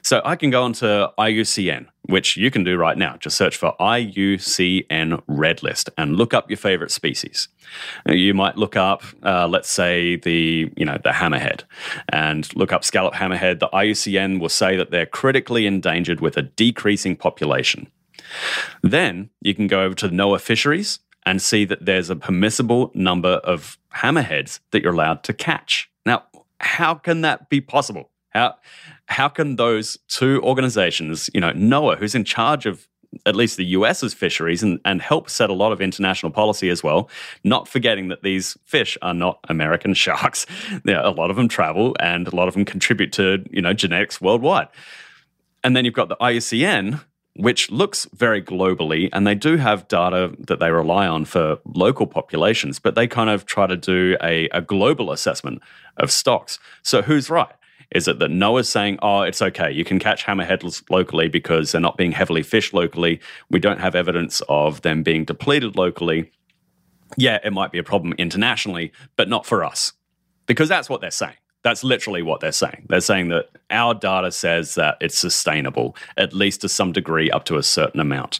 So 0.01 0.22
I 0.24 0.36
can 0.36 0.49
go 0.49 0.64
onto 0.64 0.86
IUCN, 0.86 1.88
which 2.03 2.38
you 2.38 2.51
can 2.51 2.64
do 2.64 2.78
right 2.78 2.97
now. 2.97 3.18
Just 3.18 3.38
search 3.38 3.57
for 3.57 3.76
IUCN 3.80 5.22
Red 5.28 5.64
List 5.64 5.89
and 5.97 6.16
look 6.16 6.34
up 6.34 6.49
your 6.49 6.57
favorite 6.57 6.91
species. 6.91 7.47
You 8.07 8.34
might 8.34 8.57
look 8.57 8.76
up, 8.76 9.03
uh, 9.24 9.47
let's 9.47 9.70
say 9.70 10.18
the 10.18 10.72
you 10.76 10.86
know 10.86 10.97
the 11.03 11.09
hammerhead, 11.09 11.64
and 12.09 12.53
look 12.55 12.72
up 12.72 12.84
scallop 12.84 13.14
hammerhead. 13.14 13.59
The 13.59 13.70
IUCN 13.70 14.39
will 14.39 14.49
say 14.49 14.76
that 14.78 14.91
they're 14.91 15.05
critically 15.05 15.66
endangered 15.66 16.22
with 16.22 16.38
a 16.38 16.43
decreasing 16.43 17.16
population. 17.16 17.88
Then 18.81 19.29
you 19.41 19.53
can 19.55 19.67
go 19.67 19.84
over 19.84 19.95
to 19.95 20.09
NOAA 20.09 20.41
fisheries 20.41 20.99
and 21.25 21.41
see 21.41 21.65
that 21.65 21.86
there's 21.86 22.09
a 22.09 22.15
permissible 22.15 22.91
number 22.93 23.41
of 23.43 23.77
hammerheads 23.95 24.59
that 24.71 24.84
you're 24.84 24.93
allowed 24.93 25.23
to 25.23 25.34
catch. 25.34 25.89
Now, 26.05 26.23
how 26.59 26.95
can 26.95 27.21
that 27.21 27.49
be 27.49 27.61
possible? 27.61 28.09
How 28.29 28.55
how 29.07 29.29
can 29.29 29.57
those 29.57 29.97
two 30.07 30.41
organizations, 30.43 31.29
you 31.34 31.41
know, 31.41 31.51
NOAA, 31.51 31.97
who's 31.97 32.15
in 32.15 32.23
charge 32.23 32.65
of 32.65 32.88
at 33.25 33.36
least 33.36 33.57
the 33.57 33.65
US's 33.65 34.13
fisheries 34.13 34.63
and, 34.63 34.79
and 34.86 35.01
help 35.01 35.29
set 35.29 35.49
a 35.49 35.53
lot 35.53 35.71
of 35.71 35.81
international 35.81 36.31
policy 36.31 36.69
as 36.69 36.84
well, 36.84 37.09
not 37.43 37.67
forgetting 37.67 38.07
that 38.07 38.23
these 38.23 38.57
fish 38.65 38.97
are 39.01 39.13
not 39.13 39.39
American 39.49 39.93
sharks. 40.03 40.45
a 40.88 41.11
lot 41.11 41.29
of 41.29 41.36
them 41.36 41.47
travel 41.47 41.95
and 41.99 42.27
a 42.27 42.36
lot 42.36 42.47
of 42.47 42.53
them 42.53 42.65
contribute 42.65 43.11
to, 43.13 43.43
you 43.51 43.61
know, 43.61 43.73
genetics 43.73 44.19
worldwide. 44.19 44.67
And 45.63 45.75
then 45.75 45.86
you've 45.86 45.93
got 45.93 46.09
the 46.09 46.17
IUCN, 46.17 47.01
which 47.36 47.71
looks 47.71 48.07
very 48.13 48.41
globally, 48.41 49.09
and 49.11 49.25
they 49.25 49.36
do 49.36 49.57
have 49.57 49.88
data 49.88 50.36
that 50.39 50.59
they 50.59 50.71
rely 50.71 51.07
on 51.07 51.25
for 51.25 51.57
local 51.65 52.05
populations, 52.05 52.79
but 52.79 52.95
they 52.95 53.07
kind 53.07 53.29
of 53.29 53.45
try 53.45 53.65
to 53.65 53.75
do 53.75 54.15
a, 54.21 54.47
a 54.49 54.61
global 54.61 55.11
assessment 55.11 55.61
of 55.97 56.11
stocks. 56.11 56.59
So 56.84 57.01
who's 57.01 57.29
right? 57.29 57.53
Is 57.91 58.07
it 58.07 58.19
that 58.19 58.31
NOAA's 58.31 58.69
saying, 58.69 58.99
oh, 59.01 59.21
it's 59.21 59.41
okay, 59.41 59.71
you 59.71 59.84
can 59.84 59.99
catch 59.99 60.25
hammerheads 60.25 60.84
locally 60.89 61.27
because 61.27 61.71
they're 61.71 61.81
not 61.81 61.97
being 61.97 62.11
heavily 62.11 62.43
fished 62.43 62.73
locally? 62.73 63.19
We 63.49 63.59
don't 63.59 63.79
have 63.79 63.95
evidence 63.95 64.41
of 64.49 64.81
them 64.81 65.03
being 65.03 65.25
depleted 65.25 65.75
locally. 65.75 66.31
Yeah, 67.17 67.39
it 67.43 67.53
might 67.53 67.71
be 67.71 67.77
a 67.77 67.84
problem 67.84 68.13
internationally, 68.17 68.91
but 69.15 69.29
not 69.29 69.45
for 69.45 69.63
us. 69.63 69.93
Because 70.45 70.69
that's 70.69 70.89
what 70.89 71.01
they're 71.01 71.11
saying. 71.11 71.36
That's 71.64 71.84
literally 71.84 72.22
what 72.22 72.41
they're 72.41 72.51
saying. 72.51 72.86
They're 72.89 73.01
saying 73.01 73.30
that 73.30 73.49
our 73.70 73.93
data 73.93 74.32
says 74.32 74.76
that 74.76 74.97
it's 74.99 75.18
sustainable, 75.18 75.95
at 76.18 76.34
least 76.34 76.61
to 76.61 76.70
some 76.70 76.91
degree, 76.91 77.32
up 77.32 77.45
to 77.45 77.57
a 77.57 77.64
certain 77.64 77.99
amount. 77.99 78.39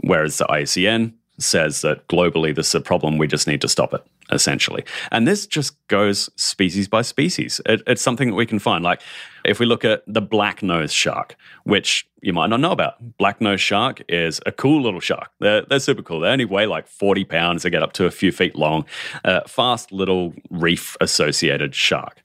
Whereas 0.00 0.38
the 0.38 0.44
IUCN 0.46 1.14
says 1.38 1.80
that 1.82 2.06
globally 2.08 2.54
this 2.54 2.68
is 2.68 2.74
a 2.74 2.80
problem, 2.80 3.18
we 3.18 3.26
just 3.26 3.46
need 3.46 3.60
to 3.60 3.68
stop 3.68 3.94
it 3.94 4.04
essentially. 4.30 4.84
And 5.10 5.26
this 5.26 5.46
just 5.46 5.76
goes 5.88 6.28
species 6.36 6.88
by 6.88 7.02
species. 7.02 7.60
It, 7.66 7.82
it's 7.86 8.02
something 8.02 8.28
that 8.28 8.34
we 8.34 8.46
can 8.46 8.58
find. 8.58 8.84
Like 8.84 9.00
if 9.44 9.58
we 9.58 9.66
look 9.66 9.84
at 9.84 10.02
the 10.06 10.20
black 10.20 10.62
nose 10.62 10.92
shark, 10.92 11.36
which 11.64 12.06
you 12.20 12.32
might 12.32 12.48
not 12.48 12.60
know 12.60 12.72
about, 12.72 13.16
black 13.16 13.40
nose 13.40 13.60
shark 13.60 14.02
is 14.08 14.40
a 14.44 14.52
cool 14.52 14.82
little 14.82 15.00
shark. 15.00 15.30
They're, 15.40 15.62
they're 15.62 15.80
super 15.80 16.02
cool. 16.02 16.20
They 16.20 16.28
only 16.28 16.44
weigh 16.44 16.66
like 16.66 16.86
40 16.86 17.24
pounds. 17.24 17.62
They 17.62 17.70
get 17.70 17.82
up 17.82 17.92
to 17.94 18.04
a 18.04 18.10
few 18.10 18.32
feet 18.32 18.56
long. 18.56 18.84
Uh, 19.24 19.40
fast 19.46 19.92
little 19.92 20.34
reef 20.50 20.96
associated 21.00 21.74
shark. 21.74 22.22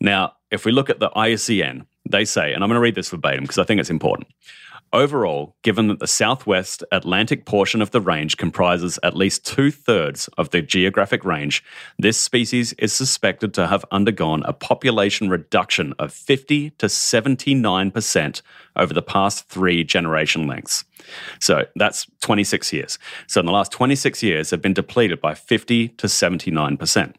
Now, 0.00 0.34
if 0.50 0.64
we 0.64 0.72
look 0.72 0.90
at 0.90 0.98
the 0.98 1.10
IUCN, 1.10 1.86
they 2.10 2.24
say, 2.24 2.52
and 2.52 2.64
I'm 2.64 2.68
going 2.68 2.76
to 2.76 2.80
read 2.80 2.94
this 2.94 3.10
verbatim 3.10 3.44
because 3.44 3.58
I 3.58 3.64
think 3.64 3.80
it's 3.80 3.90
important. 3.90 4.28
Overall, 4.92 5.54
given 5.62 5.88
that 5.88 5.98
the 5.98 6.06
southwest 6.06 6.82
Atlantic 6.90 7.44
portion 7.44 7.82
of 7.82 7.90
the 7.90 8.00
range 8.00 8.38
comprises 8.38 8.98
at 9.02 9.16
least 9.16 9.44
two 9.44 9.70
thirds 9.70 10.28
of 10.38 10.50
the 10.50 10.62
geographic 10.62 11.24
range, 11.24 11.62
this 11.98 12.18
species 12.18 12.72
is 12.74 12.92
suspected 12.92 13.52
to 13.54 13.66
have 13.66 13.84
undergone 13.90 14.42
a 14.44 14.52
population 14.54 15.28
reduction 15.28 15.92
of 15.98 16.12
50 16.12 16.70
to 16.70 16.86
79% 16.86 18.42
over 18.76 18.94
the 18.94 19.02
past 19.02 19.48
three 19.48 19.84
generation 19.84 20.46
lengths. 20.46 20.84
So 21.38 21.66
that's 21.76 22.06
26 22.22 22.72
years. 22.72 22.98
So 23.26 23.40
in 23.40 23.46
the 23.46 23.52
last 23.52 23.72
26 23.72 24.22
years, 24.22 24.50
they've 24.50 24.62
been 24.62 24.72
depleted 24.72 25.20
by 25.20 25.34
50 25.34 25.88
to 25.88 26.06
79%. 26.06 27.14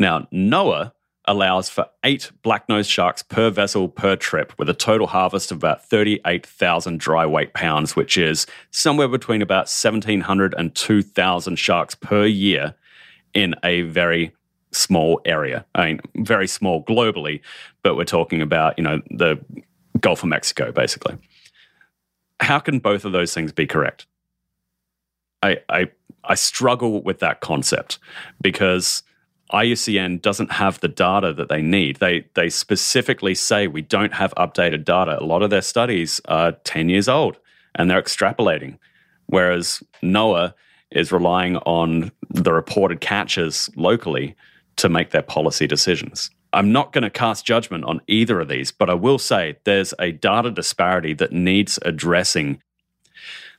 Now, 0.00 0.26
NOAA 0.32 0.92
allows 1.26 1.68
for 1.68 1.88
eight 2.04 2.30
black 2.42 2.68
nose 2.68 2.86
sharks 2.86 3.22
per 3.22 3.50
vessel 3.50 3.88
per 3.88 4.16
trip, 4.16 4.52
with 4.58 4.68
a 4.68 4.74
total 4.74 5.06
harvest 5.06 5.50
of 5.50 5.58
about 5.58 5.84
38,000 5.84 6.98
dry 7.00 7.24
weight 7.24 7.54
pounds, 7.54 7.96
which 7.96 8.16
is 8.16 8.46
somewhere 8.70 9.08
between 9.08 9.42
about 9.42 9.66
1,700 9.66 10.54
and 10.56 10.74
2,000 10.74 11.56
sharks 11.56 11.94
per 11.94 12.26
year 12.26 12.74
in 13.32 13.54
a 13.64 13.82
very 13.82 14.32
small 14.72 15.20
area. 15.24 15.64
I 15.74 15.86
mean, 15.86 16.00
very 16.16 16.48
small 16.48 16.84
globally, 16.84 17.40
but 17.82 17.96
we're 17.96 18.04
talking 18.04 18.42
about, 18.42 18.78
you 18.78 18.84
know, 18.84 19.00
the 19.10 19.42
Gulf 20.00 20.22
of 20.22 20.28
Mexico, 20.28 20.72
basically. 20.72 21.16
How 22.40 22.58
can 22.58 22.80
both 22.80 23.04
of 23.04 23.12
those 23.12 23.32
things 23.32 23.52
be 23.52 23.66
correct? 23.66 24.06
I, 25.42 25.58
I, 25.68 25.90
I 26.24 26.34
struggle 26.34 27.02
with 27.02 27.20
that 27.20 27.40
concept 27.40 27.98
because 28.40 29.02
IUCN 29.54 30.20
doesn't 30.20 30.50
have 30.50 30.80
the 30.80 30.88
data 30.88 31.32
that 31.32 31.48
they 31.48 31.62
need. 31.62 31.96
They 31.96 32.26
they 32.34 32.50
specifically 32.50 33.34
say 33.34 33.68
we 33.68 33.82
don't 33.82 34.12
have 34.12 34.34
updated 34.34 34.84
data. 34.84 35.18
A 35.20 35.24
lot 35.24 35.42
of 35.42 35.50
their 35.50 35.62
studies 35.62 36.20
are 36.26 36.52
10 36.52 36.88
years 36.88 37.08
old 37.08 37.38
and 37.76 37.88
they're 37.88 38.02
extrapolating. 38.02 38.78
Whereas 39.26 39.82
NOAA 40.02 40.54
is 40.90 41.12
relying 41.12 41.56
on 41.58 42.10
the 42.30 42.52
reported 42.52 43.00
catches 43.00 43.70
locally 43.76 44.34
to 44.76 44.88
make 44.88 45.10
their 45.10 45.22
policy 45.22 45.66
decisions. 45.66 46.30
I'm 46.52 46.72
not 46.72 46.92
going 46.92 47.02
to 47.02 47.10
cast 47.10 47.44
judgment 47.44 47.84
on 47.84 48.00
either 48.06 48.40
of 48.40 48.48
these, 48.48 48.70
but 48.70 48.90
I 48.90 48.94
will 48.94 49.18
say 49.18 49.56
there's 49.64 49.94
a 49.98 50.12
data 50.12 50.50
disparity 50.50 51.14
that 51.14 51.32
needs 51.32 51.78
addressing. 51.82 52.60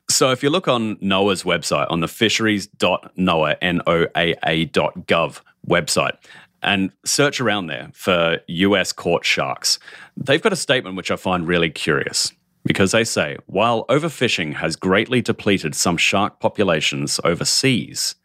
So 0.10 0.32
if 0.32 0.44
you 0.44 0.50
look 0.50 0.68
on 0.68 0.98
NOAA's 0.98 1.44
website, 1.44 1.88
on 1.90 2.00
the 2.00 2.08
fisheries.noaa, 2.08 3.58
N-O-A-A.gov 3.62 5.42
website, 5.68 6.18
and 6.62 6.92
search 7.06 7.40
around 7.40 7.68
there 7.68 7.90
for 7.94 8.40
US 8.48 8.92
caught 8.92 9.26
sharks, 9.26 9.80
they've 10.18 10.42
got 10.42 10.54
a 10.54 10.58
statement 10.58 10.96
which 10.96 11.12
I 11.12 11.16
find 11.16 11.48
really 11.48 11.70
curious 11.70 12.34
because 12.66 12.92
they 12.92 13.04
say 13.04 13.38
while 13.46 13.86
overfishing 13.88 14.56
has 14.56 14.76
greatly 14.76 15.22
depleted 15.22 15.76
some 15.76 15.98
shark 15.98 16.40
populations 16.40 17.20
overseas, 17.24 18.16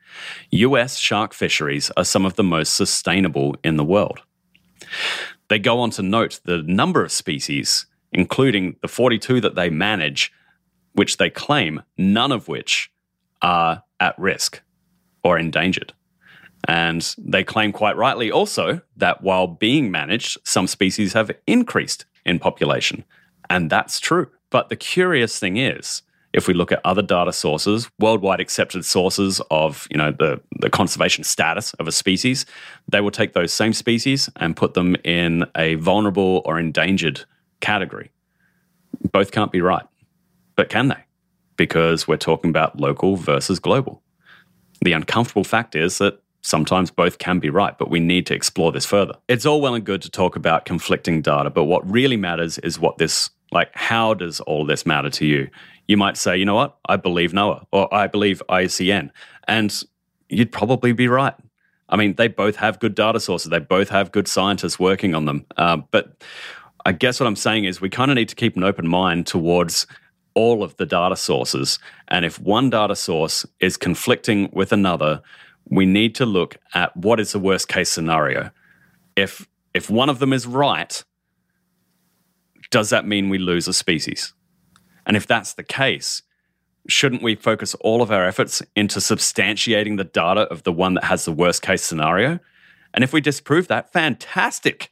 US 0.51 0.97
shark 0.97 1.34
fisheries 1.34 1.91
are 1.97 2.05
some 2.05 2.24
of 2.24 2.36
the 2.36 2.43
most 2.43 2.74
sustainable 2.74 3.57
in 3.62 3.76
the 3.76 3.84
world. 3.84 4.20
They 5.49 5.59
go 5.59 5.78
on 5.80 5.91
to 5.91 6.03
note 6.03 6.41
the 6.45 6.62
number 6.62 7.05
of 7.05 7.12
species, 7.12 7.86
including 8.12 8.76
the 8.82 8.88
42 8.88 9.41
that 9.43 9.55
they 9.55 9.68
manage, 9.68 10.32
which 10.95 11.18
they 11.18 11.30
claim 11.30 11.82
none 11.97 12.32
of 12.32 12.49
which 12.49 12.91
are 13.43 13.82
at 14.01 14.18
risk 14.18 14.62
or 15.22 15.38
endangered. 15.38 15.93
And 16.68 17.14
they 17.18 17.42
claim 17.44 17.72
quite 17.72 17.96
rightly 17.96 18.30
also 18.30 18.82
that 18.96 19.22
while 19.22 19.46
being 19.46 19.90
managed, 19.90 20.38
some 20.44 20.66
species 20.66 21.14
have 21.14 21.30
increased 21.46 22.04
in 22.24 22.38
population. 22.38 23.04
And 23.48 23.70
that's 23.70 23.98
true. 23.98 24.30
But 24.50 24.68
the 24.68 24.76
curious 24.76 25.38
thing 25.38 25.56
is, 25.56 26.02
if 26.32 26.46
we 26.46 26.54
look 26.54 26.70
at 26.70 26.80
other 26.84 27.02
data 27.02 27.32
sources, 27.32 27.90
worldwide 27.98 28.40
accepted 28.40 28.84
sources 28.84 29.40
of 29.50 29.88
you 29.90 29.96
know 29.96 30.12
the, 30.12 30.40
the 30.61 30.70
conservation 30.70 31.24
status 31.24 31.74
of 31.74 31.88
a 31.88 31.92
species, 31.92 32.46
they 32.88 33.00
will 33.00 33.11
take 33.11 33.32
those 33.32 33.52
same 33.52 33.72
species 33.72 34.28
and 34.36 34.56
put 34.56 34.74
them 34.74 34.96
in 35.02 35.44
a 35.56 35.74
vulnerable 35.76 36.42
or 36.44 36.58
endangered 36.58 37.24
category. 37.61 38.11
Both 39.12 39.32
can't 39.32 39.50
be 39.50 39.61
right. 39.61 39.86
But 40.56 40.68
can 40.68 40.88
they? 40.88 41.04
Because 41.56 42.06
we're 42.06 42.16
talking 42.16 42.50
about 42.50 42.78
local 42.78 43.16
versus 43.16 43.58
global. 43.58 44.02
The 44.82 44.92
uncomfortable 44.92 45.44
fact 45.44 45.74
is 45.74 45.98
that 45.98 46.22
sometimes 46.43 46.91
both 46.91 47.18
can 47.18 47.38
be 47.38 47.51
right, 47.51 47.76
but 47.78 47.91
we 47.91 48.01
need 48.01 48.26
to 48.26 48.34
explore 48.34 48.72
this 48.72 48.86
further. 48.86 49.14
It's 49.28 49.47
all 49.47 49.61
well 49.61 49.74
and 49.74 49.84
good 49.84 50.03
to 50.03 50.11
talk 50.11 50.36
about 50.36 50.64
conflicting 50.64 51.22
data, 51.22 51.51
but 51.51 51.64
what 51.64 51.88
really 51.91 52.16
matters 52.16 52.59
is 52.59 52.78
what 52.78 52.99
this 52.99 53.30
like 53.53 53.70
how 53.74 54.14
does 54.14 54.41
all 54.41 54.64
this 54.64 54.86
matter 54.86 55.11
to 55.11 55.26
you? 55.26 55.49
You 55.88 55.97
might 55.97 56.16
say, 56.16 56.36
you 56.36 56.45
know 56.45 56.55
what, 56.55 56.76
I 56.88 56.97
believe 56.97 57.32
NOAA 57.32 57.66
or 57.72 57.93
I 57.93 58.07
believe 58.07 58.43
IUCN. 58.49 59.11
And 59.49 59.82
you'd 60.28 60.53
probably 60.53 60.93
be 60.93 61.09
right. 61.09 61.34
I 61.88 61.97
mean, 61.97 62.14
they 62.14 62.28
both 62.28 62.57
have 62.57 62.78
good 62.78 62.95
data 62.95 63.18
sources. 63.18 63.51
They 63.51 63.59
both 63.59 63.88
have 63.88 64.12
good 64.12 64.28
scientists 64.28 64.78
working 64.78 65.14
on 65.14 65.24
them. 65.24 65.45
Uh, 65.57 65.78
but 65.91 66.22
I 66.86 66.93
guess 66.93 67.18
what 67.18 67.26
I'm 67.26 67.36
saying 67.36 67.64
is 67.64 67.80
we 67.80 67.91
kind 67.91 68.11
of 68.11 68.14
need 68.14 68.28
to 68.28 68.36
keep 68.36 68.57
an 68.57 68.62
open 68.62 68.86
mind 68.86 69.26
towards 69.26 69.88
all 70.34 70.62
of 70.62 70.76
the 70.76 70.86
data 70.86 71.16
sources. 71.16 71.80
And 72.09 72.24
if 72.24 72.38
one 72.38 72.70
data 72.70 72.95
source 72.95 73.45
is 73.59 73.76
conflicting 73.76 74.49
with 74.53 74.72
another, 74.72 75.20
we 75.66 75.86
need 75.86 76.14
to 76.16 76.26
look 76.26 76.56
at 76.74 76.96
what 76.96 77.20
is 77.20 77.32
the 77.32 77.38
worst 77.38 77.68
case 77.68 77.90
scenario. 77.90 78.50
If 79.16 79.48
if 79.72 79.88
one 79.88 80.08
of 80.08 80.18
them 80.18 80.32
is 80.32 80.46
right, 80.46 81.04
does 82.70 82.90
that 82.90 83.06
mean 83.06 83.28
we 83.28 83.38
lose 83.38 83.68
a 83.68 83.72
species? 83.72 84.34
And 85.06 85.16
if 85.16 85.26
that's 85.26 85.54
the 85.54 85.62
case, 85.62 86.22
shouldn't 86.88 87.22
we 87.22 87.34
focus 87.34 87.74
all 87.76 88.02
of 88.02 88.11
our 88.11 88.24
efforts 88.24 88.62
into 88.74 88.98
substantiating 88.98 89.96
the 89.96 90.04
data 90.04 90.42
of 90.42 90.62
the 90.64 90.72
one 90.72 90.94
that 90.94 91.04
has 91.04 91.24
the 91.24 91.32
worst 91.32 91.62
case 91.62 91.82
scenario? 91.82 92.40
And 92.92 93.04
if 93.04 93.12
we 93.12 93.20
disprove 93.20 93.68
that, 93.68 93.92
fantastic. 93.92 94.90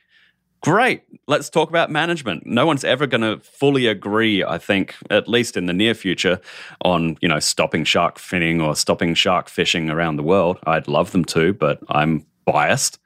Great. 0.61 1.02
Let's 1.28 1.48
talk 1.48 1.68
about 1.68 1.90
management. 1.90 2.44
No 2.44 2.66
one's 2.66 2.82
ever 2.82 3.06
going 3.06 3.20
to 3.20 3.38
fully 3.44 3.86
agree, 3.86 4.42
I 4.42 4.59
think, 4.59 4.96
at 5.09 5.28
least 5.28 5.56
in 5.56 5.66
the 5.66 5.72
near 5.72 5.94
future, 5.94 6.40
on, 6.84 7.16
you 7.20 7.28
know, 7.28 7.38
stopping 7.38 7.84
shark 7.84 8.18
finning 8.18 8.62
or 8.62 8.74
stopping 8.74 9.14
shark 9.14 9.48
fishing 9.48 9.88
around 9.88 10.16
the 10.16 10.24
world. 10.24 10.59
I'd 10.66 10.88
love 10.88 11.12
them 11.12 11.24
to, 11.26 11.52
but 11.52 11.78
I'm 11.88 12.26
biased, 12.44 12.98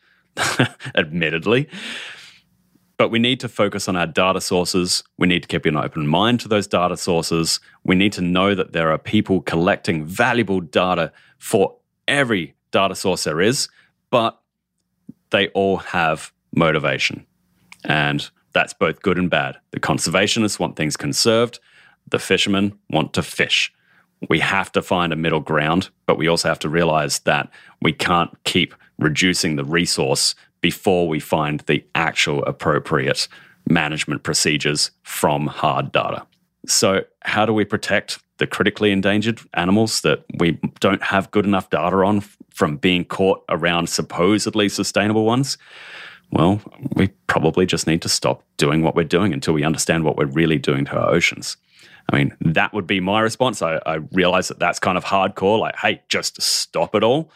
admittedly. 0.94 1.68
But 2.96 3.10
we 3.10 3.18
need 3.18 3.40
to 3.40 3.48
focus 3.48 3.88
on 3.88 3.96
our 3.96 4.06
data 4.06 4.40
sources. 4.40 5.02
We 5.18 5.26
need 5.26 5.42
to 5.42 5.48
keep 5.48 5.66
an 5.66 5.76
open 5.76 6.06
mind 6.06 6.40
to 6.40 6.48
those 6.48 6.66
data 6.66 6.96
sources. 6.96 7.60
We 7.84 7.96
need 7.96 8.12
to 8.14 8.22
know 8.22 8.54
that 8.54 8.72
there 8.72 8.90
are 8.92 8.98
people 8.98 9.42
collecting 9.42 10.04
valuable 10.04 10.60
data 10.60 11.12
for 11.38 11.76
every 12.08 12.54
data 12.70 12.94
source 12.94 13.24
there 13.24 13.40
is, 13.40 13.68
but 14.10 14.40
they 15.30 15.48
all 15.48 15.78
have 15.78 16.32
motivation. 16.54 17.26
And 17.84 18.28
that's 18.52 18.74
both 18.74 19.02
good 19.02 19.18
and 19.18 19.30
bad. 19.30 19.56
The 19.70 19.80
conservationists 19.80 20.58
want 20.58 20.76
things 20.76 20.96
conserved, 20.96 21.58
the 22.08 22.18
fishermen 22.18 22.78
want 22.90 23.12
to 23.14 23.22
fish. 23.22 23.72
We 24.28 24.38
have 24.40 24.70
to 24.72 24.82
find 24.82 25.12
a 25.12 25.16
middle 25.16 25.40
ground, 25.40 25.90
but 26.06 26.18
we 26.18 26.28
also 26.28 26.48
have 26.48 26.58
to 26.60 26.68
realize 26.68 27.20
that 27.20 27.50
we 27.80 27.92
can't 27.92 28.30
keep 28.44 28.74
reducing 28.98 29.56
the 29.56 29.64
resource 29.64 30.34
before 30.60 31.08
we 31.08 31.18
find 31.18 31.60
the 31.60 31.84
actual 31.94 32.44
appropriate 32.44 33.26
management 33.68 34.22
procedures 34.22 34.90
from 35.02 35.46
hard 35.46 35.92
data. 35.92 36.26
So, 36.66 37.02
how 37.22 37.44
do 37.44 37.52
we 37.52 37.64
protect 37.64 38.20
the 38.38 38.46
critically 38.46 38.92
endangered 38.92 39.40
animals 39.54 40.02
that 40.02 40.24
we 40.38 40.58
don't 40.80 41.02
have 41.02 41.30
good 41.32 41.44
enough 41.44 41.70
data 41.70 41.96
on 41.96 42.20
from 42.50 42.76
being 42.76 43.04
caught 43.04 43.44
around 43.48 43.88
supposedly 43.88 44.68
sustainable 44.68 45.24
ones? 45.24 45.58
Well, 46.32 46.60
we 46.96 47.08
probably 47.26 47.66
just 47.66 47.86
need 47.86 48.02
to 48.02 48.08
stop 48.08 48.42
doing 48.56 48.82
what 48.82 48.96
we're 48.96 49.04
doing 49.04 49.32
until 49.32 49.54
we 49.54 49.64
understand 49.64 50.04
what 50.04 50.16
we're 50.16 50.26
really 50.26 50.58
doing 50.58 50.86
to 50.86 50.98
our 50.98 51.10
oceans. 51.10 51.56
I 52.10 52.16
mean, 52.16 52.36
that 52.40 52.72
would 52.72 52.86
be 52.86 53.00
my 53.00 53.20
response. 53.20 53.62
I, 53.62 53.80
I 53.86 53.96
realize 54.12 54.48
that 54.48 54.58
that's 54.58 54.78
kind 54.78 54.98
of 54.98 55.04
hardcore, 55.04 55.60
like, 55.60 55.76
hey, 55.76 56.02
just 56.08 56.40
stop 56.40 56.94
it 56.94 57.04
all. 57.04 57.30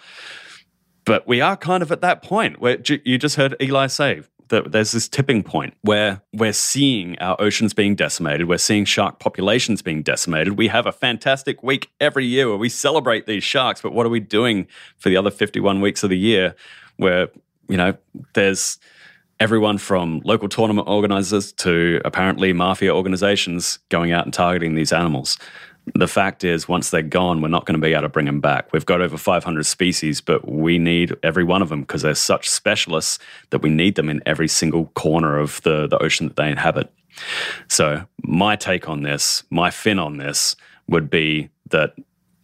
But 1.05 1.29
we 1.29 1.41
are 1.41 1.57
kind 1.57 1.83
of 1.83 1.93
at 1.93 2.01
that 2.01 2.23
point 2.23 2.61
where 2.61 2.79
you 3.05 3.17
just 3.17 3.37
heard 3.37 3.55
Eli 3.61 3.87
say 3.87 4.23
that 4.49 4.73
there's 4.73 4.93
this 4.93 5.09
tipping 5.09 5.43
point 5.43 5.75
where 5.83 6.21
we're 6.33 6.53
seeing 6.53 7.19
our 7.19 7.41
oceans 7.41 7.75
being 7.75 7.95
decimated. 7.95 8.49
We're 8.49 8.59
seeing 8.59 8.85
shark 8.85 9.19
populations 9.19 9.83
being 9.83 10.03
decimated. 10.03 10.57
We 10.57 10.69
have 10.69 10.87
a 10.87 10.93
fantastic 10.93 11.63
week 11.63 11.91
every 12.01 12.27
year 12.27 12.49
where 12.49 12.57
we 12.57 12.69
celebrate 12.69 13.27
these 13.27 13.45
sharks, 13.45 13.81
but 13.81 13.93
what 13.93 14.07
are 14.07 14.11
we 14.11 14.21
doing 14.21 14.67
for 14.99 15.09
the 15.09 15.17
other 15.17 15.31
51 15.31 15.81
weeks 15.81 16.03
of 16.03 16.11
the 16.11 16.19
year 16.19 16.55
where, 16.97 17.29
you 17.69 17.77
know, 17.77 17.95
there's 18.35 18.79
everyone 19.39 19.79
from 19.79 20.23
local 20.25 20.49
tournament 20.49 20.89
organizers 20.89 21.53
to 21.53 22.01
apparently 22.05 22.53
mafia 22.53 22.95
organizations 22.95 23.79
going 23.91 24.13
out 24.13 24.25
and 24.25 24.33
targeting 24.33 24.75
these 24.75 24.93
animals 24.93 25.37
the 25.95 26.09
fact 26.09 26.43
is, 26.43 26.67
once 26.69 26.91
they're 26.91 27.03
gone, 27.03 27.41
we're 27.41 27.49
not 27.49 27.65
going 27.65 27.79
to 27.81 27.85
be 27.85 27.93
able 27.93 28.03
to 28.03 28.09
bring 28.09 28.27
them 28.27 28.41
back. 28.41 28.73
We've 28.73 28.87
got 28.87 29.01
over 29.01 29.17
500 29.17 29.65
species, 29.65 30.21
but 30.21 30.51
we 30.51 30.79
need 30.79 31.15
every 31.23 31.45
one 31.45 31.63
of 31.63 31.69
them 31.69 31.83
because 31.83 32.03
they're 32.03 32.15
such 32.15 32.49
specialists 32.49 33.19
that 33.51 33.63
we 33.63 33.71
need 33.71 33.95
them 33.95 34.09
in 34.09 34.21
every 34.27 34.49
single 34.49 34.87
corner 34.95 35.39
of 35.39 35.63
the, 35.63 35.87
the 35.87 35.99
ocean 36.03 36.27
that 36.27 36.37
they 36.37 36.51
inhabit. 36.51 36.93
So, 37.69 38.05
my 38.23 38.57
take 38.57 38.89
on 38.89 39.03
this, 39.03 39.45
my 39.51 39.71
fin 39.71 39.99
on 39.99 40.17
this, 40.17 40.57
would 40.89 41.09
be 41.09 41.51
that 41.71 41.95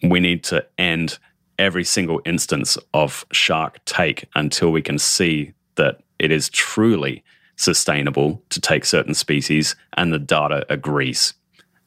we 0.02 0.20
need 0.20 0.44
to 0.44 0.64
end 0.78 1.18
every 1.59 1.84
single 1.84 2.20
instance 2.24 2.78
of 2.94 3.24
shark 3.32 3.84
take 3.84 4.28
until 4.34 4.70
we 4.70 4.82
can 4.82 4.98
see 4.98 5.53
that 5.76 6.00
it 6.18 6.30
is 6.30 6.48
truly 6.48 7.22
sustainable 7.57 8.43
to 8.51 8.60
take 8.60 8.85
certain 8.85 9.14
species 9.14 9.76
and 9.94 10.12
the 10.12 10.18
data 10.18 10.64
agrees. 10.68 11.35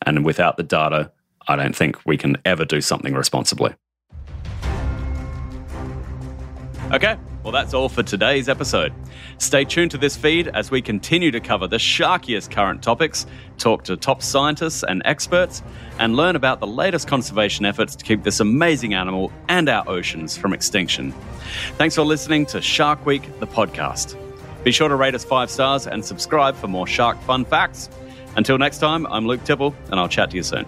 And 0.06 0.26
without 0.26 0.58
the 0.58 0.64
data, 0.64 1.12
I 1.48 1.56
don't 1.56 1.76
think 1.76 2.06
we 2.06 2.18
can 2.18 2.38
ever 2.46 2.66
do 2.66 2.82
something 2.82 3.14
responsibly. 3.14 3.76
Okay, 6.96 7.18
well, 7.44 7.52
that's 7.52 7.74
all 7.74 7.90
for 7.90 8.04
today's 8.04 8.48
episode. 8.48 8.94
Stay 9.38 9.66
tuned 9.66 9.92
to 9.92 9.98
this 9.98 10.16
feed 10.16 10.48
as 10.48 10.72
we 10.72 10.82
continue 10.82 11.30
to 11.30 11.42
cover 11.42 11.68
the 11.68 11.76
sharkiest 11.76 12.52
current 12.52 12.82
topics, 12.82 13.26
talk 13.58 13.84
to 13.84 13.98
top 13.98 14.22
scientists 14.22 14.82
and 14.82 15.02
experts, 15.04 15.62
and 16.00 16.16
learn 16.16 16.38
about 16.38 16.62
the 16.62 16.68
latest 16.68 17.06
conservation 17.06 17.66
efforts 17.66 17.98
to 17.98 18.06
keep 18.06 18.24
this 18.24 18.40
amazing 18.40 18.94
animal 18.94 19.30
and 19.50 19.68
our 19.68 19.84
oceans 19.90 20.38
from 20.38 20.54
extinction. 20.54 21.14
Thanks 21.74 21.96
for 21.96 22.04
listening 22.04 22.46
to 22.46 22.62
Shark 22.62 23.06
Week, 23.06 23.24
the 23.42 23.48
podcast. 23.48 24.16
Be 24.64 24.72
sure 24.72 24.88
to 24.88 24.96
rate 24.96 25.16
us 25.16 25.26
five 25.26 25.52
stars 25.52 25.88
and 25.88 26.06
subscribe 26.06 26.56
for 26.56 26.70
more 26.70 26.88
shark 26.88 27.22
fun 27.24 27.44
facts. 27.44 27.90
Until 28.38 28.58
next 28.58 28.78
time, 28.78 29.06
I'm 29.08 29.28
Luke 29.28 29.44
Tibble, 29.44 29.76
and 29.92 30.00
I'll 30.00 30.08
chat 30.08 30.32
to 30.32 30.38
you 30.38 30.44
soon. 30.44 30.66